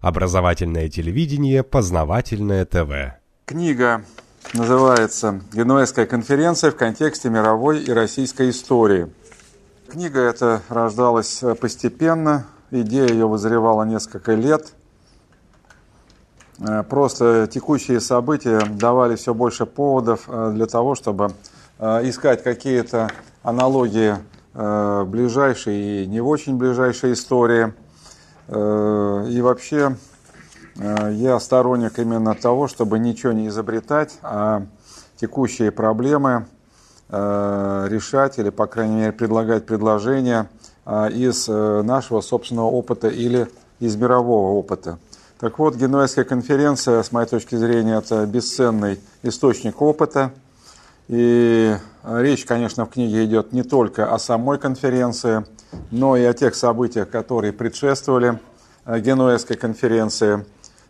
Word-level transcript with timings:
Образовательное 0.00 0.88
телевидение, 0.88 1.64
познавательное 1.64 2.64
ТВ. 2.64 3.18
Книга 3.46 4.04
называется 4.54 5.40
«Генуэзская 5.52 6.06
конференция 6.06 6.70
в 6.70 6.76
контексте 6.76 7.28
мировой 7.30 7.82
и 7.82 7.90
российской 7.90 8.50
истории». 8.50 9.12
Книга 9.88 10.20
эта 10.20 10.62
рождалась 10.68 11.42
постепенно, 11.60 12.46
идея 12.70 13.08
ее 13.08 13.26
вызревала 13.26 13.82
несколько 13.82 14.34
лет. 14.34 14.72
Э, 16.60 16.84
просто 16.84 17.48
текущие 17.52 17.98
события 17.98 18.60
давали 18.60 19.16
все 19.16 19.34
больше 19.34 19.66
поводов 19.66 20.28
э, 20.28 20.52
для 20.54 20.66
того, 20.66 20.94
чтобы 20.94 21.32
э, 21.80 22.08
искать 22.08 22.44
какие-то 22.44 23.10
аналогии 23.42 24.16
ближайшей 24.54 26.02
и 26.02 26.06
не 26.06 26.20
очень 26.20 26.56
ближайшей 26.56 27.12
истории– 27.12 27.72
Э, 27.82 27.87
и 28.48 29.40
вообще 29.42 29.96
э, 30.78 31.12
я 31.14 31.38
сторонник 31.38 31.98
именно 31.98 32.34
того, 32.34 32.66
чтобы 32.66 32.98
ничего 32.98 33.32
не 33.32 33.48
изобретать, 33.48 34.18
а 34.22 34.62
текущие 35.20 35.70
проблемы 35.70 36.46
э, 37.10 37.86
решать 37.90 38.38
или, 38.38 38.48
по 38.48 38.66
крайней 38.66 38.96
мере, 38.96 39.12
предлагать 39.12 39.66
предложения 39.66 40.48
из 40.86 41.48
нашего 41.48 42.22
собственного 42.22 42.68
опыта 42.68 43.08
или 43.08 43.46
из 43.78 43.94
мирового 43.96 44.58
опыта. 44.58 44.98
Так 45.38 45.58
вот, 45.58 45.76
Генуэзская 45.76 46.24
конференция, 46.24 47.02
с 47.02 47.12
моей 47.12 47.28
точки 47.28 47.56
зрения, 47.56 47.98
это 47.98 48.24
бесценный 48.24 48.98
источник 49.22 49.82
опыта. 49.82 50.32
И 51.08 51.76
речь, 52.04 52.46
конечно, 52.46 52.86
в 52.86 52.90
книге 52.90 53.26
идет 53.26 53.52
не 53.52 53.64
только 53.64 54.10
о 54.10 54.18
самой 54.18 54.56
конференции– 54.58 55.44
но 55.90 56.16
и 56.16 56.24
о 56.24 56.32
тех 56.32 56.54
событиях, 56.54 57.10
которые 57.10 57.52
предшествовали 57.52 58.38
э, 58.84 59.00
Генуэзской 59.00 59.56
конференции. 59.56 60.44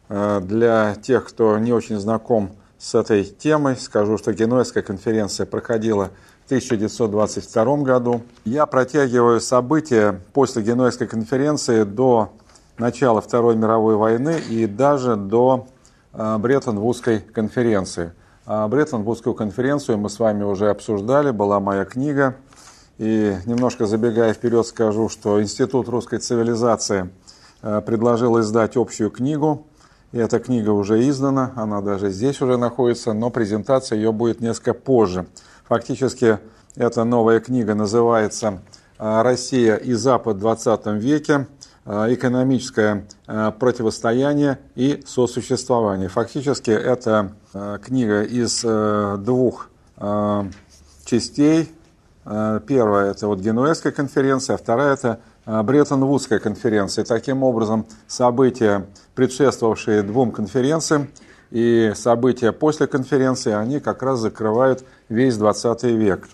Э, 0.09 0.41
для 0.41 0.95
тех, 0.95 1.27
кто 1.27 1.59
не 1.59 1.73
очень 1.73 1.99
знаком 1.99 2.51
с 2.79 2.95
этой 2.95 3.25
темой, 3.25 3.77
скажу, 3.77 4.19
что 4.19 4.33
Генуэзская 4.33 4.83
конференция 4.83 5.47
проходила 5.47 6.11
в 6.43 6.47
1922 6.47 7.77
году. 7.79 8.23
Я 8.45 8.67
протягиваю 8.67 9.41
события 9.41 10.21
после 10.33 10.63
Генуэзской 10.63 11.07
конференции 11.07 11.83
до 11.83 12.33
начала 12.79 13.21
Второй 13.21 13.57
мировой 13.57 13.97
войны 13.97 14.41
и 14.49 14.67
даже 14.67 15.17
до 15.17 15.69
э, 16.13 16.39
Бреттон-Вудской 16.39 17.21
конференции. 17.21 18.13
Бреттон-Вудскую 18.47 19.35
конференцию 19.35 19.99
мы 19.99 20.09
с 20.09 20.19
вами 20.19 20.43
уже 20.43 20.71
обсуждали, 20.71 21.33
была 21.33 21.61
моя 21.61 21.85
книга– 21.85 22.35
и 22.99 23.37
немножко 23.47 23.87
забегая 23.87 24.35
вперед 24.35 24.67
скажу, 24.67 25.09
что 25.09 25.41
Институт 25.41 25.89
русской 25.89 26.19
цивилизации 26.19 27.11
э, 27.63 27.81
предложил 27.81 28.41
издать 28.41 28.77
общую 28.77 29.11
книгу. 29.11 29.67
И 30.11 30.19
эта 30.19 30.41
книга 30.41 30.71
уже 30.71 31.09
издана, 31.09 31.53
она 31.55 31.81
даже 31.81 32.11
здесь 32.11 32.41
уже 32.41 32.57
находится, 32.57 33.13
но 33.13 33.31
презентация 33.31 33.97
ее 33.97 34.11
будет 34.11 34.41
несколько 34.41 34.75
позже. 34.75 35.27
Фактически 35.69 36.39
эта 36.75 37.05
новая 37.05 37.41
книга 37.41 37.75
называется 37.75 38.63
э, 38.99 39.23
«Россия 39.23 39.77
и 39.77 39.93
Запад 39.93 40.39
в 40.39 40.41
20 40.41 40.87
веке. 40.87 41.47
Э, 41.85 42.13
экономическое 42.13 43.07
противостояние 43.27 44.59
и 44.75 45.05
сосуществование». 45.07 46.09
Фактически 46.09 46.71
это 46.73 47.33
книга 47.83 48.23
из 48.23 48.63
двух 49.23 49.71
частей, 51.05 51.69
первая– 52.67 53.11
это 53.13 53.27
вот 53.27 53.41
Генуэзская 53.41 53.93
конференция, 53.93 54.55
а 54.55 54.59
вторая– 54.59 54.93
это 54.95 55.21
э, 55.47 55.63
Бреттон-Вудская 55.63 56.39
конференция. 56.39 57.05
Таким 57.05 57.43
образом, 57.43 57.87
события, 58.07 58.87
предшествовавшие 59.15 60.03
двум 60.03 60.31
конференциям, 60.31 61.09
и 61.51 61.93
события 61.95 62.53
после 62.53 62.87
конференции, 62.87 63.53
они 63.53 63.81
как 63.81 64.03
раз 64.03 64.19
закрывают 64.19 64.85
весь 65.09 65.39
20 65.39 65.85
век. 65.85 66.29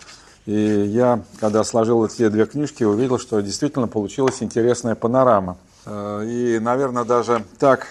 И 0.45 0.53
я, 0.53 1.21
когда 1.39 1.63
сложил 1.63 2.05
эти 2.05 2.27
две 2.27 2.45
книжки, 2.45 2.83
увидел, 2.83 3.17
что 3.17 3.39
действительно 3.39 3.87
получилась 3.87 4.43
интересная 4.43 4.95
панорама. 4.95 5.57
Э, 5.85 6.25
и, 6.25 6.59
наверное, 6.59 7.05
даже 7.05 7.45
так 7.57 7.87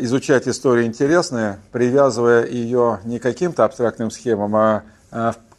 изучать 0.00 0.48
историю 0.48 0.86
интересная, 0.86 1.60
привязывая 1.70 2.46
ее 2.46 2.98
не 3.04 3.20
каким-то 3.20 3.64
абстрактным 3.64 4.10
схемам, 4.10 4.56
а 4.56 4.82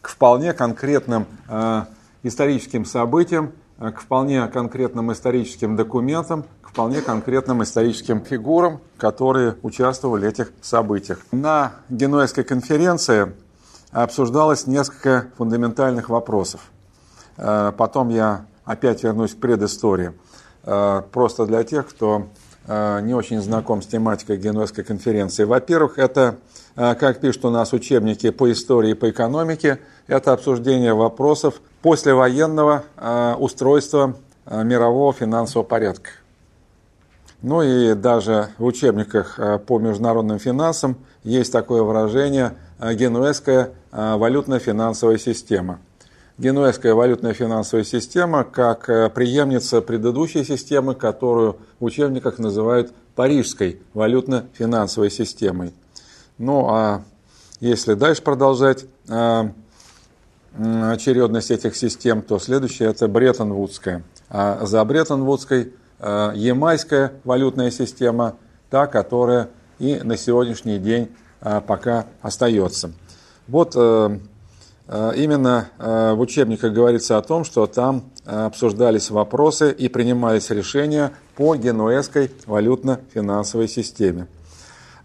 к 0.05 0.07
вполне 0.07 0.53
конкретным 0.53 1.25
э, 1.49 1.81
историческим 2.21 2.85
событиям, 2.85 3.53
э, 3.79 3.89
к 3.89 4.01
вполне 4.01 4.47
конкретным 4.49 5.11
историческим 5.11 5.75
документам, 5.75 6.45
к 6.61 6.69
вполне 6.69 7.01
конкретным 7.01 7.63
историческим 7.63 8.21
фигурам, 8.21 8.81
которые 8.97 9.55
участвовали 9.63 10.27
в 10.27 10.29
этих 10.29 10.51
событиях. 10.61 11.21
На 11.31 11.71
Генуэзской 11.89 12.43
конференции 12.43 13.33
обсуждалось 13.89 14.67
несколько 14.67 15.29
фундаментальных 15.39 16.09
вопросов. 16.09 16.61
Э, 17.37 17.71
потом 17.75 18.09
я 18.09 18.45
опять 18.63 19.01
вернусь 19.01 19.33
к 19.33 19.39
предыстории. 19.39 20.13
Просто 20.63 21.45
для 21.45 21.63
тех, 21.63 21.87
кто 21.87 22.29
не 22.67 23.13
очень 23.13 23.39
знаком 23.39 23.83
с 23.83 23.85
тематикой 23.85 24.37
Генуэзской 24.37 24.83
конференции. 24.83 25.43
Во-первых, 25.43 25.99
это, 25.99 26.37
как 26.75 27.21
пишут 27.21 27.45
у 27.45 27.49
нас 27.49 27.71
учебники 27.71 28.29
по 28.31 28.51
истории 28.51 28.91
и 28.91 28.93
по 28.95 29.09
экономике, 29.09 29.79
это 30.07 30.33
обсуждение 30.33 30.93
вопросов 30.93 31.61
послевоенного 31.81 32.83
э, 32.97 33.35
устройства 33.39 34.15
э, 34.45 34.63
мирового 34.63 35.13
финансового 35.13 35.65
порядка. 35.65 36.09
Ну 37.41 37.61
и 37.61 37.93
даже 37.93 38.49
в 38.57 38.65
учебниках 38.65 39.39
по 39.67 39.77
международным 39.77 40.39
финансам 40.39 40.97
есть 41.23 41.51
такое 41.51 41.83
выражение 41.83 42.53
«генуэзская 42.79 43.69
валютно-финансовая 43.91 45.19
система». 45.19 45.79
Генуэзская 46.39 46.95
валютная 46.95 47.33
финансовая 47.33 47.85
система 47.85 48.43
как 48.45 48.87
преемница 49.13 49.81
предыдущей 49.81 50.43
системы, 50.43 50.95
которую 50.95 51.57
в 51.79 51.85
учебниках 51.85 52.39
называют 52.39 52.91
Парижской 53.15 53.79
валютно-финансовой 53.93 55.11
системой. 55.11 55.71
Ну 56.37 56.67
а 56.69 57.03
если 57.59 57.93
дальше 57.93 58.21
продолжать, 58.21 58.85
очередность 60.57 61.51
этих 61.51 61.75
систем, 61.75 62.21
то 62.21 62.39
следующая 62.39 62.85
это 62.85 63.07
Бреттон-Вудская. 63.07 64.03
А 64.29 64.65
за 64.65 64.83
Бреттон-Вудской 64.83 65.73
э, 65.99 66.31
ямайская 66.35 67.13
валютная 67.23 67.71
система, 67.71 68.35
та, 68.69 68.87
которая 68.87 69.49
и 69.79 69.99
на 70.01 70.17
сегодняшний 70.17 70.79
день 70.79 71.09
э, 71.41 71.61
пока 71.65 72.05
остается. 72.21 72.91
Вот 73.47 73.73
э, 73.75 74.19
именно 75.15 75.69
в 75.79 76.19
учебниках 76.19 76.71
говорится 76.71 77.17
о 77.17 77.23
том, 77.23 77.43
что 77.43 77.65
там 77.65 78.11
обсуждались 78.23 79.09
вопросы 79.09 79.71
и 79.71 79.89
принимались 79.89 80.51
решения 80.51 81.11
по 81.35 81.55
генуэзской 81.55 82.29
валютно-финансовой 82.45 83.67
системе. 83.67 84.27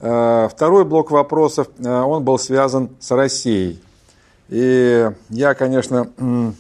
Второй 0.01 0.85
блок 0.87 1.11
вопросов, 1.11 1.69
он 1.79 2.25
был 2.25 2.39
связан 2.39 2.89
с 3.01 3.11
Россией. 3.11 3.83
И 4.51 5.09
я, 5.29 5.55
конечно, 5.55 6.11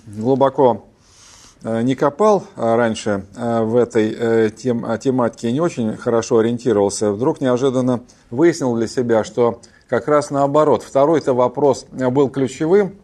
глубоко 0.06 0.84
э, 1.65 1.83
не 1.83 1.97
копал 1.97 2.45
э, 2.55 2.77
раньше 2.77 3.27
э, 3.37 3.62
в 3.62 3.75
этой 3.75 4.51
тем, 4.53 4.87
тематике, 4.99 5.51
не 5.51 5.61
очень 5.61 5.97
хорошо 5.97 6.39
ориентировался. 6.39 7.11
Вдруг 7.11 7.41
неожиданно 7.41 8.03
выяснил 8.31 8.77
для 8.77 8.87
себя, 8.87 9.25
что 9.25 9.61
как 9.89 10.07
раз 10.07 10.31
наоборот. 10.31 10.84
Второй-то 10.84 11.34
вопрос 11.34 11.84
был 11.91 12.31
ключевым. 12.31 12.95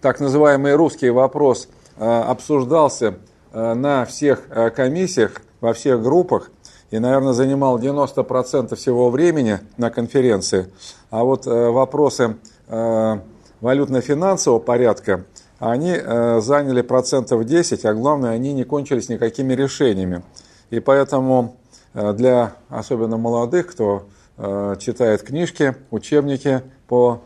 Так 0.00 0.20
называемый 0.20 0.76
русский 0.76 1.10
вопрос 1.10 1.68
обсуждался 1.98 3.16
на 3.52 4.04
всех 4.04 4.42
комиссиях, 4.76 5.40
во 5.60 5.72
всех 5.72 6.02
группах 6.02 6.52
и, 6.90 6.98
наверное, 6.98 7.32
занимал 7.32 7.78
90% 7.78 8.74
всего 8.76 9.10
времени 9.10 9.60
на 9.76 9.90
конференции. 9.90 10.70
А 11.10 11.24
вот 11.24 11.46
вопросы 11.46 12.36
валютно-финансового 13.60 14.58
порядка, 14.58 15.24
они 15.58 15.94
э, 15.96 16.40
заняли 16.40 16.82
процентов 16.82 17.44
10, 17.44 17.84
а 17.84 17.94
главное, 17.94 18.30
они 18.30 18.52
не 18.52 18.64
кончились 18.64 19.08
никакими 19.08 19.54
решениями. 19.54 20.22
И 20.70 20.80
поэтому 20.80 21.56
э, 21.94 22.12
для 22.12 22.52
особенно 22.68 23.16
молодых, 23.16 23.68
кто 23.68 24.04
э, 24.36 24.76
читает 24.78 25.22
книжки, 25.22 25.74
учебники 25.90 26.62
по 26.88 27.22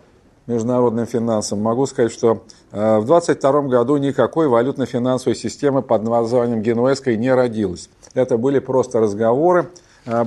международным 0.46 1.06
финансам, 1.06 1.60
могу 1.60 1.86
сказать, 1.86 2.10
что 2.10 2.42
в 2.72 3.04
2022 3.04 3.62
году 3.62 3.98
никакой 3.98 4.48
валютно-финансовой 4.48 5.36
системы 5.36 5.80
под 5.80 6.02
названием 6.02 6.60
Генуэзской 6.60 7.16
не 7.16 7.32
родилось. 7.32 7.88
Это 8.14 8.36
были 8.36 8.58
просто 8.58 9.00
разговоры, 9.00 9.70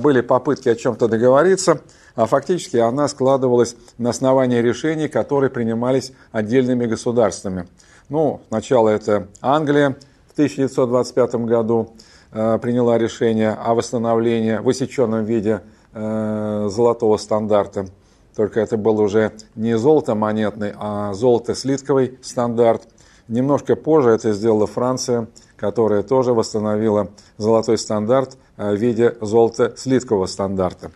были 0.00 0.20
попытки 0.20 0.68
о 0.68 0.74
чем-то 0.74 1.08
договориться– 1.08 1.80
а 2.14 2.26
фактически 2.26 2.76
она 2.76 3.08
складывалась 3.08 3.76
на 3.98 4.10
основании 4.10 4.58
решений, 4.58 5.08
которые 5.08 5.50
принимались 5.50 6.12
отдельными 6.32 6.86
государствами. 6.86 7.66
Ну, 8.08 8.40
сначала 8.48 8.90
это 8.90 9.28
Англия 9.40 9.96
в 10.28 10.32
1925 10.32 11.34
году 11.46 11.94
э, 12.32 12.58
приняла 12.60 12.98
решение 12.98 13.50
о 13.50 13.74
восстановлении 13.74 14.56
в 14.58 14.62
высеченном 14.62 15.24
виде 15.24 15.60
золотого 15.96 17.18
стандарта. 17.18 17.86
Только 18.34 18.58
это 18.58 18.76
был 18.76 18.98
уже 18.98 19.30
не 19.54 19.78
золото 19.78 20.16
монетный, 20.16 20.72
а 20.76 21.14
золото-слитковый 21.14 22.18
стандарт. 22.20 22.88
Немножко 23.28 23.76
позже 23.76 24.10
это 24.10 24.32
сделала 24.32 24.66
Франция, 24.66 25.28
которая 25.56 26.02
тоже 26.02 26.32
восстановила 26.32 27.08
золотой 27.38 27.78
стандарт 27.78 28.36
в 28.56 28.74
виде 28.74 29.16
золото-слиткового 29.20 30.26
стандарта. 30.26 30.90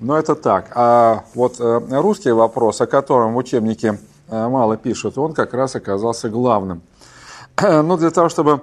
Но 0.00 0.18
это 0.18 0.34
так. 0.34 0.72
А 0.74 1.24
вот 1.34 1.56
русский 1.60 2.32
вопрос, 2.32 2.80
о 2.80 2.86
котором 2.86 3.34
в 3.34 3.36
учебнике 3.36 3.98
мало 4.28 4.76
пишут, 4.76 5.18
он 5.18 5.32
как 5.32 5.54
раз 5.54 5.76
оказался 5.76 6.28
главным. 6.28 6.82
Ну, 7.60 7.96
для 7.96 8.10
того, 8.10 8.28
чтобы 8.28 8.60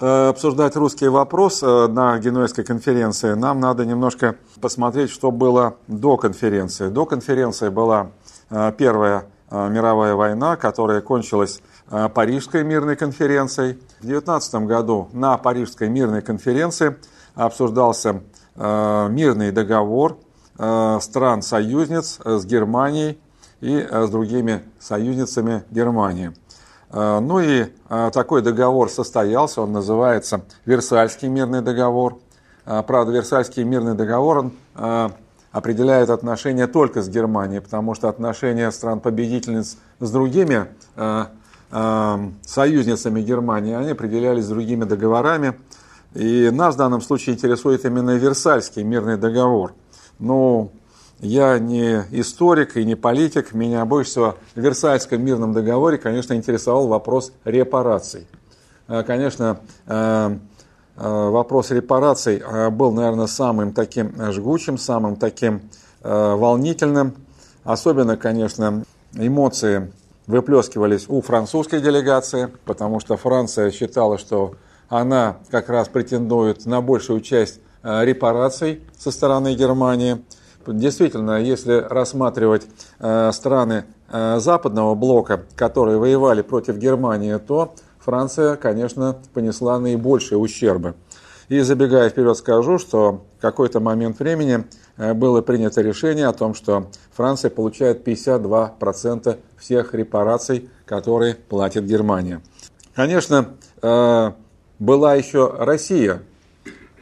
Э, 0.00 0.30
обсуждать 0.30 0.74
русский 0.74 1.06
вопрос 1.06 1.62
э, 1.62 1.86
на 1.86 2.18
Генуэзской 2.18 2.64
конференции, 2.64 3.34
нам 3.34 3.60
надо 3.60 3.86
немножко 3.86 4.34
посмотреть, 4.60 5.10
что 5.10 5.30
было 5.30 5.76
до 5.86 6.16
конференции. 6.16 6.88
До 6.88 7.06
конференции 7.06 7.68
была 7.68 8.10
э, 8.50 8.72
Первая 8.76 9.26
мировая 9.50 10.16
война, 10.16 10.56
которая 10.56 11.00
кончилась 11.00 11.62
Парижской 11.88 12.64
мирной 12.64 12.96
конференцией. 12.96 13.78
В 14.00 14.06
19 14.06 14.54
году 14.66 15.08
на 15.12 15.36
Парижской 15.38 15.88
мирной 15.88 16.22
конференции 16.22 16.96
обсуждался 17.34 18.22
мирный 18.56 19.50
договор 19.50 20.18
стран-союзниц 20.56 22.20
с 22.24 22.44
Германией 22.46 23.18
и 23.60 23.86
с 23.90 24.08
другими 24.08 24.62
союзницами 24.78 25.64
Германии– 25.70 26.32
Э, 26.94 27.18
ну 27.20 27.40
и 27.40 27.66
э, 27.88 28.10
такой 28.12 28.40
договор 28.40 28.88
состоялся, 28.88 29.62
он 29.62 29.72
называется 29.72 30.42
Версальский 30.64 31.28
мирный 31.28 31.60
договор. 31.60 32.18
Э, 32.64 32.82
правда, 32.86 33.12
Версальский 33.12 33.64
мирный 33.64 33.94
договор 33.94 34.38
он 34.38 34.52
определяет 35.50 36.10
отношения 36.10 36.66
только 36.66 37.00
с 37.00 37.08
Германией, 37.08 37.60
потому 37.60 37.94
что 37.94 38.08
отношения 38.08 38.72
стран-победительниц 38.72 39.76
с 40.00 40.10
другими 40.10 40.66
союзницами 42.46 43.20
Германии, 43.20 43.74
они 43.74 43.90
определялись 43.90 44.46
другими 44.46 44.84
договорами. 44.84 45.54
И 46.14 46.50
нас 46.50 46.76
в 46.76 46.78
данном 46.78 47.00
случае 47.00 47.34
интересует 47.34 47.84
именно 47.84 48.16
Версальский 48.16 48.84
мирный 48.84 49.16
договор. 49.16 49.72
Ну, 50.20 50.70
я 51.20 51.58
не 51.58 52.04
историк 52.10 52.76
и 52.76 52.84
не 52.84 52.94
политик. 52.94 53.54
Меня 53.54 53.84
больше 53.84 54.10
всего 54.10 54.36
в 54.54 54.60
Версальском 54.60 55.24
мирном 55.24 55.52
договоре, 55.52 55.98
конечно, 55.98 56.34
интересовал 56.34 56.86
вопрос 56.86 57.32
репараций. 57.44 58.26
Э, 58.88 59.02
конечно, 59.02 59.60
э, 59.86 60.36
э, 60.96 61.28
вопрос 61.30 61.70
репараций 61.70 62.42
был, 62.70 62.92
наверное, 62.92 63.26
самым 63.26 63.72
таким 63.72 64.12
жгучим, 64.32 64.78
самым 64.78 65.16
таким 65.16 65.62
волнительным. 66.02 67.14
Особенно, 67.64 68.18
конечно, 68.18 68.84
эмоции 69.14 69.90
выплескивались 70.26 71.06
у 71.08 71.20
французской 71.20 71.80
делегации, 71.80 72.50
потому 72.64 73.00
что 73.00 73.16
Франция 73.16 73.70
считала, 73.70 74.18
что 74.18 74.54
она 74.88 75.38
как 75.50 75.68
раз 75.68 75.88
претендует 75.88 76.66
на 76.66 76.80
большую 76.80 77.20
часть 77.20 77.60
репараций 77.82 78.82
со 78.98 79.10
стороны 79.10 79.54
Германии– 79.54 80.22
Действительно, 80.72 81.40
если 81.40 81.84
рассматривать 81.88 82.66
э, 82.98 83.30
страны 83.32 83.84
э, 84.08 84.38
западного 84.38 84.94
блока, 84.94 85.42
которые 85.56 85.98
воевали 85.98 86.42
против 86.42 86.76
Германии, 86.76 87.36
то 87.36 87.74
Франция, 87.98 88.56
конечно, 88.56 89.16
понесла 89.32 89.78
наибольшие 89.78 90.38
ущербы. 90.38 90.94
И 91.48 91.60
забегая 91.60 92.08
вперед, 92.08 92.36
скажу, 92.36 92.78
что 92.78 93.24
какой-то 93.44 93.78
момент 93.78 94.18
времени 94.20 94.64
э, 94.96 95.12
было 95.12 95.42
принято 95.42 95.82
решение 95.82 96.28
о 96.28 96.32
том, 96.32 96.54
что 96.54 96.88
Франция 97.12 97.50
получает 97.50 98.08
52% 98.08 99.38
всех 99.58 99.92
репараций, 99.92 100.70
которые 100.86 101.34
платит 101.34 101.84
Германия. 101.84 102.40
Конечно, 102.94 103.54
была 104.78 105.14
еще 105.14 105.52
Россия, 105.58 106.22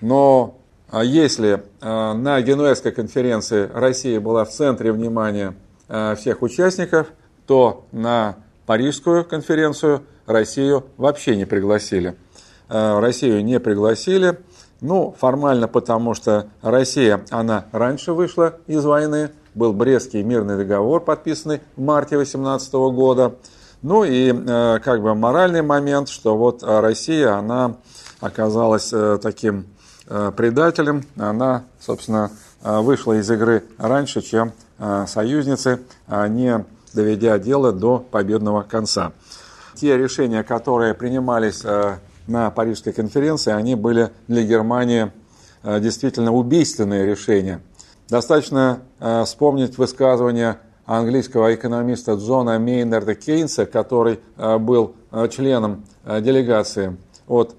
но 0.01 0.59
а 0.91 1.05
если 1.05 1.63
а, 1.81 2.15
на 2.15 2.41
Генуэзской 2.41 2.93
конференции 2.93 3.71
Россия 3.73 4.19
была 4.19 4.45
в 4.45 4.51
центре 4.51 4.91
внимания 4.91 5.55
всех 6.17 6.43
участников, 6.43 7.09
то 7.47 7.87
на 7.93 8.37
Парижскую 8.67 9.25
конференцию 9.25 10.03
Россию 10.27 10.87
вообще 10.97 11.37
не 11.37 11.45
пригласили. 11.45 12.17
Россию 12.69 13.45
не 13.45 13.61
пригласили, 13.61 14.39
ну, 14.83 15.15
формально 15.19 15.67
потому, 15.69 16.13
что 16.13 16.49
Россия, 16.61 17.25
она 17.31 17.65
раньше 17.73 18.13
вышла 18.13 18.57
из 18.67 18.85
войны, 18.85 19.31
был 19.55 19.73
Брестский 19.73 20.23
мирный 20.23 20.59
договор, 20.59 21.01
подписанный 21.01 21.61
в 21.77 21.81
марте 21.81 22.17
2018 22.17 22.73
года. 22.73 23.35
Ну 23.81 24.05
и 24.05 24.33
как 24.81 25.03
бы 25.03 25.15
моральный 25.15 25.63
момент, 25.63 26.09
что 26.09 26.37
вот 26.37 26.63
Россия, 26.63 27.35
она 27.35 27.77
оказалась 28.21 28.93
э, 28.93 29.19
таким 29.21 29.67
Э, 30.15 30.31
предателем, 30.37 31.05
она, 31.17 31.65
собственно, 31.81 32.31
э, 32.63 32.81
вышла 32.81 33.15
из 33.15 33.31
игры 33.31 33.65
раньше, 33.79 34.21
чем 34.21 34.53
э, 34.79 35.07
союзницы, 35.09 35.81
не 36.29 36.65
доведя 36.93 37.39
дело 37.39 37.73
до 37.73 37.99
победного 37.99 38.63
конца. 38.63 39.13
Те 39.75 39.97
решения, 39.97 40.43
которые 40.43 40.93
принимались 40.93 41.65
на 42.27 42.51
Парижской 42.51 42.93
конференции, 42.93 43.53
они 43.53 43.75
были 43.75 44.11
для 44.29 44.43
Германии 44.43 45.13
действительно 45.65 46.33
убийственные 46.33 47.07
решения. 47.07 47.61
Достаточно 48.09 48.81
вспомнить 49.25 49.79
высказывание 49.79 50.59
английского 50.87 51.55
экономиста 51.55 52.15
Джона 52.15 52.59
Мейнарда 52.59 53.15
Кейнса, 53.15 53.65
который 53.67 54.21
был 54.37 54.97
членом 55.31 55.85
делегации 56.05 56.97
от 57.29 57.57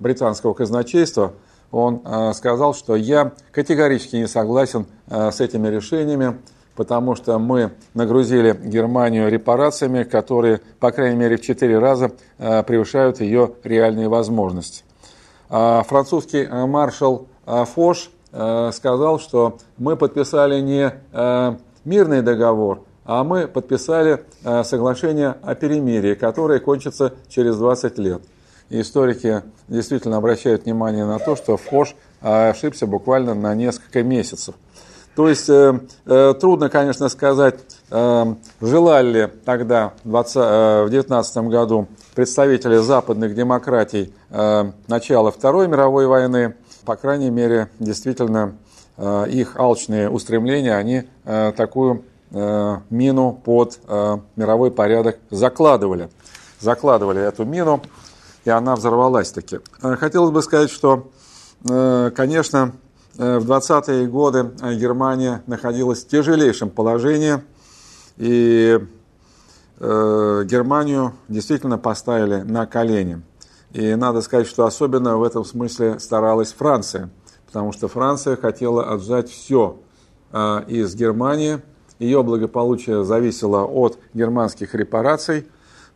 британского 0.00 0.54
казначейства– 0.54 1.32
он 1.70 2.00
э, 2.04 2.32
сказал, 2.32 2.74
что 2.74 2.96
я 2.96 3.32
категорически 3.52 4.16
не 4.16 4.28
согласен 4.28 4.86
э, 5.08 5.30
с 5.30 5.40
этими 5.40 5.68
решениями, 5.68 6.38
потому 6.76 7.14
что 7.16 7.38
мы 7.38 7.72
нагрузили 7.94 8.58
Германию 8.64 9.28
репарациями, 9.30 10.04
которые, 10.04 10.60
по 10.78 10.92
крайней 10.92 11.16
мере, 11.16 11.36
в 11.36 11.40
четыре 11.40 11.78
раза 11.78 12.12
э, 12.38 12.62
превышают 12.62 13.20
ее 13.20 13.52
реальные 13.64 14.08
возможности. 14.08 14.84
А 15.48 15.82
французский 15.84 16.46
маршал 16.46 17.28
Фош 17.46 18.10
сказал, 18.72 19.20
что 19.20 19.58
мы 19.78 19.96
подписали 19.96 20.60
не 20.60 20.92
мирный 21.84 22.20
договор, 22.20 22.82
а 23.04 23.22
мы 23.22 23.46
подписали 23.46 24.24
соглашение 24.64 25.36
о 25.42 25.54
перемирии, 25.54 26.14
которое 26.14 26.58
кончится 26.58 27.14
через 27.28 27.56
20 27.56 27.98
лет. 27.98 28.22
Историки 28.68 29.42
действительно 29.68 30.16
обращают 30.16 30.64
внимание 30.64 31.04
на 31.04 31.20
то, 31.20 31.36
что 31.36 31.56
Фош 31.56 31.94
ошибся 32.20 32.86
буквально 32.86 33.34
на 33.34 33.54
несколько 33.54 34.02
месяцев. 34.02 34.56
То 35.16 35.28
есть 35.28 35.48
э, 35.48 35.80
э, 36.04 36.34
трудно, 36.38 36.68
конечно, 36.68 37.08
сказать, 37.08 37.58
э, 37.90 38.34
желали 38.60 39.08
ли 39.08 39.28
тогда, 39.46 39.94
в 40.04 40.14
1919 40.14 41.36
э, 41.36 41.40
году, 41.48 41.88
представители 42.14 42.76
западных 42.76 43.34
демократий 43.34 44.12
э, 44.28 44.72
начала 44.86 45.32
Второй 45.32 45.68
мировой 45.68 46.06
войны. 46.06 46.54
По 46.84 46.96
крайней 46.96 47.30
мере, 47.30 47.70
действительно, 47.78 48.56
э, 48.98 49.26
их 49.30 49.56
алчные 49.58 50.10
устремления, 50.10 50.76
они 50.76 51.04
э, 51.24 51.52
такую 51.56 52.04
э, 52.32 52.76
мину 52.90 53.40
под 53.42 53.80
э, 53.88 54.18
мировой 54.36 54.70
порядок 54.70 55.16
закладывали. 55.30 56.10
Закладывали 56.60 57.22
эту 57.22 57.46
мину 57.46 57.80
и 58.46 58.50
она 58.50 58.76
взорвалась 58.76 59.32
таки. 59.32 59.58
Э, 59.82 59.96
хотелось 59.96 60.30
бы 60.30 60.40
сказать, 60.40 60.70
что, 60.70 61.10
э, 61.68 62.10
конечно, 62.14 62.72
в 63.16 63.50
20-е 63.50 64.06
годы 64.08 64.50
Германия 64.74 65.42
находилась 65.46 66.04
в 66.04 66.08
тяжелейшем 66.08 66.70
положении, 66.70 67.42
и 68.16 68.80
Германию 69.78 71.12
действительно 71.28 71.76
поставили 71.76 72.42
на 72.42 72.66
колени. 72.66 73.22
И 73.72 73.94
надо 73.94 74.22
сказать, 74.22 74.46
что 74.46 74.64
особенно 74.64 75.18
в 75.18 75.22
этом 75.22 75.44
смысле 75.44 75.98
старалась 75.98 76.52
Франция, 76.52 77.10
потому 77.46 77.72
что 77.72 77.88
Франция 77.88 78.36
хотела 78.36 78.90
отжать 78.90 79.28
все 79.28 79.78
из 80.32 80.94
Германии. 80.94 81.60
Ее 81.98 82.22
благополучие 82.22 83.04
зависело 83.04 83.64
от 83.64 83.98
германских 84.14 84.74
репараций. 84.74 85.46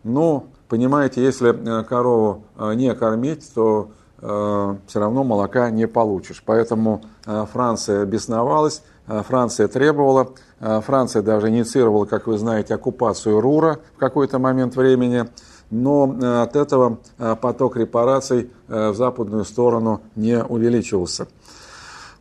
Но 0.05 0.47
Понимаете, 0.71 1.21
если 1.21 1.51
э, 1.51 1.83
корову 1.83 2.45
э, 2.57 2.75
не 2.75 2.95
кормить, 2.95 3.53
то 3.53 3.91
э, 3.91 4.00
все 4.21 5.01
равно 5.01 5.25
молока 5.25 5.71
не 5.71 5.89
получишь. 5.89 6.43
Поэтому 6.45 7.03
Франция 7.25 8.05
бесновалась, 8.05 8.83
Франция 9.07 9.67
требовала, 9.67 10.29
Франция 10.61 11.23
даже 11.23 11.49
инициировала, 11.49 12.05
как 12.05 12.27
вы 12.27 12.39
знаете, 12.39 12.75
оккупацию 12.75 13.41
Рура 13.41 13.79
в 13.97 13.99
какой-то 13.99 14.39
момент 14.39 14.77
времени, 14.77 15.27
но 15.71 16.43
от 16.43 16.55
этого 16.55 16.99
поток 17.41 17.77
репараций 17.77 18.51
в 18.69 18.95
западную 18.95 19.45
сторону 19.45 20.01
не 20.17 20.43
увеличивался. 20.45 21.27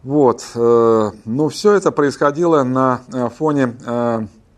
Вот. 0.03 0.46
Ну, 0.56 1.50
все 1.50 1.74
это 1.74 1.91
происходило 1.91 2.63
на 2.63 3.01
фоне, 3.38 3.75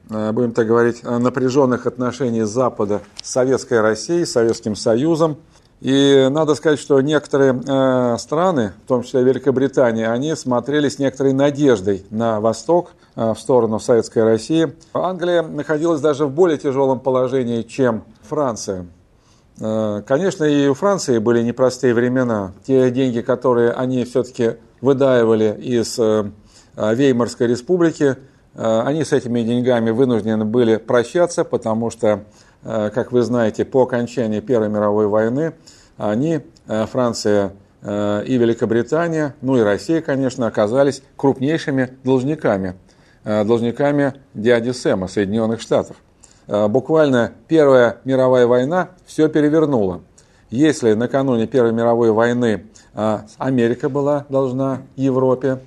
будем 0.08 0.52
так 0.52 0.68
говорить, 0.68 1.04
напряженных 1.04 1.88
отношений 1.88 2.44
Запада 2.44 3.02
с 3.24 3.32
Советской 3.32 3.82
Россией, 3.82 4.26
Советским 4.26 4.76
Союзом. 4.76 5.38
И 5.82 6.28
надо 6.30 6.54
сказать, 6.54 6.80
что 6.80 7.02
некоторые 7.02 7.60
э, 7.68 8.18
страны, 8.20 8.74
в 8.86 8.88
том 8.88 9.02
числе 9.02 9.24
Великобритания, 9.24 10.12
они 10.12 10.36
смотрели 10.36 10.90
с 10.90 11.00
некоторой 11.00 11.34
надеждой 11.34 12.06
на 12.12 12.40
восток, 12.40 12.92
э, 13.16 13.34
в 13.34 13.40
сторону 13.40 13.80
Советской 13.80 14.24
России. 14.24 14.74
Англия 14.94 15.42
находилась 15.42 16.00
даже 16.00 16.28
в 16.28 16.32
более 16.32 16.60
тяжелом 16.60 17.00
положении, 17.00 17.64
чем 17.64 18.04
Франция. 18.30 18.86
Э, 19.60 20.04
конечно, 20.06 20.44
и 20.44 20.68
у 20.68 20.76
Франции 20.76 21.18
были 21.18 21.42
непростые 21.42 21.96
времена. 21.96 22.52
Те 22.68 22.92
деньги, 22.92 23.22
которые 23.22 23.72
они 23.72 24.06
все-таки 24.06 24.58
выдаивали 24.82 25.58
из 25.60 26.00
Веймарской 26.76 27.48
республики, 27.48 28.18
они 28.56 29.04
с 29.04 29.14
этими 29.14 29.42
деньгами 29.42 29.92
вынуждены 29.92 30.46
были 30.46 30.78
прощаться, 30.78 31.44
потому 31.44 31.90
что 31.92 32.24
как 32.64 33.12
вы 33.12 33.22
знаете, 33.24 33.66
по 33.66 33.84
окончании 33.84 34.40
Первой 34.40 34.70
мировой 34.70 35.08
войны 35.08 35.54
они, 35.98 36.42
э, 36.68 36.86
Франция 36.86 37.54
э, 37.82 38.24
и 38.26 38.38
Великобритания, 38.38 39.36
ну 39.42 39.58
и 39.58 39.62
Россия, 39.62 40.02
конечно, 40.02 40.48
оказались 40.48 41.04
крупнейшими 41.16 41.98
должниками, 42.04 42.76
должниками 43.24 44.16
дяди 44.34 44.72
Сэма, 44.72 45.08
Соединенных 45.08 45.62
Штатов. 45.62 45.98
Буквально 46.48 47.34
Первая 47.48 47.98
мировая 48.04 48.48
война 48.48 48.90
все 49.06 49.30
перевернула. 49.30 50.02
Если 50.50 50.94
накануне 50.94 51.46
Первой 51.46 51.72
мировой 51.72 52.12
войны 52.12 52.66
Америка 53.38 53.90
была 53.90 54.26
должна 54.28 54.82
Европе, 54.96 55.60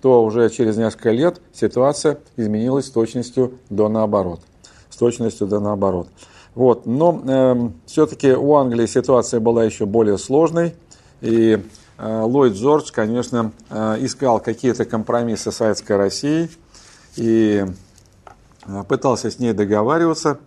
то 0.00 0.24
уже 0.24 0.50
через 0.50 0.76
несколько 0.76 1.10
лет 1.10 1.40
ситуация 1.52 2.18
изменилась 2.36 2.86
с 2.86 2.90
точностью 2.90 3.58
до 3.70 3.88
наоборот. 3.88 4.40
С 4.90 4.96
точностью 4.96 5.46
до 5.46 5.60
наоборот. 5.60 6.08
Вот. 6.54 6.86
Но 6.86 7.22
э, 7.24 7.30
эм, 7.30 7.74
все-таки 7.86 8.32
у 8.32 8.54
Англии 8.54 8.86
ситуация 8.86 9.40
была 9.40 9.64
еще 9.64 9.86
более 9.86 10.18
сложной. 10.18 10.74
И 11.20 11.58
э, 11.98 12.20
Ллойд 12.22 12.54
Джордж, 12.54 12.90
конечно, 12.92 13.52
э, 13.70 13.96
искал 14.00 14.40
какие-то 14.40 14.84
компромиссы 14.84 15.50
с 15.50 15.56
Советской 15.56 15.96
Россией 15.96 16.50
и 17.16 17.64
э, 18.66 18.84
пытался 18.88 19.30
с 19.30 19.38
ней 19.38 19.52
договариваться. 19.52 20.38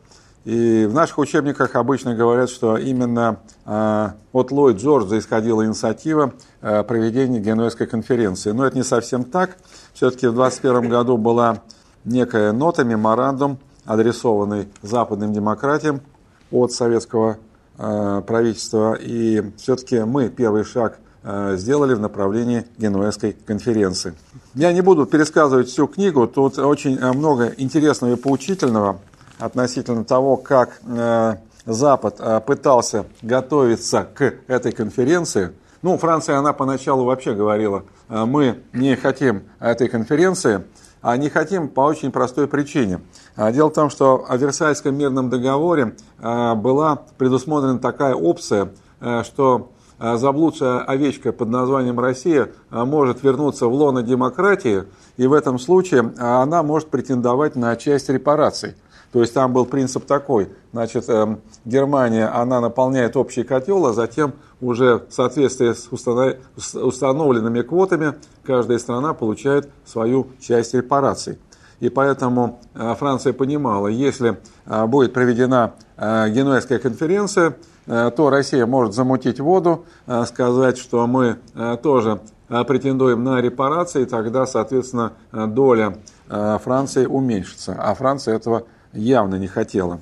И 0.46 0.86
в 0.88 0.94
наших 0.94 1.18
учебниках 1.18 1.76
обычно 1.76 2.14
говорят, 2.14 2.52
что 2.52 2.78
именно 2.78 3.40
э, 3.66 4.10
от 4.32 4.52
Ллойд 4.52 4.78
Джорджа 4.78 5.18
исходила 5.18 5.66
инициатива 5.66 6.34
э, 6.62 6.84
проведения 6.84 7.40
Генуэзской 7.40 7.88
конференции. 7.88 8.52
Но 8.52 8.64
это 8.64 8.78
не 8.78 8.84
совсем 8.84 9.24
так. 9.24 9.58
Все-таки 9.94 10.28
в 10.28 10.36
2021 10.36 10.90
году 10.90 11.18
была 11.18 11.64
некая 12.04 12.52
нота, 12.52 12.84
меморандум, 12.84 13.58
адресованный 13.86 14.68
западным 14.82 15.34
демократиям 15.34 16.02
от 16.52 16.72
советского 16.72 17.38
э, 17.78 18.22
правительства. 18.26 18.98
И 19.00 19.44
все-таки 19.58 20.00
мы 20.00 20.30
первый 20.30 20.64
шаг 20.64 21.00
э, 21.24 21.56
сделали 21.58 21.94
в 21.94 22.00
направлении 22.00 22.66
Генуэзской 22.78 23.36
конференции. 23.46 24.14
Я 24.54 24.72
не 24.74 24.82
буду 24.82 25.06
пересказывать 25.06 25.70
всю 25.70 25.88
книгу, 25.88 26.28
тут 26.28 26.58
очень 26.60 26.98
э, 26.98 27.12
много 27.14 27.54
интересного 27.58 28.14
и 28.14 28.16
поучительного 28.16 29.00
относительно 29.40 30.04
того, 30.04 30.38
как 30.38 30.80
э, 30.86 31.36
Запад 31.66 32.18
э, 32.20 32.42
пытался 32.46 33.06
готовиться 33.22 34.08
к 34.14 34.36
этой 34.48 34.72
конференции. 34.72 35.52
Ну, 35.82 35.98
Франция, 35.98 36.38
она 36.38 36.54
поначалу 36.54 37.06
вообще 37.06 37.34
говорила, 37.34 37.84
э, 38.08 38.26
мы 38.26 38.60
не 38.74 38.96
хотим 38.96 39.44
этой 39.60 39.88
конференции, 39.88 40.64
а 41.02 41.18
не 41.18 41.30
хотим 41.30 41.68
по 41.68 41.82
очень 41.82 42.12
простой 42.12 42.48
причине. 42.48 43.02
А, 43.36 43.52
дело 43.52 43.70
в 43.70 43.74
том, 43.74 43.90
что 43.90 44.26
в 44.30 44.38
Версальском 44.38 44.96
мирном 44.96 45.30
договоре 45.30 45.96
а, 46.20 46.56
была 46.56 47.04
предусмотрена 47.18 47.80
такая 47.80 48.16
опция, 48.16 48.70
а, 49.00 49.24
что 49.24 49.72
заблудшая 49.98 50.80
овечка 50.80 51.32
под 51.32 51.48
названием 51.48 51.98
Россия 51.98 52.50
может 52.70 53.24
вернуться 53.24 53.68
в 53.68 53.74
лоно 53.74 54.04
демократии, 54.04 54.84
и 55.16 55.26
в 55.26 55.32
этом 55.32 55.58
случае 55.58 56.14
она 56.18 56.64
может 56.64 56.90
претендовать 56.90 57.56
на 57.56 57.74
часть 57.78 58.10
репараций. 58.10 58.76
То 59.14 59.22
есть 59.22 59.34
там 59.34 59.54
был 59.54 59.66
принцип 59.66 60.04
такой, 60.06 60.50
значит, 60.74 61.08
эм, 61.08 61.40
Германия, 61.64 62.28
она 62.28 62.60
наполняет 62.60 63.16
общий 63.16 63.44
котел, 63.44 63.86
а 63.86 63.94
затем 63.94 64.34
уже 64.60 65.06
в 65.08 65.14
соответствии 65.14 65.72
с 65.72 66.76
установленными 66.76 67.62
квотами 67.62 68.16
каждая 68.44 68.78
страна 68.78 69.14
получает 69.14 69.70
свою 69.86 70.28
часть 70.42 70.74
репараций. 70.74 71.40
И 71.80 71.90
поэтому 71.90 72.60
э, 72.74 72.96
Франция 72.98 73.34
понимала, 73.34 73.88
если 73.88 74.38
э, 74.66 74.86
будет 74.86 75.14
проведена 75.14 75.74
э, 75.98 76.30
Генуэзская 76.30 76.80
конференция, 76.80 77.56
то 77.88 78.32
Россия 78.32 78.66
может 78.66 78.96
замутить 78.96 79.40
воду, 79.40 79.86
сказать, 80.26 80.80
что 80.80 81.06
мы 81.06 81.38
тоже 81.84 82.20
претендуем 82.48 83.24
на 83.24 83.40
репарации, 83.42 84.02
и 84.02 84.06
тогда, 84.06 84.48
соответственно, 84.48 85.14
доля 85.32 85.96
Франции 86.28 87.06
уменьшится. 87.06 87.76
А 87.78 87.94
Франция 87.94 88.38
этого 88.38 88.64
явно 88.92 89.36
не 89.36 89.46
хотела. 89.46 90.00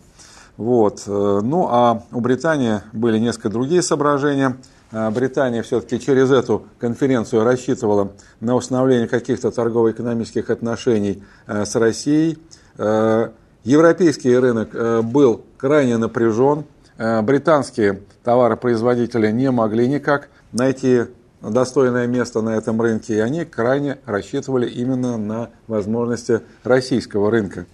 Вот. 0.55 1.03
Ну 1.07 1.67
а 1.69 2.03
у 2.13 2.21
Британии 2.21 2.79
были 2.93 3.19
несколько 3.19 3.49
другие 3.49 3.81
соображения. 3.81 4.55
Британия 4.93 5.63
все-таки 5.63 5.99
через 5.99 6.29
эту 6.29 6.67
конференцию 6.77 7.43
рассчитывала 7.43 8.11
на 8.39 8.55
установление 8.55 9.07
каких-то 9.07 9.49
торгово-экономических 9.49 10.51
отношений 10.51 11.23
э, 11.47 11.65
с 11.65 11.75
Россией. 11.75 12.37
Э, 12.77 13.29
европейский 13.63 14.37
рынок 14.37 14.69
э, 14.73 15.01
был 15.01 15.43
крайне 15.57 15.97
напряжен. 15.97 16.65
Британские 16.95 18.01
товаропроизводители 18.23 19.31
не 19.31 19.49
могли 19.49 19.87
никак 19.87 20.29
найти 20.51 21.05
достойное 21.41 22.05
место 22.05 22.41
на 22.41 22.51
этом 22.55 22.79
рынке, 22.79 23.15
и 23.15 23.19
они 23.19 23.45
крайне 23.45 23.97
рассчитывали 24.05 24.69
именно 24.69 25.17
на 25.17 25.49
возможности 25.65 26.41
российского 26.63 27.31
рынка 27.31 27.65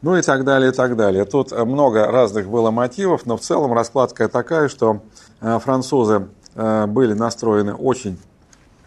ну 0.00 0.16
и 0.16 0.22
так 0.22 0.44
далее, 0.44 0.72
и 0.72 0.74
так 0.74 0.96
далее. 0.96 1.26
Тут 1.26 1.52
много 1.52 2.10
разных 2.10 2.48
было 2.48 2.72
мотивов, 2.72 3.24
но 3.24 3.36
в 3.36 3.42
целом 3.42 3.72
раскладка 3.72 4.26
такая, 4.26 4.68
что 4.68 5.02
французы 5.38 6.26
были 6.54 7.12
настроены 7.14 7.74
очень 7.74 8.18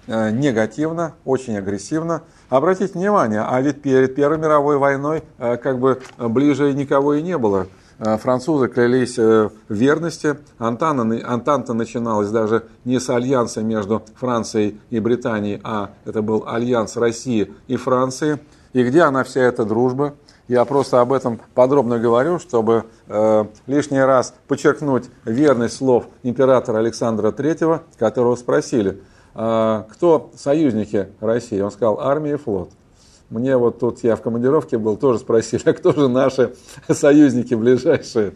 э, 0.07 0.31
негативно, 0.31 1.13
очень 1.25 1.57
агрессивно. 1.57 2.22
Обратите 2.50 2.93
внимание, 2.93 3.41
а 3.41 3.60
ведь 3.62 3.81
перед 3.81 4.15
Первой 4.15 4.38
мировой 4.38 4.77
войной 4.77 5.24
как 5.38 5.79
бы 5.79 6.01
ближе 6.17 6.74
никого 6.74 7.15
и 7.15 7.22
не 7.22 7.38
было. 7.38 7.67
Французы 7.98 8.67
клялись 8.67 9.17
в 9.17 9.51
верности. 9.69 10.38
Антанта, 10.57 11.27
Антанта 11.27 11.74
начиналась 11.74 12.29
даже 12.29 12.65
не 12.84 13.00
с 13.00 13.10
альянса 13.10 13.63
между 13.63 14.03
Францией 14.15 14.79
и 14.89 15.00
Британией, 15.00 15.62
а 15.63 15.91
это 16.03 16.22
был 16.22 16.43
альянс 16.45 16.98
России 16.98 17.53
и 17.67 17.77
Франции. 17.77 18.39
И 18.74 18.84
где 18.84 19.03
она 19.03 19.24
вся 19.24 19.41
эта 19.41 19.63
дружба? 19.63 20.13
Я 20.47 20.63
просто 20.65 21.01
об 21.01 21.11
этом 21.11 21.41
подробно 21.55 21.97
говорю, 21.97 22.37
чтобы 22.37 22.85
э, 23.07 23.45
лишний 23.65 23.99
раз 23.99 24.35
подчеркнуть 24.47 25.05
верность 25.23 25.77
слов 25.77 26.05
императора 26.21 26.77
Александра 26.77 27.31
III, 27.31 27.81
которого 27.97 28.35
спросили, 28.35 29.01
э, 29.33 29.83
кто 29.89 30.31
союзники 30.35 31.07
России. 31.19 31.59
Он 31.59 31.71
сказал, 31.71 31.99
армия 31.99 32.33
и 32.33 32.37
флот. 32.37 32.69
Мне 33.31 33.57
вот 33.57 33.79
тут, 33.79 34.03
я 34.03 34.15
в 34.15 34.21
командировке 34.21 34.77
был, 34.77 34.97
тоже 34.97 35.17
спросили, 35.17 35.63
а 35.65 35.73
кто 35.73 35.93
же 35.93 36.07
наши 36.07 36.53
союзники 36.89 37.55
ближайшие? 37.55 38.33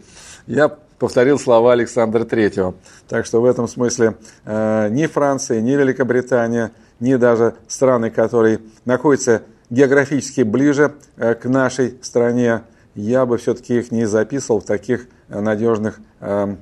Я 0.48 0.68
повторил 0.98 1.38
слова 1.38 1.72
Александра 1.72 2.24
III. 2.24 2.74
Так 3.08 3.24
что 3.24 3.40
в 3.40 3.44
этом 3.44 3.68
смысле 3.68 4.16
э, 4.44 4.88
ни 4.90 5.06
Франция, 5.06 5.60
ни 5.60 5.72
Великобритания, 5.72 6.72
ни 6.98 7.14
даже 7.14 7.54
страны, 7.68 8.10
которые 8.10 8.60
находятся 8.84 9.42
географически 9.70 10.42
ближе 10.42 10.94
э, 11.16 11.34
к 11.34 11.46
нашей 11.46 11.96
стране, 12.02 12.62
я 12.94 13.24
бы 13.24 13.38
все-таки 13.38 13.78
их 13.78 13.90
не 13.92 14.04
записывал 14.04 14.60
в 14.60 14.64
таких 14.64 15.06
э, 15.28 15.40
надежных 15.40 16.00
э, 16.20 16.56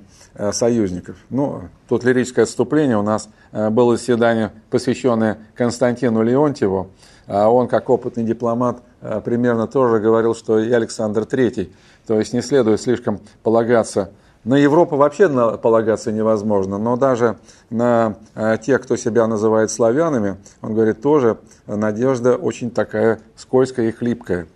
союзников. 0.52 1.16
Ну, 1.30 1.62
тут 1.88 2.04
лирическое 2.04 2.44
отступление. 2.44 2.96
У 2.96 3.02
нас 3.02 3.28
было 3.50 3.96
заседание, 3.96 4.52
посвященное 4.70 5.38
Константину 5.56 6.22
Леонтьеву. 6.22 6.90
А 7.26 7.48
он, 7.48 7.66
как 7.66 7.90
опытный 7.90 8.22
дипломат, 8.22 8.80
примерно 9.24 9.66
тоже 9.66 9.98
говорил, 9.98 10.36
что 10.36 10.60
и 10.60 10.70
Александр 10.70 11.22
III. 11.22 11.72
То 12.06 12.20
есть 12.20 12.32
не 12.34 12.40
следует 12.40 12.80
слишком 12.80 13.20
полагаться 13.42 14.12
на 14.44 14.54
Европу 14.54 14.96
вообще 14.96 15.28
полагаться 15.58 16.12
невозможно, 16.12 16.78
но 16.78 16.96
даже 16.96 17.36
на 17.70 18.16
э, 18.34 18.56
тех, 18.62 18.82
кто 18.82 18.96
себя 18.96 19.26
называет 19.26 19.70
славянами, 19.70 20.36
он 20.62 20.74
говорит, 20.74 21.02
тоже 21.02 21.38
надежда 21.66 22.36
очень 22.36 22.70
такая 22.70 23.20
скользкая 23.36 23.88
и 23.88 23.92
хлипкая. 23.92 24.46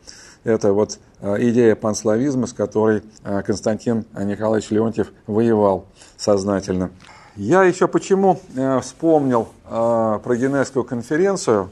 Это 0.44 0.72
вот 0.72 0.98
э, 1.20 1.36
идея 1.50 1.74
панславизма, 1.74 2.46
с 2.46 2.52
которой 2.52 3.02
э, 3.24 3.42
Константин 3.42 4.04
Николаевич 4.16 4.70
Леонтьев 4.70 5.08
воевал 5.26 5.86
сознательно. 6.16 6.90
Я 7.34 7.64
еще 7.64 7.88
почему 7.88 8.38
вспомнил 8.82 9.48
про 9.66 10.36
Генесскую 10.36 10.84
конференцию. 10.84 11.70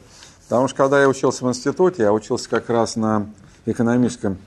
Потому 0.48 0.68
что 0.68 0.76
когда 0.78 1.02
я 1.02 1.06
учился 1.06 1.44
в 1.44 1.48
институте, 1.50 2.04
я 2.04 2.14
учился 2.14 2.48
как 2.48 2.70
раз 2.70 2.96
на 2.96 3.26
экономическом 3.66 4.38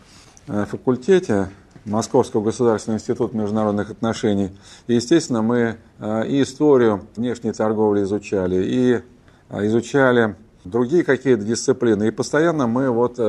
факультете 0.48 1.50
Московского 1.86 2.42
государственного 2.44 3.00
института 3.00 3.36
международных 3.36 3.92
отношений. 3.92 4.52
И, 4.88 4.96
естественно, 4.96 5.42
мы 5.42 5.78
э, 6.00 6.28
и 6.28 6.42
историю 6.42 7.06
внешней 7.16 7.52
торговли 7.52 8.04
изучали, 8.04 8.64
и 8.64 9.02
э, 9.50 9.68
изучали 9.68 10.36
другие 10.64 11.04
какие-то 11.04 11.44
дисциплины. 11.44 12.08
И 12.08 12.12
постоянно 12.12 12.68
мы 12.68 12.90
вот 12.90 13.20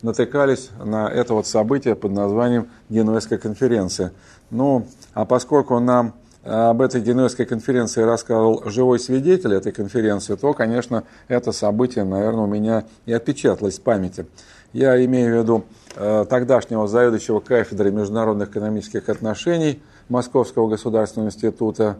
натыкались 0.00 0.70
на 0.82 1.08
это 1.08 1.34
вот 1.34 1.46
событие 1.46 1.94
под 1.94 2.12
названием 2.12 2.68
Генуэзская 2.88 3.38
конференция. 3.38 4.12
Ну, 4.50 4.86
а 5.12 5.24
поскольку 5.24 5.78
нам 5.78 6.14
об 6.44 6.82
этой 6.82 7.00
Генуэзской 7.00 7.46
конференции 7.46 8.02
рассказывал 8.02 8.62
живой 8.66 8.98
свидетель 8.98 9.54
этой 9.54 9.72
конференции, 9.72 10.34
то, 10.34 10.52
конечно, 10.52 11.04
это 11.26 11.52
событие, 11.52 12.04
наверное, 12.04 12.44
у 12.44 12.46
меня 12.46 12.84
и 13.06 13.12
отпечаталось 13.12 13.78
в 13.78 13.82
памяти. 13.82 14.26
Я 14.74 15.02
имею 15.04 15.34
в 15.34 15.42
виду 15.42 15.64
э, 15.83 15.83
тогдашнего 15.94 16.86
заведующего 16.86 17.40
кафедрой 17.40 17.92
международных 17.92 18.50
экономических 18.50 19.08
отношений 19.08 19.80
Московского 20.08 20.68
государственного 20.68 21.28
института 21.28 21.96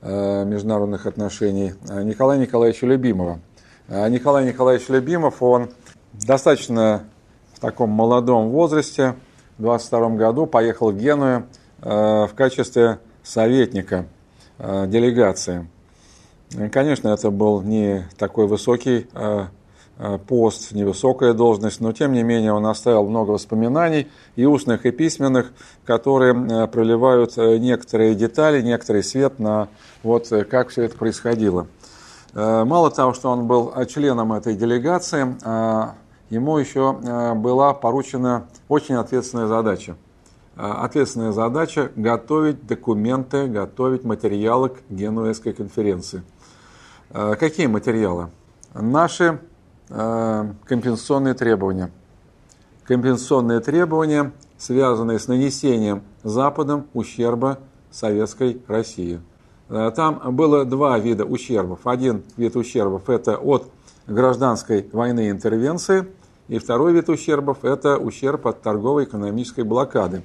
э, 0.00 0.44
международных 0.44 1.06
отношений 1.06 1.74
э, 1.88 2.02
Николая 2.02 2.38
Николаевича 2.38 2.86
Любимова. 2.86 3.40
Николай 3.88 4.44
Николаевич 4.44 4.90
Любимов, 4.90 5.42
он 5.42 5.70
достаточно 6.12 7.04
в 7.54 7.60
таком 7.60 7.88
молодом 7.88 8.50
возрасте, 8.50 9.14
в 9.56 9.62
22 9.62 10.10
году 10.10 10.46
поехал 10.46 10.90
в 10.92 10.98
Геную 10.98 11.46
в 11.80 12.30
качестве 12.36 12.98
советника 13.22 14.04
делегации. 14.58 15.66
Конечно, 16.70 17.08
это 17.08 17.30
был 17.30 17.62
не 17.62 18.06
такой 18.18 18.46
высокий 18.46 19.06
Э, 19.14 19.46
пост, 20.28 20.72
невысокая 20.72 21.32
должность, 21.32 21.80
но 21.80 21.92
тем 21.92 22.12
не 22.12 22.22
менее 22.22 22.52
он 22.52 22.66
оставил 22.66 23.08
много 23.08 23.32
воспоминаний 23.32 24.06
и 24.36 24.44
устных, 24.44 24.86
и 24.86 24.92
письменных, 24.92 25.52
которые 25.84 26.34
э, 26.34 26.66
проливают 26.68 27.36
э, 27.36 27.58
некоторые 27.58 28.14
детали, 28.14 28.62
некоторый 28.62 29.02
свет 29.02 29.40
на 29.40 29.68
вот 30.04 30.32
как 30.48 30.68
все 30.68 30.84
это 30.84 30.96
происходило. 30.96 31.66
Мало 32.34 32.90
того, 32.90 33.14
что 33.14 33.30
он 33.30 33.46
был 33.46 33.72
членом 33.86 34.32
этой 34.32 34.54
делегации, 34.54 35.34
ему 36.30 36.58
еще 36.58 36.92
была 37.34 37.72
поручена 37.72 38.46
очень 38.68 38.94
ответственная 38.94 39.46
задача. 39.46 39.96
Ответственная 40.54 41.32
задача– 41.32 41.90
готовить 41.96 42.66
документы, 42.66 43.48
готовить 43.48 44.04
материалы 44.04 44.68
к 44.68 44.76
Генуэзской 44.90 45.54
конференции. 45.54 46.22
Какие 47.10 47.66
материалы? 47.66 48.28
Наши 48.74 49.40
Э, 49.40 49.57
компенсационные 49.88 51.34
требования. 51.34 51.90
Компенсационные 52.88 53.60
требования, 53.60 54.32
связанные 54.56 55.18
с 55.18 55.28
нанесением 55.28 56.02
Западом 56.22 56.86
ущерба 56.94 57.58
Советской 57.90 58.62
России. 58.66 59.20
Э, 59.68 59.90
там 59.94 60.20
было 60.34 60.64
два 60.64 60.98
вида 60.98 61.24
ущербов. 61.24 61.80
Один 61.84 62.22
вид 62.36 62.56
ущербов– 62.56 63.02
это 63.08 63.36
от 63.36 63.70
гражданской 64.06 64.88
войны 64.92 65.30
интервенции, 65.30 66.06
и 66.48 66.58
второй 66.58 66.92
вид 66.92 67.08
ущербов– 67.08 67.58
это 67.62 67.98
ущерб 67.98 68.46
от 68.46 68.62
торговой 68.62 69.04
экономической 69.04 69.64
блокады. 69.64 70.22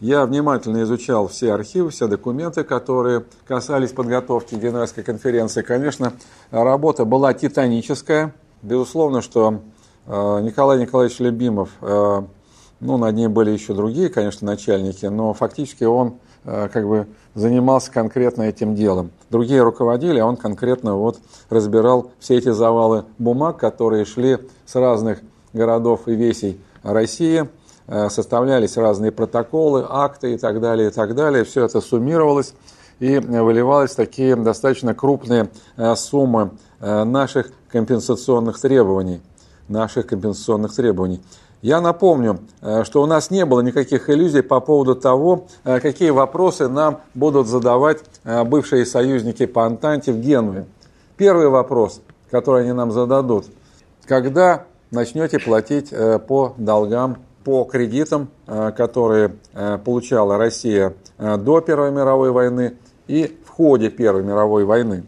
Я 0.00 0.24
внимательно 0.24 0.82
изучал 0.82 1.28
все 1.28 1.52
архивы, 1.52 1.90
все 1.90 2.08
документы, 2.08 2.64
которые 2.64 3.24
касались 3.46 3.92
подготовки 3.92 4.54
Генуэзской 4.54 5.04
конференции. 5.04 5.62
Конечно, 5.62 6.14
работа 6.50 7.04
была 7.04 7.34
титаническая– 7.34 8.34
Безусловно, 8.62 9.22
что 9.22 9.60
э, 10.06 10.40
Николай 10.42 10.78
Николаевич 10.78 11.18
Любимов, 11.18 11.70
э, 11.80 12.22
ну, 12.80 12.96
над 12.98 13.14
ним 13.14 13.32
были 13.32 13.50
еще 13.50 13.72
другие, 13.72 14.10
конечно, 14.10 14.46
начальники, 14.46 15.06
но 15.06 15.32
фактически 15.32 15.84
он 15.84 16.16
э, 16.44 16.68
как 16.70 16.86
бы 16.86 17.06
занимался 17.34 17.90
конкретно 17.90 18.42
этим 18.42 18.74
делом. 18.74 19.12
Другие 19.30 19.62
руководили, 19.62 20.18
а 20.18 20.26
он 20.26 20.36
конкретно 20.36 20.96
вот 20.96 21.20
разбирал 21.48 22.10
все 22.18 22.36
эти 22.36 22.50
завалы 22.50 23.06
бумаг, 23.16 23.56
которые 23.56 24.04
шли 24.04 24.36
с 24.66 24.74
разных 24.74 25.20
городов 25.54 26.06
и 26.06 26.14
весей 26.14 26.60
России, 26.82 27.48
составлялись 28.08 28.76
разные 28.76 29.10
протоколы, 29.10 29.84
акты 29.88 30.34
и 30.34 30.38
так 30.38 30.60
далее, 30.60 30.88
и 30.88 30.92
так 30.92 31.14
далее. 31.14 31.44
Все 31.44 31.64
это 31.64 31.80
суммировалось 31.80 32.54
и 33.00 33.18
выливалось 33.18 33.94
такие 33.94 34.36
достаточно 34.36 34.94
крупные 34.94 35.48
суммы 35.96 36.52
наших 36.80 37.50
компенсационных 37.68 38.60
требований, 38.60 39.20
наших 39.68 40.06
компенсационных 40.06 40.74
требований. 40.74 41.20
Я 41.62 41.82
напомню, 41.82 42.40
э, 42.62 42.84
что 42.84 43.02
у 43.02 43.06
нас 43.06 43.30
не 43.30 43.44
было 43.44 43.60
никаких 43.60 44.08
иллюзий 44.08 44.40
по 44.40 44.60
поводу 44.60 44.94
того, 44.94 45.44
э, 45.64 45.78
какие 45.80 46.08
вопросы 46.08 46.68
нам 46.68 47.02
будут 47.12 47.48
задавать 47.48 47.98
э, 48.24 48.44
бывшие 48.44 48.86
союзники 48.86 49.44
по 49.44 49.66
Антанте 49.66 50.12
в 50.12 50.20
Генуе. 50.20 50.64
Первый 51.18 51.48
вопрос, 51.48 52.00
который 52.30 52.62
они 52.62 52.72
нам 52.72 52.90
зададут. 52.92 53.44
Когда 54.06 54.64
начнете 54.90 55.38
платить 55.38 55.92
по 56.26 56.54
долгам, 56.56 57.18
по 57.44 57.64
кредитам, 57.64 58.28
которые 58.46 59.34
получала 59.84 60.38
Россия 60.38 60.94
до 61.18 61.60
Первой 61.60 61.90
мировой 61.90 62.30
войны 62.32 62.76
и 63.10 63.36
в 63.44 63.48
ходе 63.48 63.90
Первой 63.90 64.22
мировой 64.22 64.64
войны? 64.64 65.04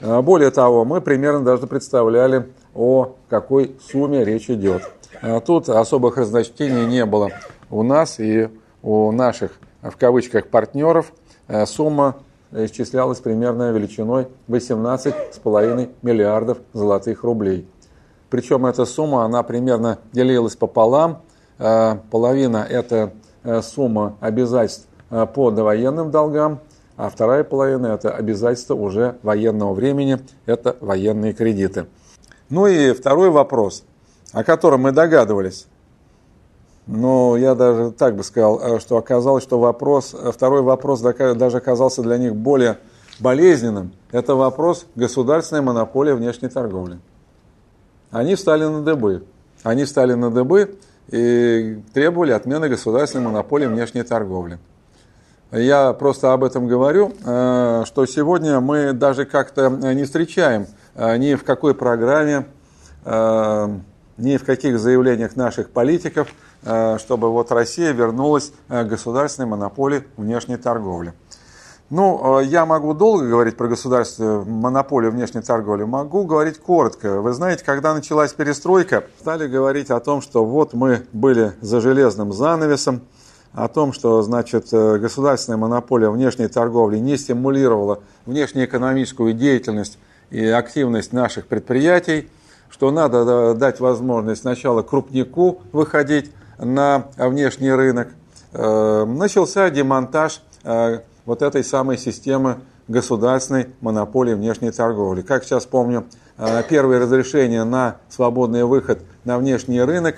А, 0.00 0.22
более 0.22 0.52
того, 0.52 0.84
мы 0.84 1.00
примерно 1.00 1.44
даже 1.44 1.66
представляли, 1.66 2.48
о 2.74 3.16
какой 3.28 3.76
сумме 3.90 4.24
речь 4.24 4.48
идет. 4.48 4.88
А, 5.20 5.40
тут 5.40 5.68
особых 5.68 6.16
разночтений 6.16 6.86
не 6.86 7.04
было 7.04 7.30
у 7.68 7.82
нас 7.82 8.20
и 8.20 8.48
у 8.82 9.10
наших, 9.10 9.58
в 9.82 9.96
кавычках, 9.96 10.46
партнеров. 10.46 11.12
А, 11.48 11.66
сумма 11.66 12.16
исчислялась 12.52 13.18
примерно 13.18 13.72
величиной 13.72 14.28
18,5 14.46 15.90
миллиардов 16.02 16.58
золотых 16.72 17.24
рублей. 17.24 17.66
Причем 18.30 18.66
эта 18.66 18.84
сумма, 18.84 19.24
она 19.24 19.42
примерно 19.42 19.98
делилась 20.12 20.54
пополам. 20.54 21.22
Половина– 21.58 22.66
это 22.70 23.12
сумма 23.62 24.16
обязательств 24.20 24.88
по 25.34 25.50
довоенным 25.50 26.10
долгам, 26.10 26.60
а 26.96 27.10
вторая 27.10 27.44
половина– 27.44 27.86
это 27.94 28.10
обязательства 28.10 28.74
уже 28.74 29.16
военного 29.22 29.72
времени, 29.72 30.18
это 30.46 30.76
военные 30.80 31.32
кредиты. 31.32 31.86
Ну 32.48 32.66
и 32.66 32.92
второй 32.92 33.30
вопрос, 33.30 33.84
о 34.32 34.44
котором 34.44 34.82
мы 34.82 34.92
догадывались. 34.92 35.66
Но 36.86 37.36
я 37.36 37.54
даже 37.54 37.92
так 37.92 38.16
бы 38.16 38.24
сказал, 38.24 38.60
э, 38.60 38.80
что 38.80 38.96
оказалось, 38.96 39.42
что 39.44 39.58
вопрос, 39.58 40.14
э, 40.14 40.32
второй 40.32 40.62
вопрос 40.62 41.00
даже 41.00 41.56
оказался 41.56 42.02
для 42.02 42.18
них 42.18 42.34
более 42.34 42.78
болезненным. 43.20 43.92
Это 44.10 44.34
вопрос 44.34 44.86
государственной 44.96 45.62
монополии 45.62 46.12
внешней 46.12 46.48
торговли. 46.48 46.98
Они 48.10 48.34
встали 48.34 48.64
на 48.64 48.82
дыбы. 48.82 49.24
Они 49.62 49.84
встали 49.84 50.14
на 50.14 50.30
дыбы 50.30 50.76
и 51.08 51.80
требовали 51.94 52.32
отмены 52.32 52.68
государственной 52.68 53.24
монополии 53.26 53.66
внешней 53.66 54.02
торговли. 54.02 54.58
Я 55.52 55.92
просто 55.92 56.32
об 56.32 56.44
этом 56.44 56.66
говорю, 56.66 57.12
э, 57.26 57.82
что 57.84 58.06
сегодня 58.06 58.58
мы 58.60 58.94
даже 58.94 59.26
как-то 59.26 59.68
не 59.68 60.04
встречаем 60.04 60.66
э, 60.94 61.18
ни 61.18 61.34
в 61.34 61.44
какой 61.44 61.74
программе, 61.74 62.46
э, 63.04 63.68
ни 64.16 64.38
в 64.38 64.44
каких 64.46 64.78
заявлениях 64.78 65.36
наших 65.36 65.68
политиков, 65.70 66.28
чтобы 66.62 67.30
вот 67.30 67.50
Россия 67.50 67.92
вернулась 67.92 68.52
к 68.68 68.84
государственной 68.84 69.48
монополии 69.48 70.04
внешней 70.16 70.58
торговли. 70.58 71.12
Ну, 71.90 72.38
я 72.40 72.64
могу 72.66 72.94
долго 72.94 73.26
говорить 73.26 73.56
про 73.56 73.68
государственную 73.68 74.44
монополию 74.44 75.10
внешней 75.10 75.42
торговли, 75.42 75.84
могу 75.84 76.24
говорить 76.24 76.58
коротко. 76.58 77.20
Вы 77.20 77.32
знаете, 77.32 77.64
когда 77.64 77.94
началась 77.94 78.32
перестройка, 78.32 79.04
стали 79.18 79.48
говорить 79.48 79.90
о 79.90 79.98
том, 79.98 80.22
что 80.22 80.44
вот 80.44 80.72
мы 80.72 81.04
были 81.12 81.52
за 81.60 81.80
железным 81.80 82.32
занавесом, 82.32 83.02
о 83.54 83.68
том, 83.68 83.92
что 83.92 84.22
значит, 84.22 84.68
э, 84.72 84.98
государственная 84.98 85.58
монополия 85.58 86.08
внешней 86.08 86.48
торговли 86.48 86.98
не 86.98 87.16
стимулировала 87.16 88.00
внешнеэкономическую 88.24 89.34
деятельность 89.34 89.98
и 90.30 90.46
активность 90.46 91.12
наших 91.12 91.46
предприятий, 91.46 92.30
что 92.70 92.90
надо 92.90 93.54
дать 93.54 93.80
возможность 93.80 94.40
сначала 94.40 94.82
крупнику 94.82 95.60
выходить 95.72 96.32
на 96.58 97.08
внешний 97.18 97.72
рынок. 97.72 98.08
Э, 98.52 99.04
начался 99.04 99.68
демонтаж 99.68 100.42
э, 100.64 101.00
вот 101.26 101.42
этой 101.42 101.62
самой 101.62 101.98
системы 101.98 102.60
государственной 102.88 103.68
монополии 103.80 104.34
внешней 104.34 104.70
торговли. 104.70 105.22
Как 105.22 105.44
сейчас 105.44 105.66
помню, 105.66 106.04
первые 106.68 107.00
разрешения 107.00 107.62
на 107.62 107.98
свободный 108.08 108.64
выход 108.64 108.98
на 109.24 109.38
внешний 109.38 109.80
рынок 109.80 110.16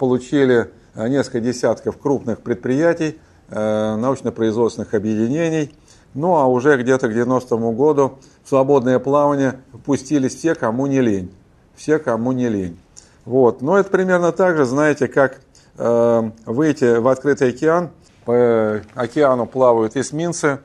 получили 0.00 0.72
несколько 0.94 1.40
десятков 1.40 1.98
крупных 1.98 2.40
предприятий, 2.40 3.18
э, 3.48 3.96
научно-производственных 3.96 4.94
объединений. 4.94 5.74
Ну 6.14 6.36
а 6.36 6.46
уже 6.46 6.76
где-то 6.80 7.08
к 7.08 7.12
90-му 7.12 7.72
году 7.72 8.18
в 8.42 8.48
свободное 8.48 8.98
плавание 8.98 9.60
впустились 9.72 10.34
все, 10.34 10.54
кому 10.54 10.86
не 10.86 11.00
лень. 11.00 11.32
все, 11.76 11.98
кому 11.98 12.32
не 12.32 12.48
лень. 12.48 12.78
Вот. 13.24 13.62
Но 13.62 13.78
это 13.78 13.90
примерно 13.90 14.32
так 14.32 14.56
же, 14.56 14.64
знаете, 14.64 15.08
как 15.08 15.40
э, 15.78 16.30
выйти 16.46 16.98
в 16.98 17.08
открытый 17.08 17.50
океан, 17.50 17.90
по 18.24 18.82
океану 18.94 19.46
плавают 19.46 19.96
эсминцы, 19.96 20.58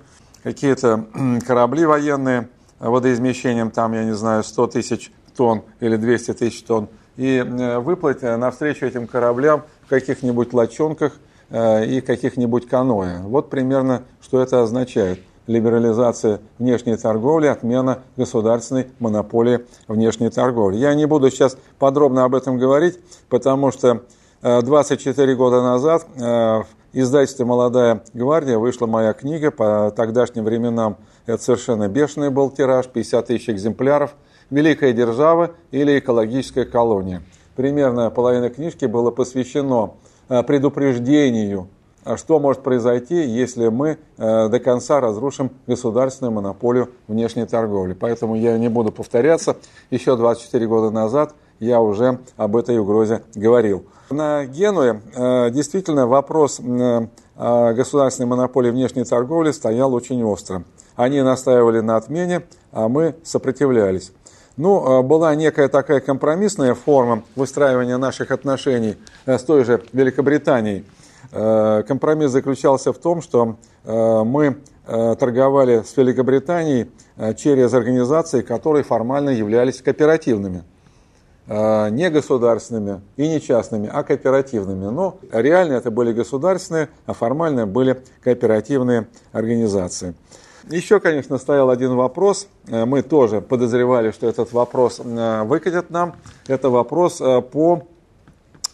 какие-то 0.44 1.06
корабли 1.48 1.86
военные 1.86 2.50
водоизмещением, 2.80 3.72
там, 3.72 3.94
я 3.94 4.04
не 4.04 4.14
знаю, 4.14 4.44
100 4.44 4.68
тысяч 4.68 5.12
тонн 5.36 5.64
или 5.80 5.96
200 5.96 6.34
тысяч 6.34 6.64
тонн, 6.64 6.90
и 7.18 7.38
э, 7.38 7.80
выплыть 7.80 8.22
навстречу 8.22 8.86
этим 8.86 9.08
кораблям 9.08 9.64
в 9.86 9.90
каких-нибудь 9.90 10.54
лодчонках 10.54 11.14
э, 11.50 11.86
и 11.86 12.02
каких-нибудь 12.02 12.68
каноэ. 12.68 13.22
Вот 13.24 13.50
примерно, 13.50 14.04
что 14.22 14.42
это 14.42 14.62
означает 14.62 15.20
либерализация 15.48 16.42
внешней 16.58 16.98
торговли, 16.98 17.48
отмена 17.48 18.00
государственной 18.18 18.88
монополии 19.00 19.66
внешней 19.88 20.30
торговли. 20.30 20.78
Я 20.78 20.94
не 20.96 21.06
буду 21.06 21.30
сейчас 21.30 21.58
подробно 21.78 22.24
об 22.24 22.36
этом 22.36 22.58
говорить, 22.58 23.00
потому 23.30 23.72
что 23.72 24.02
24 24.42 25.32
э, 25.32 25.36
года 25.36 25.62
назад 25.62 26.06
э, 26.16 26.22
в 26.22 26.68
издательстве 26.94 27.46
«Молодая 27.46 28.04
гвардия» 28.14 28.58
вышла 28.58 28.88
моя 28.88 29.14
книга 29.14 29.52
по 29.52 29.92
тогдашним 29.96 30.46
временам. 30.46 30.98
Это 31.26 31.42
совершенно 31.44 31.88
бешеный 31.88 32.30
был 32.30 32.50
тираж, 32.50 32.88
50 32.88 33.28
тысяч 33.28 33.50
экземпляров. 33.50 34.16
«Великая 34.50 34.94
держава» 34.94 35.52
или 35.72 36.00
«Экологическая 36.00 36.66
колония». 36.66 37.22
Примерно 37.56 38.10
половина 38.10 38.50
книжки 38.50 38.86
было 38.86 39.12
посвящено 39.12 39.94
э, 40.30 40.44
предупреждению 40.44 41.70
а 42.06 42.18
что 42.18 42.40
может 42.40 42.62
произойти, 42.62 43.16
если 43.26 43.68
мы 43.70 43.98
э, 44.18 44.48
до 44.48 44.60
конца 44.60 45.00
разрушим 45.02 45.50
государственную 45.66 46.32
монополию 46.32 46.92
внешней 47.08 47.46
торговли. 47.48 47.94
Поэтому 47.94 48.36
я 48.36 48.60
не 48.60 48.70
буду 48.70 48.92
повторяться. 48.92 49.58
Еще 49.90 50.16
24 50.16 50.68
года 50.68 50.92
назад 50.92 51.34
я 51.60 51.82
уже 51.82 52.20
об 52.38 52.56
этой 52.56 52.78
угрозе 52.78 53.24
говорил. 53.34 53.86
На 54.12 54.46
Генуе 54.46 55.02
э, 55.16 55.50
действительно 55.50 56.06
вопрос 56.06 56.62
государственной 57.38 58.28
монополии 58.28 58.70
внешней 58.70 59.04
торговли 59.04 59.52
стоял 59.52 59.94
очень 59.94 60.24
остро. 60.24 60.64
Они 60.96 61.22
настаивали 61.22 61.80
на 61.80 61.98
отмене, 61.98 62.44
а 62.72 62.88
мы 62.88 63.16
сопротивлялись. 63.24 64.14
Ну, 64.58 65.04
была 65.04 65.36
некая 65.36 65.68
такая 65.68 66.00
компромиссная 66.00 66.76
форма 66.76 67.24
выстраивания 67.36 67.98
наших 67.98 68.32
отношений 68.32 68.96
с 69.26 69.44
той 69.44 69.66
же 69.66 69.84
Великобританией. 69.92 70.86
Э, 71.32 71.84
компромисс 71.88 72.32
заключался 72.32 72.94
в 72.94 72.98
том, 72.98 73.22
что 73.22 73.58
э, 73.84 74.24
мы 74.24 74.58
э, 74.88 75.16
торговали 75.20 75.84
с 75.86 75.96
Великобританией 75.98 76.90
через 77.38 77.74
организации, 77.74 78.42
которые 78.42 78.84
формально 78.84 79.30
являлись 79.30 79.82
кооперативными. 79.82 80.64
Не 81.48 82.10
государственными 82.10 83.02
и 83.18 83.28
не 83.28 83.40
частными, 83.40 83.88
а 83.90 84.04
кооперативными. 84.04 84.86
Но 84.86 85.20
реально 85.32 85.74
это 85.74 85.92
были 85.92 86.12
государственные, 86.12 86.90
а 87.06 87.14
формально 87.14 87.68
были 87.68 88.02
кооперативные 88.22 89.08
организации. 89.32 90.16
Еще, 90.70 91.00
конечно, 91.00 91.38
стоял 91.38 91.70
один 91.70 91.96
вопрос. 91.96 92.48
Мы 92.68 93.02
тоже 93.02 93.42
подозревали, 93.42 94.12
что 94.12 94.28
этот 94.28 94.52
вопрос 94.52 95.00
выкатят 95.00 95.90
нам. 95.90 96.16
Это 96.48 96.70
вопрос 96.70 97.22
по 97.52 97.84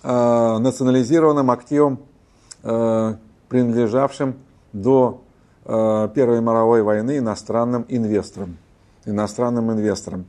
национализированным 0.03 1.51
активам 1.51 1.99
Э, 2.63 3.15
принадлежавшим 3.49 4.35
до 4.71 5.23
э, 5.65 6.09
Первой 6.13 6.41
мировой 6.41 6.83
войны 6.83 7.17
иностранным 7.17 7.85
инвесторам. 7.89 8.57
Иностранным 9.05 9.71
инвесторам. 9.71 10.25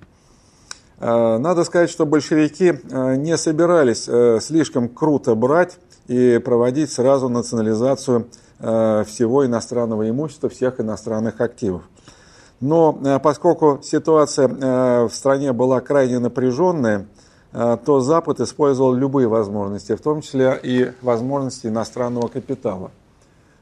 Э, 0.98 1.36
надо 1.36 1.64
сказать, 1.64 1.90
что 1.90 2.06
большевики 2.06 2.72
не 2.90 3.36
собирались 3.36 4.08
слишком 4.42 4.88
круто 4.88 5.34
брать 5.34 5.78
и 6.08 6.40
проводить 6.42 6.90
сразу 6.90 7.28
национализацию 7.28 8.28
всего 8.62 9.44
иностранного 9.44 10.08
имущества, 10.08 10.48
всех 10.48 10.80
иностранных 10.80 11.40
активов. 11.40 11.82
Но 12.60 13.18
поскольку 13.20 13.80
ситуация 13.82 14.46
в 15.08 15.12
стране 15.12 15.52
была 15.52 15.80
крайне 15.80 16.20
напряженная, 16.20 17.06
Э, 17.52 17.76
то 17.84 18.00
Запад 18.00 18.40
использовал 18.40 18.94
любые 18.94 19.28
возможности, 19.28 19.94
в 19.94 20.00
том 20.00 20.22
числе 20.22 20.58
и 20.62 20.92
возможности 21.02 21.66
иностранного 21.66 22.28
капитала. 22.28 22.90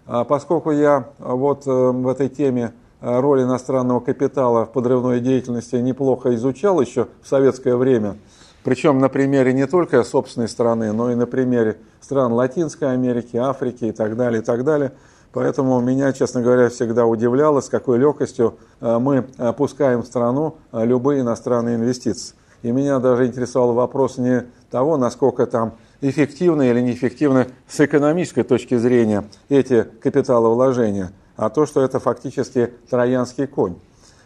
А 0.07 0.25
поскольку 0.25 0.71
я 0.71 1.09
э, 1.19 1.33
вот 1.33 1.67
э, 1.67 1.71
в 1.71 2.09
этой 2.09 2.29
теме 2.29 2.73
роль 3.01 3.43
иностранного 3.43 4.01
капитала 4.01 4.67
в 4.67 4.73
подрывной 4.73 5.21
деятельности 5.21 5.77
неплохо 5.77 6.35
изучал 6.35 6.81
еще 6.81 7.09
в 7.23 7.29
советское 7.29 7.75
время, 7.75 8.17
причем 8.65 8.99
на 8.99 9.09
примере 9.09 9.53
не 9.53 9.67
только 9.67 10.03
собственной 10.05 10.49
страны, 10.49 10.93
но 10.93 11.11
и 11.11 11.15
на 11.15 11.27
примере 11.27 11.79
стран 12.01 12.33
Латинской 12.33 12.93
Америки, 12.93 13.37
Африки 13.37 13.87
и 13.87 13.93
так 13.93 14.17
далее, 14.17 14.43
и 14.43 14.45
так 14.45 14.65
далее. 14.65 14.93
Поэтому 15.33 15.81
меня, 15.81 16.13
честно 16.13 16.43
говоря, 16.43 16.69
всегда 16.71 17.07
удивляло, 17.07 17.61
с 17.61 17.69
какой 17.69 17.99
легкостью 17.99 18.59
мы 18.81 19.23
пускаем 19.57 20.03
в 20.03 20.07
страну 20.07 20.57
любые 20.73 21.21
иностранные 21.21 21.77
инвестиции. 21.77 22.35
И 22.63 22.73
меня 22.73 22.99
даже 22.99 23.27
интересовал 23.27 23.73
вопрос 23.73 24.19
не 24.19 24.45
того, 24.71 24.97
насколько 24.97 25.47
там 25.47 25.75
эффективны 26.01 26.69
или 26.69 26.81
неэффективны 26.81 27.49
с 27.69 27.81
экономической 27.81 28.43
точки 28.43 28.77
зрения 28.77 29.25
эти 29.49 29.83
капиталовложения, 29.83 31.13
а 31.37 31.51
то, 31.51 31.67
что 31.67 31.83
это 31.83 32.01
фактически 32.01 32.73
троянский 32.89 33.47
конь. 33.47 33.77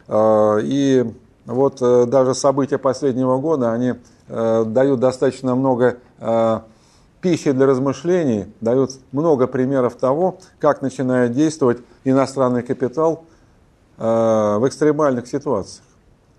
А, 0.08 0.58
и 0.58 1.04
вот 1.46 1.78
э, 1.80 2.06
даже 2.06 2.34
события 2.34 2.78
последнего 2.78 3.38
года, 3.38 3.72
они 3.72 3.90
э, 3.90 3.96
дают 4.28 5.00
достаточно 5.00 5.54
много 5.54 5.98
э, 6.18 6.60
пищи 7.20 7.52
для 7.52 7.66
размышлений, 7.66 8.46
дают 8.60 8.92
много 9.12 9.46
примеров 9.46 9.96
того, 9.96 10.38
как 10.58 10.82
начинает 10.82 11.32
действовать 11.32 11.78
иностранный 12.04 12.62
капитал 12.62 13.24
в 13.96 14.62
экстремальных 14.66 15.28
ситуациях. 15.28 15.84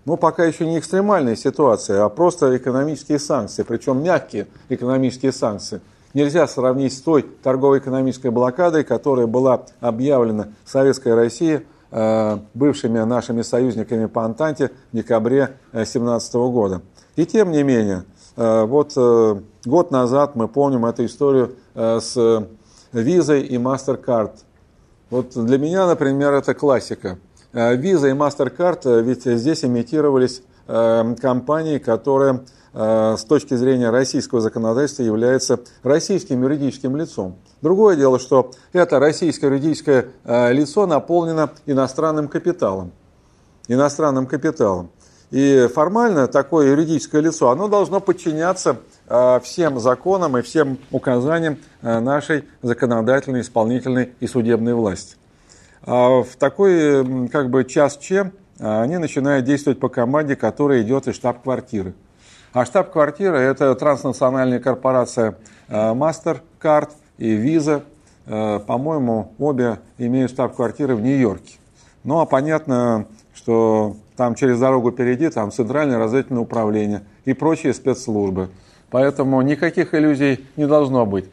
Ну, 0.06 0.16
пока 0.16 0.44
еще 0.44 0.64
не 0.66 0.78
экстремальная 0.78 1.34
ситуация, 1.34 2.04
а 2.04 2.08
просто 2.08 2.56
экономические 2.56 3.18
санкции, 3.18 3.64
причем 3.64 4.04
мягкие 4.04 4.46
экономические 4.68 5.32
санкции. 5.32 5.80
Нельзя 6.14 6.46
сравнить 6.46 6.92
с 6.92 7.00
той 7.00 7.22
торгово-экономической 7.22 8.30
блокадой, 8.30 8.84
которая 8.84 9.26
была 9.26 9.64
объявлена 9.80 10.48
Советской 10.64 11.14
Россией 11.14 11.66
э, 11.90 12.38
бывшими 12.54 13.00
нашими 13.00 13.42
союзниками 13.42 14.06
по 14.06 14.24
Антанте 14.24 14.70
в 14.92 14.96
декабре 14.96 15.56
2017 15.72 16.34
э, 16.34 16.38
года. 16.38 16.82
И 17.16 17.26
тем 17.26 17.50
не 17.50 17.62
менее, 17.62 18.04
э, 18.36 18.64
вот 18.64 18.94
год 19.64 19.90
назад 19.90 20.36
мы 20.36 20.48
помним 20.48 20.86
эту 20.86 21.04
историю 21.04 21.56
с 21.74 22.46
визой 22.92 23.42
и 23.42 23.56
MasterCard. 23.56 24.32
Вот 25.10 25.32
для 25.34 25.58
меня, 25.58 25.86
например, 25.86 26.32
это 26.34 26.54
классика. 26.54 27.18
Э, 27.52 27.74
и 27.74 27.78
MasterCard, 27.78 28.80
э, 28.84 29.02
ведь 29.02 29.24
здесь 29.24 29.64
имитировались 29.64 30.42
э, 30.68 31.14
компании, 31.20 31.78
которые 31.78 32.40
с 32.78 33.24
точки 33.24 33.54
зрения 33.54 33.88
российского 33.88 34.42
законодательства 34.42 35.02
являются 35.02 35.60
российским 35.82 36.42
юридическим 36.42 36.94
лицом. 36.94 37.36
Другое 37.62 37.96
дело, 37.96 38.18
что 38.18 38.50
это 38.74 38.98
российское 38.98 39.46
юридическое 39.46 40.08
лицо 40.52 40.86
наполнено 40.86 41.48
иностранным 41.64 42.28
капиталом. 42.28 42.92
Иностранным 43.66 44.26
капиталом. 44.26 44.90
И 45.30 45.68
формально 45.74 46.28
такое 46.28 46.70
юридическое 46.70 47.20
лицо, 47.20 47.50
оно 47.50 47.68
должно 47.68 48.00
подчиняться 48.00 48.78
всем 49.42 49.80
законам 49.80 50.36
и 50.36 50.42
всем 50.42 50.78
указаниям 50.90 51.58
нашей 51.82 52.44
законодательной, 52.62 53.40
исполнительной 53.40 54.12
и 54.20 54.26
судебной 54.26 54.74
власти. 54.74 55.16
А 55.82 56.22
в 56.22 56.36
такой 56.36 57.28
как 57.28 57.50
бы 57.50 57.64
час 57.64 57.96
Че 57.96 58.32
а, 58.58 58.82
они 58.82 58.98
начинают 58.98 59.44
действовать 59.44 59.78
по 59.78 59.88
команде, 59.88 60.36
которая 60.36 60.82
идет 60.82 61.06
из 61.06 61.14
штаб-квартиры. 61.14 61.94
А 62.52 62.64
штаб-квартира– 62.64 63.36
это 63.36 63.74
транснациональная 63.74 64.58
корпорация 64.58 65.36
а, 65.68 65.94
MasterCard 65.94 66.90
и 67.18 67.36
Visa. 67.36 67.82
По-моему, 68.24 69.34
обе 69.38 69.78
имеют 69.98 70.32
штаб-квартиры 70.32 70.96
в 70.96 71.00
Нью-Йорке. 71.00 71.58
Ну, 72.02 72.18
а 72.18 72.26
понятно, 72.26 73.06
что 73.32 73.94
там 74.16 74.34
через 74.34 74.58
дорогу 74.58 74.92
впереди, 74.92 75.28
там 75.28 75.52
Центральное 75.52 75.98
разведывательное 75.98 76.42
управление 76.42 77.02
и 77.24 77.32
прочие 77.32 77.74
спецслужбы. 77.74 78.48
Поэтому 78.90 79.40
никаких 79.42 79.94
иллюзий 79.94 80.46
не 80.56 80.66
должно 80.66 81.06
быть. 81.06 81.26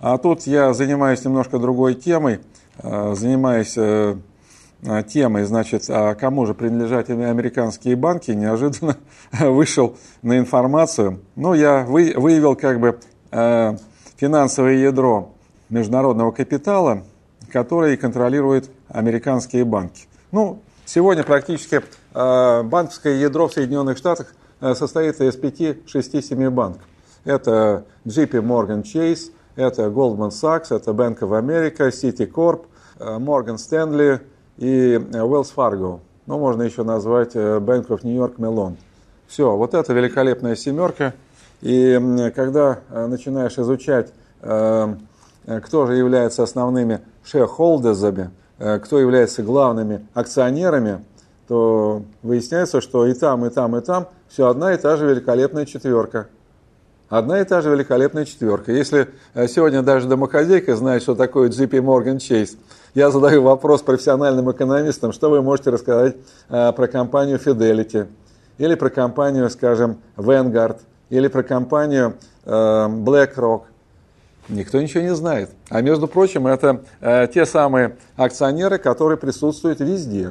А 0.00 0.16
тут 0.16 0.46
я 0.46 0.72
занимаюсь 0.72 1.24
немножко 1.24 1.58
другой 1.58 1.94
темой. 1.94 2.40
Э, 2.82 3.14
занимаясь 3.14 3.76
э, 3.76 4.16
темой, 5.08 5.44
значит, 5.44 5.84
а 5.90 6.14
кому 6.14 6.46
же 6.46 6.54
принадлежат 6.54 7.10
американские 7.10 7.96
банки, 7.96 8.30
неожиданно 8.30 8.96
вышел 9.32 9.96
на 10.22 10.38
информацию. 10.38 11.20
Ну, 11.36 11.52
я 11.52 11.84
выявил 11.84 12.56
как 12.56 12.80
бы 12.80 12.98
э, 13.30 13.76
финансовое 14.16 14.76
ядро 14.76 15.32
международного 15.68 16.30
капитала, 16.30 17.02
который 17.52 17.96
контролирует 17.98 18.70
американские 18.88 19.64
банки. 19.64 20.04
Ну, 20.32 20.62
сегодня 20.86 21.22
практически 21.22 21.82
банковское 22.12 23.16
ядро 23.16 23.48
в 23.48 23.52
Соединенных 23.52 23.98
Штатах 23.98 24.34
состоит 24.60 25.20
из 25.20 25.36
5, 25.36 25.88
6, 25.88 26.24
7 26.24 26.50
банков. 26.50 26.82
Это 27.24 27.84
JP 28.04 28.42
Morgan 28.42 28.82
Chase, 28.82 29.30
это 29.56 29.82
Goldman 29.84 30.30
Sachs, 30.30 30.74
это 30.74 30.92
Bank 30.92 31.18
of 31.20 31.30
America, 31.30 31.90
Citicorp, 31.90 32.66
Morgan 32.98 33.56
Stanley 33.56 34.20
и 34.58 34.94
Wells 34.96 35.52
Fargo. 35.54 36.00
Ну, 36.26 36.38
можно 36.38 36.62
еще 36.62 36.82
назвать 36.82 37.34
Bank 37.34 37.88
of 37.88 38.00
New 38.04 38.14
York 38.14 38.38
Mellon. 38.38 38.76
Все, 39.26 39.56
вот 39.56 39.74
это 39.74 39.92
великолепная 39.92 40.56
семерка. 40.56 41.14
И 41.60 42.32
когда 42.34 42.80
начинаешь 42.90 43.58
изучать, 43.58 44.12
кто 44.40 45.86
же 45.86 45.94
является 45.94 46.42
основными 46.42 47.00
shareholders'ами, 47.24 48.30
кто 48.80 48.98
является 48.98 49.42
главными 49.42 50.06
акционерами, 50.14 51.04
то 51.50 52.04
выясняется, 52.22 52.80
что 52.80 53.08
и 53.08 53.12
там, 53.12 53.44
и 53.44 53.50
там, 53.50 53.76
и 53.76 53.80
там 53.80 54.06
все 54.28 54.46
одна 54.46 54.72
и 54.72 54.76
та 54.76 54.96
же 54.96 55.04
великолепная 55.04 55.66
четверка. 55.66 56.28
Одна 57.08 57.40
и 57.40 57.44
та 57.44 57.60
же 57.60 57.70
великолепная 57.70 58.24
четверка. 58.24 58.70
Если 58.70 59.08
э, 59.34 59.48
сегодня 59.48 59.82
даже 59.82 60.06
домохозяйка 60.06 60.76
знает, 60.76 61.02
что 61.02 61.16
такое 61.16 61.48
JP 61.48 61.70
Morgan 61.82 62.18
Chase, 62.18 62.56
я 62.94 63.10
задаю 63.10 63.42
вопрос 63.42 63.82
профессиональным 63.82 64.48
экономистам, 64.52 65.12
что 65.12 65.28
вы 65.28 65.42
можете 65.42 65.70
рассказать 65.70 66.18
э, 66.50 66.70
про 66.70 66.86
компанию 66.86 67.40
Fidelity, 67.44 68.06
или 68.58 68.76
про 68.76 68.88
компанию, 68.88 69.50
скажем, 69.50 69.98
Vanguard, 70.16 70.78
или 71.08 71.26
про 71.26 71.42
компанию 71.42 72.14
э, 72.44 72.50
BlackRock. 72.52 73.62
Никто 74.48 74.80
ничего 74.80 75.02
не 75.02 75.16
знает. 75.16 75.50
А 75.68 75.80
между 75.80 76.06
прочим, 76.06 76.46
это 76.46 76.80
те 77.32 77.44
самые 77.44 77.96
акционеры, 78.16 78.78
которые 78.78 79.18
присутствуют 79.18 79.80
везде. 79.80 80.30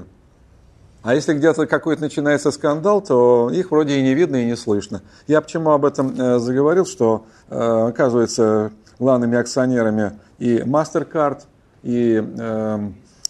А 1.01 1.15
если 1.15 1.33
где-то 1.33 1.65
какой-то 1.65 2.01
начинается 2.01 2.51
скандал, 2.51 3.01
то 3.01 3.49
их 3.51 3.71
вроде 3.71 3.99
и 3.99 4.01
не 4.01 4.13
видно, 4.13 4.35
и 4.35 4.45
не 4.45 4.57
слышно. 4.57 5.01
Я 5.27 5.39
почему 5.39 5.71
об 5.71 5.85
этом 5.85 6.13
э, 6.19 6.39
заговорил, 6.39 6.85
что, 6.85 7.25
э, 7.49 7.87
оказывается, 7.87 8.71
главными 8.99 9.37
акционерами 9.37 10.19
и 10.39 10.57
MasterCard, 10.57 11.43
и 11.83 12.21
э, 12.21 12.79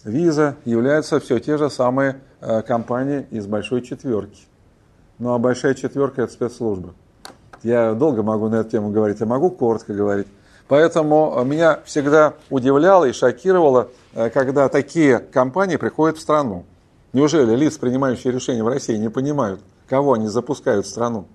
Visa 0.03 0.55
являются 0.65 1.19
все 1.19 1.39
те 1.39 1.59
же 1.59 1.69
самые 1.69 2.21
э, 2.41 2.63
компании 2.63 3.27
из 3.29 3.45
большой 3.45 3.83
четверки. 3.83 4.41
Ну 5.19 5.33
а 5.33 5.37
большая 5.37 5.75
четверка– 5.75 6.21
это 6.23 6.33
спецслужбы. 6.33 6.93
Я 7.61 7.93
долго 7.93 8.23
могу 8.23 8.49
на 8.49 8.61
эту 8.61 8.71
тему 8.71 8.89
говорить, 8.89 9.19
я 9.19 9.27
могу 9.27 9.51
коротко 9.51 9.93
говорить. 9.93 10.27
Поэтому 10.67 11.43
меня 11.45 11.81
всегда 11.85 12.33
удивляло 12.49 13.05
и 13.05 13.11
шокировало, 13.11 13.89
когда 14.13 14.69
такие 14.69 15.19
компании 15.19 15.75
приходят 15.75 16.17
в 16.17 16.21
страну. 16.21 16.63
Неужели 17.11 17.55
лица, 17.55 17.79
принимающие 17.79 18.31
решения 18.31 18.63
в 18.63 18.67
России, 18.67 18.95
не 18.95 19.09
понимают, 19.09 19.61
кого 19.87 20.13
они 20.13 20.27
запускают 20.27 20.85
в 20.85 20.89
страну? 20.89 21.25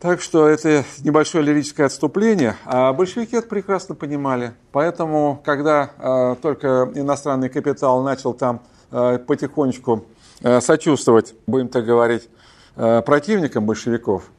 Так 0.00 0.22
что 0.22 0.48
это 0.48 0.82
небольшое 1.04 1.44
лирическое 1.44 1.84
отступление, 1.84 2.56
а 2.64 2.94
большевики 2.94 3.36
это 3.36 3.46
прекрасно 3.46 3.94
понимали. 3.94 4.54
Поэтому, 4.72 5.42
когда 5.44 5.90
э, 5.98 6.36
только 6.40 6.90
иностранный 6.94 7.50
капитал 7.50 8.02
начал 8.02 8.32
там 8.32 8.62
э, 8.90 9.18
потихонечку 9.18 10.06
э, 10.40 10.62
сочувствовать, 10.62 11.34
будем 11.46 11.68
так 11.68 11.84
говорить, 11.84 12.30
э, 12.76 13.02
противникам 13.02 13.66
большевиков, 13.66 14.30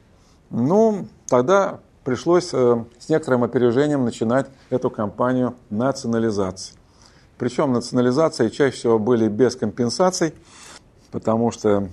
ну, 0.50 1.06
тогда 1.28 1.78
пришлось 2.02 2.50
э, 2.52 2.84
с 2.98 3.08
некоторым 3.08 3.44
опережением 3.44 4.04
начинать 4.04 4.48
эту 4.68 4.90
кампанию 4.90 5.54
национализации. 5.70 6.74
Причем 7.42 7.72
национализации 7.72 8.50
чаще 8.50 8.76
всего 8.76 9.00
были 9.00 9.26
без 9.26 9.56
компенсаций, 9.56 10.32
потому 11.10 11.50
что, 11.50 11.88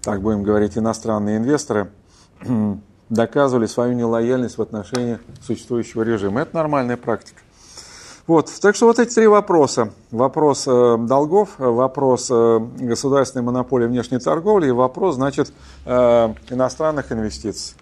так 0.00 0.20
будем 0.20 0.42
говорить, 0.42 0.76
иностранные 0.76 1.36
инвесторы 1.36 1.92
доказывали 3.08 3.66
свою 3.66 3.92
нелояльность 3.92 4.58
в 4.58 4.62
отношении 4.62 5.20
существующего 5.40 6.02
режима. 6.02 6.40
Это 6.40 6.56
нормальная 6.56 6.96
практика. 6.96 7.38
Вот, 8.26 8.50
так 8.60 8.74
что 8.74 8.86
вот 8.86 8.98
эти 8.98 9.14
три 9.14 9.28
вопроса. 9.28 9.92
Вопрос 10.10 10.64
э, 10.66 10.96
долгов, 10.98 11.50
вопрос 11.58 12.26
э, 12.32 12.58
государственной 12.80 13.44
монополии 13.44 13.86
внешней 13.86 14.18
торговли 14.18 14.66
и 14.66 14.72
вопрос, 14.72 15.14
значит, 15.14 15.52
э, 15.84 16.34
иностранных 16.50 17.12
инвестиций. 17.12 17.76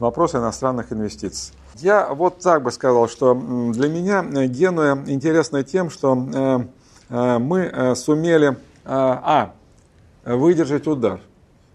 Вопрос 0.00 0.34
иностранных 0.34 0.92
инвестиций. 0.92 1.54
Я 1.76 2.12
вот 2.12 2.40
так 2.40 2.62
бы 2.62 2.72
сказал, 2.72 3.08
что 3.08 3.34
для 3.34 3.88
меня 3.88 4.24
э, 4.24 4.46
Генуя 4.46 5.02
интересна 5.06 5.62
тем, 5.62 5.88
что 5.88 6.16
э, 6.16 6.60
э, 7.08 7.38
мы 7.38 7.94
сумели, 7.96 8.56
а, 8.84 9.52
выдержать 10.24 10.86
удар. 10.86 11.20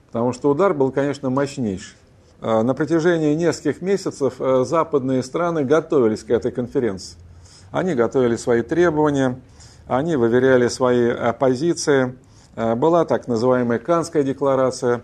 Потому 0.07 0.33
что 0.33 0.49
удар 0.49 0.73
был, 0.73 0.91
конечно, 0.91 1.29
мощнейший. 1.29 1.95
На 2.41 2.73
протяжении 2.73 3.33
нескольких 3.35 3.81
месяцев 3.81 4.35
западные 4.67 5.23
страны 5.23 5.63
готовились 5.63 6.23
к 6.23 6.31
этой 6.31 6.51
конференции. 6.51 7.17
Они 7.71 7.93
готовили 7.93 8.35
свои 8.35 8.63
требования, 8.63 9.39
они 9.87 10.15
выверяли 10.15 10.67
свои 10.67 11.31
позиции. 11.33 12.15
Была 12.55 13.05
так 13.05 13.27
называемая 13.27 13.79
Канская 13.79 14.23
декларация, 14.23 15.03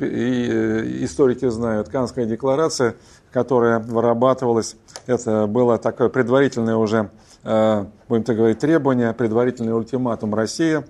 и 0.00 0.98
историки 1.04 1.48
знают, 1.48 1.88
Канская 1.88 2.24
декларация, 2.26 2.96
которая 3.32 3.78
вырабатывалась, 3.78 4.76
это 5.06 5.46
было 5.46 5.78
такое 5.78 6.08
предварительное 6.08 6.76
уже, 6.76 7.10
э, 7.44 7.86
будем 8.08 8.24
так 8.24 8.36
говорить, 8.36 8.58
требование, 8.58 9.12
предварительный 9.14 9.74
ультиматум 9.74 10.34
России. 10.34 10.84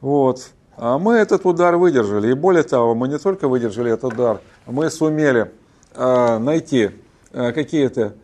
Вот. 0.00 0.48
А 0.76 0.98
мы 0.98 1.14
этот 1.14 1.46
удар 1.46 1.76
выдержали. 1.76 2.32
И 2.32 2.34
более 2.34 2.64
того, 2.64 2.94
мы 2.94 3.08
не 3.08 3.18
только 3.18 3.48
выдержали 3.48 3.92
этот 3.92 4.12
удар, 4.12 4.40
мы 4.66 4.90
сумели 4.90 5.52
э, 5.94 6.38
найти 6.38 6.90
э, 7.32 7.52
какие-то 7.52 8.14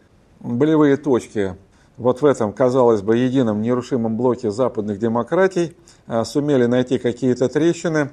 болевые 0.41 0.97
точки 0.97 1.57
вот 1.97 2.21
в 2.21 2.27
этом, 2.27 2.53
казалось 2.53 3.01
бы, 3.01 3.17
едином 3.17 3.63
нерушимом 3.63 4.17
блоке 4.17 4.51
западных 4.51 4.99
демократий, 4.99 5.77
сумели 6.25 6.65
найти 6.65 6.99
какие-то 6.99 7.49
трещины. 7.49 8.11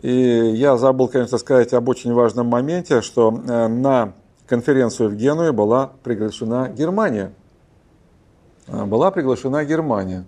И 0.00 0.10
я 0.10 0.78
забыл, 0.78 1.08
конечно, 1.08 1.36
сказать 1.36 1.74
об 1.74 1.88
очень 1.88 2.14
важном 2.14 2.46
моменте, 2.46 3.02
что 3.02 3.30
на 3.32 4.14
конференцию 4.50 5.10
в 5.10 5.14
Генуе 5.14 5.52
была 5.52 5.92
приглашена 6.02 6.68
Германия. 6.70 7.32
А, 8.66 8.84
была 8.84 9.12
приглашена 9.12 9.64
Германия. 9.64 10.24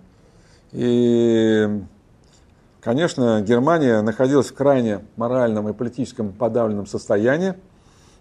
И, 0.71 1.81
конечно, 2.79 3.41
Германия 3.41 4.01
находилась 4.01 4.47
в 4.47 4.53
крайне 4.53 5.01
моральном 5.17 5.67
и 5.67 5.73
политическом 5.73 6.31
подавленном 6.31 6.87
состоянии, 6.87 7.55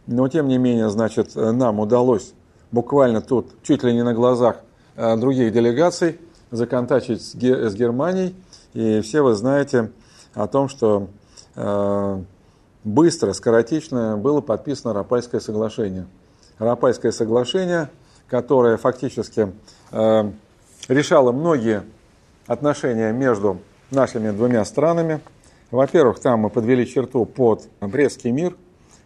но, 0.08 0.26
тем 0.26 0.48
не 0.48 0.58
менее, 0.58 0.90
значит, 0.90 1.36
нам 1.36 1.78
удалось 1.78 2.34
буквально 2.72 3.20
тут, 3.20 3.62
чуть 3.62 3.84
ли 3.84 3.94
не 3.94 4.02
на 4.02 4.12
глазах 4.12 4.56
а, 4.96 5.16
других 5.16 5.52
делегаций, 5.52 6.18
законтачить 6.50 7.22
с 7.22 7.34
Германией. 7.36 8.34
И 8.74 9.00
все 9.02 9.22
вы 9.22 9.34
знаете 9.34 9.92
о 10.34 10.48
том, 10.48 10.68
что 10.68 11.06
а, 11.54 12.24
быстро, 12.84 13.32
скоротечно 13.32 14.16
было 14.16 14.40
подписано 14.40 14.92
Рапальское 14.92 15.40
соглашение. 15.40 16.06
Рапальское 16.58 17.12
соглашение, 17.12 17.90
которое 18.28 18.76
фактически 18.76 19.52
э, 19.90 20.30
решало 20.88 21.32
многие 21.32 21.82
отношения 22.46 23.12
между 23.12 23.58
нашими 23.90 24.30
двумя 24.30 24.64
странами. 24.64 25.20
Во-первых, 25.70 26.20
там 26.20 26.40
мы 26.40 26.50
подвели 26.50 26.86
черту 26.86 27.24
под 27.24 27.68
Брестский 27.80 28.30
мир. 28.30 28.56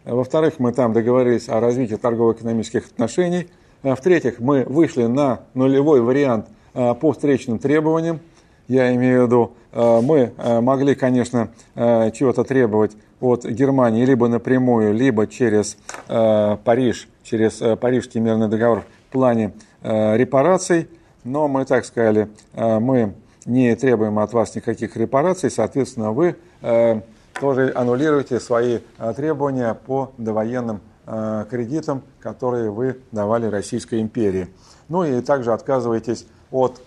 Во-вторых, 0.05 0.55
мы 0.59 0.71
там 0.71 0.93
договорились 0.93 1.49
о 1.49 1.59
развитии 1.59 1.95
торгово-экономических 1.95 2.87
отношений. 2.87 3.49
В-третьих, 3.83 4.39
мы 4.39 4.63
вышли 4.63 5.05
на 5.05 5.41
нулевой 5.53 6.01
вариант 6.01 6.47
э, 6.73 6.93
по 6.95 7.11
встречным 7.11 7.59
требованиям. 7.59 8.19
Я 8.67 8.93
имею 8.95 9.23
в 9.23 9.25
виду, 9.27 9.53
э, 9.71 10.01
мы 10.01 10.33
могли, 10.61 10.93
конечно, 10.95 11.49
чего-то 11.75 12.43
требовать 12.43 12.97
от 13.19 13.45
Германии 13.45 14.05
либо 14.05 14.27
напрямую, 14.27 14.93
либо 14.93 15.27
через 15.27 15.77
Париж, 16.07 17.07
через 17.23 17.61
Парижский 17.79 18.19
мирный 18.19 18.47
договор 18.47 18.83
в 19.09 19.11
плане 19.11 19.53
репараций. 19.81 20.87
Но 21.23 21.47
мы 21.47 21.65
так 21.65 21.85
сказали, 21.85 22.29
мы 22.53 23.13
не 23.45 23.75
требуем 23.75 24.19
от 24.19 24.33
вас 24.33 24.55
никаких 24.55 24.95
репараций, 24.95 25.51
соответственно, 25.51 26.11
вы 26.11 26.35
тоже 27.39 27.71
аннулируете 27.75 28.39
свои 28.39 28.79
требования 29.15 29.73
по 29.73 30.11
довоенным 30.17 30.79
кредитам, 31.49 32.03
которые 32.19 32.71
вы 32.71 32.99
давали 33.11 33.47
Российской 33.47 34.01
империи. 34.01 34.47
Ну 34.89 35.03
и 35.03 35.21
также 35.21 35.53
отказываетесь 35.53 36.27
от 36.51 36.81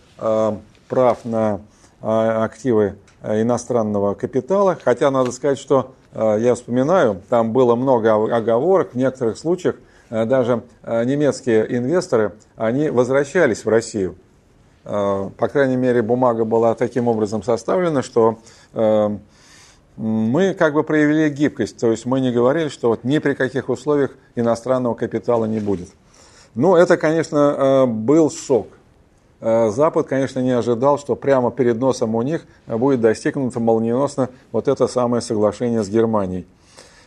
прав 0.88 1.24
на 1.24 1.60
а, 2.02 2.44
активы 2.44 2.96
э, 3.22 3.42
иностранного 3.42 4.14
капитала. 4.14 4.76
Хотя 4.82 5.10
надо 5.10 5.32
сказать, 5.32 5.58
что 5.58 5.80
э, 5.80 5.99
я 6.14 6.54
вспоминаю, 6.54 7.20
там 7.28 7.52
было 7.52 7.76
много 7.76 8.12
оговорок, 8.34 8.94
в 8.94 8.96
некоторых 8.96 9.38
случаях 9.38 9.76
э, 10.10 10.24
даже 10.24 10.62
немецкие 10.84 11.76
инвесторы, 11.76 12.32
они 12.56 12.90
возвращались 12.90 13.64
в 13.64 13.68
Россию. 13.68 14.16
По 14.82 15.48
крайней 15.52 15.76
мере, 15.76 16.02
бумага 16.02 16.44
была 16.44 16.74
таким 16.74 17.06
образом 17.06 17.42
составлена, 17.42 18.02
что 18.02 18.38
мы 19.96 20.54
как 20.54 20.72
бы 20.72 20.82
проявили 20.82 21.28
гибкость, 21.28 21.76
то 21.78 21.90
есть 21.90 22.06
мы 22.06 22.20
не 22.20 22.32
говорили, 22.32 22.68
что 22.68 22.88
вот 22.88 23.04
ни 23.04 23.18
при 23.18 23.34
каких 23.34 23.68
условиях 23.68 24.12
иностранного 24.36 24.94
капитала 24.94 25.44
не 25.44 25.60
будет. 25.60 25.90
Ну, 26.54 26.76
это, 26.76 26.96
конечно, 26.96 27.84
был 27.86 28.30
шок. 28.30 28.68
Запад, 29.40 30.06
конечно, 30.06 30.40
не 30.40 30.50
ожидал, 30.50 30.98
что 30.98 31.16
прямо 31.16 31.50
перед 31.50 31.78
носом 31.78 32.14
у 32.14 32.22
них 32.22 32.46
будет 32.66 33.00
достигнуто 33.00 33.58
молниеносно 33.58 34.28
вот 34.52 34.68
это 34.68 34.86
самое 34.86 35.22
соглашение 35.22 35.82
с 35.82 35.88
Германией. 35.88 36.46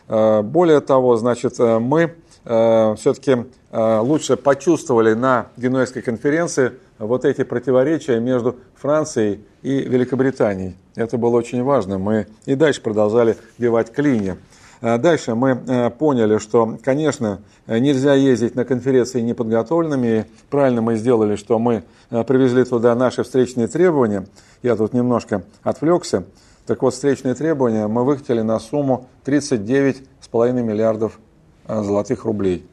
Более 0.08 0.80
того, 0.80 1.16
значит, 1.16 1.58
мы 1.58 2.14
все-таки 2.44 3.46
лучше 3.72 4.36
почувствовали 4.36 5.14
на 5.14 5.46
Генуэзской 5.56 6.02
конференции 6.02 6.72
вот 6.98 7.24
эти 7.24 7.44
противоречия 7.44 8.20
между 8.20 8.56
Францией 8.76 9.44
и 9.62 9.80
Великобританией. 9.80 10.76
Это 10.94 11.16
было 11.18 11.36
очень 11.36 11.62
важно. 11.62 11.98
Мы 11.98 12.26
и 12.46 12.54
дальше 12.54 12.82
продолжали 12.82 13.36
бивать 13.58 13.92
клинья. 13.92 14.36
А 14.80 14.98
дальше 14.98 15.34
мы 15.34 15.50
э, 15.50 15.90
поняли, 15.90 16.38
что, 16.38 16.78
конечно, 16.82 17.40
нельзя 17.66 18.14
ездить 18.14 18.54
на 18.54 18.64
конференции 18.64 19.20
неподготовленными. 19.20 20.26
правильно 20.50 20.82
мы 20.82 20.96
сделали, 20.96 21.36
что 21.36 21.58
мы 21.58 21.84
э, 22.10 22.24
привезли 22.24 22.64
туда 22.64 22.94
наши 22.94 23.22
встречные 23.22 23.68
требования. 23.68 24.26
Я 24.62 24.76
тут 24.76 24.92
немножко 24.92 25.44
отвлекся. 25.62 26.24
Так 26.66 26.82
вот, 26.82 26.94
встречные 26.94 27.34
требования 27.34 27.86
мы 27.86 28.04
выкатили 28.04 28.40
на 28.40 28.58
сумму 28.58 29.08
39,5 29.26 30.52
миллиардов 30.62 31.18
э, 31.66 31.82
золотых 31.82 32.24
рублей 32.24 32.66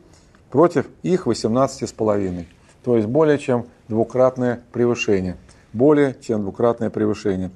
против 0.52 0.88
их 1.02 1.26
18,5. 1.26 2.46
То 2.84 2.96
есть 2.96 3.08
более 3.08 3.40
чем 3.40 3.66
двукратное 3.88 4.64
превышение. 4.72 5.38
Более 5.74 6.16
чем 6.22 6.42
двукратное 6.42 6.90
превышение. 6.90 7.52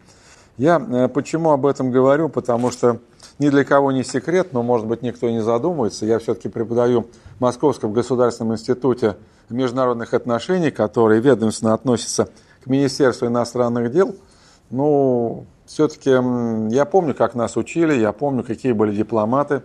Я 0.57 0.79
э, 0.79 1.07
почему 1.09 1.51
об 1.51 1.65
этом 1.65 1.91
говорю? 1.91 2.29
Потому 2.29 2.71
что 2.71 2.99
ни 3.39 3.49
для 3.49 3.65
кого 3.65 3.91
не 3.91 4.03
секрет, 4.03 4.53
но, 4.53 4.63
может 4.63 4.87
быть, 4.87 5.01
никто 5.01 5.29
не 5.29 5.41
задумывается. 5.41 6.05
Я 6.05 6.19
все-таки 6.19 6.47
преподаю 6.47 7.07
в 7.37 7.41
Московском 7.41 7.91
государственном 7.91 8.53
институте 8.53 9.17
международных 9.49 10.13
отношений, 10.13 10.71
который 10.71 11.19
ведомственно 11.19 11.73
относится 11.73 12.29
к 12.63 12.67
Министерству 12.67 13.27
иностранных 13.27 13.91
дел. 13.91 14.15
Ну, 14.69 15.45
все-таки 15.65 16.09
я 16.09 16.85
помню, 16.85 17.13
как 17.13 17.35
нас 17.35 17.57
учили, 17.57 17.93
я 17.93 18.13
помню, 18.13 18.43
какие 18.43 18.71
были 18.71 18.95
дипломаты. 18.95 19.61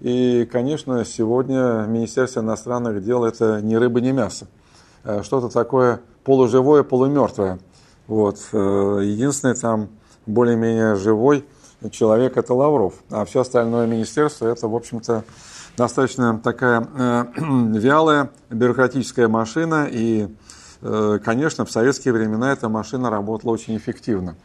И, 0.00 0.48
конечно, 0.50 1.04
сегодня 1.04 1.84
Министерство 1.86 2.40
иностранных 2.40 3.04
дел– 3.04 3.24
это 3.26 3.60
ни 3.60 3.74
рыба, 3.74 4.00
ни 4.00 4.12
мясо. 4.12 4.46
Э, 5.04 5.22
что-то 5.22 5.50
такое 5.50 6.00
полуживое, 6.24 6.82
полумертвое. 6.82 7.58
Вот. 8.06 8.38
Э, 8.52 9.00
единственный 9.02 9.54
там 9.54 9.90
более-менее 10.30 10.96
живой 10.96 11.44
человек– 11.90 12.36
это 12.36 12.54
Лавров. 12.54 12.94
А 13.10 13.24
все 13.24 13.40
остальное 13.40 13.86
министерство– 13.86 14.46
это, 14.48 14.68
в 14.68 14.74
общем-то, 14.74 15.24
достаточно 15.76 16.38
такая 16.38 16.86
э, 16.94 17.24
вялая 17.36 18.30
бюрократическая 18.50 19.28
машина. 19.28 19.88
И, 19.90 20.28
э, 20.82 21.18
конечно, 21.24 21.64
в 21.64 21.70
советские 21.70 22.14
времена 22.14 22.52
эта 22.52 22.68
машина 22.68 23.10
работала 23.10 23.52
очень 23.52 23.76
эффективно. 23.76 24.36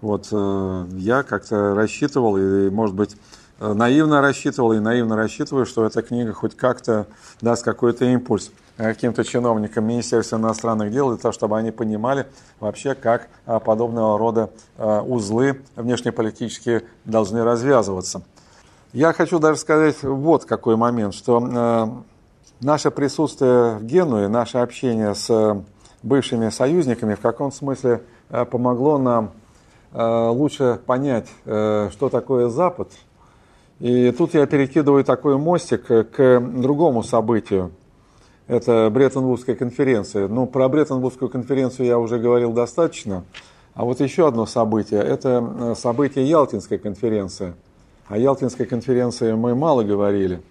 Вот 0.00 0.28
э, 0.32 0.86
я 0.92 1.22
как-то 1.22 1.74
рассчитывал, 1.74 2.36
и, 2.36 2.70
может 2.70 2.96
быть, 2.96 3.16
Э, 3.62 3.74
наивно 3.74 4.20
рассчитывал 4.20 4.72
и 4.72 4.80
наивно 4.80 5.14
рассчитываю, 5.14 5.66
что 5.66 5.86
эта 5.86 6.02
книга 6.02 6.32
хоть 6.32 6.56
как-то 6.56 7.06
даст 7.40 7.64
какой-то 7.64 8.04
импульс 8.06 8.50
каким-то 8.76 9.24
чиновникам 9.24 9.84
Министерства 9.86 10.36
иностранных 10.36 10.90
дел, 10.90 11.10
для 11.10 11.18
того, 11.18 11.32
чтобы 11.32 11.58
они 11.58 11.70
понимали 11.70 12.26
вообще, 12.60 12.94
как 12.94 13.28
а, 13.46 13.60
подобного 13.60 14.18
рода 14.18 14.50
а, 14.76 15.02
узлы 15.02 15.62
внешнеполитические 15.76 16.84
должны 17.04 17.44
развязываться. 17.44 18.22
Я 18.92 19.12
хочу 19.12 19.38
даже 19.38 19.58
сказать 19.58 20.02
вот 20.02 20.44
какой 20.44 20.76
момент, 20.76 21.14
что 21.14 21.40
э, 21.40 21.86
наше 22.60 22.90
присутствие 22.90 23.76
в 23.76 23.84
Генуе, 23.84 24.28
наше 24.28 24.58
общение 24.58 25.14
с 25.14 25.64
бывшими 26.02 26.50
союзниками 26.50 27.14
в 27.14 27.20
каком 27.20 27.52
смысле 27.52 28.02
э, 28.28 28.44
помогло 28.44 28.98
нам 28.98 29.32
лучше 29.94 30.80
понять, 30.86 31.28
что 31.44 32.08
такое 32.10 32.48
Запад– 32.48 32.88
и 33.82 34.12
тут 34.12 34.34
я 34.34 34.46
перекидываю 34.46 35.02
такой 35.02 35.36
мостик 35.38 35.86
к 35.88 36.40
другому 36.40 37.02
событию. 37.02 37.72
Это 38.48 38.90
Бреттон-Вудская 38.90 39.54
конференция. 39.54 40.26
Ну, 40.26 40.46
про 40.46 40.68
Бреттон-Вудскую 40.68 41.28
конференцию 41.28 41.86
я 41.86 41.98
уже 41.98 42.18
говорил 42.18 42.52
достаточно. 42.52 43.24
А 43.74 43.84
вот 43.84 44.00
еще 44.00 44.28
одно 44.28 44.46
событие– 44.46 45.00
это 45.02 45.42
э, 45.58 45.74
событие 45.76 46.28
Ялтинской 46.28 46.78
конференции. 46.78 47.54
О 48.08 48.18
Ялтинской 48.18 48.66
конференции 48.66 49.32
мы 49.32 49.54
мало 49.54 49.82
говорили. 49.82 50.42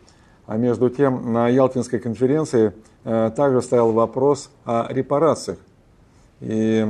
А 0.47 0.57
между 0.57 0.89
тем, 0.89 1.31
на 1.33 1.47
Ялтинской 1.49 1.99
конференции 1.99 2.73
э, 3.03 3.31
также 3.35 3.61
стоял 3.61 3.91
вопрос 3.91 4.49
о 4.65 4.87
репарациях. 4.89 5.59
И 6.39 6.87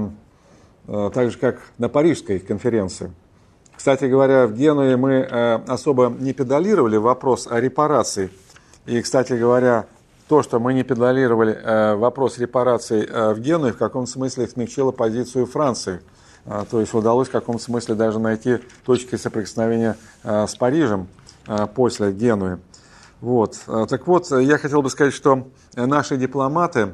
э, 0.87 1.11
так 1.13 1.31
же, 1.31 1.37
как 1.37 1.59
на 1.79 1.89
Парижской 1.89 2.39
конференции. 2.39 3.11
Кстати 3.75 4.05
говоря, 4.05 4.45
в 4.45 4.53
Генуе 4.53 4.95
мы 4.95 5.23
особо 5.67 6.13
не 6.19 6.33
педалировали 6.33 6.97
вопрос 6.97 7.47
о 7.49 7.59
репарации. 7.59 8.29
И, 8.85 9.01
кстати 9.01 9.33
говоря, 9.33 9.87
то, 10.31 10.43
что 10.43 10.61
мы 10.61 10.73
не 10.73 10.83
педалировали 10.83 11.53
э, 11.53 11.95
вопрос 11.95 12.37
репараций 12.37 13.03
э, 13.03 13.33
в 13.33 13.41
Генуе, 13.41 13.73
в 13.73 13.77
каком-то 13.77 14.09
смысле 14.09 14.47
смягчило 14.47 14.91
позицию 14.91 15.45
Франции. 15.45 15.99
То 16.45 16.79
есть 16.79 16.93
удалось 16.93 17.27
в 17.27 17.31
каком-то 17.31 17.61
смысле 17.61 17.95
даже 17.95 18.17
найти 18.17 18.59
точки 18.85 19.17
соприкосновения 19.17 19.97
с 20.23 20.55
Парижем 20.55 21.07
после 21.75 22.13
Генуи. 22.13 22.59
Вот. 23.19 23.59
Так 23.89 24.07
вот, 24.07 24.31
я 24.31 24.57
хотел 24.57 24.81
бы 24.81 24.89
сказать, 24.89 25.13
что 25.13 25.49
наши 25.75 26.15
дипломаты, 26.15 26.93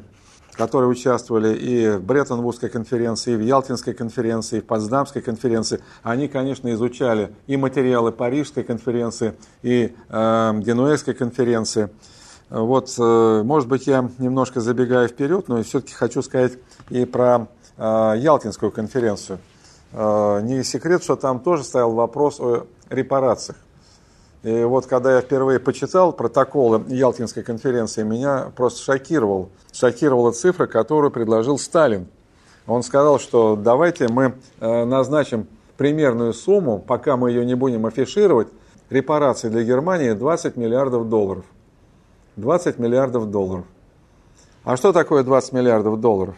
которые 0.54 0.90
участвовали 0.90 1.56
и 1.56 1.90
в 1.92 2.02
Бреттон-Вудской 2.02 2.70
конференции, 2.70 3.34
и 3.34 3.36
в 3.38 3.42
Ялтинской 3.42 3.94
конференции, 3.94 4.58
и 4.58 4.62
в 4.62 4.66
Потсдамской 4.66 5.22
конференции, 5.22 5.80
они, 6.02 6.28
конечно, 6.28 6.74
изучали 6.74 7.32
и 7.46 7.56
материалы 7.56 8.12
Парижской 8.12 8.64
конференции, 8.64 9.36
и 9.62 9.96
э, 10.10 10.54
Генуэзской 10.60 11.14
конференции. 11.14 11.90
Вот, 12.50 12.94
э, 12.98 13.42
может 13.44 13.68
быть, 13.68 13.88
я 13.88 14.10
немножко 14.20 14.62
забегаю 14.62 15.10
вперед, 15.10 15.50
но 15.50 15.62
все-таки 15.64 15.94
хочу 15.94 16.22
сказать 16.22 16.54
и 16.90 17.04
про 17.04 17.48
э, 17.78 18.14
Ялтинскую 18.18 18.72
конференцию. 18.72 19.40
Э, 19.92 20.40
не 20.42 20.64
секрет, 20.64 21.04
что 21.04 21.18
там 21.18 21.42
тоже 21.42 21.64
стоял 21.64 21.92
вопрос 21.92 22.40
о 22.40 22.66
репарациях. 22.90 23.58
И 24.44 24.64
вот 24.64 24.86
когда 24.86 25.16
я 25.16 25.22
впервые 25.22 25.60
почитал 25.60 26.14
протоколы 26.14 26.84
Ялтинской 26.88 27.44
конференции, 27.44 28.04
меня 28.04 28.52
просто 28.56 28.82
шокировал. 28.82 29.50
Шокировала 29.74 30.32
цифра, 30.32 30.68
которую 30.68 31.12
предложил 31.12 31.58
Сталин. 31.58 32.08
Он 32.66 32.82
сказал, 32.82 33.20
что 33.20 33.56
давайте 33.58 34.08
мы 34.08 34.36
назначим 34.60 35.48
примерную 35.76 36.34
сумму, 36.34 36.80
пока 36.80 37.18
мы 37.18 37.32
ее 37.32 37.46
не 37.46 37.56
будем 37.56 37.86
афишировать, 37.86 38.48
репарации 38.90 39.50
для 39.50 39.64
Германии 39.64 40.12
20 40.12 40.56
миллиардов 40.56 41.10
долларов. 41.10 41.44
20 42.38 42.80
миллиардов 42.80 43.30
долларов. 43.30 43.66
А 44.64 44.78
что 44.78 44.94
такое 44.94 45.24
20 45.24 45.54
миллиардов 45.54 46.00
долларов? 46.00 46.36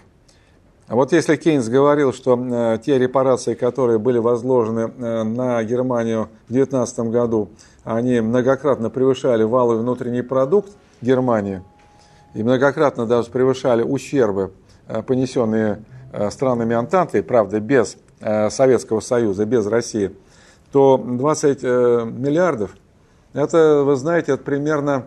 Вот 0.88 1.12
если 1.12 1.36
Кейнс 1.36 1.68
говорил, 1.68 2.14
что 2.14 2.36
э, 2.36 2.80
те 2.84 2.98
репарации, 2.98 3.54
которые 3.54 4.00
были 4.00 4.18
возложены 4.18 4.92
э, 4.98 5.24
на 5.24 5.64
Германию 5.64 6.30
в 6.48 6.54
2019 6.54 7.00
году, 7.12 7.50
они 7.84 8.22
многократно 8.22 8.90
превышали 8.90 9.44
валовый 9.44 9.82
внутренний 9.82 10.24
продукт 10.24 10.72
Германии 11.02 11.62
и 12.34 12.42
многократно 12.42 13.06
даже 13.06 13.30
превышали 13.30 13.84
ущербы, 13.84 14.52
э, 14.88 15.04
понесенные 15.04 15.84
странами 16.32 16.76
Антанты, 16.76 17.22
правда, 17.22 17.60
без 17.60 17.96
Советского 18.20 19.00
Союза, 19.00 19.46
без 19.46 19.68
России, 19.68 20.12
то 20.72 20.98
20 20.98 21.62
миллиардов, 21.62 22.72
это, 23.34 23.84
вы 23.86 23.96
знаете, 23.96 24.32
это 24.32 24.44
примерно, 24.44 25.06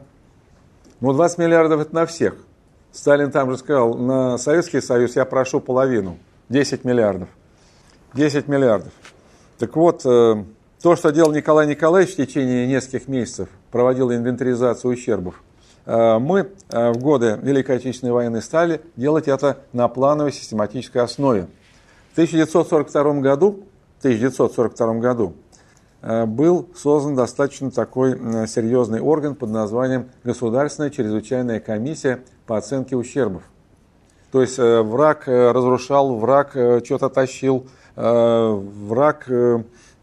ну, 1.08 1.12
20 1.12 1.38
миллиардов 1.38 1.80
это 1.80 1.94
на 1.94 2.06
всех. 2.06 2.36
Сталин 2.92 3.30
там 3.30 3.50
же 3.50 3.58
сказал, 3.58 3.94
на 3.94 4.38
Советский 4.38 4.80
Союз 4.80 5.16
я 5.16 5.24
прошу 5.24 5.60
половину, 5.60 6.18
10 6.48 6.84
миллиардов. 6.84 7.28
10 8.14 8.48
миллиардов. 8.48 8.92
Так 9.58 9.76
вот, 9.76 10.02
то, 10.82 10.96
что 10.96 11.10
делал 11.10 11.32
Николай 11.32 11.68
Николаевич 11.68 12.14
в 12.14 12.16
течение 12.16 12.66
нескольких 12.66 13.06
месяцев, 13.06 13.48
проводил 13.70 14.12
инвентаризацию 14.12 14.92
ущербов, 14.92 15.40
э, 15.86 16.18
мы 16.18 16.48
э, 16.70 16.90
в 16.90 16.98
годы 16.98 17.38
Великой 17.40 17.76
Отечественной 17.76 18.12
войны 18.12 18.42
стали 18.42 18.80
делать 18.96 19.28
это 19.28 19.58
на 19.72 19.86
плановой 19.86 20.32
систематической 20.32 21.00
основе. 21.00 21.46
В 22.10 22.12
1942 22.14 23.20
году, 23.20 23.64
1942 24.00 24.94
году 24.94 25.34
э, 25.34 25.51
был 26.02 26.68
создан 26.74 27.14
достаточно 27.14 27.70
такой 27.70 28.12
серьезный 28.48 29.00
орган 29.00 29.34
под 29.34 29.50
названием 29.50 30.10
Государственная 30.24 30.90
чрезвычайная 30.90 31.60
комиссия 31.60 32.20
по 32.46 32.56
оценке 32.56 32.96
ущербов. 32.96 33.42
То 34.32 34.42
есть 34.42 34.58
враг 34.58 35.24
разрушал, 35.26 36.16
враг 36.16 36.50
что-то 36.84 37.08
тащил, 37.08 37.66
враг 37.94 39.28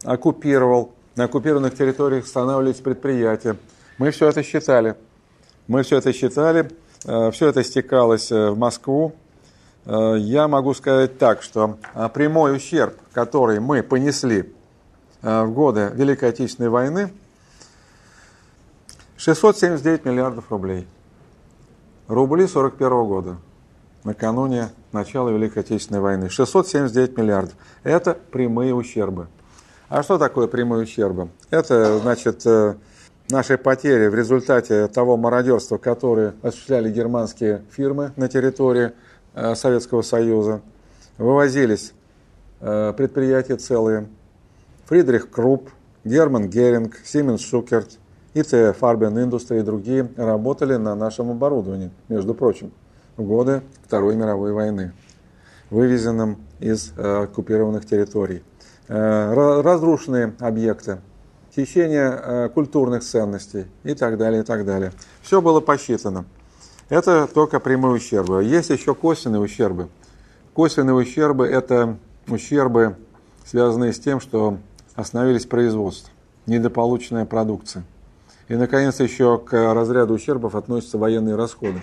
оккупировал, 0.04 0.92
на 1.16 1.24
оккупированных 1.24 1.76
территориях 1.76 2.24
устанавливались 2.24 2.80
предприятия. 2.80 3.56
Мы 3.98 4.10
все 4.10 4.28
это 4.28 4.42
считали. 4.42 4.94
Мы 5.66 5.82
все 5.82 5.98
это 5.98 6.12
считали, 6.12 6.70
все 7.04 7.48
это 7.48 7.62
стекалось 7.62 8.30
в 8.30 8.56
Москву. 8.56 9.12
Я 9.84 10.48
могу 10.48 10.74
сказать 10.74 11.18
так, 11.18 11.42
что 11.42 11.76
прямой 12.14 12.56
ущерб, 12.56 12.94
который 13.12 13.60
мы 13.60 13.82
понесли 13.82 14.52
в 15.22 15.48
годы 15.48 15.90
Великой 15.94 16.30
Отечественной 16.30 16.70
войны, 16.70 17.12
679 19.16 20.04
миллиардов 20.06 20.50
рублей. 20.50 20.88
Рубли 22.08 22.46
41 22.46 22.88
года, 23.04 23.36
накануне 24.02 24.70
начала 24.92 25.28
Великой 25.28 25.58
Отечественной 25.58 26.00
войны. 26.00 26.28
679 26.30 27.16
миллиардов. 27.16 27.54
Это 27.82 28.14
прямые 28.14 28.74
ущербы. 28.74 29.28
А 29.88 30.02
что 30.02 30.18
такое 30.18 30.46
прямые 30.46 30.84
ущербы? 30.84 31.28
Это, 31.50 31.98
значит, 31.98 32.46
э, 32.46 32.76
наши 33.28 33.58
потери 33.58 34.08
в 34.08 34.14
результате 34.14 34.86
того 34.88 35.16
мародерства, 35.16 35.78
которое 35.78 36.34
осуществляли 36.42 36.90
германские 36.90 37.62
фирмы 37.70 38.12
на 38.16 38.28
территории 38.28 38.92
э, 39.34 39.54
Советского 39.54 40.02
Союза. 40.02 40.62
Вывозились 41.18 41.92
э, 42.60 42.94
предприятия 42.96 43.56
целые. 43.56 44.08
Фридрих 44.90 45.30
Крупп, 45.30 45.70
Герман 46.02 46.50
Геринг, 46.50 46.96
Сименс 47.04 47.42
Шукерт, 47.42 48.00
ИТ, 48.34 48.74
Фарбен 48.76 49.16
Индустрии 49.22 49.60
и 49.60 49.62
другие 49.62 50.10
работали 50.16 50.74
на 50.74 50.96
нашем 50.96 51.30
оборудовании, 51.30 51.92
между 52.08 52.34
прочим, 52.34 52.72
в 53.16 53.22
годы 53.22 53.62
Второй 53.86 54.16
мировой 54.16 54.52
войны, 54.52 54.92
вывезенном 55.70 56.38
из 56.58 56.92
э, 56.96 57.22
оккупированных 57.22 57.86
территорий. 57.86 58.42
Э, 58.88 59.60
разрушенные 59.62 60.34
объекты, 60.40 60.98
хищение 61.54 62.10
э, 62.20 62.48
культурных 62.52 63.04
ценностей 63.04 63.66
и 63.84 63.94
так 63.94 64.18
далее, 64.18 64.42
и 64.42 64.44
так 64.44 64.66
далее. 64.66 64.92
Все 65.22 65.40
было 65.40 65.60
посчитано. 65.60 66.24
Это 66.88 67.28
только 67.32 67.60
прямые 67.60 67.94
ущербы. 67.94 68.42
Есть 68.42 68.70
еще 68.70 68.96
косвенные 68.96 69.40
ущербы. 69.40 69.88
Косвенные 70.52 70.94
ущербы– 70.94 71.46
это 71.46 71.96
ущербы, 72.26 72.96
связанные 73.46 73.92
с 73.92 74.00
тем, 74.00 74.18
что 74.18 74.58
остановились 75.00 75.46
производства, 75.46 76.10
недополученная 76.46 77.24
продукция. 77.24 77.84
И, 78.48 78.54
наконец, 78.54 79.00
еще 79.00 79.38
к 79.38 79.52
разряду 79.74 80.14
ущербов 80.14 80.54
относятся 80.54 80.98
военные 80.98 81.36
расходы. 81.36 81.82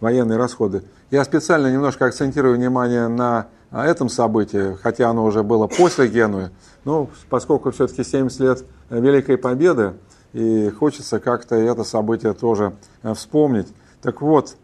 Военные 0.00 0.38
расходы. 0.38 0.84
Я 1.10 1.24
специально 1.24 1.72
немножко 1.72 2.06
акцентирую 2.06 2.56
внимание 2.56 3.08
на 3.08 3.48
этом 3.70 4.08
событии, 4.08 4.76
хотя 4.82 5.10
оно 5.10 5.24
уже 5.24 5.42
было 5.42 5.66
после 5.66 6.06
Генуи, 6.08 6.50
но 6.84 7.08
поскольку 7.28 7.70
все-таки 7.72 8.04
70 8.04 8.40
лет 8.40 8.64
Великой 8.90 9.36
Победы, 9.36 9.94
и 10.32 10.70
хочется 10.70 11.20
как-то 11.20 11.54
это 11.54 11.84
событие 11.84 12.34
тоже 12.34 12.74
э, 13.02 13.14
вспомнить. 13.14 13.68
Так 14.02 14.20
вот, 14.20 14.56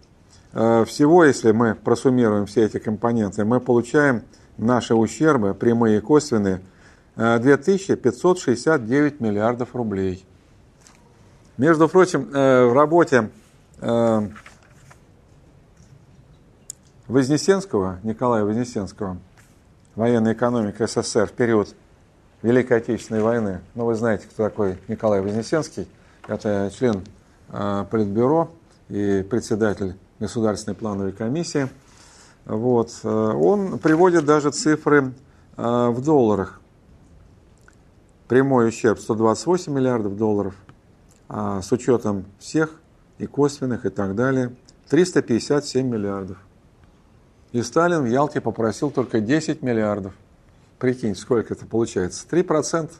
э, 0.52 0.84
всего, 0.84 1.24
если 1.24 1.52
мы 1.52 1.76
просуммируем 1.76 2.46
все 2.46 2.64
эти 2.64 2.78
компоненты, 2.78 3.44
мы 3.44 3.61
получаем 3.61 4.22
наши 4.58 4.94
ущербы, 4.94 5.54
прямые 5.54 5.98
и 5.98 6.00
косвенные, 6.00 6.61
2569 7.21 9.12
э, 9.12 9.16
миллиардов 9.23 9.75
рублей. 9.75 10.25
Между 11.59 11.87
прочим, 11.87 12.31
э, 12.33 12.64
в 12.64 12.73
работе 12.73 13.29
э, 13.81 14.29
Вознесенского, 17.09 17.99
Николая 18.05 18.45
Вознесенского, 18.45 19.18
военная 19.97 20.33
экономика 20.33 20.87
СССР 20.87 21.27
в 21.27 21.33
период 21.33 21.75
Великой 22.41 22.79
Отечественной 22.79 23.21
войны. 23.21 23.61
Ну, 23.75 23.85
вы 23.85 23.97
знаете, 23.97 24.27
кто 24.27 24.45
такой 24.45 24.79
Николай 24.89 25.21
Вознесенский. 25.21 25.87
Это 26.27 26.71
член 26.75 27.03
Политбюро 27.49 28.51
и 28.89 29.27
председатель 29.29 29.97
Государственной 30.21 30.75
плановой 30.75 31.12
комиссии. 31.12 31.68
Вот. 32.47 32.93
Он 33.03 33.79
приводит 33.79 34.25
даже 34.25 34.53
цифры 34.53 35.12
в 35.57 36.01
долларах. 36.01 36.59
Прямой 38.31 38.68
ущерб 38.68 38.99
128 38.99 39.70
миллиардов 39.70 40.16
долларов– 40.16 40.55
а, 41.33 41.62
с 41.62 41.70
учетом 41.70 42.24
всех 42.41 42.81
и 43.18 43.26
косвенных 43.26 43.87
и 43.87 43.89
так 43.89 44.16
далее, 44.16 44.53
357 44.89 45.87
миллиардов. 45.87 46.39
И 47.53 47.62
Сталин 47.62 48.03
в 48.03 48.07
Ялте 48.07 48.41
попросил 48.41 48.91
только 48.91 49.20
10 49.20 49.62
миллиардов. 49.62 50.12
Прикинь, 50.81 51.14
сколько 51.14 51.55
это 51.55 51.66
получается? 51.66 52.26
3%. 52.28 52.91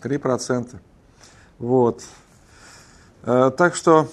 3%. 0.00 0.76
Вот. 1.58 2.04
Э, 3.24 3.50
так 3.56 3.74
что 3.74 4.08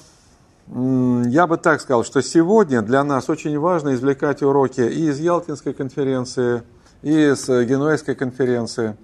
я 0.67 1.45
бы 1.45 1.57
так 1.57 1.79
сказал, 1.81 2.03
что 2.03 2.23
сегодня 2.23 2.81
для 2.81 3.03
нас 3.03 3.29
очень 3.29 3.59
важно 3.59 3.93
извлекать 3.93 4.41
уроки 4.41 4.81
и 4.81 5.09
из 5.09 5.19
Ялтинской 5.19 5.73
конференции, 5.73 6.63
и 7.03 7.11
из 7.11 7.47
Генуэзской 7.47 8.15
конференции. 8.15 8.95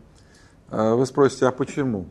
Э, 0.69 0.93
вы 0.93 1.05
спросите, 1.05 1.47
а 1.47 1.51
почему? 1.51 2.07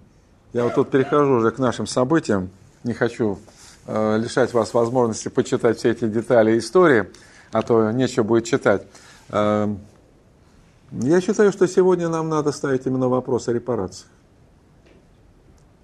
Я 0.53 0.65
вот 0.65 0.75
тут 0.75 0.91
перехожу 0.91 1.35
уже 1.35 1.51
к 1.51 1.59
нашим 1.59 1.87
событиям. 1.87 2.51
Не 2.83 2.95
хочу 2.95 3.39
э, 3.87 4.19
лишать 4.19 4.55
вас 4.55 4.73
возможности 4.73 5.29
почитать 5.29 5.79
все 5.79 5.91
эти 5.91 6.07
детали 6.07 6.59
истории, 6.59 7.11
а 7.53 7.63
то 7.63 7.91
нечего 7.91 8.23
будет 8.23 8.45
читать. 8.45 8.87
Э, 9.29 9.69
я 10.93 11.21
считаю, 11.21 11.53
что 11.53 11.67
сегодня 11.67 12.09
нам 12.09 12.29
надо 12.29 12.53
ставить 12.53 12.87
именно 12.87 13.09
вопрос 13.09 13.49
о 13.49 13.53
репарациях. 13.53 14.09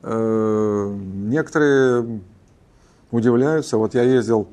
Э, 0.03 0.91
некоторые 0.95 2.21
удивляются. 3.11 3.77
Вот 3.77 3.95
я 3.95 4.03
ездил 4.03 4.49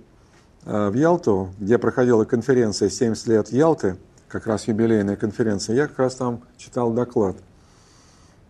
в 0.65 0.93
Ялту, 0.93 1.53
где 1.57 1.77
проходила 1.77 2.25
конференция 2.25 2.89
«70 2.89 3.29
лет 3.29 3.49
Ялты», 3.53 3.95
как 4.27 4.45
раз 4.45 4.67
юбилейная 4.67 5.15
конференция. 5.15 5.77
Я 5.77 5.87
как 5.87 5.97
раз 5.97 6.15
там 6.15 6.41
читал 6.57 6.91
доклад– 6.91 7.37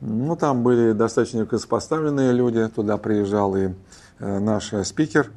ну, 0.02 0.36
там 0.36 0.64
были 0.64 0.94
достаточно 0.94 1.46
высокопоставленные 1.46 2.32
люди, 2.32 2.68
туда 2.68 2.98
приезжал 2.98 3.56
и 3.56 3.70
э, 4.20 4.40
наш 4.40 4.74
спикер 4.86 5.32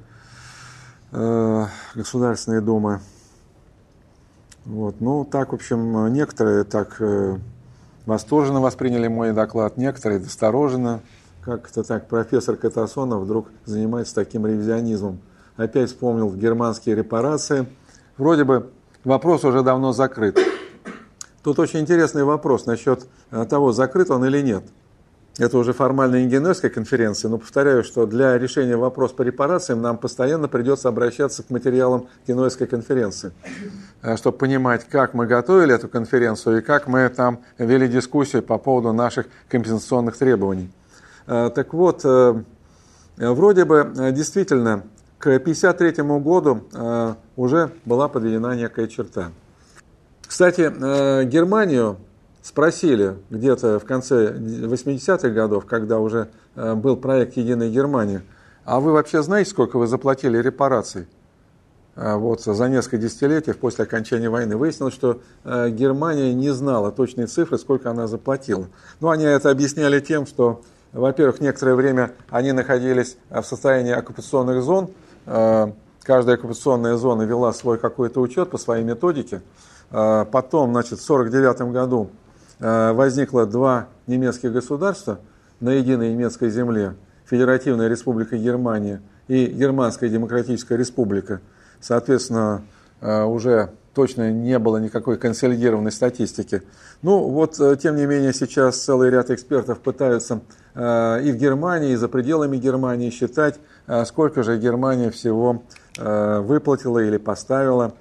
э, 1.10 1.66
Государственной 1.94 2.60
Думы. 2.60 3.00
Вот. 4.64 5.00
Ну, 5.00 5.24
так, 5.24 5.50
в 5.50 5.54
общем, 5.56 6.12
некоторые 6.12 6.62
так 6.62 6.96
э, 7.00 7.38
восторженно 8.06 8.60
восприняли 8.60 9.08
мой 9.08 9.32
доклад, 9.32 9.76
некоторые 9.76 10.20
осторожно. 10.20 11.00
Как 11.44 11.68
это 11.68 11.82
так, 11.82 12.06
профессор 12.06 12.56
Катасонов 12.56 13.22
вдруг 13.22 13.48
занимается 13.64 14.14
таким 14.14 14.46
ревизионизмом. 14.46 15.18
Опять 15.56 15.90
вспомнил 15.90 16.32
германские 16.32 16.94
репарации. 16.94 17.66
Вроде 18.16 18.44
бы 18.44 18.70
вопрос 19.02 19.44
уже 19.44 19.62
давно 19.62 19.92
закрыт. 19.92 20.38
Тут 21.42 21.58
очень 21.58 21.80
интересный 21.80 22.22
вопрос 22.22 22.66
насчет 22.66 23.06
э, 23.32 23.44
того, 23.46 23.72
закрыт 23.72 24.10
он 24.10 24.24
или 24.24 24.40
нет. 24.40 24.62
Это 25.38 25.58
уже 25.58 25.72
формально 25.72 26.16
не 26.22 26.28
Генуэзская 26.28 26.70
конференция, 26.70 27.30
но 27.30 27.38
повторяю, 27.38 27.82
что 27.82 28.06
для 28.06 28.38
решения 28.38 28.76
вопроса 28.76 29.14
по 29.14 29.22
репарациям 29.22 29.80
нам 29.80 29.96
постоянно 29.96 30.46
придется 30.46 30.88
обращаться 30.88 31.42
к 31.42 31.50
материалам 31.50 32.06
Генуэзской 32.28 32.68
конференции, 32.68 33.32
э, 34.02 34.16
чтобы 34.16 34.38
понимать, 34.38 34.86
как 34.88 35.14
мы 35.14 35.26
готовили 35.26 35.74
эту 35.74 35.88
конференцию 35.88 36.58
и 36.58 36.60
как 36.60 36.86
мы 36.86 37.08
там 37.08 37.40
вели 37.58 37.88
дискуссию 37.88 38.44
по 38.44 38.58
поводу 38.58 38.92
наших 38.92 39.26
компенсационных 39.48 40.16
требований. 40.16 40.70
Э, 41.26 41.50
так 41.52 41.74
вот, 41.74 42.04
вроде 43.16 43.64
бы 43.64 44.12
действительно 44.12 44.84
к 45.18 45.26
1953 45.26 46.04
году 46.20 46.62
уже 47.36 47.70
была 47.84 48.08
подведена 48.08 48.54
некая 48.54 48.86
черта– 48.86 49.32
кстати, 50.32 50.72
э, 50.74 51.24
Германию 51.24 51.98
спросили 52.40 53.16
где-то 53.28 53.78
в 53.78 53.84
конце 53.84 54.32
80-х 54.32 55.28
годов, 55.28 55.66
когда 55.66 55.98
уже 55.98 56.30
э, 56.56 56.72
был 56.74 56.96
проект 56.96 57.36
«Единая 57.36 57.68
Германия», 57.68 58.22
а 58.64 58.80
вы 58.80 58.92
вообще 58.92 59.22
знаете, 59.22 59.50
сколько 59.50 59.78
вы 59.78 59.86
заплатили 59.86 60.38
репараций? 60.38 61.06
Э, 61.96 62.16
вот 62.16 62.40
за 62.40 62.68
несколько 62.70 62.96
десятилетий 62.96 63.52
после 63.52 63.84
окончания 63.84 64.30
войны 64.30 64.56
выяснилось, 64.56 64.94
что 64.94 65.20
Германия 65.44 66.32
не 66.32 66.48
знала 66.48 66.92
точной 66.92 67.26
цифры, 67.26 67.58
сколько 67.58 67.90
она 67.90 68.06
заплатила. 68.06 68.68
Ну, 69.00 69.10
они 69.10 69.24
это 69.24 69.50
объясняли 69.50 70.00
тем, 70.00 70.26
что, 70.26 70.62
во-первых, 70.94 71.42
некоторое 71.42 71.74
время 71.74 72.12
они 72.30 72.52
находились 72.52 73.18
в 73.28 73.42
состоянии 73.42 73.92
оккупационных 73.92 74.62
зон. 74.62 74.92
Каждая 75.26 76.36
оккупационная 76.36 76.96
зона 76.96 77.22
вела 77.22 77.52
свой 77.52 77.76
какой-то 77.76 78.22
учет 78.22 78.48
по 78.48 78.56
своей 78.56 78.82
методике. 78.82 79.42
А, 79.92 80.24
потом, 80.24 80.72
значит, 80.72 80.98
в 80.98 81.10
1949 81.10 81.72
году 81.72 82.10
а, 82.60 82.92
возникло 82.94 83.46
два 83.46 83.88
немецких 84.06 84.52
государства 84.52 85.20
на 85.60 85.70
единой 85.70 86.12
немецкой 86.12 86.50
земле. 86.50 86.94
Федеративная 87.26 87.88
Республика 87.88 88.36
Германия 88.36 89.02
и 89.28 89.46
Германская 89.46 90.08
Демократическая 90.08 90.76
Республика. 90.76 91.40
Соответственно, 91.80 92.62
а, 93.00 93.26
уже 93.26 93.70
точно 93.94 94.32
не 94.32 94.58
было 94.58 94.78
никакой 94.78 95.18
консолидированной 95.18 95.92
статистики. 95.92 96.62
Ну 97.02 97.28
вот, 97.28 97.60
тем 97.78 97.96
не 97.96 98.06
менее, 98.06 98.32
сейчас 98.32 98.78
целый 98.78 99.10
ряд 99.10 99.28
экспертов 99.28 99.80
пытаются 99.80 100.40
и 100.74 100.78
в 101.30 101.36
Германии, 101.36 101.90
и 101.90 101.96
за 101.96 102.08
пределами 102.08 102.56
Германии 102.56 103.10
считать, 103.10 103.60
сколько 104.06 104.42
же 104.44 104.56
Германия 104.56 105.10
всего 105.10 105.64
выплатила 105.98 107.00
или 107.00 107.18
поставила 107.18 107.92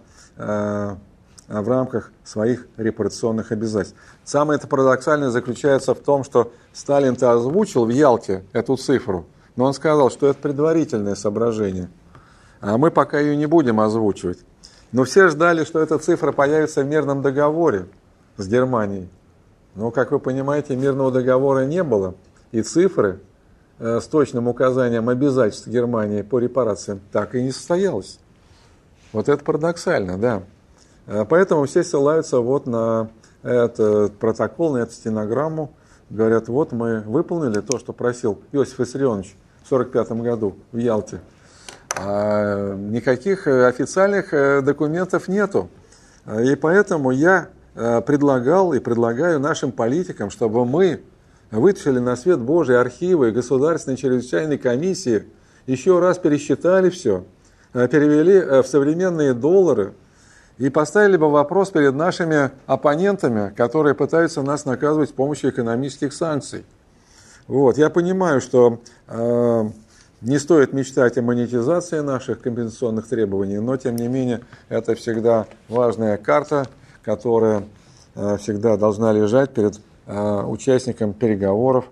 в 1.60 1.68
рамках 1.68 2.12
своих 2.24 2.68
репарационных 2.78 3.52
обязательств. 3.52 3.97
Самое 4.24 4.58
это 4.58 4.68
парадоксальное 4.68 5.30
заключается 5.30 5.93
в 5.93 5.99
том, 5.99 6.24
что 6.24 6.54
Сталин-то 6.72 7.34
озвучил 7.34 7.86
в 7.86 7.89
Ялте 7.89 8.45
эту 8.54 8.78
цифру, 8.78 9.26
но 9.58 9.66
он 9.66 9.74
сказал, 9.74 10.10
что 10.10 10.28
это 10.28 10.39
предварительное 10.39 11.16
соображение, 11.16 11.89
а 12.62 12.78
мы 12.78 12.89
пока 12.89 13.20
ее 13.20 13.36
не 13.36 13.47
будем 13.47 13.82
озвучивать. 13.82 14.39
Но 14.93 15.04
все 15.04 15.28
ждали, 15.28 15.66
что 15.66 15.80
эта 15.80 15.97
цифра 15.99 16.32
появится 16.32 16.84
в 16.84 16.86
мирном 16.86 17.22
договоре 17.22 17.88
с 18.38 18.47
Германией. 18.47 19.10
Но, 19.76 19.91
как 19.91 20.12
вы 20.12 20.20
понимаете, 20.20 20.76
мирного 20.76 21.12
договора 21.12 21.66
не 21.66 21.84
было, 21.84 22.16
и 22.52 22.62
цифры 22.62 23.20
э, 23.80 23.99
с 24.02 24.06
точным 24.06 24.47
указанием 24.47 25.08
обязательств 25.10 25.68
Германии 25.68 26.22
по 26.22 26.39
репарациям 26.39 26.99
так 27.12 27.36
и 27.36 27.43
не 27.43 27.52
состоялось. 27.52 28.20
Вот 29.14 29.30
это 29.30 29.43
парадоксально, 29.43 30.18
да. 30.18 30.43
Э, 31.12 31.26
поэтому 31.28 31.66
все 31.66 31.84
ссылаются 31.84 32.39
вот 32.39 32.68
на 32.68 33.09
этот 33.43 34.18
протокол, 34.18 34.74
на 34.74 34.78
эту 34.78 34.93
стенограмму. 34.93 35.74
Говорят, 36.09 36.47
вот 36.47 36.72
мы 36.72 37.01
выполнили 37.01 37.59
то, 37.59 37.80
что 37.80 37.91
просил 37.91 38.41
Иосиф 38.51 38.80
Виссарионович 38.80 39.36
в 39.64 39.72
1945 39.72 40.24
году 40.24 40.55
в 40.72 40.78
Ялте. 40.78 41.20
А 41.97 42.76
никаких 42.76 43.47
официальных 43.47 44.34
э, 44.34 44.62
документов 44.62 45.28
нету. 45.28 45.70
И 46.43 46.55
поэтому 46.55 47.12
я 47.12 47.49
э, 47.76 48.01
предлагал 48.01 48.74
и 48.74 48.80
предлагаю 48.80 49.39
нашим 49.39 49.74
политикам, 49.74 50.30
чтобы 50.30 50.66
мы 50.66 51.01
вытащили 51.49 51.99
на 51.99 52.16
свет 52.16 52.39
Божий 52.39 52.80
архивы 52.80 53.32
Государственной 53.32 53.97
чрезвычайной 53.97 54.57
комиссии, 54.57 55.26
еще 55.68 55.99
раз 55.99 56.18
пересчитали 56.18 56.89
все, 56.89 57.26
перевели 57.74 58.62
в 58.62 58.68
современные 58.68 59.34
доллары, 59.34 59.93
и 60.62 60.70
поставили 60.70 61.18
бы 61.18 61.28
вопрос 61.28 61.72
перед 61.72 61.95
нашими 61.95 62.51
оппонентами, 62.68 63.51
которые 63.57 63.95
пытаются 63.95 64.43
нас 64.43 64.64
наказывать 64.64 65.09
с 65.09 65.12
помощью 65.12 65.49
экономических 65.49 66.14
санкций. 66.14 66.66
Вот. 67.47 67.80
Я 67.80 67.89
понимаю, 67.89 68.41
что 68.41 68.80
э, 69.07 69.70
не 70.22 70.38
стоит 70.38 70.72
мечтать 70.72 71.18
о 71.18 71.24
монетизации 71.24 72.01
наших 72.01 72.41
компенсационных 72.41 73.07
требований, 73.07 73.57
но 73.57 73.76
тем 73.76 73.95
не 73.95 74.07
менее 74.07 74.41
это 74.70 74.93
всегда 74.93 75.47
важная 75.68 76.18
карта, 76.18 76.68
которая 77.03 77.64
э, 78.14 78.38
всегда 78.38 78.78
должна 78.78 79.12
лежать 79.14 79.55
перед 79.55 79.82
э, 80.05 80.43
участником 80.43 81.14
переговоров. 81.14 81.86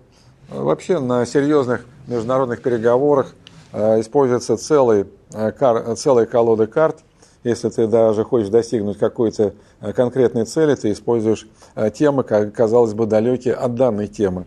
Вообще 0.48 1.00
на 1.00 1.26
серьезных 1.26 1.84
международных 2.06 2.62
переговорах 2.62 3.34
э, 3.72 4.00
используется 4.00 4.56
целый, 4.56 5.08
э, 5.34 5.50
кар, 5.50 5.96
целая 5.96 6.26
колода 6.26 6.68
карт– 6.68 6.98
если 7.42 7.68
ты 7.70 7.86
даже 7.86 8.24
хочешь 8.24 8.48
достигнуть 8.48 8.98
какой-то 8.98 9.54
э, 9.80 9.92
конкретной 9.92 10.44
цели, 10.44 10.74
ты 10.74 10.92
используешь 10.92 11.48
э, 11.74 11.90
темы, 11.90 12.22
казалось 12.22 12.94
бы, 12.94 13.06
далекие 13.06 13.54
от 13.54 13.74
данной 13.74 14.08
темы. 14.08 14.46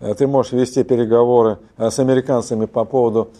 Э, 0.00 0.14
ты 0.14 0.26
можешь 0.26 0.52
вести 0.52 0.82
переговоры 0.82 1.58
с 1.76 1.98
американцами 1.98 2.66
по 2.66 2.84
поводу 2.84 3.30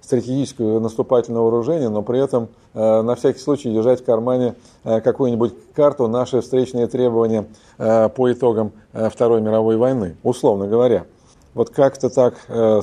стратегического 0.00 0.78
наступательного 0.78 1.44
вооружения, 1.44 1.88
но 1.88 2.02
при 2.02 2.22
этом 2.22 2.48
на 2.72 3.16
всякий 3.16 3.40
случай 3.40 3.72
держать 3.72 4.00
в 4.00 4.04
кармане 4.04 4.54
какую-нибудь 4.84 5.54
карту 5.74 6.06
наши 6.06 6.40
встречные 6.40 6.86
требования 6.86 7.46
по 7.78 8.30
итогам 8.30 8.70
Второй 8.92 9.40
мировой 9.40 9.76
войны, 9.76 10.16
условно 10.22 10.68
говоря. 10.68 11.06
Вот 11.54 11.70
как-то 11.70 12.10
так 12.10 12.34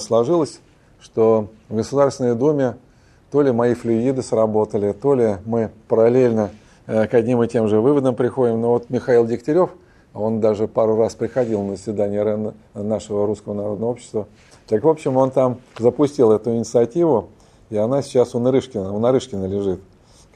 сложилось, 0.02 0.60
что 1.00 1.48
в 1.70 1.76
Государственной 1.78 2.36
Думе 2.36 2.76
то 3.32 3.42
ли 3.42 3.52
мои 3.52 3.74
флюиды 3.74 4.22
сработали, 4.22 4.92
то 4.92 5.16
ли 5.16 5.38
мы 5.46 5.72
параллельно 5.88 6.52
э, 6.86 7.08
к 7.08 7.14
одним 7.14 7.42
и 7.42 7.48
тем 7.48 7.68
же 7.68 7.80
выводам 7.80 8.14
приходим. 8.14 8.60
Но 8.62 8.72
вот 8.72 8.90
Михаил 8.90 9.26
Дегтярев, 9.26 9.70
он 10.14 10.42
даже 10.42 10.68
пару 10.68 10.98
раз 10.98 11.16
приходил 11.16 11.64
на 11.64 11.78
заседание 11.78 12.22
РН 12.22 12.54
нашего 12.74 13.26
Русского 13.26 13.54
народного 13.54 13.92
общества. 13.92 14.28
Так, 14.68 14.84
в 14.84 14.90
общем, 14.90 15.16
он 15.18 15.32
там 15.32 15.60
запустил 15.80 16.32
эту 16.32 16.52
инициативу, 16.52 17.30
и 17.70 17.78
она 17.78 18.02
сейчас 18.02 18.36
у 18.36 18.40
Нарышкина, 18.40 18.94
у 18.94 19.00
Нарышкина 19.00 19.46
лежит. 19.46 19.80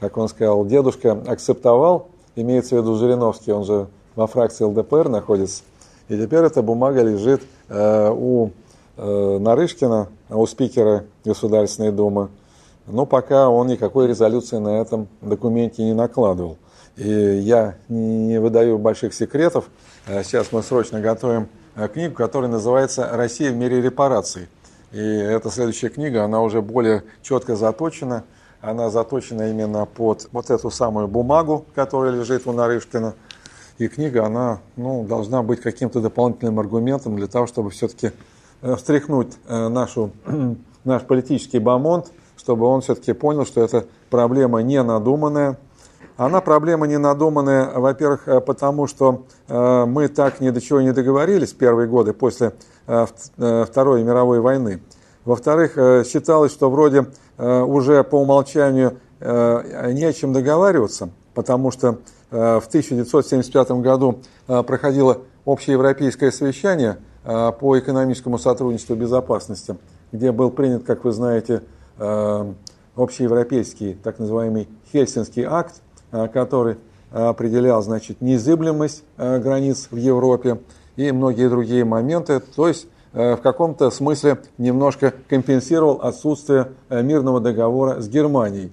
Как 0.00 0.16
он 0.16 0.28
сказал, 0.28 0.64
дедушка 0.64 1.18
акцептовал, 1.26 2.08
имеется 2.34 2.76
в 2.76 2.78
виду 2.78 2.96
Жириновский, 2.96 3.52
он 3.52 3.64
же 3.64 3.88
во 4.14 4.26
фракции 4.26 4.64
ЛДПР 4.64 5.08
находится, 5.08 5.62
и 6.08 6.16
теперь 6.16 6.44
эта 6.44 6.62
бумага 6.62 7.02
лежит 7.02 7.42
э, 7.68 8.10
у 8.10 8.50
э, 8.96 9.38
Нарышкина, 9.38 10.08
у 10.30 10.46
спикера 10.46 11.04
Государственной 11.24 11.92
Думы, 11.92 12.28
но 12.86 13.04
пока 13.04 13.48
он 13.48 13.66
никакой 13.66 14.06
резолюции 14.06 14.58
на 14.58 14.80
этом 14.80 15.08
документе 15.20 15.82
не 15.82 15.92
накладывал. 15.92 16.58
И 16.96 17.08
я 17.08 17.76
не 17.88 18.40
выдаю 18.40 18.78
больших 18.78 19.12
секретов. 19.12 19.68
А 20.06 20.22
сейчас 20.22 20.52
мы 20.52 20.62
срочно 20.62 21.00
готовим 21.00 21.48
э, 21.74 21.88
книгу, 21.88 22.14
которая 22.14 22.50
называется 22.50 23.10
«Россия 23.12 23.50
в 23.50 23.56
мире 23.56 23.82
репараций». 23.82 24.48
И 24.92 25.00
эта 25.00 25.50
следующая 25.50 25.88
книга, 25.88 26.24
она 26.24 26.40
уже 26.40 26.62
более 26.62 27.02
четко 27.22 27.56
заточена. 27.56 28.24
Она 28.60 28.88
заточена 28.88 29.50
именно 29.50 29.84
под 29.84 30.28
вот 30.32 30.48
эту 30.50 30.70
самую 30.70 31.08
бумагу, 31.08 31.66
которая 31.74 32.12
лежит 32.12 32.46
у 32.46 32.52
Нарышкина. 32.52 33.14
И 33.78 33.88
книга, 33.88 34.24
она 34.24 34.60
ну, 34.76 35.04
должна 35.04 35.42
быть 35.42 35.60
каким-то 35.60 36.00
дополнительным 36.00 36.58
аргументом 36.60 37.16
для 37.16 37.26
того, 37.26 37.46
чтобы 37.46 37.70
все-таки 37.70 38.12
э, 38.62 38.74
встряхнуть 38.76 39.34
э, 39.48 39.68
нашу, 39.68 40.12
наш 40.84 41.02
политический 41.02 41.58
бомонд– 41.58 42.06
чтобы 42.46 42.66
он 42.66 42.80
все-таки 42.80 43.12
понял, 43.12 43.44
что 43.44 43.60
эта 43.60 43.86
проблема 44.08 44.62
не 44.62 44.80
надуманная. 44.80 45.58
Она 46.16 46.40
проблема 46.40 46.86
не 46.86 46.96
надуманная, 46.96 47.72
во-первых, 47.74 48.28
э, 48.28 48.40
потому 48.40 48.86
что 48.86 49.24
э, 49.48 49.84
мы 49.84 50.06
так 50.06 50.40
ни 50.40 50.50
до 50.50 50.60
чего 50.60 50.80
не 50.80 50.92
договорились 50.92 51.52
первые 51.52 51.88
годы 51.88 52.12
после 52.12 52.52
э, 52.86 53.04
Второй 53.36 54.04
мировой 54.04 54.38
войны. 54.38 54.80
Во-вторых, 55.24 55.72
считалось, 56.06 56.52
что 56.52 56.70
вроде 56.70 57.06
уже 57.36 58.04
по 58.04 58.14
умолчанию 58.14 59.00
не 59.20 60.04
о 60.04 60.12
чем 60.12 60.32
договариваться, 60.32 61.10
потому 61.34 61.72
что 61.72 61.98
в 62.30 62.64
1975 62.68 63.70
году 63.72 64.20
проходило 64.46 65.22
общеевропейское 65.44 66.30
совещание 66.30 66.98
по 67.24 67.76
экономическому 67.76 68.38
сотрудничеству 68.38 68.94
и 68.94 68.98
безопасности, 68.98 69.76
где 70.12 70.30
был 70.30 70.50
принят, 70.50 70.84
как 70.84 71.02
вы 71.02 71.10
знаете, 71.10 71.62
общеевропейский 72.96 73.94
так 74.02 74.18
называемый 74.18 74.68
Хельсинский 74.92 75.44
акт, 75.44 75.82
э, 76.12 76.28
который 76.28 76.78
определял 77.10 77.82
значит, 77.82 78.20
незыблемость 78.20 79.04
э, 79.16 79.38
границ 79.38 79.88
в 79.90 79.96
Европе 79.96 80.60
и 80.96 81.12
многие 81.12 81.48
другие 81.48 81.84
моменты. 81.84 82.40
То 82.40 82.68
есть 82.68 82.88
в 83.12 83.38
каком-то 83.42 83.90
смысле 83.90 84.38
немножко 84.58 85.14
компенсировал 85.28 86.02
отсутствие 86.02 86.72
мирного 86.90 87.40
договора 87.40 88.02
с 88.02 88.08
Германией. 88.10 88.70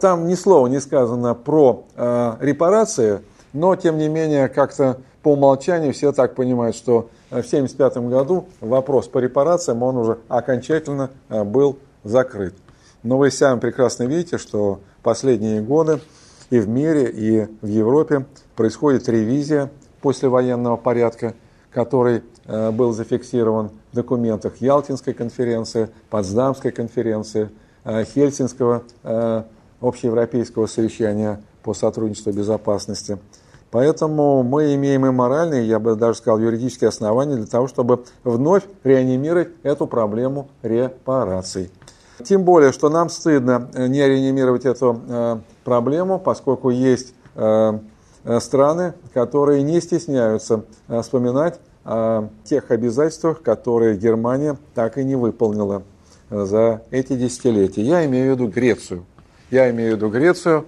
Там 0.00 0.26
ни 0.28 0.34
слова 0.34 0.66
не 0.66 0.80
сказано 0.80 1.34
про 1.34 1.84
репарации, 2.40 3.20
но 3.52 3.76
тем 3.76 3.98
не 3.98 4.08
менее 4.08 4.48
как-то 4.48 5.00
по 5.22 5.32
умолчанию 5.32 5.92
все 5.92 6.12
так 6.12 6.36
понимают, 6.36 6.74
что 6.74 7.10
в 7.28 7.36
1975 7.36 8.08
году 8.08 8.46
вопрос 8.62 9.08
по 9.08 9.18
репарациям, 9.18 9.82
он 9.82 9.98
уже 9.98 10.18
окончательно 10.28 11.10
был 11.28 11.78
закрыт. 12.04 12.54
Но 13.02 13.18
вы 13.18 13.30
сами 13.30 13.58
прекрасно 13.58 14.04
видите, 14.04 14.38
что 14.38 14.80
последние 15.02 15.62
годы 15.62 16.00
и 16.50 16.58
в 16.58 16.68
мире, 16.68 17.10
и 17.10 17.46
в 17.62 17.66
Европе 17.66 18.26
происходит 18.56 19.08
ревизия 19.08 19.70
послевоенного 20.02 20.76
порядка, 20.76 21.34
который 21.72 22.22
э, 22.46 22.70
был 22.70 22.92
зафиксирован 22.92 23.70
в 23.92 23.94
документах 23.94 24.56
Ялтинской 24.60 25.14
конференции, 25.14 25.88
Потсдамской 26.10 26.72
конференции, 26.72 27.50
э, 27.84 28.04
Хельсинского 28.04 28.82
э, 29.02 29.42
общеевропейского 29.80 30.66
совещания 30.66 31.40
по 31.62 31.74
сотрудничеству 31.74 32.32
и 32.32 32.34
безопасности. 32.34 33.18
Поэтому 33.70 34.42
мы 34.42 34.74
имеем 34.74 35.06
и 35.06 35.10
моральные, 35.10 35.68
я 35.68 35.78
бы 35.78 35.94
даже 35.94 36.18
сказал, 36.18 36.40
юридические 36.40 36.88
основания 36.88 37.36
для 37.36 37.46
того, 37.46 37.68
чтобы 37.68 38.04
вновь 38.24 38.64
реанимировать 38.82 39.50
эту 39.62 39.86
проблему 39.86 40.48
репараций. 40.62 41.70
Тем 42.24 42.44
более, 42.44 42.72
что 42.72 42.88
нам 42.88 43.08
стыдно 43.08 43.68
э, 43.74 43.86
не 43.86 44.06
реанимировать 44.06 44.64
эту 44.64 45.00
э, 45.08 45.38
проблему, 45.64 46.18
поскольку 46.18 46.70
есть 46.70 47.14
э, 47.34 47.78
страны, 48.40 48.94
которые 49.14 49.62
не 49.62 49.80
стесняются 49.80 50.64
вспоминать 50.88 51.58
о 51.84 52.28
тех 52.44 52.70
обязательствах, 52.70 53.42
которые 53.42 53.96
Германия 53.96 54.58
так 54.74 54.98
и 54.98 55.04
не 55.04 55.16
выполнила 55.16 55.82
за 56.28 56.82
эти 56.90 57.14
десятилетия. 57.14 57.82
Я 57.82 58.04
имею 58.04 58.32
в 58.32 58.34
виду 58.36 58.48
Грецию. 58.48 59.06
Я 59.50 59.70
имею 59.70 59.94
в 59.94 59.96
виду 59.96 60.10
Грецию. 60.10 60.66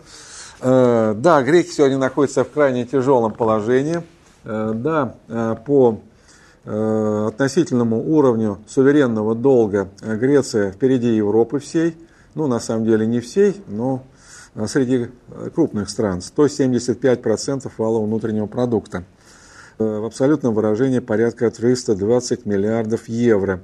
Да, 0.61 1.43
греки 1.43 1.71
сегодня 1.71 1.99
находятся 1.99 2.45
в 2.45 2.51
крайне 2.51 2.87
тяжелом 2.87 3.33
положении. 3.33 4.03
Да, 4.45 5.15
по 5.67 5.99
относительному 6.65 8.03
уровню 8.15 8.59
суверенного 8.69 9.35
долга 9.35 9.89
Греция 10.01 10.71
впереди 10.71 11.17
Европы 11.17 11.59
всей. 11.59 11.97
Ну, 12.35 12.47
на 12.47 12.61
самом 12.61 12.85
деле 12.85 13.07
не 13.07 13.21
всей, 13.21 13.63
но 13.67 14.05
среди 14.67 15.09
крупных 15.55 15.91
стран. 15.91 16.21
175% 16.21 17.71
валового 17.77 18.07
внутреннего 18.07 18.47
продукта. 18.47 19.05
В 19.79 20.05
абсолютном 20.07 20.55
выражении 20.55 21.01
порядка 21.01 21.51
320 21.51 22.47
миллиардов 22.47 23.09
евро. 23.09 23.61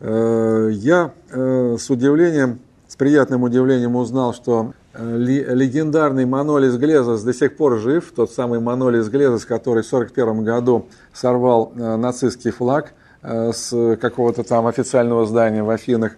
Я 0.00 1.12
с 1.30 1.90
удивлением, 1.90 2.60
с 2.86 2.96
приятным 2.96 3.42
удивлением 3.42 3.96
узнал, 3.96 4.32
что 4.32 4.72
легендарный 4.94 6.26
Манолис 6.26 6.76
Глезос 6.76 7.22
до 7.22 7.32
сих 7.32 7.56
пор 7.56 7.78
жив, 7.78 8.12
тот 8.14 8.32
самый 8.32 8.60
Манолис 8.60 9.08
Глезос, 9.08 9.44
который 9.44 9.82
в 9.82 9.86
1941 9.86 10.44
году 10.44 10.88
сорвал 11.12 11.72
э, 11.76 11.96
нацистский 11.96 12.50
флаг 12.50 12.92
э, 13.22 13.52
с 13.52 13.96
какого-то 14.00 14.42
там 14.42 14.66
официального 14.66 15.26
здания 15.26 15.62
в 15.62 15.70
Афинах, 15.70 16.16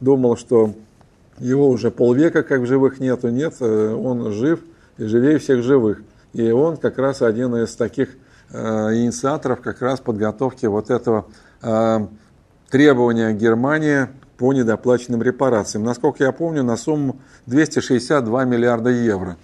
думал, 0.00 0.36
что 0.36 0.74
его 1.38 1.68
уже 1.68 1.90
полвека 1.90 2.42
как 2.42 2.60
в 2.62 2.66
живых 2.66 2.98
нету, 2.98 3.28
нет, 3.28 3.54
э, 3.60 3.94
он 3.94 4.32
жив 4.32 4.60
и 4.98 5.04
живее 5.04 5.38
всех 5.38 5.62
живых. 5.62 6.02
И 6.32 6.50
он 6.50 6.76
как 6.76 6.98
раз 6.98 7.22
один 7.22 7.54
из 7.56 7.74
таких 7.74 8.10
инициаторов 8.52 9.60
как 9.60 9.80
раз 9.80 10.00
подготовки 10.00 10.66
вот 10.66 10.90
этого 10.90 11.26
требования 12.68 13.32
Германии 13.32 14.08
по 14.40 14.54
недоплаченным 14.54 15.22
репарациям. 15.22 15.84
Насколько 15.84 16.24
я 16.24 16.32
помню, 16.32 16.62
на 16.62 16.78
сумму 16.78 17.20
262 17.44 18.46
миллиарда 18.46 18.88
евро. 18.88 19.36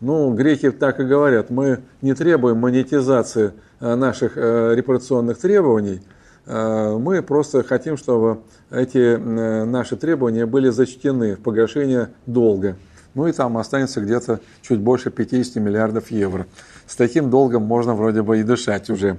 Ну, 0.00 0.34
греки 0.34 0.72
так 0.72 0.98
и 0.98 1.04
говорят, 1.04 1.50
мы 1.50 1.82
не 2.02 2.14
требуем 2.14 2.56
монетизации 2.56 3.52
э, 3.78 3.94
наших 3.94 4.32
э, 4.34 4.74
репарационных 4.74 5.38
требований, 5.38 6.02
э, 6.46 6.96
мы 6.98 7.22
просто 7.22 7.62
хотим, 7.62 7.96
чтобы 7.96 8.40
эти 8.72 9.16
наши 9.16 9.94
требования 9.94 10.46
были 10.46 10.70
зачтены 10.70 11.36
в 11.36 11.42
погашение 11.42 12.08
долга. 12.26 12.74
Ну 13.14 13.28
и 13.28 13.32
там 13.32 13.56
останется 13.56 14.00
где-то 14.00 14.40
чуть 14.62 14.80
больше 14.80 15.12
50 15.12 15.62
миллиардов 15.62 16.10
евро. 16.10 16.46
С 16.88 16.96
таким 16.96 17.30
долгом 17.30 17.62
можно 17.62 17.94
вроде 17.94 18.22
бы 18.22 18.40
и 18.40 18.42
дышать 18.42 18.90
уже. 18.90 19.16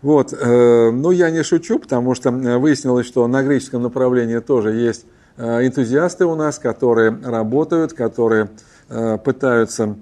Вот. 0.00 0.32
Э, 0.32 0.90
ну, 0.90 1.10
я 1.10 1.30
не 1.30 1.42
шучу, 1.42 1.78
потому 1.78 2.14
что 2.14 2.30
э, 2.30 2.56
выяснилось, 2.58 3.06
что 3.06 3.26
на 3.26 3.42
греческом 3.42 3.82
направлении 3.82 4.38
тоже 4.38 4.72
есть 4.72 5.06
э, 5.36 5.66
энтузиасты 5.66 6.24
у 6.24 6.34
нас, 6.36 6.58
которые 6.58 7.10
работают, 7.24 7.92
которые 7.92 8.50
пытаются 9.22 9.96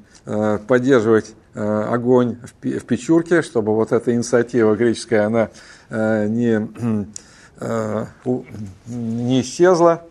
поддерживать 0.68 1.34
огонь 1.54 2.36
в 2.62 2.84
печурке, 2.84 3.42
чтобы 3.42 3.74
вот 3.74 3.90
эта 3.90 4.14
инициатива 4.14 4.76
греческая, 4.76 5.26
она 5.26 5.48
не, 5.90 6.68
не 8.86 9.40
исчезла. 9.40 10.02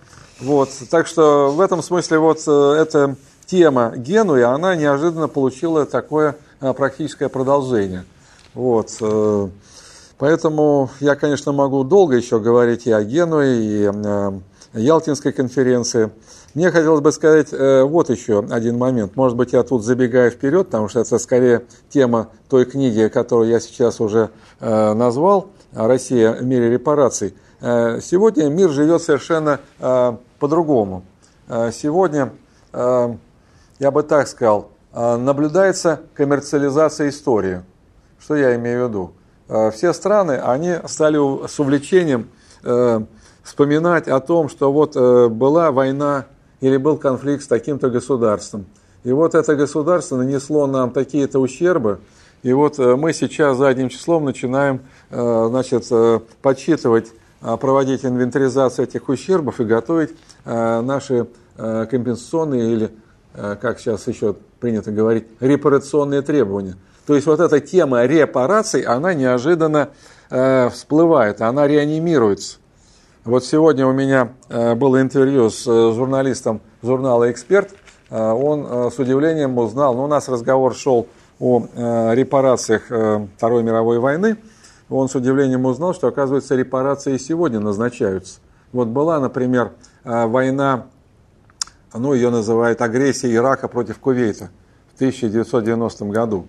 Вот. 0.41 0.71
Так 0.91 1.07
что 1.07 1.53
в 1.53 1.61
этом 1.61 1.81
смысле 1.81 2.19
вот 2.19 2.39
эта 2.41 3.15
тема 3.45 3.93
Генуи, 3.95 4.41
она 4.41 4.75
неожиданно 4.75 5.29
получила 5.29 5.85
такое 5.85 6.35
практическое 6.59 7.29
продолжение. 7.29 8.03
Вот. 8.53 8.91
Поэтому 10.17 10.89
я, 10.99 11.15
конечно, 11.15 11.51
могу 11.51 11.83
долго 11.83 12.15
еще 12.15 12.39
говорить 12.39 12.87
и 12.87 12.91
о 12.91 13.03
Генуе, 13.03 13.57
и 13.57 13.85
о 13.85 14.33
Ялтинской 14.73 15.31
конференции. 15.31 16.11
Мне 16.53 16.71
хотелось 16.71 17.01
бы 17.01 17.11
сказать 17.11 17.49
э, 17.51 17.83
вот 17.83 18.09
еще 18.09 18.39
один 18.49 18.77
момент. 18.77 19.15
Может 19.17 19.37
быть, 19.37 19.51
я 19.51 19.63
тут 19.63 19.83
забегаю 19.83 20.31
вперед, 20.31 20.67
потому 20.67 20.87
что 20.87 21.01
это 21.01 21.19
скорее 21.19 21.65
тема 21.89 22.29
той 22.49 22.65
книги, 22.65 23.09
которую 23.09 23.49
я 23.49 23.59
сейчас 23.59 23.99
уже 23.99 24.29
э, 24.61 24.93
назвал 24.93 25.47
«Россия 25.73 26.31
в 26.31 26.43
мире 26.45 26.69
репараций». 26.69 27.35
Э, 27.59 27.99
сегодня 28.01 28.45
мир 28.45 28.69
живет 28.69 29.01
совершенно 29.01 29.59
по-другому. 30.39 31.03
Сегодня, 31.71 32.33
я 32.73 33.91
бы 33.91 34.03
так 34.03 34.27
сказал, 34.27 34.71
наблюдается 34.93 36.01
коммерциализация 36.13 37.09
истории. 37.09 37.61
Что 38.19 38.35
я 38.35 38.55
имею 38.55 38.85
в 38.85 38.89
виду? 38.89 39.11
Э, 39.47 39.71
все 39.71 39.93
страны, 39.93 40.33
они 40.33 40.75
стали 40.87 41.17
с 41.47 41.59
увлечением 41.59 42.29
э, 42.63 43.01
вспоминать 43.43 44.07
о 44.07 44.19
том, 44.19 44.49
что 44.49 44.71
вот 44.71 44.95
э, 44.95 45.27
была 45.27 45.71
война 45.71 46.25
или 46.61 46.77
был 46.77 46.97
конфликт 46.97 47.43
с 47.43 47.47
таким-то 47.47 47.89
государством. 47.89 48.65
И 49.03 49.11
вот 49.11 49.35
это 49.35 49.55
государство 49.55 50.17
нанесло 50.17 50.65
нам 50.65 50.89
такие-то 50.89 51.39
ущербы, 51.39 51.99
и 52.41 52.53
вот 52.53 52.79
мы 52.79 53.13
сейчас 53.13 53.57
задним 53.57 53.89
числом 53.89 54.25
начинаем 54.25 54.81
значит, 55.09 55.85
подсчитывать, 56.41 57.11
проводить 57.39 58.05
инвентаризацию 58.05 58.87
этих 58.87 59.09
ущербов 59.09 59.59
и 59.59 59.63
готовить 59.63 60.11
наши 60.45 61.27
компенсационные 61.55 62.71
или, 62.71 62.91
как 63.33 63.79
сейчас 63.79 64.07
еще 64.07 64.35
принято 64.59 64.91
говорить, 64.91 65.25
репарационные 65.39 66.21
требования– 66.23 66.75
то 67.05 67.13
есть 67.13 67.27
вот 67.27 67.39
эта 67.39 67.59
тема 67.59 68.05
репараций, 68.05 68.81
она 68.81 69.13
неожиданно 69.13 69.89
э, 70.31 70.69
всплывает, 70.69 71.41
она 71.41 71.67
реанимируется. 71.67 72.57
Вот 73.23 73.45
сегодня 73.45 73.85
у 73.85 73.93
меня 73.93 74.33
э, 74.49 74.73
было 74.73 75.01
интервью 75.01 75.49
с 75.49 75.67
э, 75.67 75.93
журналистом 75.93 76.61
журнала 76.81 77.31
«Эксперт». 77.31 77.71
Он 78.11 78.91
с 78.91 78.99
удивлением 78.99 79.57
узнал, 79.57 79.95
ну, 79.95 80.03
у 80.03 80.07
нас 80.07 80.29
разговор 80.29 80.75
шел 80.75 81.07
о 81.39 82.13
репарациях 82.13 82.83
Второй 83.35 83.63
мировой 83.63 83.97
войны. 83.97 84.37
Он 84.89 85.09
с 85.09 85.15
удивлением 85.15 85.65
узнал, 85.65 85.95
что, 85.95 86.07
оказывается, 86.07 86.55
репарации 86.55 87.17
сегодня 87.17 87.59
назначаются. 87.59 88.41
Вот 88.71 88.89
была, 88.89 89.19
например, 89.19 89.71
война, 90.03 90.85
ну, 91.95 92.13
ее 92.13 92.29
называют 92.29 92.79
агрессией 92.83 93.35
Ирака 93.35 93.67
против 93.67 93.97
Кувейта 93.97 94.51
в 94.93 94.95
1990 94.97 96.05
году. 96.05 96.45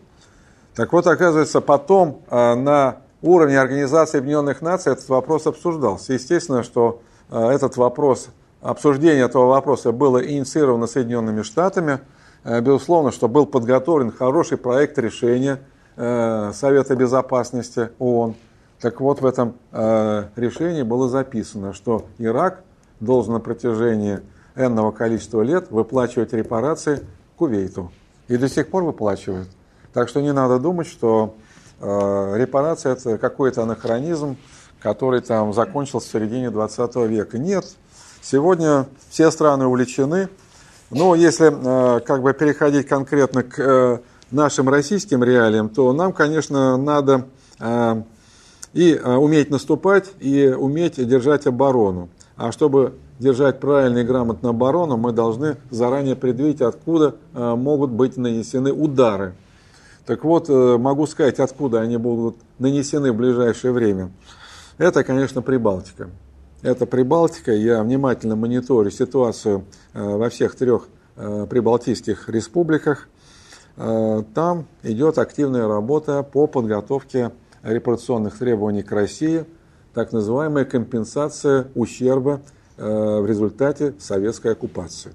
Так 0.77 0.93
вот, 0.93 1.07
оказывается, 1.07 1.63
потом 1.63 2.21
э, 2.29 2.55
на 2.55 2.99
уровне 3.23 3.59
Организации 3.59 4.19
Объединенных 4.19 4.61
Наций 4.61 4.93
этот 4.93 5.09
вопрос 5.09 5.47
обсуждался. 5.47 6.13
Естественно, 6.13 6.63
что 6.63 7.01
э, 7.31 7.49
этот 7.49 7.79
вопрос, 7.79 8.29
обсуждение 8.61 9.25
этого 9.25 9.47
вопроса 9.47 9.91
было 9.91 10.19
инициировано 10.19 10.87
Соединенными 10.87 11.41
Штатами. 11.41 12.01
Э, 12.45 12.61
безусловно, 12.61 13.11
что 13.11 13.27
был 13.27 13.47
подготовлен 13.47 14.13
хороший 14.13 14.59
проект 14.59 14.99
решения 14.99 15.61
Совета 15.97 16.95
Безопасности 16.95 17.89
ООН. 17.99 18.35
Так 18.83 19.01
вот, 19.01 19.23
в 19.23 19.25
этом 19.25 19.55
решении 19.73 20.83
было 20.83 21.09
записано, 21.09 21.73
что 21.73 22.05
Ирак 22.19 22.65
должен 23.01 23.33
на 23.33 23.41
протяжении 23.41 24.21
энного 24.57 24.91
количества 24.91 25.41
лет 25.41 25.71
выплачивать 25.71 26.35
репарации 26.35 27.01
Кувейту. 27.39 27.91
И 28.29 28.37
до 28.37 28.47
сих 28.51 28.69
пор 28.69 28.85
выплачивают. 28.85 29.49
Так 29.97 30.11
что 30.11 30.21
не 30.21 30.35
надо 30.35 30.59
думать, 30.59 30.87
что 30.87 31.37
э, 31.81 32.35
репарация 32.37 32.93
это 32.93 33.17
какой-то 33.17 33.63
анахронизм, 33.63 34.37
который 34.83 35.23
там 35.23 35.55
закончился 35.55 36.07
в 36.07 36.13
середине 36.13 36.51
20 36.51 36.97
века. 36.97 37.39
Нет, 37.39 37.65
сегодня 38.21 38.85
все 39.09 39.31
страны 39.31 39.65
увлечены. 39.65 40.29
Но 40.91 41.15
если 41.15 41.47
э, 41.51 42.01
как 42.01 42.21
бы 42.21 42.35
переходить 42.35 42.87
конкретно 42.87 43.43
к 43.43 43.59
э, 43.59 43.99
нашим 44.31 44.69
российским 44.69 45.25
реалиям, 45.25 45.71
то 45.71 45.91
нам, 45.95 46.13
конечно, 46.13 46.77
надо 46.77 47.25
э, 47.59 48.03
и 48.75 48.93
э, 49.03 49.15
уметь 49.15 49.49
наступать, 49.49 50.11
и 50.21 50.49
уметь 50.49 50.97
держать 50.97 51.47
оборону. 51.47 52.11
А 52.37 52.53
чтобы 52.53 52.93
держать 53.19 53.61
правильно 53.61 54.01
и 54.01 54.05
грамотно 54.05 54.51
оборону, 54.51 54.99
мы 54.99 55.13
должны 55.13 55.57
заранее 55.71 56.17
предвидеть, 56.17 56.61
откуда 56.61 57.15
э, 57.33 57.55
могут 57.55 57.93
быть 57.93 58.19
нанесены 58.19 58.75
удары. 58.75 59.35
Так 60.07 60.23
вот, 60.23 60.49
э, 60.49 60.77
могу 60.79 61.07
сказать, 61.09 61.41
откуда 61.41 61.81
они 61.81 61.97
будут 61.97 62.37
нанесены 62.61 63.11
в 63.11 63.17
ближайшее 63.17 63.73
время. 63.73 64.13
Это, 64.79 65.03
конечно, 65.03 65.43
Прибалтика. 65.43 66.11
Это 66.63 66.87
Прибалтика. 66.87 67.53
Я 67.53 67.83
внимательно 67.83 68.37
мониторю 68.37 68.91
ситуацию 68.93 69.65
э, 69.95 70.03
во 70.03 70.31
всех 70.31 70.55
трех 70.55 70.89
э, 71.17 71.47
прибалтийских 71.51 72.29
республиках. 72.29 73.09
Там 73.77 74.65
идет 74.83 75.19
активная 75.19 75.69
работа 75.69 76.23
по 76.23 76.47
подготовке 76.47 77.33
репарационных 77.63 78.39
требований 78.39 78.83
к 78.83 78.91
России, 78.91 79.45
так 79.93 80.13
называемая 80.13 80.65
компенсация 80.65 81.67
ущерба 81.75 82.41
в 82.79 83.27
результате 83.27 83.93
советской 83.99 84.53
оккупации. 84.53 85.13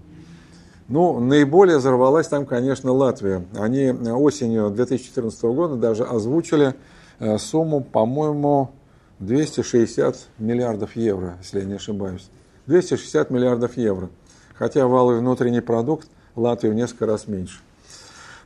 Ну, 0.88 1.20
наиболее 1.20 1.78
взорвалась 1.78 2.28
там, 2.28 2.46
конечно, 2.46 2.92
Латвия. 2.92 3.46
Они 3.58 3.92
осенью 3.92 4.70
2014 4.70 5.42
года 5.44 5.76
даже 5.76 6.04
озвучили 6.04 6.76
э, 7.20 7.38
сумму, 7.38 7.82
по-моему, 7.82 8.72
260 9.20 10.18
миллиардов 10.40 10.96
евро, 10.96 11.38
если 11.42 11.60
я 11.60 11.66
не 11.66 11.76
ошибаюсь. 11.76 12.30
260 12.66 13.30
миллиардов 13.30 13.78
евро. 13.78 14.10
Хотя 14.56 14.88
валовый 14.88 15.20
внутренний 15.20 15.62
продукт 15.62 16.08
Латвии 16.36 16.70
в 16.70 16.74
несколько 16.74 17.06
раз 17.06 17.28
меньше. 17.28 17.60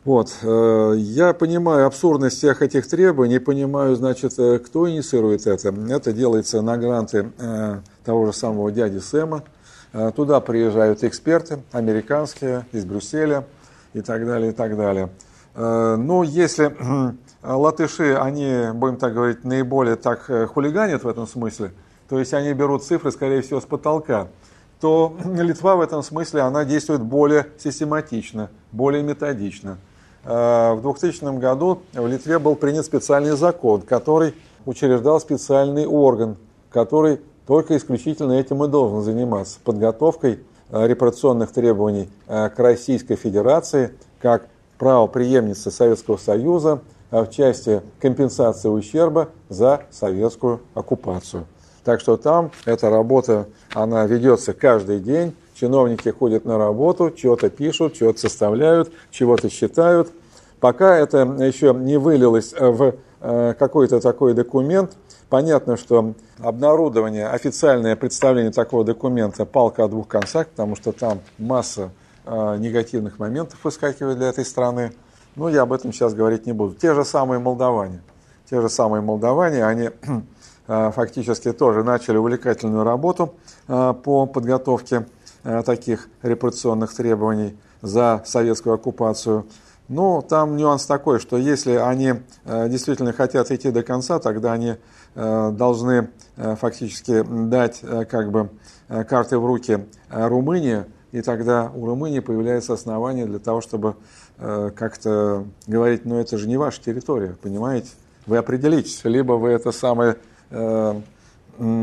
Вот. 0.04 0.32
Я 0.44 1.34
понимаю 1.34 1.88
абсурдность 1.88 2.38
всех 2.38 2.62
этих 2.62 2.88
требований, 2.88 3.40
понимаю, 3.40 3.96
значит, 3.96 4.34
кто 4.34 4.90
инициирует 4.90 5.48
это. 5.48 5.74
Это 5.90 6.14
делается 6.14 6.62
на 6.62 6.78
гранты 6.78 7.32
того 8.04 8.28
же 8.28 8.34
самого 8.34 8.72
дяди 8.72 9.00
Сэма. 9.00 9.44
Туда 10.16 10.42
приезжают 10.42 11.04
эксперты, 11.04 11.60
американские, 11.72 12.66
из 12.72 12.84
Брюсселя 12.84 13.46
и 13.94 14.02
так 14.02 14.26
далее, 14.26 14.52
и 14.52 14.54
так 14.54 14.76
далее. 14.76 15.10
Но 15.56 16.24
если 16.24 16.76
латыши, 17.46 18.16
они, 18.16 18.72
будем 18.74 18.98
так 18.98 19.14
говорить, 19.14 19.44
наиболее 19.44 19.96
так 19.96 20.30
э, 20.30 20.48
хулиганят 20.48 21.04
в 21.04 21.08
этом 21.08 21.28
смысле, 21.28 21.72
то 22.10 22.20
есть 22.20 22.34
они 22.34 22.54
берут 22.54 22.84
цифры, 22.84 23.12
скорее 23.12 23.42
всего, 23.42 23.62
с 23.62 23.66
потолка, 23.66 24.28
то 24.80 25.16
Литва 25.26 25.76
в 25.76 25.82
этом 25.82 26.04
смысле, 26.04 26.42
она 26.42 26.66
действует 26.66 27.02
более 27.02 27.48
систематично, 27.58 28.50
более 28.72 29.04
методично. 29.04 29.78
Э, 30.24 30.74
в 30.74 30.82
2000 30.82 31.38
году 31.40 31.82
в 31.94 32.08
Литве 32.08 32.40
был 32.40 32.56
принят 32.56 32.86
специальный 32.86 33.36
закон, 33.36 33.82
который 33.82 34.34
учреждал 34.66 35.20
специальный 35.20 35.86
орган, 35.86 36.38
который 36.72 37.22
только 37.48 37.78
исключительно 37.78 38.34
этим 38.34 38.64
и 38.64 38.68
должен 38.68 39.02
заниматься, 39.02 39.60
подготовкой 39.64 40.40
э, 40.70 40.88
репарационных 40.88 41.52
требований 41.52 42.10
к 42.28 42.54
Российской 42.58 43.16
Федерации 43.16 43.92
как 44.22 44.48
правоприемницы 44.78 45.72
Советского 45.72 46.18
Союза– 46.18 46.82
а 47.12 47.24
в 47.24 47.30
части 47.30 47.82
компенсации 48.02 48.68
ущерба 48.68 49.30
за 49.48 49.84
советскую 49.90 50.60
оккупацию. 50.74 51.46
Так 51.84 52.02
что 52.02 52.18
там 52.18 52.52
эта 52.66 52.90
работа, 52.90 53.48
она 53.74 54.06
ведется 54.06 54.54
каждый 54.54 55.00
день. 55.00 55.34
Чиновники 55.54 56.10
ходят 56.10 56.44
на 56.44 56.58
работу, 56.58 57.12
чего-то 57.12 57.50
пишут, 57.50 57.94
чего-то 57.94 58.20
составляют, 58.20 58.92
чего-то 59.12 59.50
считают. 59.50 60.10
Пока 60.60 60.98
это 60.98 61.20
еще 61.20 61.74
не 61.74 61.98
вылилось 61.98 62.54
в 62.60 62.96
э, 63.22 63.54
какой-то 63.58 64.02
такой 64.02 64.34
документ, 64.34 64.98
понятно, 65.36 65.76
что 65.76 66.14
обнародование, 66.40 67.28
официальное 67.28 67.98
представление 67.98 68.54
такого 68.54 68.86
документа 68.86 69.46
палка 69.46 69.84
о 69.84 69.90
двух 69.90 70.08
концах, 70.08 70.48
потому 70.48 70.78
что 70.78 70.94
там 70.94 71.20
масса 71.38 71.90
э, 72.24 72.56
негативных 72.58 73.20
моментов 73.20 73.60
выскакивает 73.62 74.18
для 74.18 74.30
этой 74.30 74.46
страны. 74.46 74.94
Но 75.36 75.50
я 75.50 75.64
об 75.64 75.74
этом 75.74 75.92
сейчас 75.92 76.14
говорить 76.14 76.46
не 76.46 76.54
буду. 76.54 76.76
Те 76.76 76.94
же 76.94 77.04
самые 77.04 77.40
молдаване. 77.40 78.02
Те 78.50 78.62
же 78.62 78.70
самые 78.70 79.02
молдаване, 79.02 79.66
они 79.66 79.90
э, 80.70 80.92
фактически 80.96 81.52
тоже 81.52 81.84
начали 81.84 82.16
увлекательную 82.16 82.86
работу 82.86 83.34
э, 83.68 83.94
по 84.06 84.28
подготовке 84.28 85.06
таких 85.66 86.08
репрессионных 86.24 86.96
требований 86.96 87.58
за 87.82 88.24
советскую 88.26 88.76
оккупацию. 88.76 89.46
Но 89.90 90.22
там 90.22 90.56
нюанс 90.56 90.86
такой, 90.88 91.20
что 91.20 91.38
если 91.38 91.74
они 91.74 92.14
действительно 92.46 93.14
хотят 93.14 93.52
идти 93.52 93.70
до 93.70 93.84
конца, 93.84 94.18
тогда 94.18 94.54
они 94.54 94.78
должны 95.16 96.10
фактически 96.36 97.24
дать 97.24 97.82
как 98.10 98.32
бы 98.32 98.50
карты 98.88 99.40
в 99.40 99.46
руки 99.46 99.86
Румынии, 100.10 100.84
и 101.12 101.22
тогда 101.22 101.72
у 101.74 101.86
Румынии 101.86 102.20
появляется 102.20 102.74
основание 102.74 103.26
для 103.26 103.40
того, 103.40 103.62
чтобы 103.62 103.96
Э, 104.38 104.72
как-то 104.76 105.46
говорить, 105.66 106.06
ну 106.06 106.20
это 106.20 106.38
же 106.38 106.48
не 106.48 106.58
ваша 106.58 106.82
территория, 106.82 107.38
понимаете? 107.42 107.90
Вы 108.26 108.38
определитесь, 108.38 109.02
либо 109.06 109.34
вы 109.34 109.52
это 109.52 109.72
самое 109.72 110.18
э, 110.50 111.02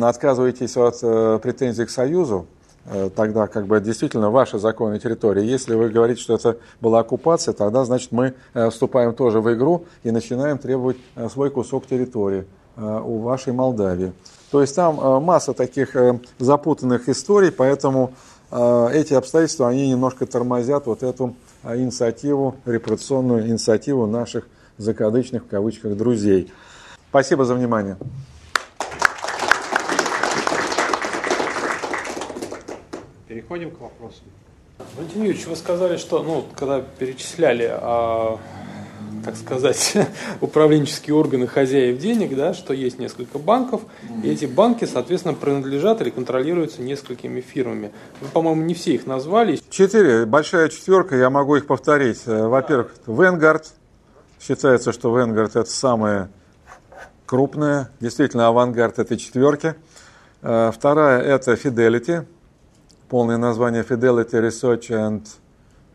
отказываетесь 0.03 0.77
от 0.77 0.99
э, 1.03 1.39
претензий 1.43 1.87
к 1.87 1.91
Союзу, 1.91 2.47
э, 2.85 3.09
тогда 3.17 3.47
как 3.47 3.67
бы 3.67 3.81
действительно 3.81 4.31
ваша 4.31 4.59
законная 4.59 4.99
территория. 4.99 5.47
Если 5.47 5.75
вы 5.75 5.89
говорите, 5.89 6.21
что 6.21 6.35
это 6.35 6.59
была 6.83 7.01
оккупация, 7.01 7.55
тогда 7.55 7.87
значит 7.87 8.13
мы 8.13 8.35
э, 8.53 8.69
вступаем 8.69 9.15
тоже 9.15 9.41
в 9.41 9.51
игру 9.55 9.87
и 10.03 10.11
начинаем 10.11 10.59
требовать 10.59 10.99
э, 11.15 11.31
свой 11.31 11.49
кусок 11.51 11.87
территории 11.87 12.41
э, 12.41 12.62
у 12.77 13.19
вашей 13.19 13.53
Молдавии. 13.53 14.13
То 14.53 14.61
есть 14.61 14.77
там 14.77 15.01
э, 15.01 15.19
масса 15.19 15.55
таких 15.55 15.97
э, 15.97 16.21
запутанных 16.39 17.09
историй, 17.09 17.51
поэтому 17.51 18.13
э, 18.51 18.89
эти 18.93 19.15
обстоятельства, 19.15 19.71
они 19.71 19.89
немножко 19.89 20.27
тормозят 20.27 20.85
вот 20.85 21.03
эту 21.03 21.35
инициативу, 21.65 22.57
репрессионную 22.67 23.49
инициативу 23.49 24.07
наших 24.07 24.47
закадычных 24.77 25.45
в 25.45 25.47
кавычках 25.47 25.97
друзей. 25.97 26.53
Спасибо 27.09 27.47
за 27.47 27.55
внимание. 27.55 27.97
Переходим 33.27 33.71
к 33.71 33.81
вопросам. 33.81 34.25
Валентин 34.97 35.23
Юрьевич, 35.23 35.47
вы 35.47 35.57
сказали, 35.57 35.97
что, 35.97 36.23
ну, 36.23 36.45
когда 36.55 36.83
перечисляли 36.83 37.71
а, 37.73 38.39
так 39.25 39.37
сказать, 39.37 39.97
управленческие 40.41 41.15
органы 41.15 41.47
хозяев 41.47 41.99
денег, 41.99 42.35
да, 42.37 42.55
что 42.55 42.75
есть 42.75 42.99
несколько 42.99 43.39
банков, 43.39 43.83
и 44.23 44.29
эти 44.29 44.47
банки, 44.47 44.85
соответственно, 44.85 45.35
принадлежат 45.35 46.01
или 46.01 46.11
контролируются 46.11 46.83
несколькими 46.83 47.41
фирмами. 47.41 47.93
Вы, 48.21 48.29
по-моему, 48.29 48.63
не 48.63 48.75
все 48.75 48.95
их 48.95 49.07
назвали. 49.07 49.61
Четыре, 49.71 50.27
большая 50.27 50.69
четверка, 50.69 51.17
я 51.17 51.31
могу 51.31 51.57
их 51.57 51.67
повторить. 51.67 52.23
Э, 52.27 52.47
во-первых, 52.47 52.95
Vanguard, 53.07 53.67
считается, 54.41 54.93
что 54.93 55.17
Vanguard 55.17 55.51
это 55.51 55.71
самая 55.71 56.31
крупная, 57.27 57.91
действительно, 58.01 58.49
авангард 58.49 58.99
этой 58.99 59.17
четверки. 59.17 59.75
Э, 60.43 60.71
вторая 60.75 61.23
это 61.23 61.55
Fidelity, 61.55 62.27
полное 63.09 63.37
название 63.37 63.83
Fidelity 63.83 64.49
Research 64.49 64.91
and 64.91 65.27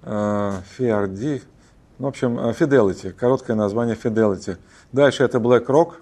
FRD, 0.03 1.41
ну, 1.41 1.56
в 1.99 2.05
общем, 2.05 2.39
э, 2.39 2.51
Fidelity, 2.51 3.11
короткое 3.11 3.55
название 3.55 3.95
Fidelity. 3.95 4.57
Дальше 4.91 5.23
это 5.23 5.39
BlackRock. 5.39 5.93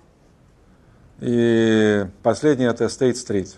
И 1.22 2.06
последнее 2.22 2.70
это 2.70 2.86
State 2.86 3.14
Street. 3.14 3.56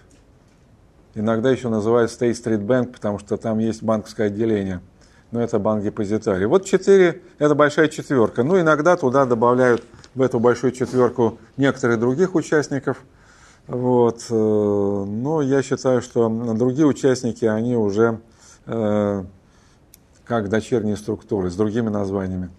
Иногда 1.15 1.49
еще 1.49 1.69
называют 1.69 2.11
State 2.11 2.33
Street 2.33 2.63
Bank, 2.63 2.93
потому 2.93 3.17
что 3.17 3.37
там 3.37 3.57
есть 3.57 3.81
банковское 3.81 4.27
отделение. 4.27 4.81
Но 5.31 5.41
это 5.41 5.57
банк 5.57 5.83
депозитарий. 5.83 6.45
Вот 6.45 6.65
четыре, 6.65 7.21
это 7.39 7.55
большая 7.55 7.87
четверка. 7.87 8.43
Ну, 8.43 8.59
иногда 8.59 8.95
туда 8.95 9.25
добавляют 9.25 9.83
в 10.13 10.21
эту 10.21 10.39
большую 10.39 10.71
четверку 10.71 11.39
некоторых 11.57 11.99
других 11.99 12.35
участников. 12.35 12.97
Вот. 13.65 14.25
Э, 14.29 14.33
но 15.07 15.41
я 15.41 15.63
считаю, 15.63 16.03
что 16.03 16.29
другие 16.29 16.85
участники, 16.85 17.45
они 17.45 17.75
уже 17.75 18.19
э, 18.67 19.23
как 20.27 20.49
дочерние 20.49 20.97
структуры 20.97 21.49
с 21.49 21.55
другими 21.55 21.89
названиями. 21.89 22.49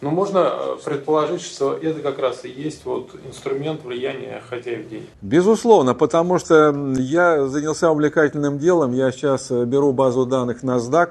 Но 0.00 0.10
можно 0.10 0.38
э, 0.38 0.76
предположить, 0.82 1.42
что 1.42 1.74
это 1.74 2.00
как 2.00 2.18
раз 2.18 2.44
и 2.44 2.48
есть 2.48 2.84
вот 2.86 3.10
инструмент 3.26 3.84
влияния 3.84 4.42
хозяев 4.48 4.88
денег. 4.88 5.08
Безусловно, 5.20 5.94
потому 5.94 6.38
что 6.38 6.74
я 6.96 7.46
занялся 7.46 7.90
увлекательным 7.90 8.58
делом. 8.58 8.92
Я 8.92 9.12
сейчас 9.12 9.50
э, 9.50 9.64
беру 9.66 9.92
базу 9.92 10.24
данных 10.24 10.64
NASDAQ, 10.64 11.10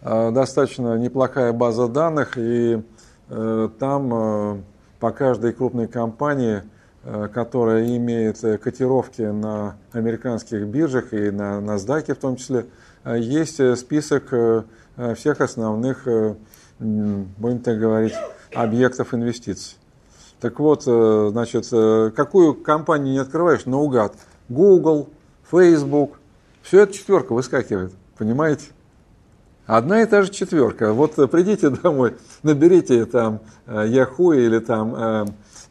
э, 0.00 0.30
достаточно 0.30 0.96
неплохая 0.96 1.52
база 1.52 1.88
данных, 1.88 2.38
и 2.38 2.82
там 3.80 4.62
по 5.00 5.10
каждой 5.10 5.52
крупной 5.52 5.88
компании, 5.88 6.62
которая 7.02 7.84
имеет 7.96 8.38
котировки 8.62 9.22
на 9.22 9.78
американских 9.90 10.64
биржах 10.64 11.12
и 11.12 11.32
на 11.32 11.58
NASDAQ 11.58 12.14
в 12.14 12.18
том 12.18 12.36
числе, 12.36 12.66
есть 13.04 13.78
список 13.78 14.32
всех 15.14 15.40
основных, 15.40 16.06
э, 16.06 16.34
будем 16.78 17.58
так 17.60 17.78
говорить, 17.78 18.14
объектов 18.54 19.14
инвестиций. 19.14 19.76
Так 20.40 20.58
вот, 20.58 20.84
э, 20.86 21.28
значит, 21.32 21.68
какую 22.14 22.54
компанию 22.54 23.12
не 23.12 23.18
открываешь, 23.18 23.66
наугад, 23.66 24.14
Google, 24.48 25.08
Facebook, 25.50 26.18
все 26.62 26.82
это 26.82 26.92
четверка 26.92 27.32
выскакивает, 27.32 27.92
понимаете? 28.18 28.66
Одна 29.66 30.02
и 30.02 30.06
та 30.06 30.22
же 30.22 30.30
четверка. 30.30 30.92
Вот 30.92 31.14
придите 31.30 31.70
домой, 31.70 32.14
наберите 32.42 33.04
там 33.06 33.40
Yahoo 33.66 34.36
или 34.36 34.60
там 34.60 34.94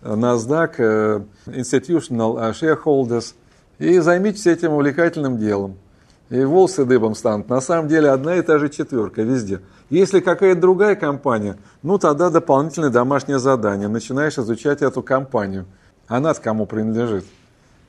NASDAQ, 0.01 1.25
Institutional 1.45 2.51
Shareholders, 2.51 3.33
и 3.79 3.99
займитесь 3.99 4.47
этим 4.47 4.73
увлекательным 4.73 5.37
делом 5.37 5.77
и 6.29 6.43
волосы 6.43 6.85
дыбом 6.85 7.15
станут. 7.15 7.49
На 7.49 7.61
самом 7.61 7.87
деле 7.87 8.09
одна 8.09 8.35
и 8.35 8.41
та 8.41 8.57
же 8.57 8.69
четверка 8.69 9.21
везде. 9.21 9.61
Если 9.89 10.19
какая-то 10.19 10.59
другая 10.59 10.95
компания, 10.95 11.57
ну 11.83 11.97
тогда 11.97 12.29
дополнительное 12.29 12.89
домашнее 12.89 13.39
задание. 13.39 13.87
Начинаешь 13.87 14.37
изучать 14.37 14.81
эту 14.81 15.03
компанию. 15.03 15.65
Она 16.07 16.33
кому 16.33 16.65
принадлежит. 16.65 17.25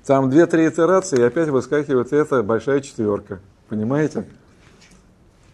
Там 0.07 0.30
две-три 0.30 0.68
итерации, 0.68 1.18
и 1.18 1.22
опять 1.22 1.49
выскакивает 1.49 2.12
эта 2.12 2.43
большая 2.43 2.80
четверка. 2.80 3.41
Понимаете? 3.68 4.24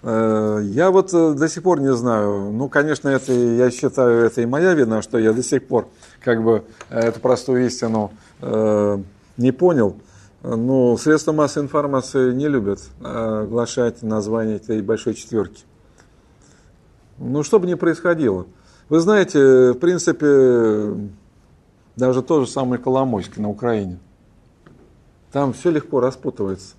Э, 0.02 0.60
я 0.62 0.90
вот 0.90 1.14
э, 1.14 1.34
до 1.34 1.48
сих 1.48 1.62
пор 1.62 1.80
не 1.80 1.92
знаю. 1.94 2.50
Ну, 2.52 2.68
конечно, 2.68 3.08
это, 3.08 3.32
я 3.32 3.70
считаю, 3.70 4.26
это 4.26 4.42
и 4.42 4.46
моя 4.46 4.74
вина, 4.74 5.00
что 5.00 5.18
я 5.18 5.32
до 5.32 5.42
сих 5.42 5.66
пор 5.66 5.88
как 6.20 6.42
бы 6.42 6.64
эту 6.90 7.20
простую 7.20 7.66
истину 7.66 8.12
э, 8.40 8.98
не 9.36 9.52
понял. 9.52 9.96
Ну, 10.44 10.96
средства 10.98 11.30
массовой 11.30 11.66
информации 11.66 12.32
не 12.32 12.48
любят 12.48 12.80
оглашать 13.00 14.02
название 14.02 14.56
этой 14.56 14.82
большой 14.82 15.14
четверки. 15.14 15.62
Ну, 17.18 17.44
что 17.44 17.60
бы 17.60 17.68
ни 17.68 17.74
происходило. 17.74 18.46
Вы 18.88 18.98
знаете, 18.98 19.70
в 19.70 19.78
принципе, 19.78 20.94
даже 21.94 22.22
тот 22.22 22.46
же 22.46 22.50
самый 22.50 22.80
Коломойский 22.80 23.40
на 23.40 23.50
Украине. 23.50 24.00
Там 25.30 25.52
все 25.52 25.70
легко 25.70 26.00
распутывается. 26.00 26.74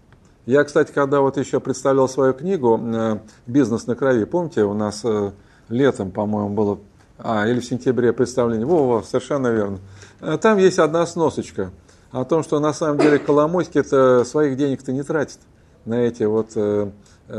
Я, 0.46 0.66
кстати, 0.66 0.92
когда 0.92 1.22
вот 1.22 1.38
еще 1.38 1.62
представлял 1.62 2.10
свою 2.10 2.34
книгу 2.34 2.78
э, 2.78 3.20
«Бизнес 3.48 3.88
на 3.88 3.96
крови», 3.96 4.26
помните, 4.26 4.64
у 4.64 4.74
нас 4.74 5.06
э, 5.06 5.32
летом, 5.70 6.12
по-моему, 6.12 6.50
было, 6.50 6.80
а, 7.18 7.48
или 7.48 7.62
в 7.62 7.66
сентябре 7.66 8.12
представление, 8.12 8.68
во, 8.68 8.86
во, 8.86 9.04
совершенно 9.04 9.48
верно. 9.48 9.80
Э, 10.20 10.38
там 10.38 10.58
есть 10.58 10.80
одна 10.80 11.06
сносочка 11.06 11.72
о 12.14 12.24
том, 12.24 12.44
что 12.44 12.62
на 12.62 12.72
самом 12.72 12.98
деле 13.00 13.20
Коломойский 13.20 13.82
это 13.82 14.24
своих 14.24 14.56
денег-то 14.56 14.94
не 14.94 15.04
тратит 15.04 15.40
на 15.84 15.96
эти 15.96 16.24
вот 16.24 16.58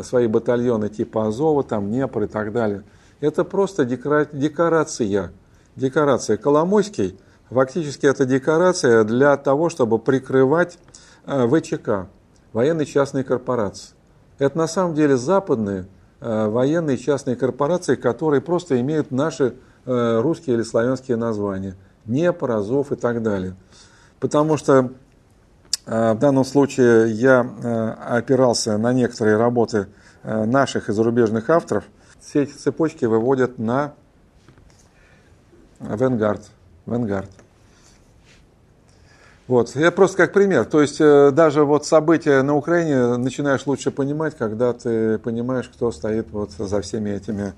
свои 0.02 0.26
батальоны 0.26 0.90
типа 0.90 1.28
Азова, 1.28 1.62
там 1.64 1.88
Днепр 1.88 2.24
и 2.24 2.26
так 2.26 2.52
далее. 2.52 2.84
Это 3.20 3.44
просто 3.44 3.86
декорация. 3.86 5.32
Декорация. 5.76 6.36
Коломойский 6.36 7.18
фактически 7.48 8.04
это 8.04 8.26
декорация 8.26 9.04
для 9.04 9.36
того, 9.38 9.70
чтобы 9.70 9.98
прикрывать 9.98 10.78
ВЧК 11.24 12.08
военные 12.52 12.86
частные 12.86 13.24
корпорации. 13.24 13.94
Это 14.38 14.56
на 14.56 14.66
самом 14.66 14.94
деле 14.94 15.16
западные 15.16 15.86
э, 16.20 16.48
военные 16.48 16.96
частные 16.96 17.36
корпорации, 17.36 17.96
которые 17.96 18.40
просто 18.40 18.80
имеют 18.80 19.10
наши 19.10 19.54
э, 19.84 20.20
русские 20.20 20.56
или 20.56 20.62
славянские 20.62 21.16
названия. 21.16 21.76
Днепр, 22.04 22.50
Азов 22.50 22.92
и 22.92 22.96
так 22.96 23.22
далее. 23.22 23.56
Потому 24.24 24.56
что 24.56 24.90
э, 25.84 26.12
в 26.14 26.18
данном 26.18 26.46
случае 26.46 27.10
я 27.10 27.40
опирался 28.08 28.78
на 28.78 28.94
некоторые 28.94 29.36
работы 29.36 29.88
наших 30.22 30.88
и 30.88 30.94
зарубежных 30.94 31.50
авторов. 31.50 31.84
Все 32.22 32.44
эти 32.44 32.52
цепочки 32.52 33.04
выводят 33.04 33.58
на 33.58 33.92
Венгард. 35.78 36.40
Венгард. 36.86 37.28
Вот. 39.46 39.76
Я 39.76 39.90
просто 39.90 40.16
как 40.16 40.32
пример. 40.32 40.64
То 40.64 40.80
есть 40.80 41.02
э, 41.02 41.30
даже 41.30 41.64
вот 41.64 41.84
события 41.84 42.40
на 42.40 42.56
Украине 42.56 43.18
начинаешь 43.18 43.66
лучше 43.66 43.90
понимать, 43.90 44.34
когда 44.38 44.72
ты 44.72 45.18
понимаешь, 45.18 45.68
кто 45.68 45.92
стоит 45.92 46.30
вот 46.30 46.52
за 46.52 46.80
всеми 46.80 47.10
этими 47.10 47.52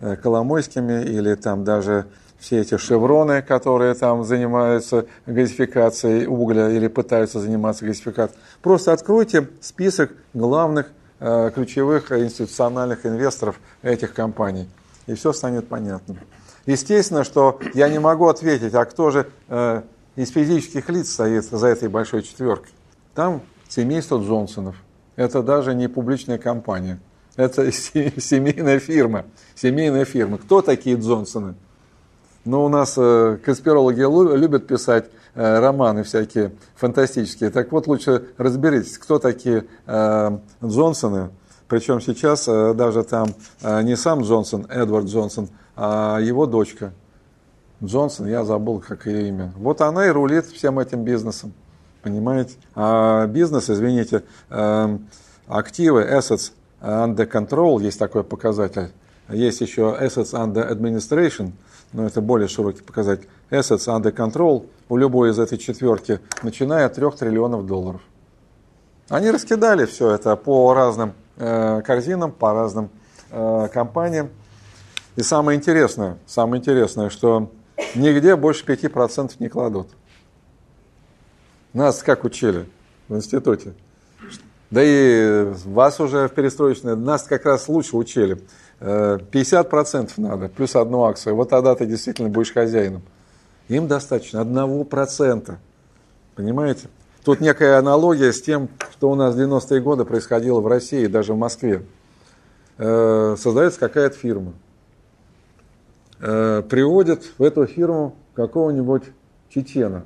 э, 0.00 0.16
Коломойскими 0.16 1.02
или 1.02 1.34
там 1.34 1.64
даже 1.64 2.04
все 2.40 2.60
эти 2.60 2.76
шевроны, 2.78 3.42
которые 3.42 3.94
там 3.94 4.24
занимаются 4.24 5.06
газификацией 5.26 6.26
угля 6.26 6.70
или 6.70 6.88
пытаются 6.88 7.38
заниматься 7.38 7.84
газификацией. 7.84 8.40
Просто 8.62 8.92
откройте 8.92 9.48
список 9.60 10.12
главных 10.34 10.86
э, 11.20 11.50
ключевых 11.54 12.10
институциональных 12.10 13.06
инвесторов 13.06 13.60
этих 13.82 14.14
компаний, 14.14 14.68
и 15.06 15.14
все 15.14 15.32
станет 15.32 15.68
понятно. 15.68 16.16
Естественно, 16.66 17.24
что 17.24 17.60
я 17.74 17.88
не 17.88 17.98
могу 17.98 18.26
ответить, 18.28 18.74
а 18.74 18.84
кто 18.84 19.10
же 19.10 19.26
из 20.16 20.30
физических 20.30 20.88
лиц 20.90 21.12
стоит 21.12 21.44
за 21.44 21.66
этой 21.68 21.88
большой 21.88 22.22
четверкой. 22.22 22.72
Там 23.14 23.42
семейство 23.68 24.18
Джонсонов. 24.18 24.76
Это 25.16 25.42
даже 25.42 25.74
не 25.74 25.88
публичная 25.88 26.38
компания. 26.38 27.00
Это 27.36 27.70
семейная 27.72 28.78
фирма. 28.78 29.24
Семейная 29.54 30.04
фирма. 30.04 30.38
Кто 30.38 30.62
такие 30.62 30.96
Джонсоны? 30.96 31.54
Ну, 32.44 32.64
у 32.64 32.68
нас 32.68 32.94
э, 32.96 33.38
конспирологи 33.44 34.00
любят 34.36 34.66
писать 34.66 35.10
э, 35.34 35.58
романы 35.58 36.02
всякие 36.04 36.52
фантастические. 36.74 37.50
Так 37.50 37.70
вот, 37.72 37.86
лучше 37.86 38.24
разберитесь, 38.38 38.98
кто 38.98 39.18
такие 39.18 39.66
э, 39.86 40.38
Джонсоны. 40.64 41.30
Причем 41.68 42.00
сейчас 42.00 42.46
даже 42.46 43.04
там 43.04 43.28
не 43.62 43.96
сам 43.96 44.22
Джонсон, 44.22 44.66
Эдвард 44.68 45.06
Джонсон, 45.06 45.50
а 45.76 46.18
его 46.18 46.46
дочка– 46.46 46.92
Джонсон, 47.82 48.26
я 48.26 48.44
забыл, 48.44 48.80
как 48.80 49.06
ее 49.06 49.28
имя. 49.28 49.52
Вот 49.56 49.80
она 49.80 50.06
и 50.06 50.10
рулит 50.10 50.46
всем 50.46 50.78
этим 50.78 51.02
бизнесом. 51.02 51.52
Понимаете? 52.02 52.54
А 52.74 53.26
бизнес, 53.26 53.70
извините, 53.70 54.22
активы, 55.46 56.02
assets 56.02 56.52
under 56.82 57.30
control, 57.30 57.82
есть 57.82 57.98
такой 57.98 58.22
показатель. 58.22 58.90
Есть 59.30 59.60
еще 59.60 59.96
assets 59.98 60.32
under 60.32 60.70
administration, 60.70 61.52
но 61.92 62.06
это 62.06 62.20
более 62.20 62.48
широкий 62.48 62.82
показатель. 62.82 63.28
Assets 63.50 63.86
under 63.88 64.14
control 64.14 64.68
у 64.88 64.96
любой 64.96 65.30
из 65.30 65.38
этой 65.38 65.58
четверки, 65.58 66.20
начиная 66.42 66.86
от 66.86 66.94
3 66.94 67.10
триллионов 67.12 67.66
долларов. 67.66 68.00
Они 69.08 69.30
раскидали 69.30 69.86
все 69.86 70.10
это 70.10 70.36
по 70.36 70.72
разным 70.72 71.14
э, 71.36 71.82
корзинам, 71.82 72.30
по 72.30 72.52
разным 72.52 72.90
э, 73.30 73.68
компаниям. 73.72 74.30
И 75.16 75.22
самое 75.22 75.58
интересное, 75.58 76.16
самое 76.26 76.60
интересное, 76.60 77.10
что 77.10 77.50
нигде 77.96 78.36
больше 78.36 78.64
5% 78.64 79.32
не 79.40 79.48
кладут. 79.48 79.88
Нас 81.72 82.02
как 82.02 82.24
учили 82.24 82.68
в 83.08 83.16
институте? 83.16 83.74
Да 84.70 84.80
и 84.84 85.52
вас 85.64 85.98
уже 85.98 86.28
в 86.28 86.32
перестроечной, 86.32 86.96
нас 86.96 87.24
как 87.24 87.44
раз 87.44 87.68
лучше 87.68 87.96
учили. 87.96 88.40
50% 88.80 90.10
э, 90.16 90.20
надо, 90.20 90.48
плюс 90.48 90.74
одну 90.74 91.04
акцию. 91.04 91.36
Вот 91.36 91.50
тогда 91.50 91.74
ты 91.74 91.86
действительно 91.86 92.28
будешь 92.28 92.52
хозяином. 92.52 93.02
Им 93.68 93.86
достаточно 93.86 94.40
одного 94.40 94.84
процента. 94.84 95.58
Понимаете? 96.34 96.88
Тут 97.24 97.40
некая 97.40 97.78
аналогия 97.78 98.32
с 98.32 98.40
тем, 98.40 98.68
что 98.92 99.10
у 99.10 99.14
нас 99.14 99.34
в 99.34 99.38
90-е 99.38 99.80
годы 99.80 100.04
происходило 100.04 100.60
в 100.60 100.66
России, 100.66 101.06
даже 101.06 101.34
в 101.34 101.38
Москве. 101.38 101.82
Э, 102.78 103.36
создается 103.38 103.78
какая-то 103.78 104.16
фирма 104.16 104.54
э, 106.20 106.62
приводят 106.68 107.22
в 107.38 107.42
эту 107.42 107.66
фирму 107.66 108.14
какого-нибудь 108.34 109.04
чечена. 109.48 110.04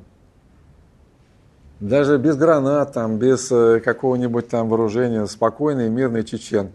Даже 1.81 2.19
без 2.19 2.37
гранат, 2.37 2.93
там, 2.93 3.19
без 3.19 3.51
э, 3.51 3.81
какого-нибудь 3.81 4.49
там 4.49 4.69
вооружения, 4.69 5.27
спокойный, 5.27 5.89
мирный 5.89 6.25
чечен. 6.25 6.71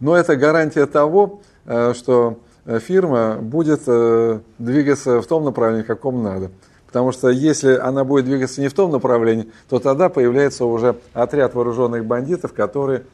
Но 0.00 0.16
это 0.16 0.36
гарантия 0.36 0.86
того, 0.86 1.40
э, 1.66 1.92
что 1.94 2.38
фирма 2.66 3.36
будет 3.40 3.82
э, 3.86 4.40
двигаться 4.58 5.20
в 5.22 5.26
том 5.26 5.44
направлении, 5.44 5.82
каком 5.82 6.22
надо. 6.22 6.50
Потому 6.86 7.12
что 7.12 7.28
если 7.28 7.76
она 7.76 8.02
будет 8.02 8.24
двигаться 8.24 8.60
не 8.60 8.66
в 8.66 8.74
том 8.74 8.90
направлении, 8.90 9.50
то 9.68 9.78
тогда 9.78 10.08
появляется 10.08 10.64
уже 10.64 10.96
отряд 11.12 11.54
вооруженных 11.54 12.04
бандитов, 12.04 12.52
которые... 12.52 13.04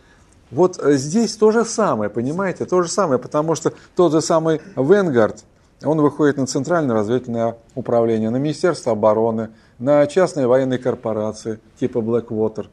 Вот 0.51 0.81
здесь 0.83 1.37
то 1.37 1.51
же 1.51 1.65
самое, 1.65 2.09
понимаете, 2.09 2.65
то 2.65 2.81
же 2.81 2.89
самое, 2.89 3.19
потому 3.19 3.55
что 3.55 3.73
тот 3.97 4.13
же 4.13 4.21
самый 4.21 4.63
Венгард, 4.77 5.45
он 5.85 6.01
выходит 6.01 6.37
на 6.37 6.47
Центральное 6.47 6.95
разведывательное 6.97 7.57
управление, 7.75 8.31
на 8.31 8.37
Министерство 8.37 8.93
обороны, 8.93 9.51
на 9.79 10.07
частные 10.07 10.47
военные 10.47 10.79
корпорации 10.79 11.59
типа 11.79 11.99
Blackwater. 11.99 12.67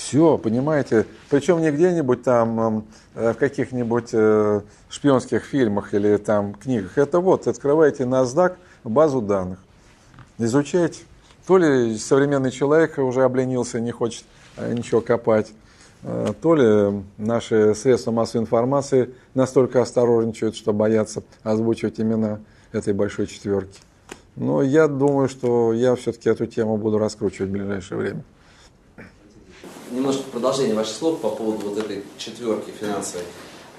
Все, 0.00 0.38
понимаете, 0.38 1.04
причем 1.28 1.60
не 1.60 1.70
где-нибудь 1.70 2.22
там 2.22 2.86
э, 3.14 3.32
в 3.32 3.34
каких-нибудь 3.34 4.08
э, 4.14 4.62
шпионских 4.88 5.44
фильмах 5.44 5.92
или 5.92 6.16
там 6.16 6.54
книгах. 6.54 6.96
Это 6.96 7.20
вот, 7.20 7.46
открываете 7.46 8.04
NASDAQ, 8.04 8.54
базу 8.82 9.20
данных, 9.20 9.58
изучайте. 10.38 11.02
То 11.46 11.58
ли 11.58 11.98
современный 11.98 12.50
человек 12.50 12.96
уже 12.96 13.24
обленился, 13.24 13.78
не 13.78 13.90
хочет 13.90 14.24
э, 14.56 14.72
ничего 14.72 15.02
копать, 15.02 15.52
то 16.02 16.54
ли 16.54 17.04
наши 17.18 17.74
средства 17.74 18.10
массовой 18.10 18.44
информации 18.44 19.10
настолько 19.34 19.82
осторожничают, 19.82 20.56
что 20.56 20.72
боятся 20.72 21.22
озвучивать 21.42 22.00
имена 22.00 22.40
этой 22.72 22.94
большой 22.94 23.26
четверки. 23.26 23.78
Но 24.34 24.62
я 24.62 24.88
думаю, 24.88 25.28
что 25.28 25.74
я 25.74 25.94
все-таки 25.96 26.30
эту 26.30 26.46
тему 26.46 26.78
буду 26.78 26.96
раскручивать 26.96 27.50
в 27.50 27.52
ближайшее 27.52 27.98
время. 27.98 28.24
Немножко 29.90 30.22
продолжение 30.30 30.74
ваших 30.74 30.94
слов 30.94 31.20
по 31.20 31.30
поводу 31.30 31.70
вот 31.70 31.78
этой 31.78 32.04
четверки 32.16 32.70
финансовой. 32.70 33.24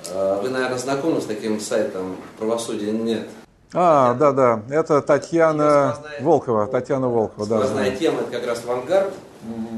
Э, 0.09 0.39
вы, 0.41 0.49
наверное, 0.49 0.77
знакомы 0.77 1.21
с 1.21 1.25
таким 1.25 1.59
сайтом 1.59 2.17
«Правосудия 2.37 2.91
нет». 2.91 3.27
А, 3.73 4.13
да, 4.15 4.33
да, 4.33 4.61
это 4.69 5.01
Татьяна 5.01 5.97
Волкова, 6.19 6.67
Татьяна 6.67 7.07
Волкова, 7.07 7.47
да. 7.47 7.57
Сквозная 7.59 7.95
тема, 7.95 8.19
это 8.19 8.31
как 8.31 8.45
раз 8.45 8.61
«Авангард», 8.65 9.13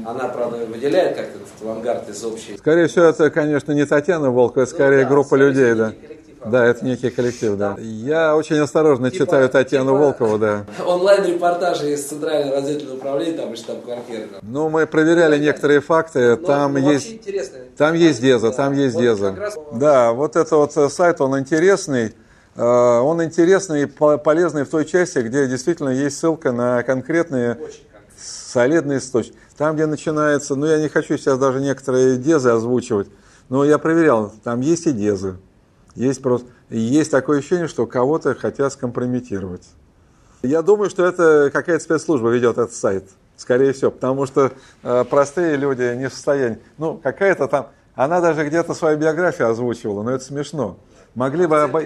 она, 0.04 0.28
правда, 0.28 0.66
выделяет 0.66 1.16
как-то 1.16 1.38
этот 1.38 1.62
авангард 1.62 2.08
из 2.08 2.24
общей. 2.24 2.58
Скорее 2.58 2.88
всего, 2.88 3.04
это, 3.04 3.30
конечно, 3.30 3.72
не 3.72 3.86
Татьяна 3.86 4.30
Волкова, 4.30 4.64
это 4.64 4.72
ну, 4.72 4.76
скорее 4.76 5.04
да, 5.04 5.10
группа 5.10 5.36
людей, 5.36 5.74
да. 5.74 5.92
Да, 6.44 6.64
это 6.64 6.84
некий 6.84 7.10
коллектив, 7.10 7.56
да. 7.56 7.76
Я 7.78 8.36
очень 8.36 8.58
осторожно 8.58 9.10
типа, 9.10 9.24
читаю 9.24 9.48
Татьяну 9.48 9.92
типа 9.92 9.98
Волкову, 9.98 10.38
да. 10.38 10.64
Онлайн-репортажи 10.86 11.92
из 11.92 12.04
Центрального 12.04 12.56
разведывательного 12.56 12.96
управления, 12.96 13.36
там, 13.38 13.52
из 13.52 13.58
штаб-квартиры. 13.60 14.28
Ну, 14.42 14.68
мы 14.68 14.86
проверяли 14.86 15.38
некоторые 15.38 15.80
факты, 15.80 16.36
Но, 16.36 16.46
там, 16.46 16.74
ну, 16.74 16.92
есть, 16.92 17.76
там 17.76 17.94
есть 17.94 18.20
Деза, 18.20 18.50
да. 18.50 18.56
там 18.56 18.72
есть 18.74 18.94
вот 18.94 19.02
Деза. 19.02 19.34
Раз... 19.34 19.58
Да, 19.72 20.12
вот 20.12 20.36
это 20.36 20.56
вот 20.56 20.72
сайт, 20.72 21.20
он 21.20 21.38
интересный. 21.38 22.14
Э, 22.56 22.98
он 22.98 23.22
интересный 23.22 23.82
и 23.82 23.86
полезный 23.86 24.64
в 24.64 24.68
той 24.68 24.84
части, 24.84 25.18
где 25.18 25.46
действительно 25.46 25.88
есть 25.88 26.18
ссылка 26.18 26.52
на 26.52 26.82
конкретные 26.82 27.58
солидные 28.18 28.98
источники. 28.98 29.36
Там, 29.56 29.76
где 29.76 29.86
начинается, 29.86 30.54
ну 30.56 30.66
я 30.66 30.78
не 30.78 30.88
хочу 30.88 31.16
сейчас 31.16 31.38
даже 31.38 31.60
некоторые 31.60 32.16
дезы 32.16 32.50
озвучивать, 32.50 33.08
но 33.48 33.64
я 33.64 33.78
проверял, 33.78 34.32
там 34.42 34.60
есть 34.60 34.86
и 34.86 34.92
дезы. 34.92 35.36
Есть 35.94 36.22
просто, 36.22 36.48
есть 36.70 37.10
такое 37.10 37.38
ощущение, 37.38 37.68
что 37.68 37.86
кого-то 37.86 38.34
хотят 38.34 38.72
скомпрометировать. 38.72 39.66
Я 40.42 40.62
думаю, 40.62 40.90
что 40.90 41.04
это 41.06 41.50
какая-то 41.52 41.82
спецслужба 41.82 42.28
ведет 42.28 42.58
этот 42.58 42.74
сайт, 42.74 43.04
скорее 43.36 43.72
всего, 43.72 43.90
потому 43.90 44.26
что 44.26 44.52
э, 44.82 45.04
простые 45.08 45.56
люди 45.56 45.94
не 45.96 46.08
в 46.08 46.12
состоянии. 46.12 46.58
Ну, 46.76 47.00
какая-то 47.02 47.48
там, 47.48 47.68
она 47.94 48.20
даже 48.20 48.44
где-то 48.46 48.74
свою 48.74 48.98
биографию 48.98 49.48
озвучивала, 49.48 50.02
но 50.02 50.10
это 50.10 50.24
смешно. 50.24 50.76
Могли 51.14 51.46
бы... 51.46 51.60
Обо... 51.60 51.82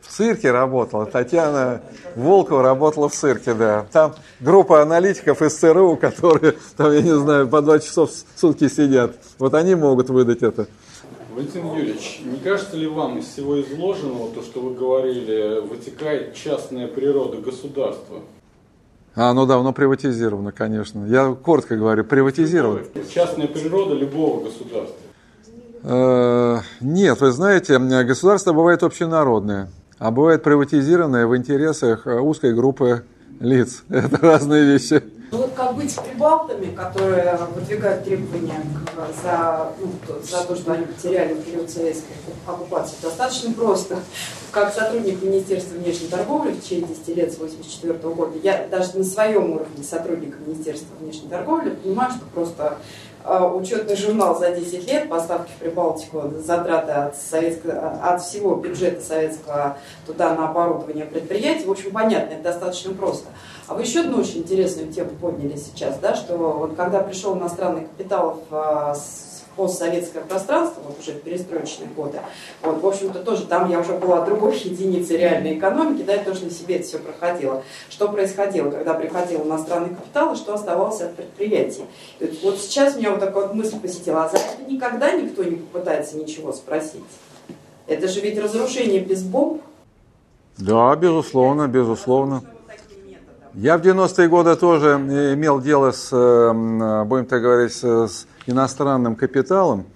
В 0.00 0.10
цирке 0.10 0.52
работала. 0.52 1.04
Татьяна 1.04 1.82
Волкова 2.14 2.62
работала 2.62 3.10
в 3.10 3.14
цирке, 3.14 3.52
да. 3.52 3.86
Там 3.92 4.14
группа 4.40 4.80
аналитиков 4.80 5.42
из 5.42 5.54
ЦРУ, 5.58 5.96
которые, 5.96 6.54
там, 6.78 6.92
я 6.92 7.02
не 7.02 7.14
знаю, 7.14 7.46
по 7.46 7.60
два 7.60 7.78
часа 7.78 8.06
в 8.06 8.10
сутки 8.36 8.68
сидят. 8.68 9.16
Вот 9.38 9.52
они 9.52 9.74
могут 9.74 10.08
выдать 10.08 10.42
это. 10.42 10.66
Валентин 11.38 11.72
Юрьевич, 11.72 12.20
не 12.24 12.38
кажется 12.38 12.76
ли 12.76 12.88
вам 12.88 13.18
из 13.18 13.26
всего 13.26 13.60
изложенного, 13.60 14.34
то, 14.34 14.42
что 14.42 14.60
вы 14.60 14.74
говорили, 14.74 15.60
вытекает 15.60 16.34
частная 16.34 16.88
природа 16.88 17.36
государства? 17.36 18.22
А, 19.14 19.32
ну 19.32 19.46
давно 19.46 19.72
приватизировано, 19.72 20.50
конечно. 20.50 21.06
Я 21.06 21.32
коротко 21.32 21.76
говорю, 21.76 22.02
приватизировано. 22.02 22.80
Частная 23.14 23.46
природа 23.46 23.94
любого 23.94 24.46
государства. 24.46 24.96
Э, 25.84 26.58
нет, 26.80 27.20
вы 27.20 27.30
знаете, 27.30 27.78
государство 27.78 28.52
бывает 28.52 28.82
общенародное, 28.82 29.70
а 30.00 30.10
бывает 30.10 30.42
приватизированное 30.42 31.28
в 31.28 31.36
интересах 31.36 32.04
узкой 32.04 32.52
группы 32.52 33.04
лиц. 33.40 33.82
Это 33.88 34.18
разные 34.18 34.64
вещи. 34.64 35.02
Ну 35.30 35.38
вот 35.38 35.52
как 35.52 35.74
быть 35.74 35.90
с 35.90 35.94
прибалтами, 35.94 36.74
которые 36.74 37.38
выдвигают 37.54 38.02
требования 38.02 38.62
за, 39.22 39.72
ну, 39.78 39.92
за 40.22 40.44
то, 40.44 40.56
что 40.56 40.72
они 40.72 40.86
потеряли 40.86 41.34
в 41.34 41.42
период 41.42 41.68
советской 41.68 42.14
оккупации, 42.46 42.96
достаточно 43.02 43.52
просто. 43.52 43.98
Как 44.50 44.72
сотрудник 44.72 45.22
Министерства 45.22 45.76
внешней 45.76 46.08
торговли 46.08 46.52
в 46.52 46.62
течение 46.62 46.86
10 46.88 47.08
лет 47.08 47.32
с 47.32 47.36
1984 47.36 48.14
года, 48.14 48.38
я 48.42 48.66
даже 48.70 48.96
на 48.96 49.04
своем 49.04 49.52
уровне 49.52 49.84
сотрудника 49.84 50.38
Министерства 50.46 50.94
внешней 50.98 51.28
торговли 51.28 51.70
понимаю, 51.70 52.10
что 52.12 52.24
просто 52.32 52.78
учетный 53.24 53.96
журнал 53.96 54.38
за 54.38 54.52
10 54.52 54.90
лет, 54.90 55.08
поставки 55.08 55.50
в 55.50 55.60
Прибалтику, 55.60 56.32
затраты 56.38 56.92
от, 56.92 57.16
советского, 57.16 58.00
от 58.02 58.22
всего 58.22 58.54
бюджета 58.54 59.00
советского 59.02 59.76
туда 60.06 60.34
на 60.34 60.48
оборудование 60.48 61.04
предприятий, 61.04 61.66
в 61.66 61.70
общем, 61.70 61.90
понятно, 61.92 62.34
это 62.34 62.44
достаточно 62.44 62.94
просто. 62.94 63.28
А 63.66 63.74
вы 63.74 63.82
еще 63.82 64.00
одну 64.00 64.20
очень 64.20 64.38
интересную 64.38 64.92
тему 64.92 65.10
подняли 65.20 65.56
сейчас, 65.56 65.98
да, 65.98 66.14
что 66.14 66.36
вот 66.36 66.74
когда 66.76 67.00
пришел 67.00 67.36
иностранный 67.36 67.82
капитал 67.82 68.42
в 68.48 68.96
постсоветское 69.58 70.22
пространство, 70.22 70.80
вот 70.86 71.00
уже 71.00 71.12
перестроечные 71.12 71.88
годы, 71.88 72.20
вот, 72.62 72.80
в 72.80 72.86
общем-то, 72.86 73.18
тоже 73.18 73.44
там 73.44 73.68
я 73.68 73.80
уже 73.80 73.92
была 73.94 74.24
другой 74.24 74.56
единицей 74.64 75.16
реальной 75.16 75.58
экономики, 75.58 76.04
да, 76.04 76.14
я 76.14 76.22
тоже 76.22 76.44
на 76.44 76.50
себе 76.50 76.76
это 76.76 76.86
все 76.86 76.98
проходило. 76.98 77.64
Что 77.90 78.08
происходило, 78.08 78.70
когда 78.70 78.94
приходил 78.94 79.42
иностранный 79.42 79.90
капитал, 79.90 80.32
и 80.32 80.36
что 80.36 80.54
оставалось 80.54 81.00
от 81.00 81.16
предприятий. 81.16 81.84
И 82.20 82.38
вот 82.44 82.58
сейчас 82.58 82.96
меня 82.96 83.10
вот 83.10 83.20
такая 83.20 83.48
вот 83.48 83.54
мысль 83.54 83.80
посетила, 83.80 84.24
а 84.24 84.28
за 84.28 84.36
это 84.36 84.70
никогда 84.70 85.10
никто 85.10 85.42
не 85.42 85.56
попытается 85.56 86.16
ничего 86.16 86.52
спросить. 86.52 87.02
Это 87.88 88.06
же 88.06 88.20
ведь 88.20 88.38
разрушение 88.38 89.00
без 89.00 89.24
бомб. 89.24 89.60
Да, 90.56 90.94
безусловно, 90.94 91.66
безусловно. 91.66 92.42
Я 93.54 93.76
в 93.76 93.80
90-е 93.80 94.28
годы 94.28 94.54
тоже 94.54 94.92
имел 95.34 95.60
дело 95.60 95.90
с, 95.90 96.10
будем 96.12 97.26
так 97.26 97.42
говорить, 97.42 97.72
с 97.72 98.26
иностранным 98.48 99.14
капиталом. 99.14 99.86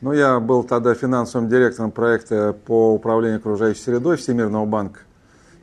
Но 0.00 0.12
я 0.12 0.40
был 0.40 0.62
тогда 0.62 0.94
финансовым 0.94 1.48
директором 1.48 1.90
проекта 1.90 2.54
по 2.66 2.94
управлению 2.94 3.38
окружающей 3.38 3.80
средой 3.80 4.16
Всемирного 4.16 4.64
банка. 4.64 5.00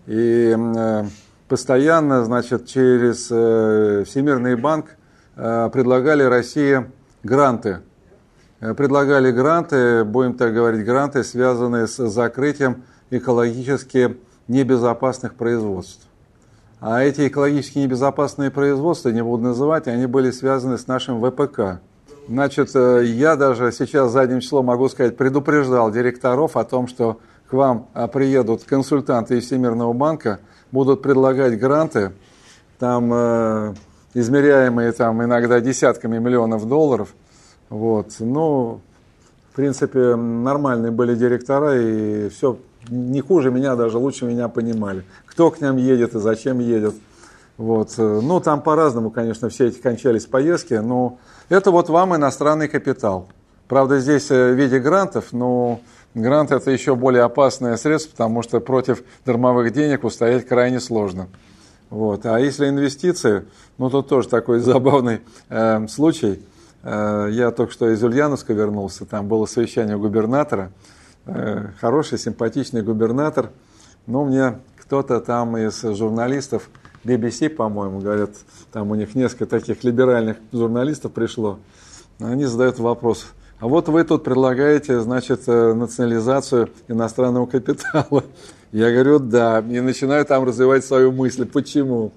И 0.06 0.56
э, 0.56 1.04
постоянно, 1.48 2.24
значит, 2.24 2.68
через 2.68 3.28
э, 3.32 4.04
Всемирный 4.06 4.56
банк 4.56 4.95
э, 5.36 5.70
предлагали 5.74 6.24
России 6.24 6.86
гранты. 7.24 7.80
Предлагали 8.60 9.32
гранты, 9.32 10.04
будем 10.04 10.34
так 10.34 10.52
говорить, 10.52 10.84
гранты, 10.84 11.24
связанные 11.24 11.86
с 11.86 11.95
закрытием 12.08 12.86
экологически 13.12 14.18
небезопасных 14.48 15.36
производств. 15.36 16.08
А 16.80 17.02
эти 17.02 17.28
экологически 17.28 17.80
небезопасные 17.80 18.52
производства, 18.52 19.10
не 19.10 19.24
буду 19.24 19.43
называть, 19.43 19.88
они 19.88 20.06
были 20.06 20.32
связаны 20.32 20.78
с 20.78 20.88
нашим 20.88 21.22
ВПК. 21.22 21.82
Значит, 22.28 22.76
э, 22.76 23.04
я 23.06 23.38
даже 23.38 23.72
сейчас 23.72 24.12
задним 24.12 24.42
числом 24.42 24.66
могу 24.66 24.90
сказать, 24.90 25.16
предупреждал 25.16 25.92
директоров 25.92 26.58
о 26.58 26.66
том, 26.66 26.88
что 26.88 27.20
к 27.50 27.54
вам 27.54 27.88
а, 27.94 28.08
приедут 28.08 28.64
консультанты 28.64 29.38
из 29.38 29.46
Всемирного 29.46 29.94
банка, 29.94 30.40
будут 30.72 31.02
предлагать 31.02 31.58
гранты, 31.58 32.12
там 32.80 33.10
э, 33.14 33.74
измеряемые 34.14 34.92
там 34.92 35.24
иногда 35.24 35.62
десятками 35.62 36.18
миллионов 36.18 36.68
долларов. 36.68 37.14
Вот. 37.70 38.08
Ну, 38.20 38.82
в 39.52 39.56
принципе, 39.56 40.16
нормальные 40.16 40.92
были 40.92 41.16
директора, 41.16 41.82
и 41.82 42.28
все 42.30 42.58
не 42.90 43.22
хуже 43.22 43.52
меня, 43.52 43.76
даже 43.76 43.98
лучше 43.98 44.26
меня 44.26 44.50
понимали. 44.50 45.04
Кто 45.26 45.50
к 45.50 45.62
ним 45.62 45.78
едет 45.78 46.16
и 46.16 46.20
зачем 46.20 46.60
едет. 46.60 46.96
Вот. 47.58 47.93
Ну, 47.97 48.39
там 48.39 48.62
по-разному, 48.62 49.10
конечно, 49.10 49.49
все 49.49 49.68
эти 49.68 49.80
кончались 49.80 50.26
поездки, 50.26 50.76
но 50.76 51.20
это 51.49 51.72
вот 51.72 51.89
вам 51.89 52.16
иностранный 52.16 52.68
капитал. 52.68 53.30
Правда, 53.68 53.99
здесь 53.99 54.30
э, 54.32 54.53
в 54.53 54.55
виде 54.55 54.80
грантов, 54.80 55.34
но 55.34 55.82
грант 56.14 56.51
это 56.51 56.72
еще 56.72 56.95
более 56.95 57.24
опасное 57.24 57.76
средство, 57.78 58.12
потому 58.12 58.43
что 58.43 58.60
против 58.60 59.03
дармовых 59.26 59.74
денег 59.74 60.03
устоять 60.03 60.47
крайне 60.47 60.80
сложно. 60.80 61.28
Вот. 61.89 62.26
А 62.26 62.39
если 62.39 62.70
инвестиции, 62.70 63.45
ну 63.78 63.89
тут 63.89 64.08
тоже 64.08 64.30
такой 64.30 64.60
забавный 64.62 65.22
э, 65.49 65.88
случай. 65.88 66.41
Я 66.84 67.51
только 67.51 67.74
что 67.74 67.89
из 67.89 68.01
Ульяновска 68.01 68.53
вернулся, 68.53 69.05
там 69.05 69.28
было 69.28 69.45
совещание 69.45 69.97
губернатора. 69.97 70.72
Э, 71.28 71.72
хороший, 71.82 72.18
симпатичный 72.18 72.82
губернатор. 72.82 73.49
Но 74.05 74.24
мне 74.24 74.60
кто-то 74.78 75.20
там 75.20 75.58
из 75.58 75.82
журналистов 75.82 76.70
BBC, 77.04 77.50
по-моему, 77.50 78.00
говорят, 78.00 78.32
там 78.72 78.91
у 78.91 78.95
них 78.95 79.16
несколько 79.16 79.45
таких 79.45 79.84
либеральных 79.84 80.38
журналистов 80.52 81.12
пришло. 81.14 81.60
Они 82.20 82.45
задают 82.45 82.80
вопрос, 82.80 83.28
а 83.60 83.68
вот 83.68 83.88
вы 83.88 84.04
тут 84.04 84.24
предлагаете, 84.24 85.00
значит, 85.00 85.43
э, 85.48 85.74
национализацию 85.74 86.70
иностранного 86.88 87.48
капитала. 87.48 88.24
Я 88.72 88.91
говорю, 88.91 89.18
да, 89.18 89.60
и 89.68 89.80
начинаю 89.80 90.26
там 90.26 90.43
развивать 90.43 90.86
свою 90.86 91.12
мысль. 91.12 91.45
Почему? 91.45 92.14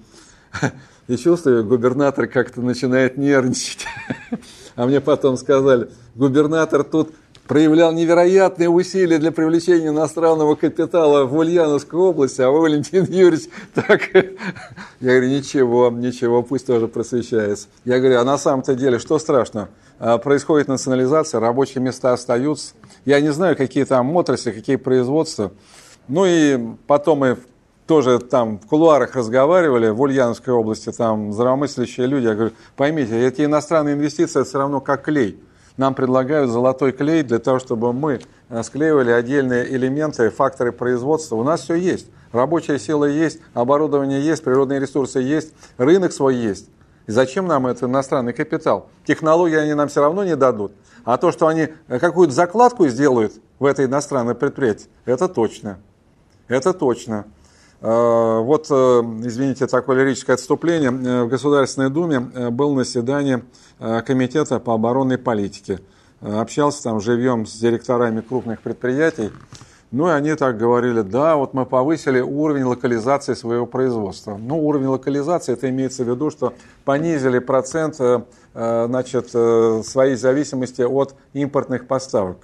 И 1.07 1.17
чувствую, 1.17 1.65
губернатор 1.65 2.27
как-то 2.27 2.61
начинает 2.61 3.17
нервничать. 3.17 3.87
А 4.77 4.85
мне 4.85 5.01
потом 5.01 5.35
сказали, 5.35 5.89
губернатор 6.15 6.85
тут 6.85 7.13
проявлял 7.51 7.91
невероятные 7.91 8.69
усилия 8.69 9.17
для 9.17 9.33
привлечения 9.33 9.89
иностранного 9.89 10.55
капитала 10.55 11.25
в 11.25 11.35
Ульяновской 11.35 11.99
области, 11.99 12.41
а 12.41 12.49
Валентин 12.49 13.03
Юрьевич, 13.03 13.49
так... 13.73 14.09
Я 14.13 14.29
говорю, 15.01 15.27
ничего, 15.27 15.89
ничего, 15.89 16.43
пусть 16.43 16.65
тоже 16.65 16.87
просвещается. 16.87 17.67
Я 17.83 17.99
говорю, 17.99 18.19
а 18.19 18.23
на 18.23 18.37
самом-то 18.37 18.73
деле, 18.73 18.99
что 18.99 19.19
страшно? 19.19 19.67
А, 19.99 20.17
происходит 20.17 20.69
национализация, 20.69 21.41
рабочие 21.41 21.83
места 21.83 22.13
остаются. 22.13 22.73
Я 23.03 23.19
не 23.19 23.33
знаю, 23.33 23.57
какие 23.57 23.83
там 23.83 24.15
отрасли, 24.15 24.51
какие 24.51 24.77
производства. 24.77 25.51
Ну 26.07 26.23
и 26.25 26.57
потом 26.87 27.19
мы 27.19 27.37
тоже 27.85 28.19
там 28.19 28.59
в 28.59 28.65
кулуарах 28.65 29.13
разговаривали 29.13 29.89
в 29.89 29.99
Ульяновской 29.99 30.53
области, 30.53 30.89
там 30.93 31.33
здравомыслящие 31.33 32.07
люди. 32.07 32.27
Я 32.27 32.33
говорю, 32.33 32.53
поймите, 32.77 33.27
эти 33.27 33.41
иностранные 33.43 33.95
инвестиции, 33.95 34.39
это 34.39 34.47
все 34.47 34.57
равно 34.57 34.79
как 34.79 35.03
клей 35.03 35.37
нам 35.81 35.95
предлагают 35.95 36.51
золотой 36.51 36.91
клей 36.91 37.23
для 37.23 37.39
того, 37.39 37.57
чтобы 37.57 37.91
мы 37.91 38.21
э, 38.49 38.63
склеивали 38.63 39.09
отдельные 39.09 39.67
элементы, 39.75 40.29
факторы 40.29 40.71
производства. 40.71 41.35
У 41.35 41.43
нас 41.43 41.61
все 41.61 41.73
есть. 41.73 42.05
Рабочая 42.31 42.77
сила 42.77 43.05
есть, 43.05 43.39
оборудование 43.55 44.21
есть, 44.21 44.43
природные 44.43 44.79
ресурсы 44.79 45.19
есть, 45.19 45.53
рынок 45.77 46.13
свой 46.13 46.35
есть. 46.35 46.69
И 47.07 47.11
зачем 47.11 47.47
нам 47.47 47.65
этот 47.65 47.89
иностранный 47.89 48.31
капитал? 48.31 48.89
Технологии 49.05 49.57
они 49.57 49.73
нам 49.73 49.87
все 49.87 50.01
равно 50.01 50.23
не 50.23 50.35
дадут. 50.35 50.71
А 51.03 51.17
то, 51.17 51.31
что 51.31 51.47
они 51.47 51.69
э, 51.87 51.97
какую-то 51.97 52.31
закладку 52.31 52.87
сделают 52.87 53.33
в 53.57 53.65
это 53.65 53.83
иностранное 53.83 54.35
предприятие, 54.35 54.87
это 55.05 55.27
точно. 55.27 55.79
Это 56.47 56.73
точно. 56.73 57.25
Э, 57.81 58.39
вот, 58.39 58.69
извините, 58.69 59.67
такое 59.67 60.03
лирическое 60.03 60.35
отступление. 60.35 60.91
В 60.91 61.27
Государственной 61.27 61.89
Думе 61.89 62.19
был 62.19 62.73
на 62.73 62.83
заседании 62.83 63.43
Э, 63.83 64.03
комитета 64.03 64.59
по 64.59 64.75
оборонной 64.75 65.17
политике. 65.17 65.79
Э, 66.21 66.39
общался 66.39 66.83
там 66.83 66.99
живьем 67.01 67.47
с 67.47 67.53
директорами 67.57 68.21
крупных 68.21 68.61
предприятий. 68.61 69.31
Ну 69.89 70.07
и 70.07 70.11
они 70.11 70.35
так 70.35 70.59
говорили, 70.59 71.01
да, 71.01 71.35
вот 71.35 71.55
мы 71.55 71.65
повысили 71.65 72.19
уровень 72.19 72.63
локализации 72.63 73.33
своего 73.33 73.65
производства. 73.65 74.37
Ну, 74.37 74.63
уровень 74.63 74.85
локализации, 74.85 75.53
это 75.53 75.67
имеется 75.69 76.03
в 76.03 76.09
виду, 76.09 76.29
что 76.29 76.53
понизили 76.85 77.39
процент 77.39 77.95
э, 77.99 78.21
значит, 78.53 79.29
своей 79.31 80.15
зависимости 80.15 80.83
от 80.83 81.15
импортных 81.33 81.87
поставок. 81.87 82.37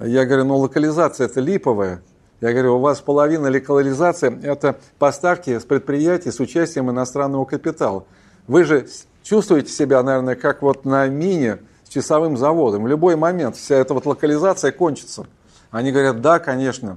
Я 0.00 0.24
говорю, 0.26 0.46
ну 0.46 0.56
локализация 0.56 1.26
это 1.26 1.40
липовая. 1.40 2.02
Я 2.40 2.52
говорю, 2.52 2.76
у 2.76 2.80
вас 2.80 3.00
половина 3.00 3.50
локализации– 3.50 4.40
это 4.42 4.76
поставки 4.98 5.58
с 5.58 5.64
предприятий 5.64 6.30
с 6.30 6.40
участием 6.40 6.90
иностранного 6.90 7.44
капитала. 7.44 8.04
Вы 8.46 8.64
же 8.64 8.86
чувствуете 9.22 9.70
себя, 9.70 10.02
наверное, 10.02 10.36
как 10.36 10.62
вот 10.62 10.86
на 10.86 11.06
мине 11.06 11.58
с 11.84 11.90
часовым 11.90 12.38
заводом. 12.38 12.84
В 12.84 12.88
любой 12.88 13.16
момент 13.16 13.56
вся 13.56 13.76
эта 13.76 13.92
вот 13.92 14.06
локализация 14.06 14.72
кончится. 14.72 15.26
Они 15.70 15.92
говорят, 15.92 16.22
да, 16.22 16.38
конечно. 16.38 16.96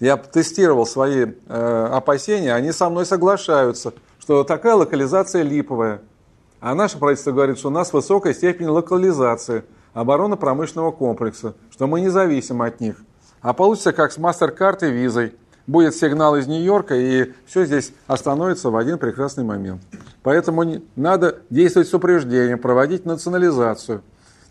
Я 0.00 0.16
тестировал 0.16 0.86
свои 0.86 1.26
э, 1.26 1.88
опасения, 1.92 2.52
они 2.52 2.72
со 2.72 2.90
мной 2.90 3.06
соглашаются, 3.06 3.94
что 4.18 4.42
такая 4.42 4.74
локализация 4.74 5.42
липовая. 5.42 6.02
А 6.60 6.74
наше 6.74 6.98
правительство 6.98 7.30
говорит, 7.30 7.58
что 7.58 7.68
у 7.68 7.70
нас 7.70 7.92
высокая 7.92 8.34
степень 8.34 8.66
локализации 8.66 9.62
оборонно-промышленного 9.92 10.90
комплекса, 10.90 11.54
что 11.70 11.86
мы 11.86 12.00
не 12.00 12.08
зависим 12.08 12.60
от 12.60 12.80
них. 12.80 12.96
А 13.44 13.52
получится 13.52 13.92
как 13.92 14.10
с 14.10 14.16
MasterCard 14.16 14.88
и 14.88 14.90
визой. 14.90 15.34
Будет 15.66 15.94
сигнал 15.94 16.34
из 16.34 16.46
Нью-Йорка, 16.46 16.94
и 16.94 17.34
все 17.44 17.66
здесь 17.66 17.92
остановится 18.06 18.70
в 18.70 18.76
один 18.76 18.96
прекрасный 18.96 19.44
момент. 19.44 19.82
Поэтому 20.22 20.64
надо 20.96 21.40
действовать 21.50 21.88
с 21.88 21.92
упреждением, 21.92 22.58
проводить 22.58 23.04
национализацию. 23.04 24.00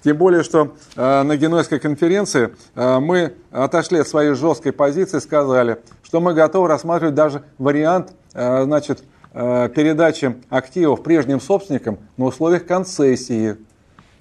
Тем 0.03 0.17
более, 0.17 0.43
что 0.43 0.75
э, 0.95 1.23
на 1.23 1.35
Генуэзской 1.35 1.79
конференции 1.79 2.53
э, 2.75 2.99
мы 2.99 3.33
отошли 3.49 3.97
от 3.97 4.07
своей 4.07 4.35
жесткой 4.35 4.73
позиции, 4.73 5.17
сказали, 5.17 5.79
что 6.03 6.21
мы 6.21 6.35
готовы 6.35 6.67
рассматривать 6.67 7.15
даже 7.15 7.41
вариант 7.57 8.13
э, 8.35 8.63
значит, 8.65 9.03
э, 9.33 9.69
передачи 9.73 10.35
активов 10.49 11.01
прежним 11.01 11.41
собственникам 11.41 11.97
на 12.17 12.25
условиях 12.25 12.67
концессии. 12.67 13.57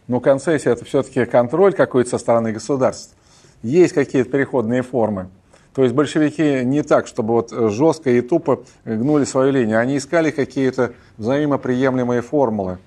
Но 0.09 0.21
концессия 0.21 0.71
это 0.71 0.87
все-таки 0.87 1.27
контроль 1.27 1.75
какой-то 1.75 2.09
со 2.09 2.17
стороны 2.17 2.53
государства 2.53 3.15
есть 3.63 3.93
какие-то 3.95 4.31
переходные 4.31 4.83
формы. 4.83 5.29
То 5.75 5.83
есть 5.83 5.95
большевики 5.95 6.65
не 6.65 6.83
так, 6.83 7.07
чтобы 7.07 7.35
вот 7.35 7.51
жестко 7.51 8.11
и 8.11 8.21
тупо 8.21 8.65
гнули 8.85 9.25
свою 9.25 9.53
линию. 9.53 9.79
Они 9.79 9.97
искали 9.97 10.31
какие-то 10.31 10.93
взаимоприемлемые 11.17 12.21
формулы, 12.21 12.79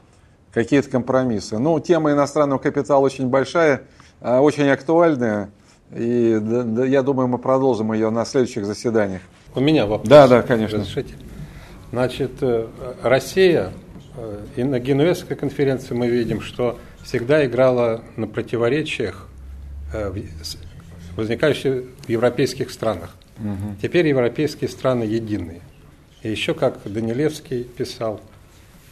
какие-то 0.53 0.89
компромиссы. 0.89 1.57
Ну, 1.57 1.79
тема 1.79 2.11
иностранного 2.11 2.59
капитала 2.59 2.99
очень 3.03 3.27
большая, 3.27 3.83
а, 4.21 4.41
очень 4.41 4.69
актуальная. 4.69 5.49
И 5.95 6.39
я 6.87 7.01
думаю, 7.01 7.27
мы 7.27 7.39
продолжим 7.39 7.91
ее 7.93 8.11
на 8.11 8.25
следующих 8.25 8.65
заседаниях. 8.65 9.21
У 9.55 9.61
меня 9.61 9.87
вопрос. 9.87 10.07
Да, 10.07 10.27
да, 10.27 10.41
конечно. 10.43 10.79
Разрешите? 10.79 11.15
Значит, 11.91 12.31
э, 12.41 12.67
Россия, 13.01 13.71
э, 14.17 14.45
и 14.57 14.63
на 14.63 14.79
Генуэзской 14.79 15.37
конференции 15.37 15.93
мы 15.93 16.07
видим, 16.07 16.41
что 16.41 16.77
всегда 17.03 17.45
играла 17.45 18.01
на 18.15 18.27
противоречиях 18.27 19.29
Э, 19.95 20.11
возникающие 21.15 21.85
в 22.05 22.09
европейских 22.09 22.71
странах. 22.71 23.15
Угу. 23.39 23.77
Теперь 23.81 24.07
европейские 24.07 24.69
страны 24.69 25.03
единые. 25.03 25.61
И 26.23 26.29
еще, 26.29 26.53
как 26.53 26.79
Данилевский 26.85 27.63
писал, 27.63 28.21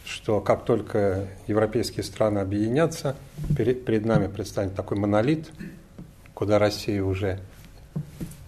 что 0.04 0.40
как 0.40 0.64
только 0.64 1.28
европейские 1.46 2.04
страны 2.04 2.38
объединятся, 2.40 3.16
перед, 3.56 3.84
перед 3.84 4.04
нами 4.04 4.28
предстанет 4.28 4.74
такой 4.74 4.98
монолит, 4.98 5.50
куда 6.34 6.58
Россия 6.58 7.02
уже 7.02 7.40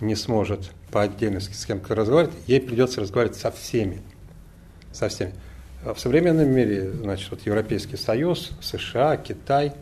не 0.00 0.14
сможет 0.14 0.70
по 0.90 1.02
отдельности 1.02 1.54
с 1.54 1.64
кем-то 1.64 1.94
разговаривать, 1.94 2.34
ей 2.46 2.60
придется 2.60 3.00
разговаривать 3.00 3.38
со 3.38 3.50
всеми. 3.50 4.02
Со 4.92 5.08
всеми. 5.08 5.32
В 5.82 5.98
современном 5.98 6.50
мире, 6.50 6.90
значит, 6.90 7.30
вот 7.30 7.40
Европейский 7.46 7.96
Союз, 7.96 8.52
США, 8.60 9.16
Китай, 9.16 9.72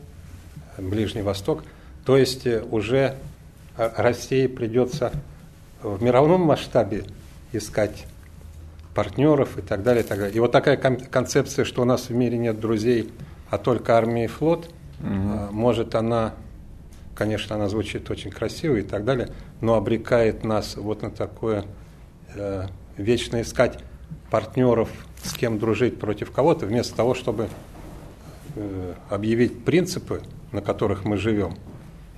Ближний 0.77 1.21
Восток– 1.21 1.63
то 2.05 2.17
есть 2.17 2.45
э, 2.45 2.63
уже 2.69 3.15
России 3.77 4.47
придется 4.47 5.11
в 5.81 6.01
мировом 6.01 6.41
масштабе 6.41 7.05
искать 7.51 8.05
партнеров 8.93 9.57
и 9.57 9.61
так 9.61 9.83
далее, 9.83 10.03
и 10.03 10.07
так 10.07 10.17
далее. 10.17 10.35
И 10.35 10.39
вот 10.39 10.51
такая 10.51 10.77
концепция, 10.77 11.65
что 11.65 11.81
у 11.81 11.85
нас 11.85 12.09
в 12.09 12.13
мире 12.13 12.37
нет 12.37 12.59
друзей, 12.59 13.11
а 13.49 13.57
только 13.57 13.97
армия 13.97 14.25
и 14.25 14.27
флот, 14.27 14.69
угу. 14.99 15.07
может 15.51 15.95
она, 15.95 16.33
конечно, 17.13 17.55
она 17.55 17.67
звучит 17.67 18.09
очень 18.09 18.31
красиво 18.31 18.77
и 18.77 18.81
так 18.81 19.03
далее, 19.03 19.29
но 19.61 19.75
обрекает 19.75 20.43
нас 20.43 20.77
вот 20.77 21.01
на 21.01 21.11
такое 21.11 21.65
э, 22.33 22.67
вечно 22.97 23.41
искать 23.41 23.79
партнеров, 24.31 24.89
с 25.21 25.33
кем 25.33 25.59
дружить 25.59 25.99
против 25.99 26.31
кого-то, 26.31 26.65
вместо 26.65 26.95
того, 26.95 27.13
чтобы 27.13 27.49
э, 28.55 28.93
объявить 29.09 29.65
принципы, 29.65 30.21
на 30.51 30.61
которых 30.61 31.03
мы 31.03 31.17
живем, 31.17 31.57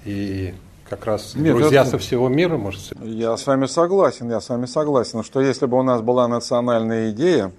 и 0.05 0.53
как 0.89 1.05
раз 1.05 1.35
Нет, 1.35 1.55
друзья 1.55 1.81
это... 1.81 1.91
со 1.91 1.97
всего 1.97 2.29
мира, 2.29 2.57
может 2.57 2.93
Я 3.01 3.35
с 3.35 3.45
вами 3.45 3.65
согласен, 3.65 4.29
я 4.29 4.39
с 4.39 4.49
вами 4.49 4.65
согласен, 4.65 5.23
что 5.23 5.41
если 5.41 5.65
бы 5.65 5.77
у 5.77 5.83
нас 5.83 6.01
была 6.01 6.27
национальная 6.27 7.11
идея, 7.11 7.51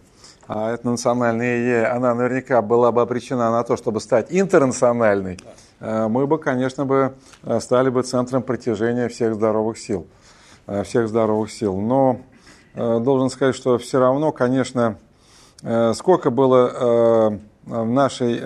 а 0.46 0.72
эта 0.72 0.88
национальная 0.88 1.60
идея, 1.62 1.94
она 1.94 2.14
наверняка 2.14 2.62
была 2.62 2.90
бы 2.90 3.02
обречена 3.02 3.50
на 3.50 3.62
то, 3.64 3.76
чтобы 3.76 4.00
стать 4.00 4.28
интернациональной, 4.30 5.38
э, 5.80 6.08
мы 6.08 6.26
бы, 6.26 6.38
конечно, 6.38 6.86
бы 6.86 7.14
э, 7.44 7.60
стали 7.60 7.90
бы 7.90 8.02
центром 8.02 8.42
притяжения 8.42 9.08
всех 9.08 9.34
здоровых 9.34 9.78
сил. 9.78 10.06
Э, 10.66 10.84
всех 10.84 11.08
здоровых 11.08 11.52
сил. 11.52 11.76
Но 11.78 12.20
должен 12.74 13.28
сказать, 13.28 13.56
что 13.56 13.76
все 13.78 13.98
равно, 13.98 14.30
конечно, 14.30 14.98
сколько 15.94 16.30
было 16.30 17.40
в 17.64 17.84
нашей 17.86 18.36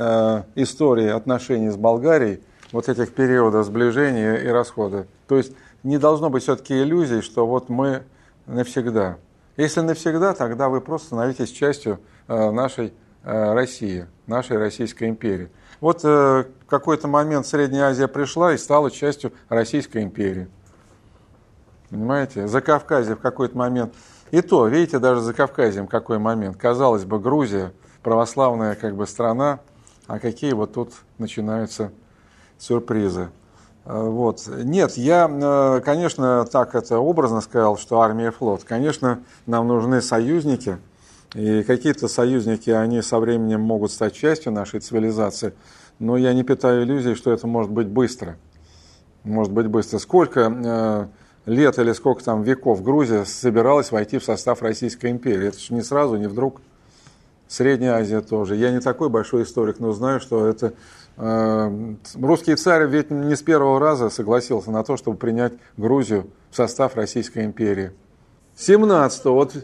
истории 0.54 1.08
отношений 1.08 1.68
с 1.68 1.76
Болгарией, 1.76 2.40
вот 2.72 2.88
этих 2.88 3.14
периодов 3.14 3.66
сближения 3.66 4.36
и 4.36 4.48
расхода. 4.48 5.06
То 5.28 5.36
есть 5.36 5.52
не 5.82 5.98
должно 5.98 6.30
быть 6.30 6.42
все-таки 6.42 6.82
иллюзий, 6.82 7.20
что 7.20 7.46
вот 7.46 7.68
мы 7.68 8.02
навсегда. 8.46 9.18
Если 9.56 9.80
навсегда, 9.80 10.34
тогда 10.34 10.68
вы 10.68 10.80
просто 10.80 11.08
становитесь 11.08 11.50
частью 11.50 12.00
э, 12.26 12.50
нашей 12.50 12.94
э, 13.22 13.52
России, 13.52 14.06
нашей 14.26 14.56
Российской 14.56 15.08
империи. 15.08 15.50
Вот 15.80 16.00
э, 16.04 16.44
в 16.64 16.66
какой-то 16.66 17.08
момент 17.08 17.46
Средняя 17.46 17.88
Азия 17.88 18.08
пришла 18.08 18.54
и 18.54 18.56
стала 18.56 18.90
частью 18.90 19.32
Российской 19.48 20.02
империи. 20.02 20.48
Понимаете? 21.90 22.48
За 22.48 22.62
Кавказье 22.62 23.16
в 23.16 23.20
какой-то 23.20 23.56
момент. 23.56 23.92
И 24.30 24.40
то, 24.40 24.66
видите, 24.66 24.98
даже 24.98 25.20
за 25.20 25.34
Кавказьем 25.34 25.86
какой 25.86 26.18
момент. 26.18 26.56
Казалось 26.56 27.04
бы, 27.04 27.18
Грузия, 27.18 27.72
православная 28.02 28.74
как 28.76 28.96
бы 28.96 29.06
страна, 29.06 29.60
а 30.06 30.18
какие 30.18 30.54
вот 30.54 30.72
тут 30.72 30.92
начинаются 31.18 31.92
сюрпризы. 32.62 33.30
Э, 33.84 34.08
вот. 34.08 34.46
Нет, 34.46 34.96
я, 34.96 35.28
э, 35.28 35.80
конечно, 35.84 36.44
так 36.44 36.74
это 36.74 36.98
образно 36.98 37.40
сказал, 37.40 37.76
что 37.76 38.00
армия 38.00 38.28
и 38.28 38.30
флот. 38.30 38.62
Конечно, 38.64 39.20
нам 39.46 39.66
нужны 39.66 40.00
союзники, 40.00 40.78
и 41.34 41.62
какие-то 41.62 42.08
союзники, 42.08 42.70
они 42.70 43.02
со 43.02 43.18
временем 43.18 43.62
могут 43.62 43.90
стать 43.90 44.14
частью 44.14 44.52
нашей 44.52 44.80
цивилизации, 44.80 45.54
но 45.98 46.16
я 46.16 46.34
не 46.34 46.44
питаю 46.44 46.84
иллюзий, 46.84 47.14
что 47.14 47.32
это 47.32 47.46
может 47.46 47.70
быть 47.70 47.88
быстро. 47.88 48.36
Может 49.24 49.52
быть 49.52 49.66
быстро. 49.66 49.98
Сколько 49.98 50.40
э, 50.40 51.06
лет 51.50 51.78
или 51.78 51.92
сколько 51.92 52.22
там 52.22 52.42
веков 52.42 52.82
Грузия 52.82 53.24
собиралась 53.24 53.92
войти 53.92 54.18
в 54.18 54.24
состав 54.24 54.62
Российской 54.62 55.10
империи? 55.10 55.48
Это 55.48 55.58
же 55.58 55.74
не 55.74 55.82
сразу, 55.82 56.16
не 56.16 56.26
вдруг. 56.26 56.60
Средняя 57.48 57.94
Азия 57.94 58.20
тоже. 58.20 58.56
Я 58.56 58.70
не 58.70 58.80
такой 58.80 59.10
большой 59.10 59.42
историк, 59.42 59.78
но 59.78 59.92
знаю, 59.92 60.20
что 60.20 60.46
это 60.46 60.72
русский 61.16 62.54
царь 62.56 62.86
ведь 62.86 63.10
не 63.10 63.36
с 63.36 63.42
первого 63.42 63.78
раза 63.78 64.10
согласился 64.10 64.70
на 64.70 64.82
то, 64.82 64.96
чтобы 64.96 65.16
принять 65.16 65.52
Грузию 65.76 66.28
в 66.50 66.56
состав 66.56 66.96
Российской 66.96 67.44
империи. 67.44 67.92
17 68.56 69.24
вот, 69.26 69.54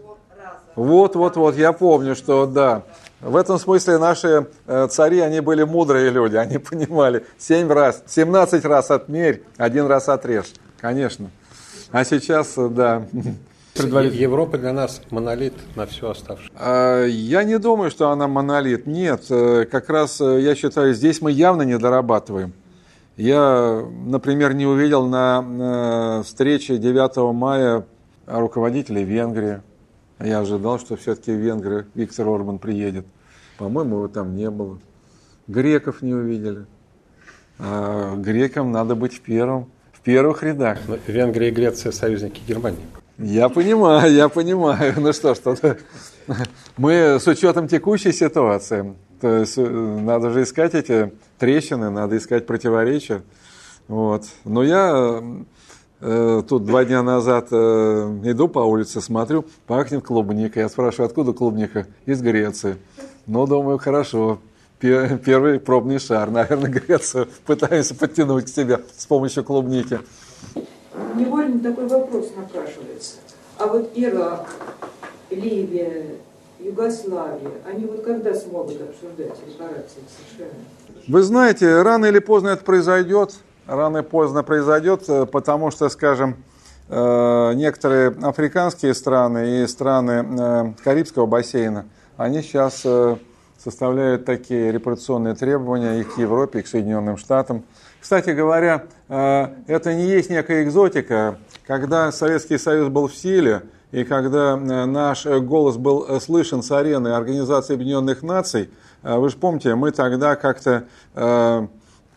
вот, 0.74 1.16
вот, 1.16 1.36
вот, 1.36 1.56
я 1.56 1.72
помню, 1.72 2.14
что 2.14 2.46
да. 2.46 2.82
В 3.20 3.36
этом 3.36 3.58
смысле 3.58 3.98
наши 3.98 4.46
э, 4.66 4.86
цари, 4.88 5.18
они 5.20 5.40
были 5.40 5.64
мудрые 5.64 6.10
люди, 6.10 6.36
они 6.36 6.58
понимали, 6.58 7.26
7 7.38 7.70
раз, 7.70 8.02
17 8.06 8.64
раз 8.64 8.90
отмерь, 8.90 9.42
один 9.56 9.86
раз 9.86 10.08
отрежь, 10.08 10.52
конечно. 10.80 11.30
А 11.90 12.04
сейчас, 12.04 12.54
да, 12.56 13.02
Европа 13.80 14.58
для 14.58 14.72
нас 14.72 15.00
монолит 15.10 15.54
на 15.76 15.86
все 15.86 16.10
оставшееся. 16.10 16.52
А, 16.54 17.04
я 17.04 17.44
не 17.44 17.58
думаю, 17.58 17.90
что 17.90 18.10
она 18.10 18.28
монолит. 18.28 18.86
Нет, 18.86 19.24
э, 19.30 19.66
как 19.70 19.88
раз 19.88 20.20
э, 20.20 20.40
я 20.40 20.54
считаю, 20.54 20.94
здесь 20.94 21.20
мы 21.20 21.30
явно 21.32 21.62
не 21.62 21.78
дорабатываем. 21.78 22.52
Я, 23.16 23.84
например, 24.06 24.54
не 24.54 24.64
увидел 24.64 25.06
на 25.06 26.22
встрече 26.24 26.78
9 26.78 27.34
мая 27.34 27.84
руководителей 28.26 29.02
Венгрии. 29.04 29.60
Я 30.20 30.40
ожидал, 30.40 30.78
что 30.78 30.96
все-таки 30.96 31.32
венгры 31.32 31.86
Виктор 31.94 32.28
Орбан 32.28 32.58
приедет. 32.58 33.06
По-моему, 33.56 33.96
его 33.96 34.08
там 34.08 34.36
не 34.36 34.50
было. 34.50 34.78
Греков 35.46 36.02
не 36.02 36.14
увидели. 36.14 36.66
А 37.58 38.14
грекам 38.16 38.70
надо 38.70 38.94
быть 38.94 39.14
в 39.14 39.20
первом, 39.20 39.68
в 39.92 40.00
первых 40.00 40.42
рядах. 40.42 40.78
Но 40.86 40.96
Венгрия 41.06 41.48
и 41.48 41.52
Греция 41.52 41.92
союзники 41.92 42.40
Германии. 42.46 42.78
Я 43.18 43.48
понимаю, 43.48 44.12
я 44.12 44.28
понимаю. 44.28 44.94
Ну 44.96 45.12
что 45.12 45.34
ж, 45.34 45.38
мы 46.76 47.18
с 47.18 47.26
учетом 47.26 47.68
текущей 47.68 48.12
ситуации, 48.12 48.94
то 49.20 49.36
есть 49.36 49.58
э, 49.58 49.62
надо 49.62 50.30
же 50.30 50.42
искать 50.42 50.74
эти 50.74 51.12
трещины, 51.38 51.90
надо 51.90 52.16
искать 52.16 52.46
противоречия. 52.46 53.22
Вот. 53.88 54.24
Но 54.44 54.62
я 54.62 55.22
Э, 56.00 56.42
тут 56.48 56.64
два 56.64 56.84
дня 56.84 57.02
назад 57.02 57.48
э, 57.50 58.20
иду 58.24 58.48
по 58.48 58.60
улице, 58.60 59.00
смотрю, 59.00 59.44
пахнет 59.66 60.04
клубникой. 60.04 60.62
Я 60.62 60.68
спрашиваю, 60.68 61.06
откуда 61.06 61.32
клубника? 61.32 61.86
Из 62.06 62.22
Греции. 62.22 62.76
Ну, 63.26 63.46
думаю, 63.46 63.78
хорошо. 63.78 64.38
Первый 64.78 65.58
пробный 65.58 65.98
шар, 65.98 66.30
наверное, 66.30 66.70
Грецию 66.86 67.26
пытаемся 67.46 67.96
подтянуть 67.96 68.44
к 68.44 68.48
себе 68.48 68.80
с 68.96 69.06
помощью 69.06 69.42
клубники. 69.42 69.98
Невольно 71.16 71.60
такой 71.60 71.86
вопрос 71.86 72.30
напрашивается. 72.36 73.16
А 73.58 73.66
вот 73.66 73.90
Ирак, 73.94 74.48
Ливия, 75.30 76.16
Югославия, 76.60 77.52
они 77.66 77.86
вот 77.86 78.04
когда 78.04 78.34
смогут 78.34 78.80
обсуждать 78.80 79.36
репарации 79.46 80.02
США? 80.36 80.46
Вы 81.06 81.22
знаете, 81.22 81.82
рано 81.82 82.06
или 82.06 82.18
поздно 82.18 82.48
это 82.48 82.64
произойдет 82.64 83.34
рано 83.68 83.98
или 83.98 84.04
поздно 84.04 84.42
произойдет, 84.42 85.04
э, 85.08 85.26
потому 85.26 85.70
что, 85.70 85.88
скажем, 85.88 86.36
э, 86.88 87.52
некоторые 87.54 88.08
африканские 88.22 88.94
страны 88.94 89.62
и 89.62 89.66
страны 89.66 90.26
э, 90.26 90.72
Карибского 90.82 91.26
бассейна, 91.26 91.84
они 92.16 92.42
сейчас 92.42 92.84
составляют 93.62 94.24
такие 94.24 94.72
репарационные 94.72 95.34
требования 95.34 96.00
и 96.00 96.04
к 96.04 96.18
Европе, 96.18 96.60
и 96.60 96.62
к 96.62 96.66
Соединенным 96.66 97.16
Штатам. 97.16 97.62
Кстати 98.00 98.30
говоря, 98.30 98.84
это 99.08 99.94
не 99.94 100.06
есть 100.06 100.30
некая 100.30 100.64
экзотика. 100.64 101.38
Когда 101.66 102.10
Советский 102.12 102.58
Союз 102.58 102.88
был 102.88 103.08
в 103.08 103.14
силе, 103.14 103.62
и 103.90 104.04
когда 104.04 104.56
наш 104.56 105.26
голос 105.26 105.76
был 105.76 106.20
слышен 106.20 106.62
с 106.62 106.70
арены 106.70 107.08
Организации 107.08 107.74
Объединенных 107.74 108.22
Наций, 108.22 108.70
вы 109.02 109.28
же 109.28 109.36
помните, 109.36 109.74
мы 109.74 109.90
тогда 109.90 110.36
как-то 110.36 110.84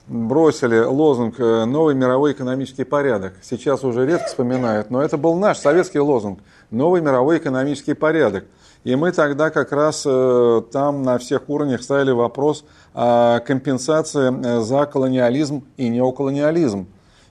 бросили 0.08 0.80
лозунг 0.80 1.40
э, 1.40 1.66
«Новый 1.66 1.96
мировой 1.96 2.34
экономический 2.34 2.84
порядок». 2.84 3.34
Сейчас 3.42 3.84
уже 3.84 4.06
редко 4.06 4.28
вспоминают, 4.28 4.90
но 4.90 5.02
это 5.02 5.18
был 5.18 5.36
наш 5.36 5.58
советский 5.58 6.00
лозунг 6.00 6.40
«Новый 6.70 7.02
мировой 7.02 7.38
экономический 7.38 7.94
порядок». 7.94 8.44
И 8.84 8.96
мы 8.96 9.12
тогда 9.12 9.50
как 9.50 9.72
раз 9.72 10.04
э, 10.06 10.62
там 10.72 11.04
на 11.04 11.18
всех 11.18 11.50
уровнях 11.50 11.84
ставили 11.84 12.12
вопрос 12.12 12.66
о 12.94 13.40
компенсации 13.40 14.32
э, 14.32 14.62
за 14.62 14.86
колониализм 14.86 15.64
и 15.78 15.90
неоколониализм. 15.90 16.88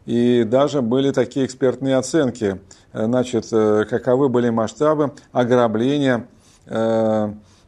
И 0.06 0.44
даже 0.44 0.80
были 0.80 1.10
такие 1.10 1.46
экспертные 1.46 1.96
оценки, 1.96 2.60
значит, 2.92 3.48
каковы 3.50 4.28
были 4.28 4.48
масштабы 4.48 5.12
ограбления 5.30 6.26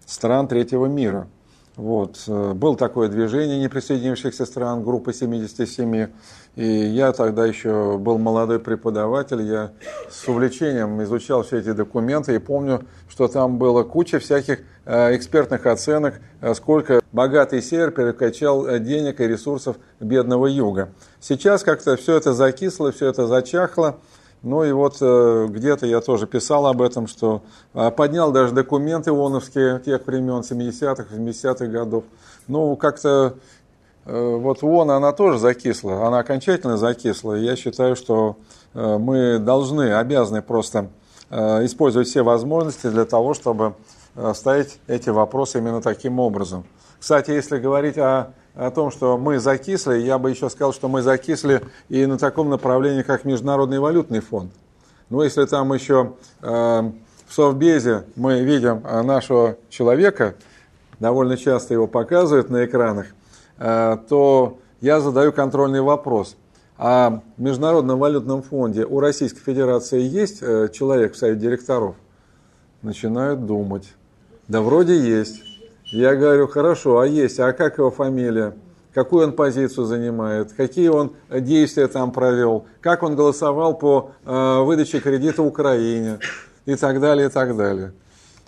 стран 0.06 0.48
третьего 0.48 0.86
мира. 0.86 1.28
Вот. 1.76 2.24
Э, 2.28 2.52
было 2.52 2.76
такое 2.76 3.08
движение 3.08 3.58
неприсоединившихся 3.58 4.44
стран, 4.44 4.84
группа 4.84 5.12
77. 5.12 6.08
И 6.54 6.66
я 6.66 7.12
тогда 7.12 7.46
еще 7.46 7.96
был 7.96 8.18
молодой 8.18 8.60
преподаватель, 8.60 9.40
я 9.40 9.72
с 10.10 10.28
увлечением 10.28 11.02
изучал 11.02 11.44
все 11.44 11.58
эти 11.58 11.72
документы 11.72 12.34
и 12.34 12.38
помню, 12.38 12.84
что 13.08 13.26
там 13.26 13.56
было 13.56 13.84
куча 13.84 14.18
всяких 14.18 14.58
э, 14.84 15.16
экспертных 15.16 15.64
оценок, 15.64 16.20
э, 16.42 16.52
сколько 16.52 17.00
богатый 17.10 17.62
север 17.62 17.90
перекачал 17.90 18.78
денег 18.78 19.22
и 19.22 19.26
ресурсов 19.26 19.76
бедного 19.98 20.46
юга. 20.46 20.90
Сейчас 21.20 21.62
как-то 21.62 21.96
все 21.96 22.18
это 22.18 22.34
закисло, 22.34 22.92
все 22.92 23.06
это 23.06 23.26
зачахло. 23.26 23.98
Ну 24.42 24.64
и 24.64 24.72
вот 24.72 24.96
э, 25.00 25.46
где-то 25.50 25.86
я 25.86 26.00
тоже 26.00 26.26
писал 26.26 26.66
об 26.66 26.82
этом, 26.82 27.06
что 27.06 27.42
э, 27.74 27.92
поднял 27.92 28.32
даже 28.32 28.52
документы 28.52 29.12
ООНовские 29.12 29.78
тех 29.78 30.04
времен, 30.04 30.40
70-х, 30.40 31.14
80-х 31.14 31.66
годов. 31.66 32.04
Ну, 32.48 32.74
как-то 32.74 33.36
э, 34.04 34.36
вот 34.36 34.64
ООН, 34.64 34.90
она 34.90 35.12
тоже 35.12 35.38
закисла, 35.38 36.08
она 36.08 36.18
окончательно 36.18 36.76
закисла. 36.76 37.34
Я 37.34 37.54
считаю, 37.54 37.94
что 37.94 38.36
мы 38.74 39.38
должны, 39.38 39.92
обязаны 39.92 40.40
просто 40.40 40.88
использовать 41.30 42.08
все 42.08 42.22
возможности 42.22 42.86
для 42.86 43.04
того, 43.04 43.34
чтобы 43.34 43.74
ставить 44.32 44.78
эти 44.86 45.10
вопросы 45.10 45.58
именно 45.58 45.82
таким 45.82 46.18
образом. 46.18 46.64
Кстати, 46.98 47.32
если 47.32 47.58
говорить 47.58 47.98
о 47.98 48.32
о 48.54 48.70
том, 48.70 48.90
что 48.90 49.16
мы 49.16 49.38
закисли, 49.38 49.98
я 49.98 50.18
бы 50.18 50.30
еще 50.30 50.50
сказал, 50.50 50.72
что 50.72 50.88
мы 50.88 51.02
закисли 51.02 51.62
и 51.88 52.04
на 52.06 52.18
таком 52.18 52.50
направлении, 52.50 53.02
как 53.02 53.24
Международный 53.24 53.78
валютный 53.78 54.20
фонд. 54.20 54.52
Ну, 55.08 55.22
если 55.22 55.44
там 55.46 55.72
еще 55.72 56.14
э, 56.40 56.46
в 56.46 57.34
Совбезе 57.34 58.04
мы 58.16 58.40
видим 58.40 58.82
э, 58.84 59.02
нашего 59.02 59.56
человека, 59.68 60.34
довольно 61.00 61.36
часто 61.36 61.74
его 61.74 61.86
показывают 61.86 62.50
на 62.50 62.64
экранах, 62.64 63.06
э, 63.58 63.96
то 64.08 64.58
я 64.80 65.00
задаю 65.00 65.32
контрольный 65.32 65.80
вопрос. 65.80 66.36
А 66.76 67.22
в 67.36 67.40
Международном 67.40 67.98
валютном 67.98 68.42
фонде 68.42 68.84
у 68.84 69.00
Российской 69.00 69.40
Федерации 69.40 70.00
есть 70.00 70.38
э, 70.42 70.68
человек 70.72 71.14
в 71.14 71.16
совете 71.16 71.40
директоров? 71.40 71.96
Начинают 72.82 73.46
думать. 73.46 73.92
Да 74.48 74.60
вроде 74.60 74.98
есть. 74.98 75.51
Я 75.92 76.16
говорю, 76.16 76.48
хорошо, 76.48 77.00
а 77.00 77.06
есть, 77.06 77.38
а 77.38 77.52
как 77.52 77.76
его 77.76 77.90
фамилия? 77.90 78.54
Какую 78.94 79.26
он 79.26 79.32
позицию 79.34 79.84
занимает? 79.84 80.50
Какие 80.52 80.88
он 80.88 81.12
действия 81.30 81.86
там 81.86 82.12
провел? 82.12 82.64
Как 82.80 83.02
он 83.02 83.14
голосовал 83.14 83.76
по 83.76 84.12
э, 84.24 84.60
выдаче 84.62 85.00
кредита 85.00 85.42
Украине? 85.42 86.18
И 86.64 86.76
так 86.76 86.98
далее, 86.98 87.26
и 87.26 87.30
так 87.30 87.58
далее. 87.58 87.92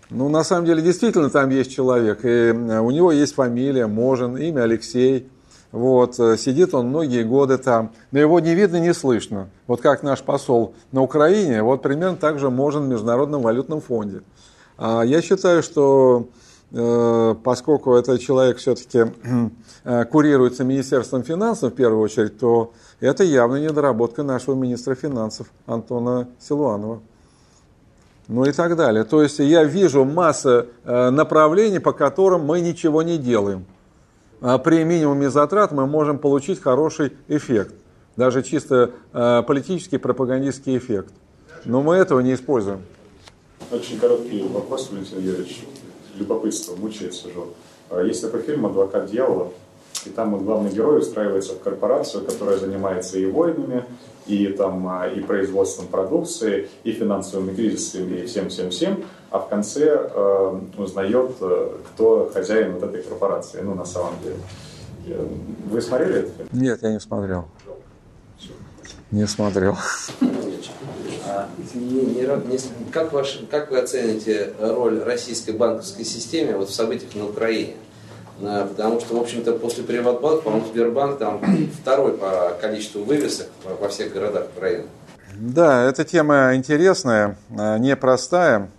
Ну, 0.09 0.31
на 0.31 0.43
самом 0.43 0.65
деле, 0.65 0.81
действительно 0.81 1.29
там 1.29 1.51
есть 1.51 1.71
человек. 1.71 2.25
И 2.25 2.29
э, 2.29 2.81
у 2.81 2.91
него 2.91 3.13
есть 3.13 3.35
фамилия, 3.35 3.89
Можен, 3.89 4.39
имя 4.39 4.63
Алексей. 4.63 5.29
Вот, 5.71 6.19
э, 6.19 6.39
сидит 6.39 6.73
он 6.73 6.89
многие 6.89 7.25
годы 7.25 7.59
там, 7.59 7.93
но 8.11 8.21
его 8.21 8.41
не 8.41 8.55
видно, 8.55 8.81
не 8.81 8.95
слышно. 8.95 9.51
Вот 9.67 9.83
как 9.83 10.03
наш 10.03 10.23
посол 10.23 10.75
на 10.93 11.03
Украине, 11.03 11.63
вот 11.63 11.83
примерно 11.83 12.17
так 12.17 12.39
же 12.39 12.49
Можен 12.49 12.85
в 12.85 12.89
Международном 12.89 13.43
валютном 13.43 13.83
фонде. 13.83 14.23
А 14.79 15.03
я 15.03 15.21
считаю, 15.21 15.63
что 15.63 16.29
поскольку 16.75 17.95
этот 17.95 18.21
человек 18.21 18.57
все-таки 18.57 19.05
э, 19.85 20.05
курируется 20.07 20.65
Министерством 20.65 21.23
финансов 21.23 21.73
в 21.73 21.77
первую 21.77 22.01
очередь, 22.01 22.39
то 22.39 22.73
это 22.99 23.23
явно 23.23 23.57
недоработка 23.57 24.25
нашего 24.25 24.57
министра 24.57 24.97
финансов 24.97 25.47
Антона 25.67 26.27
Силуанова. 26.41 27.01
Ну 28.27 28.45
и 28.45 28.51
так 28.51 28.75
далее. 28.77 29.05
То 29.05 29.23
есть 29.23 29.39
я 29.39 29.63
вижу 29.63 30.05
массу 30.05 30.67
э, 30.85 31.11
направлений, 31.11 31.79
по 31.79 31.93
которым 31.93 32.45
мы 32.45 32.61
ничего 32.61 33.03
не 33.03 33.19
делаем. 33.19 33.67
А 34.41 34.59
при 34.59 34.83
минимуме 34.83 35.31
затрат 35.31 35.71
мы 35.71 35.87
можем 35.87 36.19
получить 36.19 36.61
хороший 36.61 37.13
эффект. 37.29 37.75
Даже 38.17 38.43
чисто 38.43 38.91
политический 39.13 39.99
пропагандистский 39.99 40.77
эффект. 40.77 41.13
Но 41.65 41.83
мы 41.83 41.97
этого 41.97 42.21
не 42.21 42.35
используем. 42.35 42.83
Очень 43.71 43.99
короткий 43.99 44.43
вопрос, 44.43 44.91
Валентин 44.91 45.19
Юрьевич 45.19 45.65
любопытство 46.17 46.77
мучает 46.77 47.15
сижу. 47.15 47.49
А, 47.91 48.03
есть 48.03 48.23
такой 48.23 48.43
фильм 48.43 48.67
«Адвокат 48.67 49.11
дьявола», 49.11 49.51
и 50.05 50.11
там 50.11 50.45
главный 50.45 50.71
герой 50.71 51.01
устраивается 51.01 51.55
в 51.55 51.61
корпорацию, 51.61 52.25
которая 52.25 52.59
занимается 52.59 53.19
и 53.19 53.27
войнами, 53.27 53.85
и, 54.27 54.49
там, 54.49 54.87
а, 54.89 55.07
и 55.07 55.21
производством 55.21 55.87
продукции, 55.87 56.69
и 56.83 56.93
финансовыми 56.93 57.55
кризисами, 57.55 58.21
и 58.21 58.27
всем-всем-всем, 58.27 59.05
а 59.31 59.39
в 59.39 59.49
конце 59.49 60.11
э, 60.15 60.61
узнает, 60.79 61.33
э, 61.41 61.77
кто 61.89 62.31
хозяин 62.33 62.75
вот 62.75 62.85
этой 62.85 63.03
корпорации, 63.03 63.61
ну, 63.63 63.75
на 63.75 63.85
самом 63.85 64.15
деле. 64.23 65.19
Вы 65.71 65.83
смотрели 65.83 66.21
этот 66.21 66.37
фильм? 66.37 66.49
Нет, 66.53 66.79
я 66.83 66.93
не 66.93 67.01
смотрел. 67.01 67.47
Не 69.11 69.27
смотрел. 69.27 69.77
А, 71.35 71.49
как, 72.93 73.13
ваш, 73.13 73.41
как 73.51 73.71
вы 73.71 73.79
оцените 73.79 74.53
роль 74.61 75.03
российской 75.03 75.51
банковской 75.51 76.05
системы 76.05 76.57
вот 76.57 76.69
в 76.69 76.75
событиях 76.75 77.15
на 77.15 77.27
Украине? 77.27 77.75
Потому 78.41 79.01
что, 79.01 79.17
в 79.17 79.21
общем-то, 79.21 79.53
после 79.53 79.85
Приватбанка, 79.85 80.43
по-моему, 80.43 80.67
Сбербанк 80.67 81.19
там 81.19 81.41
второй 81.81 82.13
по 82.13 82.57
количеству 82.61 83.05
вывесок 83.05 83.49
во 83.81 83.89
всех 83.89 84.13
городах 84.13 84.47
Украины. 84.57 84.85
Да, 85.37 85.85
эта 85.85 86.05
тема 86.05 86.55
интересная, 86.55 87.37
а, 87.57 87.79
непростая. 87.79 88.71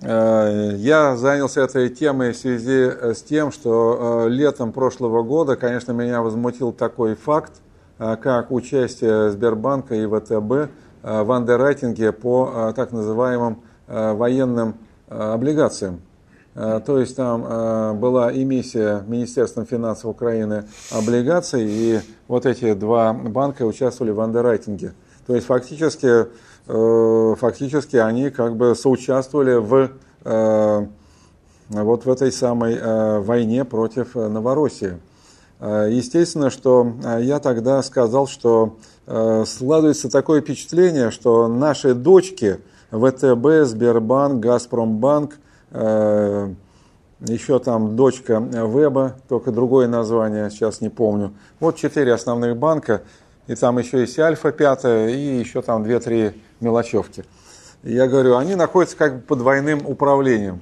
Я 0.00 1.16
занялся 1.16 1.62
этой 1.62 1.88
темой 1.88 2.32
в 2.32 2.36
связи 2.36 3.14
с 3.14 3.20
тем, 3.22 3.50
что 3.50 4.26
летом 4.28 4.72
прошлого 4.72 5.24
года, 5.24 5.56
конечно, 5.56 5.90
меня 5.90 6.22
возмутил 6.22 6.70
такой 6.70 7.16
факт, 7.16 7.54
как 7.98 8.52
участие 8.52 9.32
Сбербанка 9.32 9.96
и 9.96 10.06
ВТБ 10.06 10.52
Э, 10.52 10.66
в 11.02 11.32
андеррайтинге 11.32 12.12
по 12.12 12.50
э, 12.52 12.72
так 12.74 12.92
называемым 12.92 13.62
э, 13.86 14.12
военным 14.12 14.74
облигациям. 15.08 16.02
То 16.54 16.98
есть 16.98 17.16
там 17.16 17.98
была 17.98 18.30
эмиссия 18.30 19.02
Министерством 19.06 19.64
финансов 19.64 20.06
Украины 20.06 20.64
облигаций, 20.90 21.64
и 21.64 22.00
вот 22.26 22.44
эти 22.44 22.74
два 22.74 23.14
банка 23.14 23.62
участвовали 23.62 24.10
в 24.10 24.20
андеррайтинге. 24.20 24.92
То 25.26 25.34
есть 25.34 25.46
фактически, 25.46 26.26
фактически 26.66 27.96
они 27.96 28.28
как 28.28 28.56
бы 28.56 28.74
соучаствовали 28.74 29.54
в 29.54 29.90
вот 31.70 32.04
в 32.04 32.10
этой 32.10 32.32
самой 32.32 33.20
войне 33.20 33.64
против 33.64 34.16
Новороссии. 34.16 34.98
Естественно, 35.60 36.50
что 36.50 36.92
я 37.20 37.38
тогда 37.38 37.82
сказал, 37.82 38.26
что 38.26 38.76
складывается 39.46 40.10
такое 40.10 40.42
впечатление, 40.42 41.10
что 41.10 41.48
наши 41.48 41.94
дочки 41.94 42.60
ВТБ, 42.90 43.64
Сбербанк, 43.64 44.40
Газпромбанк, 44.40 45.38
еще 47.20 47.58
там 47.58 47.96
дочка 47.96 48.38
Веба, 48.38 49.16
только 49.28 49.50
другое 49.50 49.88
название, 49.88 50.50
сейчас 50.50 50.80
не 50.82 50.90
помню. 50.90 51.32
Вот 51.58 51.76
четыре 51.76 52.12
основных 52.12 52.56
банка, 52.58 53.02
и 53.46 53.54
там 53.54 53.78
еще 53.78 54.00
есть 54.00 54.18
Альфа 54.18 54.52
пятая, 54.52 55.08
и 55.08 55.38
еще 55.38 55.62
там 55.62 55.84
две-три 55.84 56.42
мелочевки. 56.60 57.24
Я 57.82 58.08
говорю, 58.08 58.36
они 58.36 58.56
находятся 58.56 58.96
как 58.96 59.16
бы 59.16 59.20
под 59.22 59.38
двойным 59.38 59.86
управлением. 59.86 60.60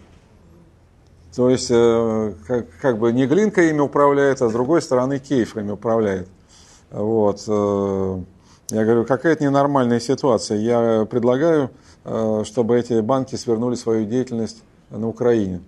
То 1.35 1.51
есть, 1.51 1.68
э, 1.70 2.32
как, 2.47 2.66
как 2.81 2.98
бы 2.98 3.12
не 3.12 3.27
Глинка 3.27 3.62
ими 3.62 3.81
управляет, 3.81 4.40
а 4.40 4.48
с 4.48 4.52
другой 4.52 4.81
стороны 4.81 5.18
Кейф 5.18 5.56
ими 5.56 5.73
управляет. 5.73 6.28
Вот. 6.90 7.43
Я 8.70 8.84
говорю, 8.84 9.05
какая-то 9.05 9.44
ненормальная 9.44 10.01
ситуация. 10.01 10.59
Я 10.59 11.06
предлагаю, 11.09 11.70
э, 12.05 12.43
чтобы 12.44 12.76
эти 12.76 13.01
банки 13.01 13.36
свернули 13.36 13.76
свою 13.76 14.06
деятельность 14.06 14.60
на 14.90 15.06
Украине. 15.06 15.60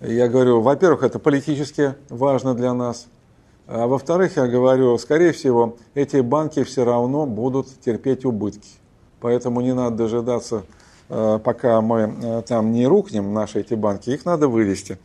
Я 0.00 0.28
говорю, 0.28 0.60
во-первых, 0.60 1.04
это 1.04 1.18
политически 1.18 1.94
важно 2.10 2.54
для 2.54 2.74
нас. 2.74 3.06
А 3.66 3.86
во-вторых, 3.86 4.36
я 4.36 4.46
говорю, 4.46 4.98
скорее 4.98 5.32
всего, 5.32 5.78
эти 5.94 6.18
банки 6.18 6.64
все 6.64 6.84
равно 6.84 7.24
будут 7.24 7.68
терпеть 7.80 8.26
убытки. 8.26 8.68
Поэтому 9.20 9.62
не 9.62 9.72
надо 9.72 9.96
дожидаться, 9.96 10.64
э, 11.08 11.40
пока 11.42 11.80
мы 11.80 12.14
э, 12.22 12.42
там 12.46 12.72
не 12.72 12.86
рухнем, 12.86 13.32
наши 13.32 13.60
эти 13.60 13.72
банки, 13.72 14.10
их 14.10 14.26
надо 14.26 14.48
вывести. 14.48 14.98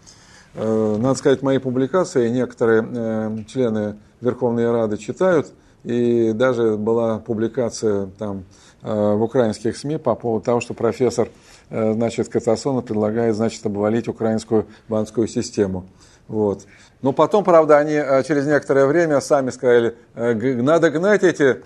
Надо 0.56 1.14
сказать, 1.14 1.44
мои 1.44 1.60
публикации 1.60 2.28
некоторые 2.28 3.46
члены 3.46 3.98
Верховной 4.20 4.72
Рады 4.72 4.98
читают, 4.98 5.54
и 5.90 6.34
даже 6.34 6.78
была 6.78 7.20
публикация 7.20 8.08
там 8.18 8.44
в 8.82 9.22
украинских 9.22 9.76
СМИ 9.76 9.98
по 9.98 10.16
поводу 10.16 10.46
того, 10.46 10.62
что 10.62 10.74
профессор 10.74 11.28
Э, 11.70 11.94
значит, 11.94 12.30
Катасонов 12.30 12.86
предлагает, 12.86 13.36
значит, 13.36 13.66
обвалить 13.66 14.08
украинскую 14.08 14.66
банковскую 14.88 15.28
систему. 15.28 15.86
Вот. 16.28 16.64
Но 17.02 17.14
потом, 17.14 17.44
правда, 17.44 17.78
они 17.78 17.94
э, 17.94 18.24
через 18.24 18.46
некоторое 18.46 18.86
время 18.86 19.22
сами 19.22 19.52
сказали, 19.52 19.96
э, 20.16 20.34
надо 20.34 20.90
гнать 20.90 21.24
эти 21.24 21.60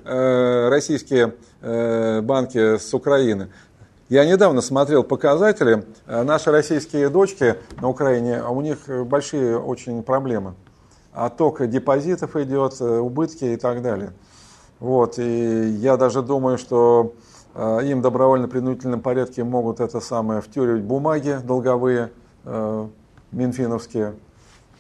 российские 0.69 1.33
банки 1.61 2.77
с 2.77 2.93
Украины. 2.93 3.47
Я 4.09 4.25
недавно 4.25 4.61
смотрел 4.61 5.03
показатели. 5.03 5.85
Наши 6.05 6.51
российские 6.51 7.09
дочки 7.09 7.55
на 7.81 7.87
Украине, 7.87 8.37
а 8.39 8.49
у 8.49 8.61
них 8.61 8.79
большие 9.05 9.57
очень 9.57 10.03
проблемы. 10.03 10.55
Отток 11.13 11.67
депозитов 11.67 12.35
идет, 12.35 12.81
убытки 12.81 13.45
и 13.45 13.55
так 13.55 13.81
далее. 13.81 14.13
Вот. 14.79 15.19
И 15.19 15.69
я 15.69 15.97
даже 15.97 16.21
думаю, 16.21 16.57
что 16.57 17.13
Э, 17.55 17.81
им 17.83 18.01
добровольно-принудительном 18.01 19.01
порядке 19.01 19.43
могут 19.43 19.79
это 19.79 19.99
самое 19.99 20.41
втюривать 20.41 20.83
бумаги 20.83 21.39
долговые, 21.43 22.11
э, 22.45 22.87
минфиновские. 23.31 24.15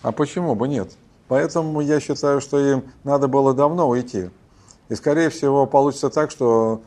А 0.01 0.11
почему 0.11 0.55
бы 0.55 0.67
нет? 0.67 0.91
Поэтому 1.27 1.81
я 1.81 1.99
считаю, 1.99 2.41
что 2.41 2.59
им 2.59 2.83
надо 3.03 3.27
было 3.27 3.53
давно 3.53 3.87
уйти. 3.87 4.29
И, 4.89 4.95
скорее 4.95 5.29
всего, 5.29 5.65
получится 5.65 6.09
так, 6.09 6.31
что 6.31 6.81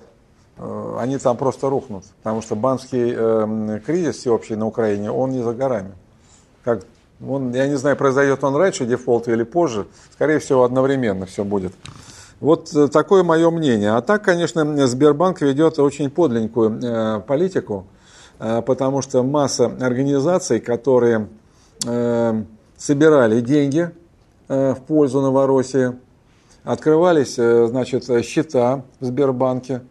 э, 0.56 0.96
они 0.98 1.18
там 1.18 1.36
просто 1.36 1.70
рухнут. 1.70 2.04
Потому 2.22 2.42
что 2.42 2.56
банковский 2.56 3.14
э, 3.16 3.80
кризис 3.86 4.16
всеобщий 4.16 4.56
на 4.56 4.66
Украине, 4.66 5.12
он 5.12 5.30
не 5.30 5.42
за 5.42 5.54
горами. 5.54 5.92
Как, 6.64 6.82
он, 7.24 7.54
я 7.54 7.66
не 7.68 7.76
знаю, 7.76 7.96
произойдет 7.96 8.42
он 8.44 8.56
раньше 8.56 8.84
дефолт 8.84 9.28
или 9.28 9.42
позже. 9.42 9.86
Скорее 10.12 10.38
всего, 10.38 10.64
одновременно 10.64 11.26
все 11.26 11.44
будет. 11.44 11.72
Вот 12.40 12.74
э, 12.74 12.88
такое 12.88 13.22
мое 13.22 13.50
мнение. 13.50 13.92
А 13.92 14.02
так, 14.02 14.22
конечно, 14.22 14.86
Сбербанк 14.86 15.40
ведет 15.40 15.78
очень 15.78 16.10
подленькую 16.10 16.80
э, 16.82 17.20
политику, 17.20 17.86
э, 18.38 18.60
потому 18.60 19.00
что 19.00 19.22
масса 19.22 19.66
организаций, 19.80 20.60
которые 20.60 21.28
собирали 22.78 23.40
деньги 23.42 23.90
в 24.48 24.78
пользу 24.88 25.20
Новороссии, 25.20 25.92
открывались, 26.64 27.34
значит, 27.34 28.04
счета 28.24 28.82
в 28.98 29.04
Сбербанке 29.04 29.82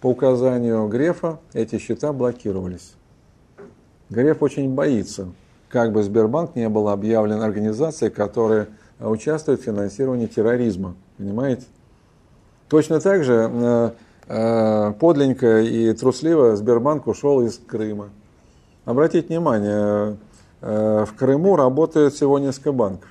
по 0.00 0.06
указанию 0.10 0.86
Грефа, 0.86 1.40
эти 1.52 1.78
счета 1.78 2.12
блокировались. 2.12 2.94
Греф 4.08 4.40
очень 4.40 4.72
боится, 4.72 5.32
как 5.72 5.92
бы 5.92 6.02
Сбербанк 6.02 6.54
не 6.54 6.68
был 6.68 6.90
объявлен 6.90 7.40
организацией, 7.40 8.10
которая 8.10 8.68
участвует 9.00 9.60
в 9.60 9.64
финансировании 9.64 10.26
терроризма. 10.26 10.94
Понимаете? 11.16 11.64
Точно 12.68 13.00
так 13.00 13.24
же 13.24 13.50
э, 13.50 13.90
э, 14.28 14.92
подленько 15.00 15.60
и 15.62 15.92
трусливо 15.94 16.56
Сбербанк 16.56 17.06
ушел 17.06 17.40
из 17.40 17.58
Крыма. 17.58 18.10
Обратите 18.84 19.28
внимание, 19.28 20.18
э, 20.60 21.04
в 21.06 21.14
Крыму 21.16 21.56
работает 21.56 22.12
всего 22.12 22.38
несколько 22.38 22.72
банков. 22.72 23.08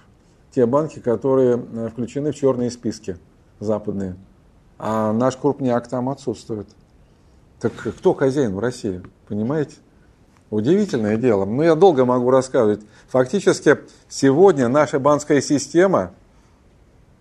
Те 0.54 0.68
банки, 0.68 1.00
которые 1.00 1.58
включены 1.90 2.32
в 2.32 2.36
черные 2.36 2.70
списки 2.70 3.18
западные. 3.60 4.16
А 4.78 5.14
наш 5.14 5.36
крупняк 5.36 5.88
там 5.88 6.10
отсутствует. 6.10 6.68
Так 7.60 7.72
кто 7.74 8.14
хозяин 8.14 8.54
в 8.54 8.60
России? 8.60 9.02
Понимаете? 9.28 9.78
Удивительное 10.52 11.16
дело. 11.16 11.46
Ну, 11.46 11.64
я 11.64 11.76
долго 11.76 12.04
могу 12.04 12.30
рассказывать. 12.30 12.82
Фактически, 13.08 13.78
сегодня 14.10 14.68
наша 14.68 15.00
банковская 15.00 15.42
система 15.42 16.12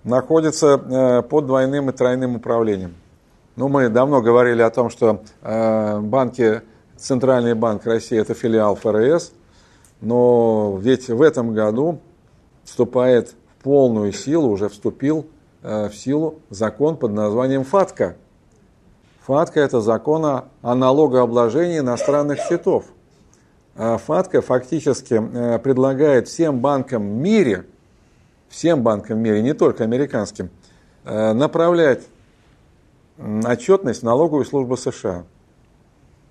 находится 0.03 0.67
э, 0.75 1.23
под 1.23 1.47
двойным 1.47 1.91
и 1.91 1.93
тройным 1.93 2.37
управлением. 2.37 2.97
Ну, 3.55 3.69
мы 3.69 3.89
давно 3.89 4.21
говорили 4.21 4.63
о 4.63 4.71
том, 4.71 4.91
что 4.91 5.23
э, 5.43 6.01
банки, 6.01 6.63
Центральный 6.97 7.55
банк 7.55 7.87
России– 7.87 8.19
это 8.21 8.35
филиал 8.35 8.75
ФРС, 8.75 9.33
но 10.01 10.77
ведь 10.83 11.09
в 11.09 11.23
этом 11.23 11.55
году 11.55 12.01
вступает 12.65 13.29
в 13.31 13.63
полную 13.63 14.13
силу, 14.13 14.49
уже 14.49 14.69
вступил 14.69 15.27
э, 15.63 15.89
в 15.89 15.95
силу 15.95 16.41
закон 16.51 16.97
под 16.97 17.13
названием 17.13 17.63
ФАТКА. 17.63 18.17
ФАТКА– 19.25 19.61
это 19.63 19.81
закон 19.81 20.25
о 20.25 20.75
налогообложении 20.75 21.79
иностранных 21.79 22.41
счетов. 22.41 22.87
ФАТКА 23.75 24.43
фактически 24.43 25.19
предлагает 25.59 26.29
всем 26.29 26.61
банкам 26.61 27.03
в 27.03 27.15
мире– 27.15 27.65
всем 28.51 28.83
банкам 28.83 29.19
в 29.19 29.21
мире, 29.21 29.41
не 29.41 29.55
только 29.55 29.85
американским, 29.85 30.51
э, 31.05 31.33
направлять 31.33 32.03
отчетность 33.19 34.01
в 34.01 34.05
налоговую 34.05 34.45
службу 34.45 34.77
США. 34.77 35.25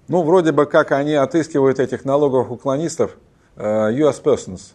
Ну, 0.07 0.23
вроде 0.23 0.51
бы 0.51 0.65
как 0.65 0.91
они 0.91 1.13
отыскивают 1.13 1.79
этих 1.79 2.03
налоговых 2.03 2.51
уклонистов, 2.51 3.15
э, 3.55 3.63
US 3.63 4.21
persons, 4.21 4.73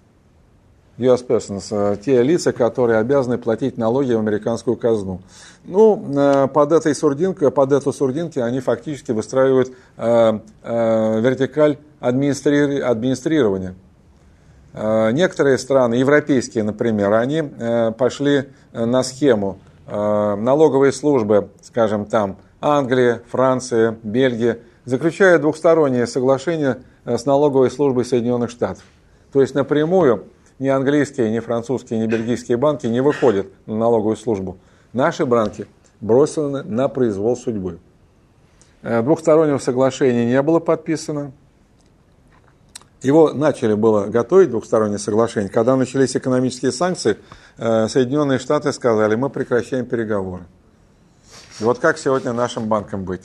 US 0.98 1.26
persons, 1.26 1.66
э, 1.70 1.96
те 1.96 2.22
лица, 2.22 2.52
которые 2.52 2.98
обязаны 2.98 3.38
платить 3.38 3.78
налоги 3.78 4.12
в 4.12 4.18
американскую 4.18 4.76
казну. 4.76 5.20
Ну, 5.64 6.48
под 6.52 6.72
этой 6.72 6.94
сурдинкой, 6.94 7.50
под 7.50 7.72
эту 7.72 7.92
сурдинки 7.92 8.38
они 8.38 8.60
фактически 8.60 9.12
выстраивают 9.12 9.72
вертикаль 9.96 11.78
администрирования. 12.00 13.74
Э, 14.74 15.12
некоторые 15.12 15.56
страны, 15.56 15.94
европейские, 15.94 16.64
например, 16.64 17.12
они 17.12 17.42
э, 17.42 17.92
пошли 17.92 18.44
э, 18.72 18.84
на 18.84 19.02
схему 19.02 19.58
налоговые 19.86 20.92
службы, 20.92 21.50
скажем, 21.60 22.06
там 22.06 22.38
Англия, 22.62 23.20
Франция, 23.30 23.98
Бельгия, 24.02 24.60
заключают 24.86 25.42
двухсторонние 25.42 26.06
соглашения 26.06 26.78
с 27.04 27.26
налоговой 27.26 27.70
службой 27.70 28.06
Соединенных 28.06 28.48
Штатов. 28.48 28.82
То 29.30 29.42
есть 29.42 29.54
напрямую 29.54 30.24
ни 30.58 30.68
английские, 30.68 31.30
ни 31.30 31.40
французские, 31.40 32.00
ни 32.00 32.06
бельгийские 32.06 32.56
банки 32.56 32.86
не 32.86 33.00
выходят 33.00 33.46
на 33.66 33.76
налоговую 33.76 34.16
службу. 34.16 34.58
Наши 34.92 35.26
банки 35.26 35.66
бросены 36.00 36.62
на 36.62 36.88
произвол 36.88 37.36
судьбы. 37.36 37.78
Двухстороннего 38.82 39.58
соглашения 39.58 40.26
не 40.26 40.40
было 40.42 40.60
подписано. 40.60 41.32
Его 43.04 43.32
начали 43.32 43.74
было 43.74 44.06
готовить, 44.06 44.50
двухстороннее 44.50 44.98
соглашение. 44.98 45.50
Когда 45.50 45.76
начались 45.76 46.16
экономические 46.16 46.72
санкции, 46.72 47.18
э, 47.58 47.86
Соединенные 47.88 48.38
Штаты 48.38 48.72
сказали, 48.72 49.14
мы 49.14 49.28
прекращаем 49.28 49.84
переговоры. 49.84 50.44
И 51.60 51.64
вот 51.64 51.80
как 51.80 51.98
сегодня 51.98 52.32
нашим 52.32 52.66
банкам 52.66 53.04
быть? 53.04 53.22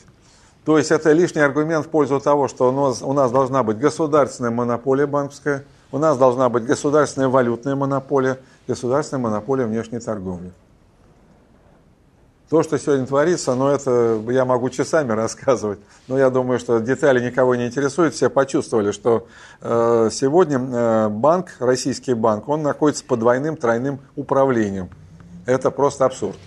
То 0.66 0.78
есть 0.78 0.92
это 0.92 1.14
лишний 1.14 1.42
аргумент 1.42 1.86
в 1.86 1.90
пользу 1.90 2.20
того, 2.20 2.50
что 2.50 2.70
у 2.70 2.72
нас, 2.72 3.02
у 3.02 3.14
нас 3.14 3.32
должна 3.32 3.64
быть 3.64 3.78
государственная 3.78 4.52
монополия 4.52 5.08
банковская, 5.08 5.64
у 5.92 5.98
нас 5.98 6.18
должна 6.18 6.50
быть 6.50 6.66
государственная 6.66 7.30
валютная 7.30 7.76
монополия, 7.76 8.40
государственная 8.68 9.24
монополия 9.24 9.66
внешней 9.66 10.00
торговли. 10.00 10.52
То, 12.50 12.64
что 12.64 12.80
сегодня 12.80 13.06
творится, 13.06 13.54
ну 13.54 13.68
это 13.68 14.20
я 14.30 14.44
могу 14.44 14.70
часами 14.70 15.12
рассказывать, 15.14 15.80
но 16.08 16.18
я 16.18 16.30
думаю, 16.30 16.60
что 16.60 16.80
детали 16.80 17.24
никого 17.24 17.56
не 17.56 17.68
интересуют. 17.68 18.16
Все 18.16 18.30
почувствовали, 18.30 18.92
что 18.92 19.28
э, 19.62 20.10
сегодня 20.12 20.58
э, 20.60 21.10
банк, 21.10 21.56
российский 21.60 22.16
банк, 22.16 22.50
он 22.50 22.64
находится 22.64 23.06
под 23.06 23.20
двойным, 23.20 23.56
тройным 23.56 24.00
управлением. 24.16 24.90
это 25.46 25.70
просто 25.70 26.06
абсурд. 26.06 26.38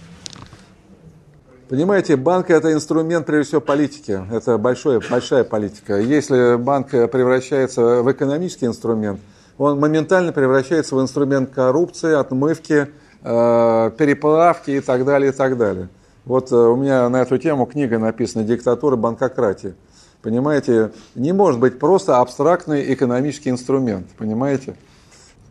Понимаете, 1.72 2.16
банк 2.16 2.50
это 2.50 2.70
инструмент, 2.74 3.24
прежде 3.24 3.48
всего, 3.48 3.60
политики. 3.62 4.20
Это 4.30 4.58
большое, 4.58 5.00
большая 5.08 5.42
политика. 5.42 5.98
Если 5.98 6.56
банк 6.56 6.90
превращается 6.90 8.02
в 8.02 8.12
экономический 8.12 8.66
инструмент, 8.66 9.20
он 9.56 9.80
моментально 9.80 10.32
превращается 10.32 10.94
в 10.94 11.00
инструмент 11.00 11.48
коррупции, 11.48 12.12
отмывки, 12.12 12.88
э, 13.22 13.90
переплавки 13.96 14.72
и 14.72 14.80
так 14.80 15.06
далее, 15.06 15.30
и 15.30 15.34
так 15.34 15.56
далее. 15.56 15.88
Вот 16.26 16.52
э, 16.52 16.56
у 16.56 16.76
меня 16.76 17.08
на 17.08 17.22
эту 17.22 17.38
тему 17.38 17.64
книга 17.64 17.98
написана 17.98 18.44
«Диктатура 18.44 18.96
банкократии». 18.96 19.74
Понимаете, 20.20 20.92
не 21.14 21.32
может 21.32 21.58
быть 21.58 21.78
просто 21.78 22.18
абстрактный 22.18 22.92
экономический 22.92 23.48
инструмент, 23.48 24.08
понимаете? 24.18 24.76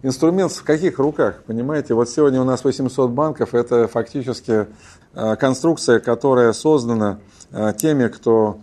Инструмент 0.03 0.51
в 0.51 0.63
каких 0.63 0.97
руках, 0.97 1.43
понимаете? 1.45 1.93
Вот 1.93 2.09
сегодня 2.09 2.41
у 2.41 2.43
нас 2.43 2.63
800 2.63 3.11
банков, 3.11 3.53
это 3.53 3.87
фактически 3.87 4.65
э, 5.13 5.35
конструкция, 5.35 5.99
которая 5.99 6.53
создана 6.53 7.19
э, 7.51 7.71
теми, 7.77 8.07
кто 8.07 8.57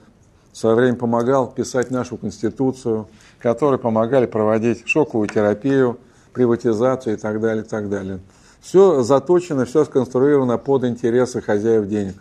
в 0.53 0.57
свое 0.57 0.75
время 0.75 0.97
помогал 0.97 1.49
писать 1.49 1.93
нашу 1.93 2.17
Конституцию, 2.17 3.07
которые 3.39 3.79
помогали 3.79 4.27
проводить 4.27 4.83
шоковую 4.89 5.29
терапию, 5.29 5.99
приватизацию 6.33 7.15
и 7.15 7.17
так 7.17 7.41
далее, 7.41 7.63
и 7.63 7.67
так 7.67 7.89
далее. 7.89 8.19
Все 8.61 9.03
заточено, 9.03 9.65
все 9.65 9.85
сконструировано 9.85 10.59
под 10.59 10.83
интересы 10.83 11.41
хозяев 11.41 11.87
денег. 11.87 12.17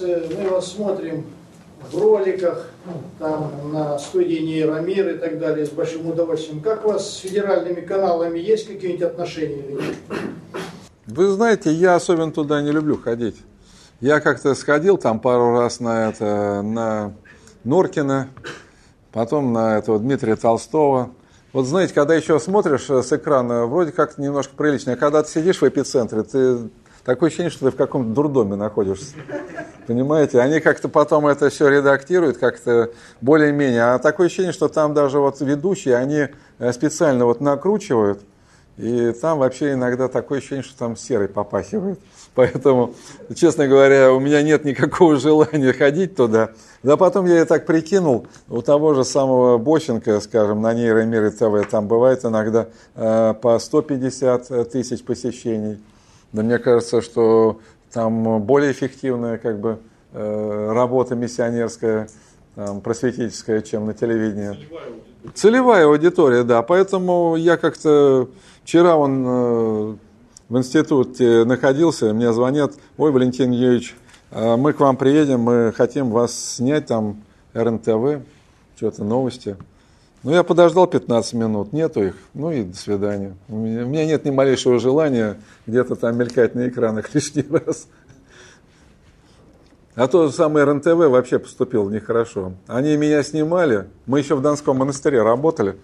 Мы 0.00 0.48
вас 0.48 0.72
смотрим 0.72 1.26
в 1.90 1.98
роликах, 1.98 2.66
там, 3.18 3.72
на 3.72 3.98
студии 3.98 4.38
Нейромир 4.38 5.16
и 5.16 5.18
так 5.18 5.38
далее, 5.38 5.66
с 5.66 5.70
большим 5.70 6.08
удовольствием. 6.08 6.60
Как 6.60 6.84
у 6.84 6.88
вас 6.88 7.10
с 7.10 7.16
федеральными 7.18 7.80
каналами 7.80 8.38
есть 8.38 8.66
какие-нибудь 8.66 9.02
отношения 9.02 9.62
или 9.62 9.72
нет? 9.72 9.96
Вы 11.06 11.28
знаете, 11.28 11.70
я 11.70 11.94
особенно 11.94 12.32
туда 12.32 12.60
не 12.62 12.72
люблю 12.72 12.98
ходить. 12.98 13.36
Я 14.00 14.20
как-то 14.20 14.54
сходил 14.54 14.98
там 14.98 15.20
пару 15.20 15.52
раз 15.52 15.80
на 15.80 16.08
это, 16.08 16.62
на 16.62 17.14
Норкина, 17.64 18.28
потом 19.12 19.52
на 19.52 19.78
этого 19.78 19.98
Дмитрия 19.98 20.36
Толстого. 20.36 21.10
Вот 21.52 21.64
знаете, 21.64 21.94
когда 21.94 22.14
еще 22.14 22.38
смотришь 22.38 22.90
с 22.90 23.12
экрана, 23.12 23.66
вроде 23.66 23.92
как 23.92 24.18
немножко 24.18 24.54
прилично, 24.54 24.92
а 24.92 24.96
когда 24.96 25.22
ты 25.22 25.30
сидишь 25.30 25.62
в 25.62 25.68
эпицентре, 25.68 26.22
ты 26.22 26.68
такое 27.06 27.28
ощущение, 27.28 27.50
что 27.50 27.66
ты 27.66 27.70
в 27.70 27.76
каком-то 27.76 28.12
дурдоме 28.12 28.56
находишься. 28.56 29.14
Понимаете? 29.86 30.40
Они 30.40 30.58
как-то 30.58 30.88
потом 30.88 31.28
это 31.28 31.48
все 31.48 31.68
редактируют, 31.68 32.36
как-то 32.36 32.90
более-менее. 33.20 33.94
А 33.94 33.98
такое 33.98 34.26
ощущение, 34.26 34.52
что 34.52 34.68
там 34.68 34.92
даже 34.92 35.20
вот 35.20 35.40
ведущие, 35.40 35.96
они 35.96 36.26
э, 36.58 36.72
специально 36.72 37.24
вот 37.24 37.40
накручивают, 37.40 38.20
и 38.76 39.12
там 39.12 39.38
вообще 39.38 39.72
иногда 39.72 40.08
такое 40.08 40.38
ощущение, 40.38 40.64
что 40.64 40.76
там 40.76 40.96
серый 40.96 41.28
попахивает. 41.28 42.00
Поэтому, 42.34 42.94
честно 43.34 43.68
говоря, 43.68 44.12
у 44.12 44.18
меня 44.18 44.42
нет 44.42 44.64
никакого 44.64 45.16
желания 45.16 45.72
ходить 45.72 46.16
туда. 46.16 46.50
Да 46.82 46.96
потом 46.96 47.24
я 47.26 47.40
и 47.40 47.44
так 47.44 47.66
прикинул, 47.66 48.26
у 48.48 48.60
того 48.62 48.94
же 48.94 49.04
самого 49.04 49.58
Бощенко, 49.58 50.20
скажем, 50.20 50.60
на 50.60 50.74
Нейромире 50.74 51.30
ТВ, 51.30 51.70
там 51.70 51.86
бывает 51.86 52.24
иногда 52.24 52.66
э, 52.96 53.34
по 53.40 53.58
150 53.58 54.70
тысяч 54.72 55.04
посещений. 55.04 55.78
Да 56.32 56.42
мне 56.42 56.58
кажется, 56.58 57.00
что 57.02 57.60
там 57.92 58.42
более 58.42 58.72
эффективная 58.72 59.38
как 59.38 59.60
бы, 59.60 59.78
э, 60.12 60.72
работа 60.72 61.14
миссионерская, 61.14 62.08
там, 62.54 62.80
просветительская, 62.80 63.60
чем 63.60 63.86
на 63.86 63.94
телевидении. 63.94 64.48
Целевая 64.54 64.86
аудитория. 64.86 65.32
Целевая 65.34 65.86
аудитория, 65.86 66.42
да. 66.42 66.62
Поэтому 66.62 67.36
я 67.36 67.56
как-то 67.56 68.28
вчера 68.64 68.96
он 68.96 69.24
э, 69.26 69.96
в 70.48 70.58
институте 70.58 71.44
находился, 71.44 72.12
мне 72.12 72.32
звонят, 72.32 72.74
ой, 72.96 73.10
Валентин 73.12 73.50
Юрьевич, 73.50 73.96
э, 74.30 74.56
мы 74.56 74.72
к 74.72 74.80
вам 74.80 74.96
приедем, 74.96 75.40
мы 75.40 75.72
хотим 75.76 76.10
вас 76.10 76.56
снять 76.56 76.86
там 76.86 77.22
РНТВ, 77.54 78.22
что-то 78.76 79.04
новости. 79.04 79.56
Ну, 80.22 80.32
я 80.32 80.42
подождал 80.42 80.86
15 80.86 81.34
минут, 81.34 81.72
нету 81.72 82.02
их, 82.02 82.14
ну 82.34 82.50
и 82.50 82.64
до 82.64 82.76
свидания. 82.76 83.36
У 83.48 83.56
меня, 83.56 83.84
у 83.84 83.88
меня 83.88 84.06
нет 84.06 84.24
ни 84.24 84.30
малейшего 84.30 84.78
желания 84.78 85.36
где-то 85.66 85.94
там 85.94 86.16
мелькать 86.16 86.54
на 86.54 86.68
экранах 86.68 87.14
лишний 87.14 87.46
раз. 87.48 87.86
А 89.94 90.08
то 90.08 90.30
самое 90.30 90.66
РНТВ 90.66 91.08
вообще 91.08 91.38
поступил 91.38 91.88
нехорошо. 91.88 92.52
Они 92.66 92.96
меня 92.96 93.22
снимали, 93.22 93.88
мы 94.04 94.18
еще 94.18 94.34
в 94.34 94.42
Донском 94.42 94.76
монастыре 94.76 95.22
работали. 95.22 95.76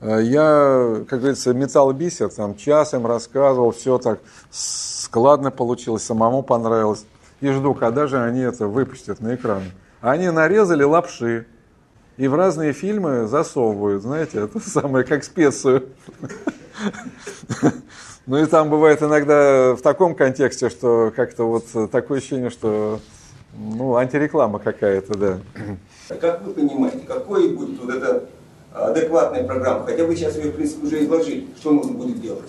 Э, 0.00 0.20
я, 0.22 1.04
как 1.08 1.20
говорится, 1.20 1.54
металл 1.54 1.92
бисер, 1.92 2.30
там 2.30 2.56
час 2.56 2.94
им 2.94 3.06
рассказывал, 3.06 3.70
все 3.70 3.98
так 3.98 4.20
складно 4.50 5.50
получилось, 5.50 6.02
самому 6.02 6.42
понравилось. 6.42 7.04
И 7.40 7.48
жду, 7.50 7.74
когда 7.74 8.06
же 8.06 8.20
они 8.20 8.40
это 8.40 8.66
выпустят 8.66 9.20
на 9.20 9.34
экран. 9.34 9.62
Они 10.00 10.28
нарезали 10.30 10.82
лапши, 10.82 11.46
и 12.20 12.28
в 12.28 12.34
разные 12.34 12.74
фильмы 12.74 13.26
засовывают, 13.26 14.02
знаете, 14.02 14.40
это 14.40 14.60
самое, 14.64 15.06
как 15.06 15.24
специю. 15.24 15.88
Ну 18.26 18.36
и 18.36 18.44
там 18.44 18.68
бывает 18.68 19.02
иногда 19.02 19.74
в 19.74 19.80
таком 19.80 20.14
контексте, 20.14 20.68
что 20.68 21.10
как-то 21.16 21.44
вот 21.44 21.90
такое 21.90 22.18
ощущение, 22.18 22.50
что 22.50 23.00
ну, 23.56 23.96
антиреклама 23.96 24.58
какая-то, 24.58 25.16
да. 25.16 25.38
Как 26.20 26.42
вы 26.42 26.52
понимаете, 26.52 27.00
какой 27.08 27.54
будет 27.54 27.80
вот 27.80 27.94
эта 27.94 28.28
адекватная 28.74 29.44
программа? 29.44 29.86
Хотя 29.86 30.04
вы 30.04 30.14
сейчас 30.14 30.36
ее, 30.36 30.50
в 30.50 30.56
принципе, 30.56 30.86
уже 30.86 31.02
изложили, 31.02 31.48
что 31.58 31.72
нужно 31.72 31.92
будет 31.92 32.20
делать 32.20 32.48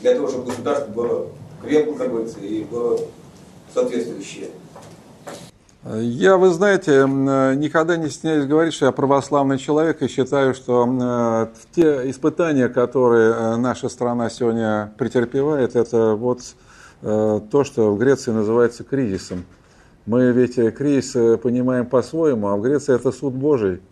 для 0.00 0.14
того, 0.14 0.28
чтобы 0.28 0.46
государство 0.46 0.90
было 0.90 1.28
крепко, 1.62 1.98
как 1.98 2.08
говорится, 2.08 2.40
и 2.40 2.64
было 2.64 2.98
соответствующее. 3.74 4.48
Я, 5.86 6.38
вы 6.38 6.48
знаете, 6.48 7.04
никогда 7.06 7.98
не 7.98 8.08
стесняюсь 8.08 8.46
говорить, 8.46 8.72
что 8.72 8.86
я 8.86 8.92
православный 8.92 9.58
человек 9.58 10.00
и 10.00 10.08
считаю, 10.08 10.54
что 10.54 10.88
э, 10.88 11.46
те 11.76 12.10
испытания, 12.10 12.70
которые 12.70 13.34
э, 13.34 13.56
наша 13.56 13.90
страна 13.90 14.30
сегодня 14.30 14.94
претерпевает, 14.96 15.76
это 15.76 16.14
вот 16.14 16.40
э, 17.02 17.40
то, 17.50 17.64
что 17.64 17.94
в 17.94 17.98
Греции 17.98 18.30
называется 18.30 18.82
кризисом. 18.82 19.44
Мы 20.06 20.32
ведь 20.32 20.54
кризис 20.74 21.40
понимаем 21.40 21.84
по-своему, 21.84 22.48
а 22.48 22.56
в 22.56 22.62
Греции 22.62 22.94
это 22.94 23.12
суд 23.12 23.34
Божий. 23.34 23.82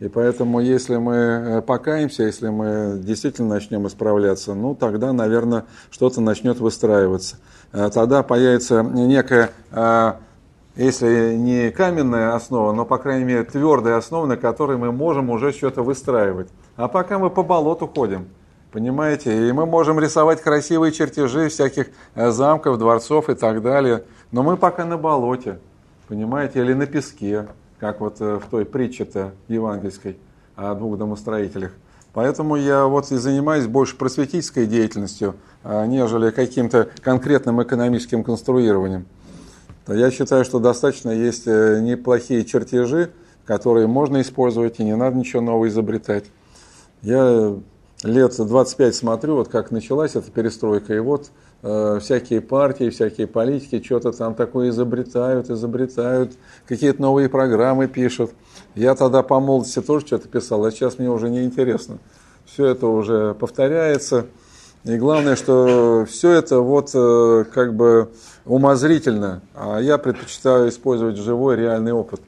И 0.00 0.08
поэтому, 0.08 0.58
если 0.58 0.96
мы 0.96 1.62
покаемся, 1.64 2.24
если 2.24 2.48
мы 2.48 2.98
действительно 3.00 3.50
начнем 3.50 3.86
исправляться, 3.86 4.52
ну, 4.54 4.74
тогда, 4.74 5.12
наверное, 5.12 5.66
что-то 5.90 6.20
начнет 6.20 6.58
выстраиваться. 6.58 7.36
Тогда 7.70 8.22
появится 8.22 8.82
некая 8.82 9.50
если 10.76 11.34
не 11.34 11.70
каменная 11.70 12.34
основа, 12.34 12.72
но, 12.72 12.84
по 12.84 12.98
крайней 12.98 13.24
мере, 13.24 13.44
твердая 13.44 13.96
основа, 13.96 14.26
на 14.26 14.36
которой 14.36 14.76
мы 14.76 14.92
можем 14.92 15.30
уже 15.30 15.52
что-то 15.52 15.82
выстраивать. 15.82 16.48
А 16.76 16.88
пока 16.88 17.18
мы 17.18 17.30
по 17.30 17.42
болоту 17.42 17.86
ходим, 17.86 18.26
понимаете, 18.72 19.48
и 19.48 19.52
мы 19.52 19.66
можем 19.66 19.98
рисовать 19.98 20.42
красивые 20.42 20.92
чертежи 20.92 21.48
всяких 21.48 21.88
э, 22.14 22.30
замков, 22.30 22.78
дворцов 22.78 23.30
и 23.30 23.34
так 23.34 23.62
далее, 23.62 24.04
но 24.30 24.42
мы 24.42 24.56
пока 24.56 24.84
на 24.84 24.98
болоте, 24.98 25.58
понимаете, 26.08 26.60
или 26.60 26.74
на 26.74 26.86
песке, 26.86 27.48
как 27.80 28.00
вот 28.00 28.20
э, 28.20 28.38
в 28.38 28.50
той 28.50 28.64
притче-то 28.64 29.32
евангельской 29.48 30.18
о 30.56 30.74
двух 30.74 30.98
домостроителях. 30.98 31.72
Поэтому 32.16 32.56
я 32.56 32.86
вот 32.86 33.12
и 33.12 33.16
занимаюсь 33.16 33.66
больше 33.66 33.94
просветительской 33.96 34.66
деятельностью, 34.66 35.34
а, 35.62 35.84
нежели 35.84 36.30
каким-то 36.30 36.88
конкретным 37.02 37.62
экономическим 37.62 38.24
конструированием. 38.24 39.04
Я 39.88 40.10
считаю, 40.10 40.44
что 40.44 40.58
достаточно 40.58 41.10
есть 41.10 41.46
э, 41.46 41.80
неплохие 41.80 42.44
чертежи, 42.44 43.10
которые 43.44 43.86
можно 43.86 44.20
использовать, 44.20 44.80
и 44.80 44.84
не 44.84 44.96
надо 44.96 45.16
ничего 45.16 45.40
нового 45.40 45.68
изобретать. 45.68 46.24
Я 47.02 47.56
лет 48.02 48.34
25 48.36 48.94
смотрю, 48.94 49.36
вот 49.36 49.48
как 49.48 49.70
началась 49.70 50.16
эта 50.16 50.30
перестройка, 50.30 50.94
и 50.94 50.98
вот 50.98 51.30
э, 51.62 51.98
всякие 52.00 52.40
партии, 52.40 52.90
всякие 52.90 53.28
политики 53.28 53.80
что-то 53.84 54.12
там 54.12 54.34
такое 54.34 54.70
изобретают, 54.70 55.50
изобретают, 55.50 56.32
какие-то 56.66 57.00
новые 57.00 57.28
программы 57.28 57.86
пишут. 57.86 58.32
Я 58.74 58.96
тогда 58.96 59.22
по 59.22 59.38
молодости 59.38 59.80
тоже 59.80 60.04
что-то 60.04 60.26
писал, 60.26 60.64
а 60.64 60.72
сейчас 60.72 60.98
мне 60.98 61.08
уже 61.08 61.30
не 61.30 61.44
интересно. 61.44 61.98
Все 62.44 62.66
это 62.66 62.86
уже 62.86 63.34
повторяется. 63.34 64.26
И 64.86 64.98
главное, 64.98 65.34
что 65.34 66.06
все 66.08 66.30
это 66.30 66.60
вот 66.60 66.90
э, 66.94 67.44
как 67.52 67.74
бы 67.74 68.08
умозрительно, 68.44 69.42
а 69.52 69.80
я 69.80 69.98
предпочитаю 69.98 70.68
использовать 70.68 71.16
живой 71.16 71.56
реальный 71.56 71.92
опыт. 71.92 72.20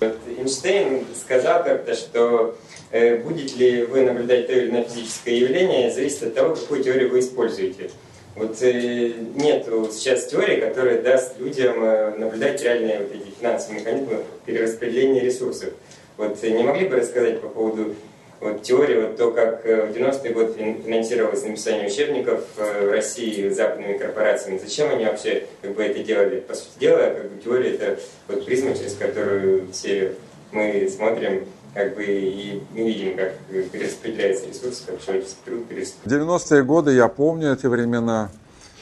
Эйнштейн 0.00 1.04
сказал 1.14 1.62
как-то, 1.62 1.94
что 1.94 2.56
э, 2.90 3.18
будет 3.18 3.54
ли 3.58 3.84
вы 3.84 4.00
наблюдать 4.00 4.46
то 4.46 4.54
или 4.54 4.70
иное 4.70 4.84
физическое 4.84 5.36
явление, 5.36 5.92
зависит 5.92 6.22
от 6.22 6.34
того, 6.34 6.54
какую 6.54 6.82
теорию 6.82 7.10
вы 7.10 7.20
используете. 7.20 7.90
Вот 8.34 8.62
э, 8.62 9.12
нет 9.34 9.66
сейчас 9.92 10.24
теории, 10.24 10.58
которая 10.58 11.02
даст 11.02 11.38
людям 11.38 11.80
наблюдать 12.18 12.62
реальные 12.62 13.00
вот 13.00 13.12
эти 13.14 13.38
финансовые 13.38 13.80
механизмы 13.80 14.24
перераспределения 14.46 15.20
ресурсов. 15.20 15.74
Вот 16.16 16.42
не 16.42 16.62
могли 16.62 16.88
бы 16.88 16.96
рассказать 16.96 17.42
по 17.42 17.48
поводу 17.48 17.94
вот 18.40 18.62
теория, 18.62 19.00
вот 19.00 19.16
то, 19.16 19.30
как 19.30 19.64
в 19.64 19.68
90-е 19.68 20.32
годы 20.32 20.52
финансировалось 20.84 21.44
написание 21.44 21.86
учебников 21.86 22.44
в 22.56 22.90
России 22.90 23.48
западными 23.48 23.96
корпорациями, 23.96 24.58
зачем 24.58 24.90
они 24.90 25.04
вообще 25.04 25.46
как 25.62 25.74
бы 25.74 25.82
это 25.82 26.02
делали? 26.02 26.40
По 26.40 26.54
сути 26.54 26.78
дела, 26.78 27.14
как 27.14 27.30
бы 27.30 27.42
теория 27.42 27.74
это 27.74 27.98
вот 28.28 28.44
призма, 28.44 28.74
через 28.74 28.94
которую 28.94 29.70
все 29.72 30.12
мы 30.52 30.88
смотрим 30.88 31.46
как 31.76 31.94
бы 31.94 32.04
и 32.04 32.62
мы 32.72 32.84
видим, 32.84 33.16
как 33.16 33.34
перераспределяется 33.70 34.46
ресурс, 34.46 34.82
как 34.86 34.98
человеческий 35.04 35.40
труд 35.44 35.66
перераспределяется. 35.68 36.26
В 36.26 36.54
90-е 36.54 36.64
годы 36.64 36.94
я 36.94 37.08
помню 37.08 37.52
эти 37.52 37.66
времена. 37.66 38.30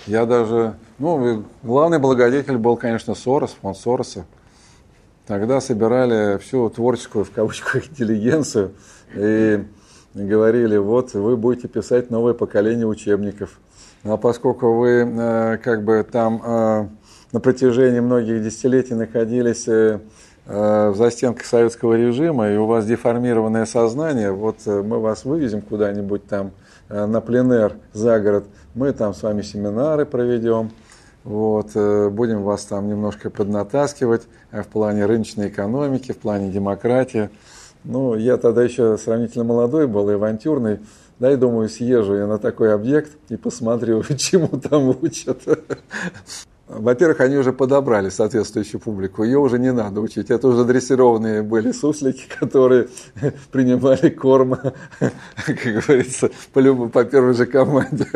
Я 0.06 0.26
даже, 0.26 0.74
ну, 0.98 1.44
главный 1.64 1.98
благодетель 1.98 2.56
был, 2.56 2.76
конечно, 2.76 3.16
Сорос, 3.16 3.56
фонд 3.60 3.78
Сороса. 3.78 4.26
Тогда 5.26 5.60
собирали 5.60 6.38
всю 6.38 6.70
творческую, 6.70 7.24
в 7.24 7.32
кавычках, 7.32 7.88
интеллигенцию 7.90 8.74
и 9.16 9.64
говорили, 10.14 10.76
вот 10.76 11.14
вы 11.14 11.36
будете 11.36 11.68
писать 11.68 12.10
новое 12.10 12.34
поколение 12.34 12.86
учебников. 12.86 13.58
А 14.04 14.16
поскольку 14.16 14.74
вы 14.74 14.90
э, 14.90 15.58
как 15.62 15.84
бы 15.84 16.06
там 16.10 16.42
э, 16.44 16.88
на 17.32 17.40
протяжении 17.40 18.00
многих 18.00 18.42
десятилетий 18.42 18.94
находились 18.94 19.66
э, 19.66 20.00
Э, 20.46 20.90
в 20.90 20.96
застенках 20.96 21.46
советского 21.46 21.94
режима, 21.94 22.50
и 22.50 22.56
у 22.58 22.66
вас 22.66 22.84
деформированное 22.84 23.64
сознание, 23.64 24.30
вот 24.30 24.58
мы 24.66 25.00
вас 25.00 25.24
вывезем 25.24 25.62
куда-нибудь 25.62 26.26
там 26.26 26.50
на 26.90 27.22
пленэр 27.22 27.76
за 27.94 28.20
город, 28.20 28.44
мы 28.74 28.92
там 28.92 29.14
с 29.14 29.22
вами 29.22 29.40
семинары 29.40 30.04
проведем, 30.04 30.70
вот, 31.24 31.70
будем 32.12 32.42
вас 32.42 32.64
там 32.66 32.88
немножко 32.88 33.30
поднатаскивать 33.30 34.24
в 34.52 34.64
плане 34.64 35.06
рыночной 35.06 35.48
экономики, 35.48 36.12
в 36.12 36.18
плане 36.18 36.50
демократии. 36.50 37.30
Ну, 37.84 38.14
я 38.16 38.38
тогда 38.38 38.62
еще 38.62 38.96
сравнительно 38.96 39.44
молодой 39.44 39.86
был 39.86 40.08
и 40.08 40.14
авантюрный, 40.14 40.80
да, 41.18 41.32
и 41.32 41.36
думаю, 41.36 41.68
съезжу 41.68 42.14
я 42.14 42.26
на 42.26 42.38
такой 42.38 42.72
объект 42.74 43.12
и 43.28 43.36
посмотрю, 43.36 44.02
чему 44.16 44.48
там 44.48 44.96
учат. 45.02 45.42
Во-первых, 46.66 47.20
они 47.20 47.36
уже 47.36 47.52
подобрали 47.52 48.08
соответствующую 48.08 48.80
публику, 48.80 49.22
ее 49.22 49.38
уже 49.38 49.58
не 49.58 49.70
надо 49.70 50.00
учить. 50.00 50.30
Это 50.30 50.48
уже 50.48 50.64
дрессированные 50.64 51.42
были 51.42 51.72
суслики, 51.72 52.24
которые 52.40 52.88
принимали 53.52 54.08
корм, 54.08 54.56
как 54.98 55.58
говорится, 55.62 56.30
по, 56.54 56.60
любому, 56.60 56.88
по 56.88 57.04
первой 57.04 57.34
же 57.34 57.44
команде. 57.44 58.06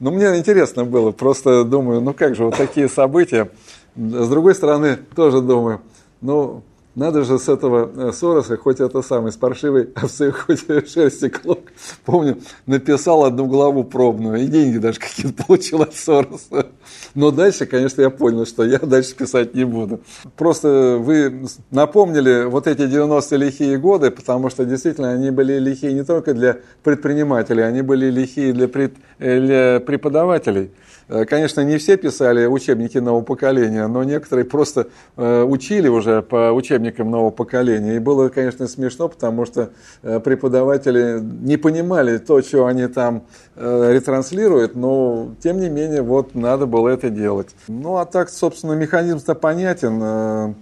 Но 0.00 0.10
мне 0.10 0.36
интересно 0.36 0.84
было, 0.84 1.12
просто 1.12 1.64
думаю, 1.64 2.02
ну 2.02 2.12
как 2.12 2.36
же, 2.36 2.44
вот 2.44 2.56
такие 2.56 2.90
события. 2.90 3.50
С 3.96 4.28
другой 4.28 4.54
стороны, 4.54 4.98
тоже 5.16 5.40
думаю, 5.40 5.80
ну, 6.20 6.62
надо 6.98 7.22
же 7.22 7.38
с 7.38 7.48
этого 7.48 7.90
э, 7.94 8.12
Сороса, 8.12 8.56
хоть 8.56 8.80
это 8.80 9.02
самый, 9.02 9.30
с 9.30 9.36
паршивой 9.36 9.90
овцы, 9.94 10.32
хоть 10.32 10.66
шерсти 10.66 11.28
клок. 11.28 11.60
Помню, 12.04 12.38
написал 12.66 13.24
одну 13.24 13.46
главу 13.46 13.84
пробную, 13.84 14.42
и 14.42 14.46
деньги 14.46 14.78
даже 14.78 14.98
какие-то 14.98 15.44
получил 15.44 15.82
от 15.82 15.94
Сороса. 15.94 16.66
Но 17.14 17.30
дальше, 17.30 17.66
конечно, 17.66 18.02
я 18.02 18.10
понял, 18.10 18.46
что 18.46 18.64
я 18.64 18.78
дальше 18.78 19.14
писать 19.14 19.54
не 19.54 19.64
буду. 19.64 20.00
Просто 20.36 20.98
вы 21.00 21.46
напомнили 21.70 22.44
вот 22.44 22.66
эти 22.66 22.82
90-е 22.82 23.38
лихие 23.38 23.78
годы, 23.78 24.10
потому 24.10 24.50
что 24.50 24.64
действительно 24.64 25.12
они 25.12 25.30
были 25.30 25.58
лихие 25.58 25.92
не 25.92 26.04
только 26.04 26.34
для 26.34 26.58
предпринимателей, 26.82 27.62
они 27.62 27.82
были 27.82 28.10
лихие 28.10 28.52
для, 28.52 28.66
пред, 28.66 28.94
э, 29.18 29.40
для 29.40 29.80
преподавателей. 29.80 30.72
Э, 31.08 31.24
конечно, 31.24 31.62
не 31.62 31.78
все 31.78 31.96
писали 31.96 32.46
учебники 32.46 32.98
нового 32.98 33.22
поколения, 33.22 33.86
но 33.86 34.04
некоторые 34.04 34.44
просто 34.44 34.88
э, 35.16 35.42
учили 35.42 35.88
уже 35.88 36.22
по 36.22 36.52
учебникам 36.52 37.10
нового 37.10 37.30
поколения. 37.30 37.96
И 37.96 37.98
было, 37.98 38.28
конечно, 38.28 38.68
смешно, 38.68 39.08
потому 39.08 39.46
что 39.46 39.70
э, 40.02 40.20
преподаватели 40.20 41.18
не 41.20 41.56
понимали 41.56 42.18
то, 42.18 42.40
что 42.42 42.66
они 42.66 42.86
там 42.86 43.22
ретранслируют, 43.56 44.76
но 44.76 45.34
тем 45.42 45.60
не 45.60 45.68
менее 45.68 46.02
вот 46.02 46.34
надо 46.34 46.66
было 46.66 46.88
это 46.88 47.10
делать. 47.10 47.48
Ну 47.66 47.96
а 47.96 48.04
так, 48.04 48.28
собственно, 48.28 48.72
механизм-то 48.74 49.34
понятен. 49.34 50.54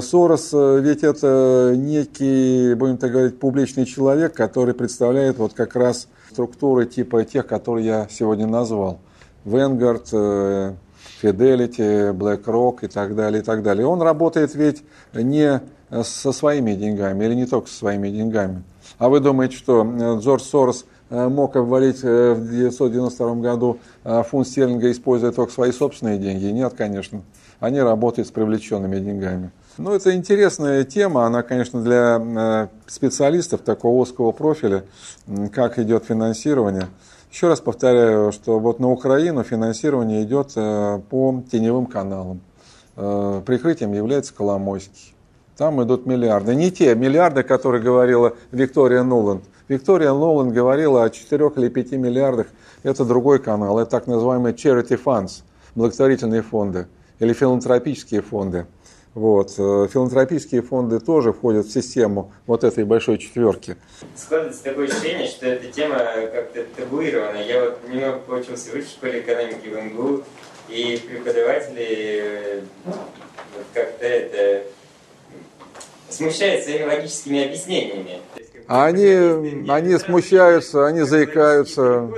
Сорос 0.00 0.50
ведь 0.52 1.02
это 1.02 1.74
некий, 1.76 2.74
будем 2.74 2.96
так 2.96 3.12
говорить, 3.12 3.38
публичный 3.38 3.84
человек, 3.86 4.34
который 4.34 4.74
представляет 4.74 5.38
вот 5.38 5.54
как 5.54 5.74
раз 5.74 6.08
структуры 6.30 6.86
типа 6.86 7.24
тех, 7.24 7.46
которые 7.46 7.86
я 7.86 8.08
сегодня 8.10 8.46
назвал. 8.46 9.00
Vanguard, 9.44 10.06
э, 10.12 10.74
Fidelity, 11.22 12.12
BlackRock 12.12 12.78
и 12.82 12.88
так 12.88 13.14
далее, 13.14 13.42
и 13.42 13.44
так 13.44 13.62
далее. 13.62 13.86
Он 13.86 14.02
работает 14.02 14.54
ведь 14.54 14.84
не 15.12 15.60
со 16.02 16.32
своими 16.32 16.72
деньгами 16.72 17.24
или 17.24 17.34
не 17.34 17.46
только 17.46 17.68
со 17.68 17.76
своими 17.76 18.08
деньгами. 18.08 18.62
А 18.98 19.08
вы 19.08 19.20
думаете, 19.20 19.56
что 19.56 19.84
э, 19.84 20.18
Джордж 20.20 20.42
Сорос 20.42 20.86
э, 21.10 21.28
мог 21.28 21.56
обвалить 21.56 22.02
в 22.02 22.32
1992 22.32 23.34
году 23.36 23.78
фунт 24.02 24.48
стерлинга, 24.48 24.90
используя 24.90 25.32
только 25.32 25.52
свои 25.52 25.72
собственные 25.72 26.18
деньги? 26.18 26.46
Нет, 26.46 26.74
конечно. 26.76 27.22
Они 27.60 27.80
работают 27.80 28.28
с 28.28 28.30
привлеченными 28.30 28.98
деньгами. 28.98 29.50
Ну, 29.78 29.92
это 29.92 30.14
интересная 30.14 30.84
тема, 30.84 31.26
она, 31.26 31.42
конечно, 31.42 31.82
для 31.82 32.68
специалистов 32.86 33.62
такого 33.62 34.00
узкого 34.00 34.30
профиля, 34.32 34.84
как 35.52 35.78
идет 35.78 36.04
финансирование. 36.04 36.88
Еще 37.34 37.48
раз 37.48 37.60
повторяю, 37.60 38.30
что 38.30 38.60
вот 38.60 38.78
на 38.78 38.92
Украину 38.92 39.42
финансирование 39.42 40.22
идет 40.22 40.52
э, 40.54 41.00
по 41.10 41.42
теневым 41.50 41.86
каналам. 41.86 42.40
Э, 42.94 43.42
прикрытием 43.44 43.92
является 43.92 44.32
Коломойский. 44.32 45.16
Там 45.56 45.82
идут 45.82 46.06
миллиарды. 46.06 46.54
Не 46.54 46.70
те 46.70 46.94
миллиарды, 46.94 47.42
которые 47.42 47.82
говорила 47.82 48.34
Виктория 48.52 49.02
Нуланд. 49.02 49.42
Виктория 49.66 50.12
Нуланд 50.12 50.52
говорила 50.52 51.02
о 51.02 51.10
4 51.10 51.50
или 51.56 51.68
5 51.68 51.92
миллиардах. 51.94 52.46
Это 52.84 53.04
другой 53.04 53.40
канал. 53.40 53.80
Это 53.80 53.90
так 53.90 54.06
называемые 54.06 54.54
charity 54.54 54.96
funds, 55.04 55.42
благотворительные 55.74 56.42
фонды 56.42 56.86
или 57.18 57.32
филантропические 57.32 58.22
фонды. 58.22 58.66
Вот. 59.14 59.54
Э, 59.58 59.86
филантропические 59.92 60.62
фонды 60.62 60.98
тоже 60.98 61.32
входят 61.32 61.66
в 61.66 61.72
систему 61.72 62.32
вот 62.46 62.64
этой 62.64 62.84
большой 62.84 63.18
четверки. 63.18 63.76
Складывается 64.16 64.64
такое 64.64 64.88
ощущение, 64.88 65.28
что 65.28 65.46
эта 65.46 65.72
тема 65.72 65.98
как-то 66.32 66.64
табуирована. 66.76 67.38
Я 67.38 67.64
вот 67.64 67.88
немного 67.88 68.18
получился 68.18 68.70
в 68.70 68.72
высшей 68.74 68.90
школе 68.90 69.20
экономики 69.20 69.68
в 69.68 69.80
МГУ, 69.80 70.24
и 70.68 71.00
преподаватели 71.08 72.20
э, 72.22 72.60
вот 72.84 73.66
как-то 73.72 74.04
это 74.04 74.66
смущают 76.08 76.64
своими 76.64 76.84
логическими 76.84 77.44
объяснениями. 77.44 78.20
Они, 78.66 79.68
они 79.68 79.98
смущаются, 79.98 80.86
они 80.86 81.02
заикаются. 81.02 82.08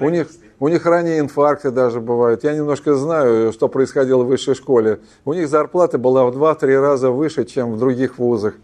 У 0.00 0.08
них, 0.10 0.28
у 0.60 0.68
них 0.68 0.84
ранние 0.86 1.20
инфаркты 1.20 1.70
даже 1.70 2.00
бывают. 2.00 2.44
Я 2.44 2.54
немножко 2.54 2.94
знаю, 2.94 3.52
что 3.52 3.68
происходило 3.68 4.22
в 4.22 4.26
высшей 4.26 4.54
школе. 4.54 5.00
У 5.24 5.32
них 5.32 5.48
зарплата 5.48 5.98
была 5.98 6.24
в 6.24 6.36
2-3 6.36 6.80
раза 6.80 7.10
выше, 7.10 7.44
чем 7.44 7.74
в 7.74 7.78
других 7.78 8.18
вузах. 8.18 8.54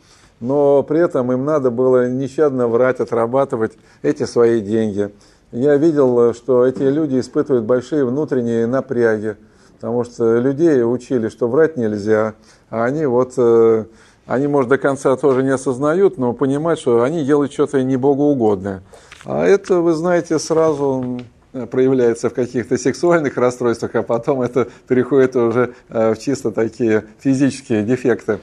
Но 0.40 0.82
при 0.82 1.00
этом 1.00 1.32
им 1.32 1.44
надо 1.44 1.70
было 1.70 2.08
нещадно 2.08 2.66
врать, 2.66 3.00
отрабатывать 3.00 3.72
эти 4.02 4.24
свои 4.24 4.60
деньги. 4.60 5.12
Я 5.52 5.76
видел, 5.76 6.34
что 6.34 6.66
эти 6.66 6.82
люди 6.82 7.20
испытывают 7.20 7.64
большие 7.64 8.04
внутренние 8.04 8.66
напряги, 8.66 9.36
потому 9.76 10.02
что 10.02 10.38
людей 10.38 10.82
учили, 10.82 11.28
что 11.28 11.46
врать 11.46 11.76
нельзя, 11.76 12.34
а 12.70 12.84
они 12.84 13.06
вот, 13.06 13.34
э, 13.36 13.84
они, 14.26 14.48
может, 14.48 14.68
до 14.68 14.78
конца 14.78 15.14
тоже 15.14 15.44
не 15.44 15.50
осознают, 15.50 16.18
но 16.18 16.32
понимают, 16.32 16.80
что 16.80 17.02
они 17.02 17.24
делают 17.24 17.52
что-то 17.52 17.80
не 17.84 17.96
богоугодное. 17.96 18.82
А 19.24 19.46
это, 19.46 19.80
вы 19.80 19.92
знаете, 19.92 20.40
сразу 20.40 21.20
проявляется 21.70 22.30
в 22.30 22.34
каких-то 22.34 22.76
сексуальных 22.76 23.36
расстройствах, 23.36 23.94
а 23.94 24.02
потом 24.02 24.42
это 24.42 24.68
переходит 24.88 25.36
уже 25.36 25.74
э, 25.88 26.14
в 26.14 26.18
чисто 26.18 26.50
такие 26.50 27.04
физические 27.20 27.82
дефекты. 27.84 28.40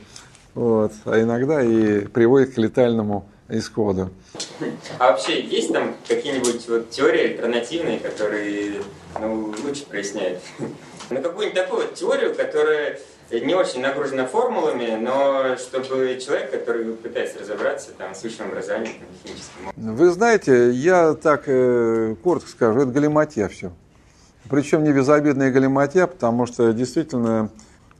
Вот. 0.53 0.93
А 1.05 1.21
иногда 1.21 1.61
и 1.61 2.05
приводит 2.05 2.55
к 2.55 2.57
летальному 2.57 3.27
исходу. 3.49 4.09
А 4.97 5.11
вообще 5.11 5.41
есть 5.41 5.73
там 5.73 5.95
какие-нибудь 6.07 6.67
вот 6.69 6.89
теории 6.89 7.31
альтернативные, 7.31 7.99
которые 7.99 8.81
ну, 9.19 9.53
лучше 9.63 9.85
проясняют? 9.85 10.39
Ну, 11.09 11.21
какую-нибудь 11.21 11.61
такую 11.61 11.81
вот 11.81 11.93
теорию, 11.93 12.33
которая 12.33 12.97
не 13.39 13.55
очень 13.55 13.81
нагружена 13.81 14.25
формулами, 14.25 14.97
но 14.99 15.55
чтобы 15.57 16.19
человек, 16.23 16.51
который 16.51 16.93
пытается 16.93 17.39
разобраться 17.39 17.91
там, 17.97 18.13
с 18.13 18.23
высшим 18.23 18.47
образованием, 18.47 18.95
там, 18.95 19.07
химическим... 19.23 19.95
Вы 19.95 20.09
знаете, 20.11 20.71
я 20.71 21.13
так 21.13 21.43
э, 21.47 22.15
коротко 22.23 22.49
скажу, 22.49 22.81
это 22.81 22.91
галиматья 22.91 23.47
все. 23.47 23.71
Причем 24.49 24.83
не 24.83 24.91
безобидная 24.91 25.51
галиматья, 25.51 26.07
потому 26.07 26.45
что 26.45 26.73
действительно 26.73 27.49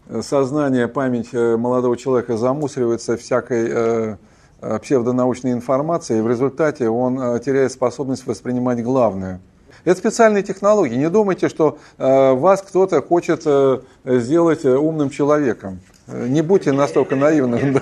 э, 0.10 0.22
сознание, 0.22 0.88
память 0.88 1.30
э, 1.32 1.56
молодого 1.56 1.96
человека 1.96 2.36
замусоривается 2.36 3.16
всякой 3.16 3.70
э, 3.70 4.18
э, 4.62 4.80
псевдонаучной 4.80 5.54
информацией, 5.54 6.20
и 6.20 6.22
в 6.22 6.28
результате 6.28 6.90
он 6.90 7.20
э, 7.20 7.40
теряет 7.40 7.72
способность 7.72 8.26
воспринимать 8.26 8.84
главное– 8.84 9.40
это 9.84 9.98
специальные 9.98 10.44
технологии. 10.44 10.96
Не 10.96 11.10
думайте, 11.10 11.50
что 11.50 11.78
э, 11.98 12.34
вас 12.34 12.62
кто-то 12.62 13.02
хочет 13.02 13.44
э, 13.46 13.80
сделать 14.06 14.66
э, 14.66 14.76
умным 14.76 15.10
человеком. 15.10 15.80
Не 16.08 16.42
будьте 16.42 16.72
настолько 16.72 17.16
наивны. 17.16 17.58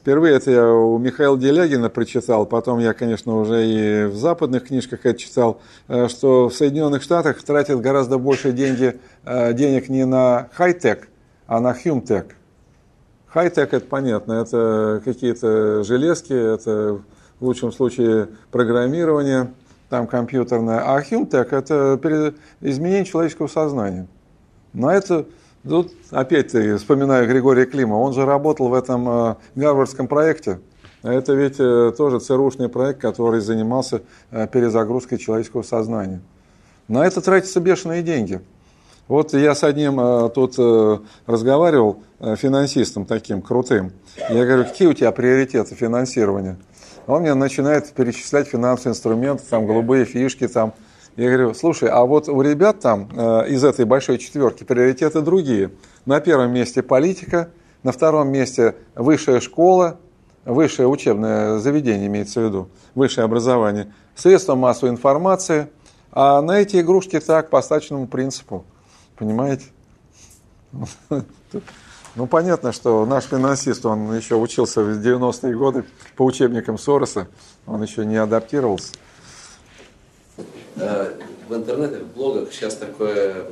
Впервые 0.00 0.36
это 0.36 0.50
я 0.50 0.70
у 0.70 0.98
Михаила 0.98 1.36
Делягина 1.36 1.90
прочитал, 1.90 2.46
потом 2.46 2.78
я, 2.78 2.92
конечно, 2.92 3.36
уже 3.40 3.66
и 3.66 4.04
в 4.04 4.14
западных 4.14 4.68
книжках 4.68 5.00
это 5.04 5.18
читал, 5.18 5.60
что 6.06 6.48
в 6.48 6.54
Соединенных 6.54 7.02
Штатах 7.02 7.42
тратят 7.42 7.80
гораздо 7.80 8.18
больше 8.18 8.52
деньги, 8.52 9.00
денег 9.24 9.88
не 9.88 10.04
на 10.04 10.48
хай-тек, 10.52 11.08
а 11.48 11.58
на 11.58 11.74
хюм-тек. 11.74 12.36
Хай-тек 13.26 13.74
это 13.74 13.86
понятно, 13.86 14.34
это 14.34 15.02
какие-то 15.04 15.82
железки, 15.82 16.32
это 16.32 17.00
в 17.40 17.44
лучшем 17.44 17.72
случае 17.72 18.28
программирование, 18.52 19.50
там 19.88 20.06
компьютерное, 20.06 20.80
а 20.80 21.02
хюм-тек 21.02 21.52
это 21.52 22.34
изменение 22.60 23.04
человеческого 23.04 23.48
сознания. 23.48 24.06
Но 24.72 24.90
это 24.90 25.26
Тут 25.66 25.92
опять 26.10 26.50
вспоминаю 26.50 27.26
Григория 27.26 27.64
Клима, 27.64 27.94
он 27.94 28.12
же 28.12 28.26
работал 28.26 28.68
в 28.68 28.74
этом 28.74 29.08
э, 29.08 29.34
гарвардском 29.54 30.08
проекте. 30.08 30.60
Это 31.02 31.32
ведь 31.32 31.56
э, 31.58 31.92
тоже 31.96 32.20
ЦРУшный 32.20 32.68
проект, 32.68 33.00
который 33.00 33.40
занимался 33.40 34.02
э, 34.30 34.46
перезагрузкой 34.46 35.16
человеческого 35.16 35.62
сознания. 35.62 36.20
На 36.86 37.06
это 37.06 37.22
тратятся 37.22 37.60
бешеные 37.60 38.02
деньги. 38.02 38.42
Вот 39.08 39.32
я 39.32 39.54
с 39.54 39.64
одним 39.64 40.30
тут 40.30 40.56
разговаривал, 41.26 42.02
финансистом 42.20 43.04
таким 43.04 43.42
крутым. 43.42 43.92
Я 44.30 44.46
говорю, 44.46 44.64
какие 44.64 44.88
у 44.88 44.94
тебя 44.94 45.12
приоритеты 45.12 45.74
финансирования? 45.74 46.56
Он 47.06 47.22
мне 47.22 47.34
начинает 47.34 47.92
перечислять 47.92 48.48
финансовые 48.48 48.92
инструменты, 48.92 49.44
там 49.48 49.66
голубые 49.66 50.04
фишки, 50.04 50.48
там 50.48 50.74
я 51.16 51.28
говорю, 51.28 51.54
слушай, 51.54 51.88
а 51.88 52.04
вот 52.04 52.28
у 52.28 52.40
ребят 52.42 52.80
там 52.80 53.08
э, 53.12 53.48
из 53.50 53.62
этой 53.62 53.84
большой 53.84 54.18
четверки 54.18 54.64
приоритеты 54.64 55.20
другие. 55.20 55.70
На 56.06 56.20
первом 56.20 56.52
месте 56.52 56.82
политика, 56.82 57.50
на 57.84 57.92
втором 57.92 58.32
месте 58.32 58.74
высшая 58.96 59.40
школа, 59.40 60.00
высшее 60.44 60.88
учебное 60.88 61.58
заведение 61.58 62.08
имеется 62.08 62.40
в 62.40 62.44
виду, 62.44 62.68
высшее 62.96 63.26
образование, 63.26 63.92
средства 64.16 64.56
массовой 64.56 64.90
информации, 64.90 65.68
а 66.10 66.42
на 66.42 66.58
эти 66.58 66.80
игрушки 66.80 67.20
так, 67.20 67.48
по 67.48 67.60
остаточному 67.60 68.08
принципу. 68.08 68.64
Понимаете? 69.16 69.66
Ну, 72.16 72.28
понятно, 72.28 72.72
что 72.72 73.04
наш 73.06 73.24
финансист, 73.24 73.84
он 73.84 74.16
еще 74.16 74.36
учился 74.36 74.82
в 74.82 75.00
90-е 75.00 75.56
годы 75.56 75.84
по 76.16 76.22
учебникам 76.22 76.78
Сороса, 76.78 77.26
он 77.66 77.82
еще 77.82 78.04
не 78.04 78.16
адаптировался. 78.16 78.92
Э, 80.76 81.12
в 81.48 81.54
интернете, 81.54 81.96
в 81.96 82.14
блогах 82.14 82.52
сейчас 82.52 82.76
такое 82.76 83.46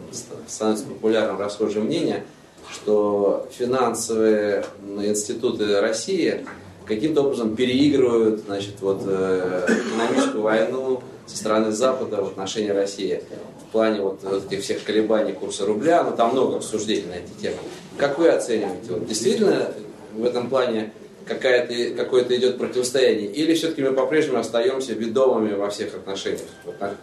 становится 0.47 0.87
популярным 0.87 1.41
расхожее 1.41 1.83
мнение, 1.83 2.25
что 2.71 3.49
финансовые 3.51 4.65
институты 4.99 5.81
России 5.81 6.47
каким-то 6.87 7.23
образом 7.23 7.57
переигрывают 7.57 8.45
значит, 8.47 8.81
вот, 8.81 9.03
э, 9.05 9.67
экономическую 9.67 10.43
войну 10.43 11.03
со 11.27 11.37
стороны 11.37 11.73
Запада 11.73 12.23
в 12.23 12.29
отношении 12.29 12.71
России 12.71 13.25
в 13.67 13.73
плане 13.73 14.03
вот, 14.03 14.21
вот 14.23 14.47
этих 14.47 14.63
всех 14.63 14.85
колебаний 14.85 15.33
курса 15.33 15.67
рубля, 15.67 16.05
но 16.05 16.13
там 16.13 16.33
много 16.33 16.57
обсуждений 16.57 17.07
на 17.07 17.15
эти 17.15 17.41
темы. 17.41 17.59
Как 18.03 18.19
вы 18.19 18.31
оцениваете? 18.31 18.95
Вот, 18.95 19.07
действительно 19.07 19.69
в 20.13 20.25
этом 20.25 20.49
плане 20.49 20.93
какое-то 21.25 21.97
какое 21.97 22.25
идет 22.25 22.59
противостояние, 22.59 23.31
или 23.31 23.55
все-таки 23.55 23.81
мы 23.85 23.93
по-прежнему 23.93 24.41
остаемся 24.41 24.93
ведомыми 24.93 25.55
во 25.55 25.71
всех 25.71 25.95
отношениях? 25.95 26.41
Вот 26.65 26.77
так. 26.79 26.97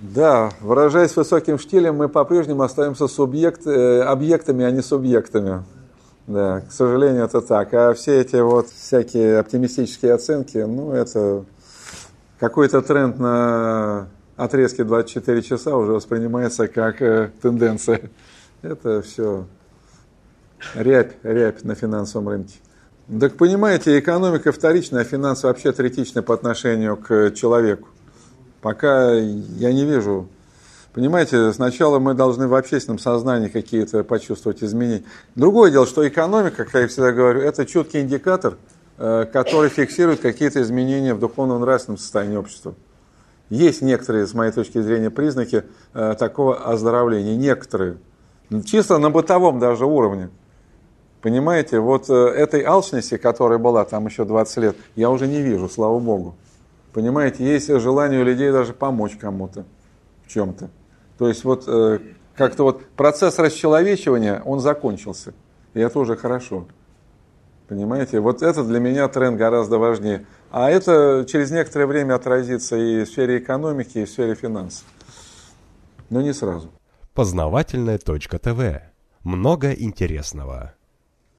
Да, 0.00 0.50
выражаясь 0.60 1.14
высоким 1.14 1.56
штилем, 1.56 1.94
мы 1.94 2.08
по-прежнему 2.08 2.64
остаемся 2.64 3.06
субъект, 3.06 3.64
э, 3.64 4.02
объектами, 4.02 4.64
а 4.64 4.72
не 4.72 4.82
субъектами. 4.82 5.62
Да, 6.26 6.62
к 6.68 6.72
сожалению, 6.72 7.26
это 7.26 7.40
так. 7.40 7.72
А 7.72 7.94
все 7.94 8.22
эти 8.22 8.40
вот 8.40 8.66
всякие 8.70 9.38
оптимистические 9.38 10.14
оценки, 10.14 10.58
ну, 10.58 10.92
это 10.92 11.44
какой-то 12.40 12.82
тренд 12.82 13.20
на 13.20 14.08
отрезке 14.36 14.82
24 14.82 15.42
часа 15.42 15.76
уже 15.76 15.92
воспринимается 15.92 16.66
как 16.66 17.00
э, 17.00 17.30
тенденция. 17.40 18.10
Это 18.62 19.02
все 19.02 19.44
рябь, 20.74 21.12
рябь 21.22 21.64
на 21.64 21.74
финансовом 21.74 22.28
рынке. 22.28 22.58
Так 23.20 23.36
понимаете, 23.36 23.98
экономика 23.98 24.52
вторичная, 24.52 25.02
а 25.02 25.04
финансы 25.04 25.46
вообще 25.46 25.72
третичны 25.72 26.22
по 26.22 26.32
отношению 26.32 26.96
к 26.96 27.32
человеку. 27.32 27.88
Пока 28.60 29.14
я 29.14 29.72
не 29.72 29.84
вижу. 29.84 30.28
Понимаете, 30.92 31.52
сначала 31.52 31.98
мы 31.98 32.14
должны 32.14 32.46
в 32.46 32.54
общественном 32.54 32.98
сознании 32.98 33.48
какие-то 33.48 34.04
почувствовать 34.04 34.62
изменения. 34.62 35.04
Другое 35.34 35.70
дело, 35.70 35.86
что 35.86 36.06
экономика, 36.06 36.64
как 36.64 36.82
я 36.82 36.88
всегда 36.88 37.12
говорю, 37.12 37.40
это 37.40 37.64
четкий 37.64 38.00
индикатор, 38.00 38.58
э, 38.98 39.26
который 39.32 39.70
фиксирует 39.70 40.20
какие-то 40.20 40.60
изменения 40.62 41.14
в 41.14 41.20
духовно-нравственном 41.20 41.98
состоянии 41.98 42.36
общества. 42.36 42.74
Есть 43.50 43.82
некоторые, 43.82 44.26
с 44.26 44.34
моей 44.34 44.52
точки 44.52 44.80
зрения, 44.80 45.10
признаки 45.10 45.64
э, 45.94 46.14
такого 46.18 46.56
оздоровления. 46.64 47.36
Некоторые. 47.36 47.98
Чисто 48.64 48.98
на 48.98 49.10
бытовом 49.10 49.58
даже 49.58 49.86
уровне. 49.86 50.30
Понимаете, 51.22 51.80
вот 51.80 52.08
э, 52.08 52.14
этой 52.14 52.62
алчности, 52.62 53.16
которая 53.16 53.58
была 53.58 53.84
там 53.84 54.06
еще 54.06 54.24
20 54.24 54.56
лет, 54.58 54.76
я 54.96 55.10
уже 55.10 55.26
не 55.26 55.42
вижу, 55.42 55.68
слава 55.68 55.98
богу. 55.98 56.34
Понимаете, 56.92 57.44
есть 57.44 57.68
желание 57.68 58.20
у 58.20 58.24
людей 58.24 58.50
даже 58.50 58.72
помочь 58.72 59.16
кому-то 59.16 59.64
в 60.24 60.28
чем-то. 60.28 60.70
То 61.18 61.28
есть 61.28 61.44
вот 61.44 61.64
э, 61.66 61.98
как-то 62.34 62.64
вот 62.64 62.86
процесс 62.96 63.38
расчеловечивания, 63.38 64.42
он 64.44 64.60
закончился. 64.60 65.34
И 65.74 65.80
это 65.80 65.98
уже 65.98 66.16
хорошо. 66.16 66.66
Понимаете, 67.68 68.18
вот 68.18 68.42
это 68.42 68.64
для 68.64 68.80
меня 68.80 69.06
тренд 69.06 69.36
гораздо 69.36 69.78
важнее. 69.78 70.26
А 70.50 70.70
это 70.70 71.24
через 71.28 71.50
некоторое 71.50 71.86
время 71.86 72.14
отразится 72.14 72.76
и 72.76 73.04
в 73.04 73.08
сфере 73.08 73.38
экономики, 73.38 73.98
и 73.98 74.04
в 74.06 74.10
сфере 74.10 74.34
финансов. 74.34 74.84
Но 76.08 76.22
не 76.22 76.32
сразу. 76.32 76.70
Познавательная 77.14 77.98
точка 77.98 78.38
ТВ. 78.38 78.82
Много 79.22 79.70
интересного. 79.72 80.74